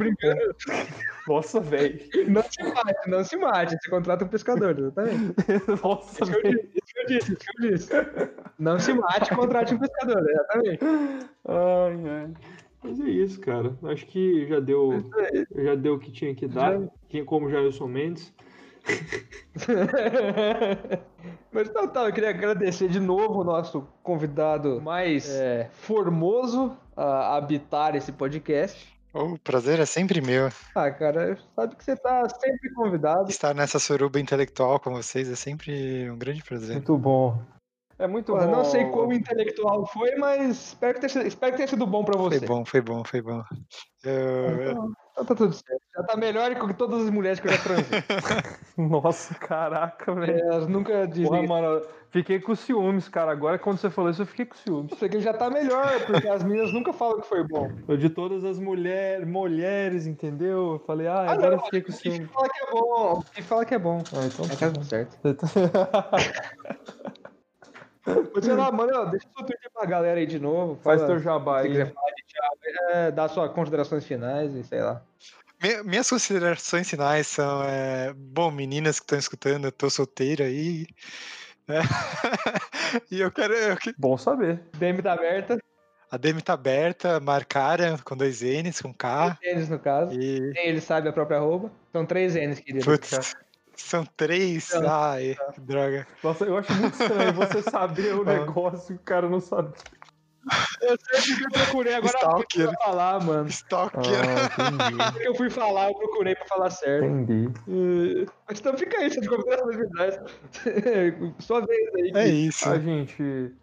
Nossa, 1.27 1.59
velho. 1.59 1.99
Não 2.27 2.43
se 2.43 2.63
mate, 2.63 3.09
não 3.09 3.23
se 3.23 3.37
mate. 3.37 3.75
Você 3.81 3.89
contrata 3.89 4.23
um 4.25 4.27
pescador, 4.27 4.77
exatamente. 4.77 5.33
Nossa, 5.83 6.23
Isso 6.23 6.41
que 6.41 6.49
disse, 6.51 6.69
isso 6.75 6.93
que 6.93 6.99
eu 6.99 7.07
disse, 7.07 7.33
isso 7.33 7.39
que 7.39 7.65
eu 7.65 7.71
disse. 7.71 7.89
Não 8.59 8.79
se 8.79 8.93
mate, 8.93 9.35
contrate 9.35 9.73
um 9.73 9.79
pescador, 9.79 10.29
exatamente. 10.29 10.79
Ai, 11.47 12.09
ai. 12.09 12.33
Mas 12.83 12.99
é 13.01 13.05
isso, 13.09 13.41
cara. 13.41 13.73
Acho 13.83 14.05
que 14.05 14.47
já 14.47 14.59
deu, 14.59 15.09
já 15.55 15.75
deu 15.75 15.95
o 15.95 15.99
que 15.99 16.11
tinha 16.11 16.33
que 16.35 16.47
dar. 16.47 16.79
Quem- 17.09 17.25
Como 17.25 17.49
Jailson 17.49 17.87
Mendes. 17.87 18.33
Mas 21.51 21.67
então 21.69 21.87
tá, 21.87 22.01
eu 22.05 22.13
queria 22.13 22.29
agradecer 22.29 22.87
de 22.87 22.99
novo 22.99 23.41
o 23.41 23.43
nosso 23.43 23.87
convidado 24.03 24.79
mais 24.81 25.29
é, 25.29 25.69
formoso 25.73 26.77
a 26.95 27.35
habitar 27.35 27.95
esse 27.95 28.11
podcast. 28.11 28.87
O 29.13 29.37
prazer 29.39 29.79
é 29.79 29.85
sempre 29.85 30.21
meu. 30.21 30.49
Ah, 30.75 30.91
cara, 30.91 31.35
sabe 31.55 31.75
que 31.75 31.83
você 31.83 31.95
tá 31.95 32.27
sempre 32.29 32.71
convidado. 32.73 33.29
Estar 33.29 33.55
nessa 33.55 33.79
suruba 33.79 34.19
intelectual 34.19 34.79
com 34.79 34.91
vocês 34.91 35.27
é 35.29 35.35
sempre 35.35 36.09
um 36.11 36.17
grande 36.17 36.43
prazer. 36.43 36.75
Muito 36.75 36.95
bom. 36.97 37.41
É 37.97 38.07
muito 38.07 38.31
Pô, 38.31 38.37
bom. 38.39 38.45
não 38.45 38.63
sei 38.63 38.85
como 38.85 39.11
intelectual 39.11 39.85
foi, 39.87 40.15
mas 40.15 40.67
espero 40.67 40.93
que 40.93 40.99
tenha, 41.01 41.09
sido- 41.09 41.27
espero 41.27 41.51
que 41.51 41.57
tenha 41.57 41.67
sido 41.67 41.85
bom 41.87 42.05
pra 42.05 42.17
você. 42.17 42.37
Foi 42.39 42.47
bom, 42.47 42.63
foi 42.65 42.81
bom, 42.81 43.03
foi 43.03 43.21
bom. 43.21 43.43
Eu- 44.03 44.71
então 44.71 44.91
tá 45.25 45.35
tudo 45.35 45.53
certo. 45.53 45.81
Já 45.95 46.03
tá 46.03 46.15
melhor 46.17 46.53
que 46.55 46.73
todas 46.73 47.03
as 47.03 47.09
mulheres 47.09 47.39
que 47.39 47.47
eu 47.47 47.51
já 47.51 47.57
transei. 47.59 47.99
Nossa, 48.77 49.33
caraca, 49.35 50.13
velho. 50.13 50.39
Elas 50.39 50.67
nunca 50.67 50.91
Porra, 50.93 51.07
dizem. 51.07 51.47
mano, 51.47 51.81
fiquei 52.11 52.39
com 52.39 52.55
ciúmes, 52.55 53.09
cara. 53.09 53.31
Agora, 53.31 53.59
quando 53.59 53.77
você 53.77 53.89
falou 53.89 54.09
isso, 54.09 54.21
eu 54.21 54.25
fiquei 54.25 54.45
com 54.45 54.55
ciúmes. 54.55 54.93
Isso 54.93 55.03
aqui 55.03 55.19
já 55.19 55.33
tá 55.33 55.49
melhor, 55.49 56.05
porque 56.05 56.27
as 56.27 56.43
meninas 56.43 56.71
nunca 56.71 56.93
falam 56.93 57.19
que 57.19 57.27
foi 57.27 57.43
bom. 57.43 57.69
De 57.97 58.09
todas 58.09 58.45
as 58.45 58.57
mulheres, 58.59 59.27
mulheres, 59.27 60.07
entendeu? 60.07 60.73
Eu 60.73 60.79
falei, 60.79 61.07
ah, 61.07 61.19
Ah, 61.21 61.31
agora 61.31 61.51
não, 61.51 61.57
eu 61.57 61.63
fiquei 61.65 61.81
com 61.81 61.91
ciúmes. 61.91 62.29
fala 62.31 62.47
que 62.49 62.63
é 62.63 62.71
bom, 62.71 63.23
e 63.37 63.41
fala 63.41 63.65
que 63.65 63.73
é 63.75 63.79
bom. 63.79 64.03
Ah, 64.13 64.25
então 64.25 64.45
É, 64.45 64.49
tá 64.49 64.55
tá 64.55 64.71
tudo 64.71 64.85
certo. 64.85 65.17
sei 68.41 68.53
lá, 68.53 68.71
manda, 68.71 69.05
deixa 69.05 69.27
seu 69.35 69.45
Twitter 69.45 69.69
pra 69.73 69.85
galera 69.85 70.19
aí 70.19 70.25
de 70.25 70.39
novo. 70.39 70.79
Faz 70.83 71.01
fala- 71.01 71.13
teu 71.13 71.19
jabá 71.21 71.59
aí. 71.61 71.73
falar 71.73 71.85
de 72.15 72.29
é, 72.93 73.11
dá 73.11 73.27
suas 73.27 73.51
considerações 73.51 74.05
finais 74.05 74.53
e 74.55 74.63
sei 74.63 74.81
lá. 74.81 75.01
Mi- 75.61 75.83
Minhas 75.83 76.09
considerações 76.09 76.89
finais 76.89 77.27
são, 77.27 77.61
é, 77.63 78.13
bom, 78.15 78.49
meninas 78.49 78.97
que 78.99 79.03
estão 79.03 79.19
escutando, 79.19 79.65
eu 79.65 79.71
tô 79.71 79.89
solteiro 79.89 80.43
aí. 80.43 80.87
né? 81.67 81.79
e 83.11 83.19
eu 83.21 83.31
quero. 83.31 83.53
eu 83.53 83.75
que- 83.77 83.93
Bom 83.97 84.17
saber. 84.17 84.61
DM 84.77 85.01
tá 85.01 85.13
aberta, 85.13 85.59
a 86.09 86.17
DM 86.17 86.41
tá 86.41 86.53
aberta, 86.53 87.19
marcaram 87.19 87.97
com 87.99 88.15
dois 88.15 88.41
N's, 88.41 88.81
com 88.81 88.93
K. 88.93 89.37
N's 89.43 89.69
no 89.69 89.77
caso. 89.79 90.13
E. 90.13 90.39
Nem 90.53 90.67
ele 90.67 90.81
sabe 90.81 91.09
a 91.09 91.13
própria 91.13 91.39
roupa. 91.39 91.69
São 91.91 92.05
três 92.05 92.35
N's, 92.35 92.59
querido. 92.59 92.85
Putz, 92.85 93.35
são 93.81 94.05
três. 94.17 94.69
Não. 94.73 94.89
Ai, 94.89 95.35
que 95.53 95.61
droga. 95.61 96.07
Nossa, 96.23 96.45
eu 96.45 96.57
acho 96.57 96.73
muito 96.73 97.01
estranho 97.01 97.33
você 97.33 97.61
saber 97.69 98.13
o 98.13 98.23
negócio 98.23 98.93
e 98.93 98.95
o 98.95 98.99
cara 98.99 99.29
não 99.29 99.39
sabe. 99.39 99.73
Eu 100.81 100.97
sei 100.97 101.35
que 101.35 101.43
eu 101.43 101.49
procurei 101.51 101.93
agora 101.93 102.17
Stalker. 102.17 102.69
pra 102.69 102.77
falar, 102.79 103.23
mano. 103.23 103.49
Stalker. 103.49 104.01
Ah, 104.97 105.11
que 105.19 105.27
eu 105.27 105.35
fui 105.35 105.49
falar, 105.49 105.89
eu 105.89 105.95
procurei 105.95 106.33
pra 106.35 106.45
falar 106.45 106.69
certo. 106.69 107.05
entendi. 107.05 107.47
Uh, 107.67 108.25
Mas 108.47 108.59
então 108.59 108.77
fica 108.77 108.97
aí, 108.97 109.11
você 109.11 109.21
de 109.21 109.27
considerações 109.27 109.75
finais. 109.75 110.19
Sua 111.39 111.65
vez 111.65 111.95
aí. 111.95 112.11
É 112.15 112.27
isso. 112.27 112.69
A 112.69 112.79
gente. 112.79 113.53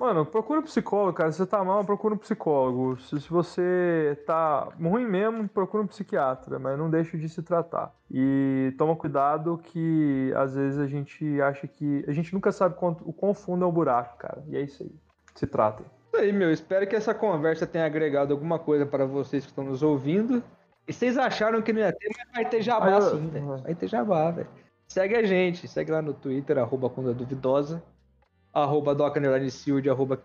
Mano, 0.00 0.24
procura 0.24 0.60
um 0.60 0.62
psicólogo, 0.62 1.12
cara. 1.12 1.30
Se 1.30 1.36
você 1.36 1.46
tá 1.46 1.62
mal, 1.62 1.84
procura 1.84 2.14
um 2.14 2.18
psicólogo. 2.18 2.98
Se, 3.02 3.20
se 3.20 3.28
você 3.28 4.18
tá 4.26 4.66
ruim 4.80 5.04
mesmo, 5.06 5.46
procura 5.46 5.82
um 5.82 5.86
psiquiatra, 5.86 6.58
mas 6.58 6.78
não 6.78 6.88
deixe 6.88 7.18
de 7.18 7.28
se 7.28 7.42
tratar. 7.42 7.94
E 8.10 8.74
toma 8.78 8.96
cuidado 8.96 9.60
que 9.62 10.32
às 10.34 10.54
vezes 10.54 10.78
a 10.78 10.86
gente 10.86 11.38
acha 11.42 11.68
que. 11.68 12.02
A 12.08 12.12
gente 12.12 12.32
nunca 12.32 12.50
sabe 12.50 12.76
quanto, 12.76 13.06
o 13.06 13.12
quão 13.12 13.34
fundo 13.34 13.62
é 13.62 13.68
o 13.68 13.72
buraco, 13.72 14.16
cara. 14.16 14.42
E 14.48 14.56
é 14.56 14.62
isso 14.62 14.82
aí. 14.82 14.90
Se 15.34 15.46
tratem. 15.46 15.84
Isso 16.06 16.22
aí, 16.22 16.32
meu. 16.32 16.50
Espero 16.50 16.86
que 16.86 16.96
essa 16.96 17.12
conversa 17.12 17.66
tenha 17.66 17.84
agregado 17.84 18.32
alguma 18.32 18.58
coisa 18.58 18.86
para 18.86 19.04
vocês 19.04 19.44
que 19.44 19.50
estão 19.50 19.64
nos 19.64 19.82
ouvindo. 19.82 20.42
E 20.88 20.94
vocês 20.94 21.18
acharam 21.18 21.60
que 21.60 21.74
não 21.74 21.80
ia 21.82 21.92
ter, 21.92 22.08
mas 22.16 22.26
vai 22.34 22.48
ter 22.48 22.62
jabá 22.62 22.86
Ah, 22.86 22.90
eu- 23.00 23.02
sim, 23.02 23.28
velho. 23.28 23.58
Vai 23.58 23.74
ter 23.74 23.86
jabá, 23.86 24.30
velho. 24.30 24.48
Segue 24.88 25.14
a 25.14 25.22
gente. 25.24 25.68
Segue 25.68 25.92
lá 25.92 26.00
no 26.00 26.14
Twitter, 26.14 26.56
arroba 26.58 26.88
Duvidosa, 27.12 27.82
arroba 28.52 28.94
Doc 28.94 29.16
Underline 29.16 29.50
Shield, 29.50 29.88
arroba 29.88 30.22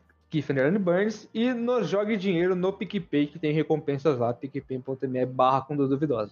Burns. 0.82 1.30
E 1.34 1.54
nos 1.54 1.88
jogue 1.88 2.18
dinheiro 2.18 2.56
no 2.56 2.74
PicPay, 2.74 3.28
que 3.28 3.40
tem 3.40 3.54
recompensas 3.54 4.18
lá, 4.18 4.34
picpay.me 4.34 5.26
barra 5.26 5.62
Conda 5.62 5.88
Duvidosa. 5.88 6.32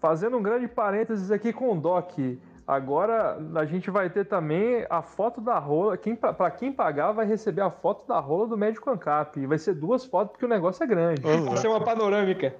Fazendo 0.00 0.36
um 0.36 0.42
grande 0.42 0.68
parênteses 0.68 1.30
aqui 1.30 1.52
com 1.52 1.72
o 1.72 1.80
Doc. 1.80 2.18
Agora 2.66 3.38
a 3.56 3.66
gente 3.66 3.90
vai 3.90 4.08
ter 4.08 4.24
também 4.24 4.86
a 4.88 5.02
foto 5.02 5.40
da 5.40 5.58
rola. 5.58 5.98
Quem, 5.98 6.16
pra 6.16 6.50
quem 6.50 6.72
pagar, 6.72 7.12
vai 7.12 7.26
receber 7.26 7.60
a 7.60 7.70
foto 7.70 8.06
da 8.06 8.18
rola 8.18 8.46
do 8.46 8.56
médico 8.56 8.90
ANCAP. 8.90 9.40
E 9.40 9.46
vai 9.46 9.58
ser 9.58 9.74
duas 9.74 10.04
fotos 10.04 10.32
porque 10.32 10.46
o 10.46 10.48
negócio 10.48 10.82
é 10.82 10.86
grande. 10.86 11.20
Vai 11.20 11.56
ser 11.58 11.68
uma 11.68 11.84
panorâmica. 11.84 12.54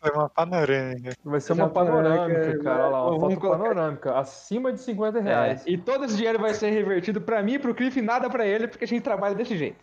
Foi 0.00 0.10
uma 0.12 0.28
panorâmica. 0.28 1.14
Vai 1.24 1.40
ser 1.40 1.52
uma 1.54 1.68
panorâmica, 1.70 2.58
cara. 2.62 2.82
Olha 2.84 2.88
lá, 2.90 3.10
uma 3.10 3.20
foto 3.20 3.40
colocar- 3.40 3.58
panorâmica. 3.64 4.18
Acima 4.18 4.72
de 4.72 4.80
50 4.80 5.20
reais. 5.20 5.66
É, 5.66 5.70
e 5.70 5.78
todo 5.78 6.04
esse 6.04 6.16
dinheiro 6.16 6.38
vai 6.38 6.52
ser 6.54 6.70
revertido 6.70 7.20
pra 7.20 7.42
mim 7.42 7.54
e 7.54 7.58
pro 7.58 7.74
Cliff, 7.74 8.00
nada 8.02 8.28
pra 8.28 8.46
ele, 8.46 8.68
porque 8.68 8.84
a 8.84 8.88
gente 8.88 9.02
trabalha 9.02 9.34
desse 9.34 9.56
jeito. 9.56 9.82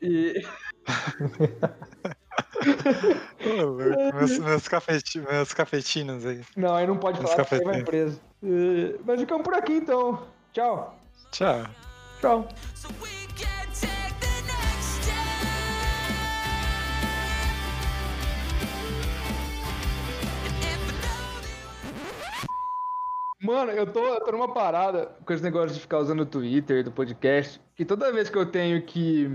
E 0.00 0.44
meus, 4.14 4.38
meus, 4.38 4.68
cafeti, 4.68 5.20
meus 5.20 5.52
cafetinos 5.52 6.24
aí. 6.26 6.40
não, 6.56 6.74
aí 6.74 6.86
não 6.86 6.96
pode 6.96 7.18
Os 7.22 7.30
falar 7.30 7.44
porque 7.44 7.54
aí 7.56 7.64
vai 7.64 7.82
preso. 7.82 8.20
E- 8.42 8.96
Mas 9.04 9.20
ficamos 9.20 9.44
por 9.44 9.54
aqui 9.54 9.74
então. 9.74 10.26
Tchau. 10.52 10.96
Tchau. 11.30 11.64
Tchau. 12.20 12.48
Mano, 23.44 23.72
eu 23.72 23.86
tô, 23.86 24.02
eu 24.02 24.20
tô 24.22 24.32
numa 24.32 24.54
parada 24.54 25.14
com 25.22 25.30
esse 25.30 25.42
negócio 25.42 25.74
de 25.74 25.80
ficar 25.80 25.98
usando 25.98 26.20
o 26.20 26.26
Twitter 26.26 26.82
do 26.82 26.90
podcast, 26.90 27.60
que 27.76 27.84
toda 27.84 28.10
vez 28.10 28.30
que 28.30 28.38
eu 28.38 28.46
tenho 28.46 28.80
que 28.80 29.28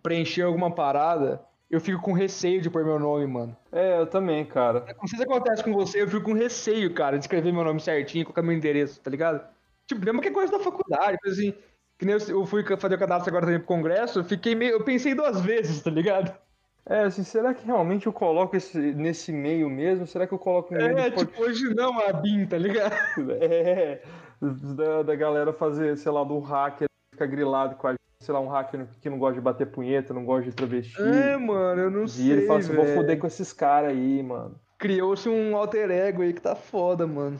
preencher 0.00 0.42
alguma 0.42 0.72
parada, 0.72 1.44
eu 1.68 1.80
fico 1.80 2.00
com 2.00 2.12
receio 2.12 2.60
de 2.60 2.70
pôr 2.70 2.84
meu 2.84 3.00
nome, 3.00 3.26
mano. 3.26 3.56
É, 3.72 3.98
eu 3.98 4.06
também, 4.06 4.44
cara. 4.44 4.86
Não 4.96 5.08
sei 5.08 5.18
se 5.18 5.24
acontece 5.24 5.64
com 5.64 5.72
você, 5.72 6.02
eu 6.02 6.08
fico 6.08 6.22
com 6.22 6.34
receio, 6.34 6.94
cara, 6.94 7.18
de 7.18 7.24
escrever 7.24 7.52
meu 7.52 7.64
nome 7.64 7.80
certinho, 7.80 8.24
colocar 8.24 8.42
meu 8.42 8.52
endereço, 8.52 9.00
tá 9.00 9.10
ligado? 9.10 9.44
Tipo, 9.88 10.04
mesmo 10.04 10.20
que 10.22 10.28
é 10.28 10.30
coisa 10.30 10.52
da 10.52 10.60
faculdade, 10.60 11.18
coisa 11.18 11.40
assim. 11.40 11.52
Que 11.98 12.06
nem 12.06 12.14
eu, 12.14 12.20
eu 12.28 12.46
fui 12.46 12.62
fazer 12.76 12.94
o 12.94 12.98
cadastro 12.98 13.30
agora 13.30 13.46
também 13.46 13.58
pro 13.58 13.66
congresso, 13.66 14.20
eu 14.20 14.24
fiquei 14.24 14.54
meio. 14.54 14.74
Eu 14.74 14.84
pensei 14.84 15.16
duas 15.16 15.40
vezes, 15.40 15.82
tá 15.82 15.90
ligado? 15.90 16.32
É, 16.88 17.00
assim, 17.02 17.24
será 17.24 17.52
que 17.52 17.66
realmente 17.66 18.06
eu 18.06 18.12
coloco 18.12 18.56
esse, 18.56 18.78
nesse 18.78 19.32
meio 19.32 19.68
mesmo? 19.68 20.06
Será 20.06 20.26
que 20.26 20.32
eu 20.32 20.38
coloco 20.38 20.72
no 20.72 20.78
meio 20.78 20.98
É, 20.98 21.10
tipo, 21.10 21.42
hoje 21.42 21.74
não, 21.74 21.98
a 21.98 22.12
BIM, 22.12 22.46
tá 22.46 22.56
ligado? 22.56 22.94
É, 23.40 24.02
da, 24.40 25.02
da 25.02 25.14
galera 25.16 25.52
fazer, 25.52 25.96
sei 25.96 26.12
lá, 26.12 26.22
do 26.22 26.38
hacker 26.38 26.86
ficar 27.12 27.26
grilado 27.26 27.76
com 27.76 27.88
a 27.88 27.92
gente, 27.92 28.00
sei 28.20 28.32
lá, 28.34 28.40
um 28.40 28.48
hacker 28.48 28.86
que 29.00 29.10
não 29.10 29.18
gosta 29.18 29.34
de 29.34 29.40
bater 29.40 29.66
punheta, 29.66 30.14
não 30.14 30.24
gosta 30.24 30.48
de 30.48 30.54
travesti. 30.54 31.00
É, 31.00 31.36
mano, 31.36 31.80
eu 31.80 31.90
não 31.90 32.06
sei. 32.06 32.26
e 32.26 32.30
ele 32.30 32.46
fala 32.46 32.58
assim, 32.60 32.74
vou 32.74 32.84
velho. 32.84 32.96
foder 32.96 33.18
com 33.18 33.26
esses 33.26 33.52
caras 33.52 33.90
aí, 33.90 34.22
mano. 34.22 34.60
Criou-se 34.78 35.28
um 35.28 35.56
alter 35.56 35.90
ego 35.90 36.22
aí 36.22 36.32
que 36.34 36.40
tá 36.40 36.54
foda, 36.54 37.06
mano. 37.06 37.38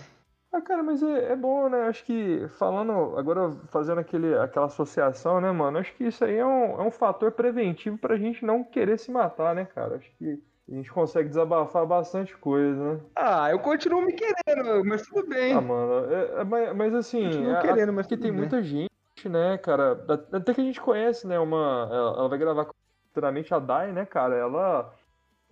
Ah, 0.57 0.61
cara, 0.63 0.83
mas 0.83 1.03
é, 1.03 1.33
é 1.33 1.37
bom, 1.37 1.69
né? 1.69 1.83
Acho 1.83 2.03
que 2.05 2.47
falando, 2.59 3.19
agora 3.19 3.51
fazendo 3.69 3.99
aquele, 3.99 4.35
aquela 4.39 4.67
associação, 4.67 5.39
né, 5.39 5.51
mano? 5.53 5.79
Acho 5.79 5.95
que 5.95 6.05
isso 6.05 6.25
aí 6.25 6.37
é 6.37 6.47
um, 6.47 6.81
é 6.81 6.83
um 6.83 6.91
fator 6.91 7.31
preventivo 7.33 7.99
pra 7.99 8.17
gente 8.17 8.43
não 8.45 8.65
querer 8.65 8.99
se 8.99 9.11
matar, 9.11 9.55
né, 9.55 9.67
cara? 9.67 9.97
Acho 9.97 10.11
que 10.19 10.43
a 10.69 10.75
gente 10.75 10.91
consegue 10.91 11.29
desabafar 11.29 11.85
bastante 11.87 12.35
coisa, 12.39 12.95
né? 12.95 13.01
Ah, 13.15 13.51
eu 13.51 13.59
continuo 13.59 14.01
me 14.01 14.15
querendo, 14.15 14.83
mas 14.85 15.03
tudo 15.07 15.29
bem. 15.29 15.53
Ah, 15.53 15.61
mano, 15.61 16.11
é- 16.13 16.41
é- 16.41 16.45
mas, 16.45 16.75
mas 16.77 16.95
assim, 16.95 17.25
Continuo 17.25 17.53
é- 17.55 17.61
querendo, 17.61 17.93
mas 17.93 18.07
porque 18.07 18.23
tem 18.23 18.31
bem. 18.31 18.41
muita 18.41 18.63
gente, 18.63 18.91
né, 19.27 19.59
cara? 19.59 19.93
Até 20.33 20.55
que 20.55 20.61
a 20.63 20.65
gente 20.65 20.81
conhece, 20.81 21.27
né? 21.27 21.39
Uma. 21.39 21.87
Ela, 21.93 22.19
ela 22.19 22.29
vai 22.31 22.39
gravar 22.39 22.65
com- 22.65 22.73
futuramente 23.09 23.53
a 23.53 23.59
Dai, 23.59 23.93
né, 23.93 24.07
cara? 24.07 24.35
Ela, 24.35 24.91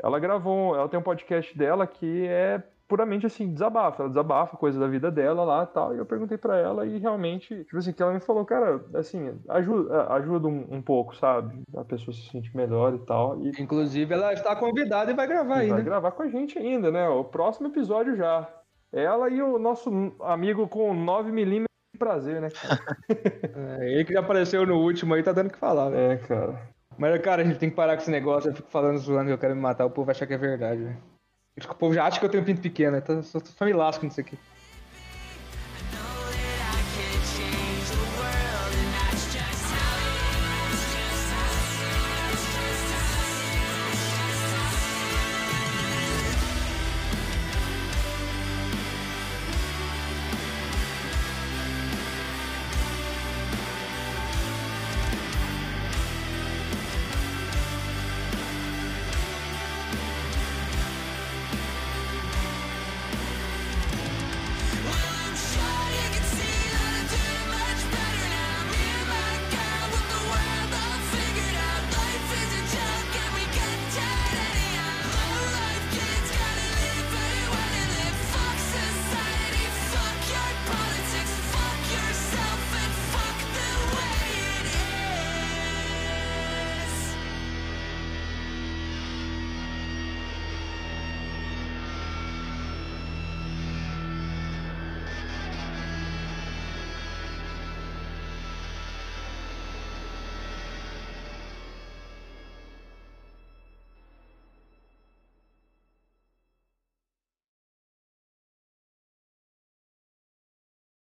ela 0.02 0.18
gravou, 0.18 0.74
ela 0.74 0.88
tem 0.88 0.98
um 0.98 1.02
podcast 1.02 1.56
dela 1.56 1.86
que 1.86 2.26
é 2.26 2.62
puramente 2.88 3.26
assim, 3.26 3.52
desabafa. 3.52 4.02
Ela 4.02 4.08
desabafa 4.10 4.56
coisa 4.56 4.78
da 4.78 4.86
vida 4.86 5.10
dela 5.10 5.44
lá 5.44 5.64
e 5.64 5.74
tal. 5.74 5.94
E 5.94 5.98
eu 5.98 6.06
perguntei 6.06 6.38
pra 6.38 6.58
ela 6.58 6.86
e 6.86 6.98
realmente, 6.98 7.64
tipo 7.64 7.78
assim, 7.78 7.92
que 7.92 8.02
ela 8.02 8.12
me 8.12 8.20
falou, 8.20 8.44
cara, 8.44 8.84
assim, 8.94 9.38
ajuda, 9.48 10.12
ajuda 10.14 10.48
um, 10.48 10.66
um 10.70 10.82
pouco, 10.82 11.16
sabe? 11.16 11.62
A 11.76 11.84
pessoa 11.84 12.14
se 12.14 12.28
sentir 12.28 12.54
melhor 12.56 12.94
e 12.94 12.98
tal. 12.98 13.40
E 13.40 13.50
Inclusive, 13.60 14.12
ela 14.14 14.32
está 14.32 14.54
convidada 14.54 15.10
e 15.10 15.14
vai 15.14 15.26
gravar 15.26 15.56
aí, 15.56 15.68
vai 15.68 15.78
né? 15.78 15.84
gravar 15.84 16.12
com 16.12 16.22
a 16.22 16.28
gente 16.28 16.58
ainda, 16.58 16.90
né? 16.90 17.08
O 17.08 17.24
próximo 17.24 17.68
episódio 17.68 18.16
já. 18.16 18.48
Ela 18.92 19.28
e 19.28 19.42
o 19.42 19.58
nosso 19.58 19.90
amigo 20.20 20.68
com 20.68 20.94
9mm 20.94 21.64
de 21.92 21.98
prazer, 21.98 22.40
né? 22.40 22.48
É, 23.56 23.92
ele 23.92 24.04
que 24.04 24.12
já 24.12 24.20
apareceu 24.20 24.66
no 24.66 24.76
último 24.76 25.14
aí 25.14 25.22
tá 25.22 25.32
dando 25.32 25.48
o 25.48 25.52
que 25.52 25.58
falar, 25.58 25.90
velho. 25.90 26.12
É, 26.12 26.16
cara. 26.16 26.60
Mas, 26.98 27.20
cara, 27.22 27.42
a 27.42 27.44
gente 27.44 27.58
tem 27.58 27.70
que 27.70 27.76
parar 27.76 27.96
com 27.96 28.02
esse 28.02 28.10
negócio. 28.10 28.50
Eu 28.50 28.54
fico 28.54 28.70
falando, 28.70 28.98
zoando 28.98 29.26
que 29.26 29.32
eu 29.32 29.38
quero 29.38 29.54
me 29.54 29.60
matar, 29.60 29.84
o 29.84 29.90
povo 29.90 30.06
vai 30.06 30.14
achar 30.14 30.26
que 30.26 30.34
é 30.34 30.38
verdade, 30.38 30.82
velho. 30.82 31.13
Que 31.58 31.70
o 31.70 31.74
povo 31.74 31.94
já 31.94 32.04
acha 32.04 32.18
que 32.18 32.26
eu 32.26 32.30
tenho 32.30 32.44
pinto 32.44 32.60
pequeno, 32.60 32.96
então 32.96 33.16
eu 33.16 33.22
só, 33.22 33.38
só 33.40 33.64
me 33.64 33.72
lasco 33.72 34.04
nisso 34.04 34.20
aqui. 34.20 34.36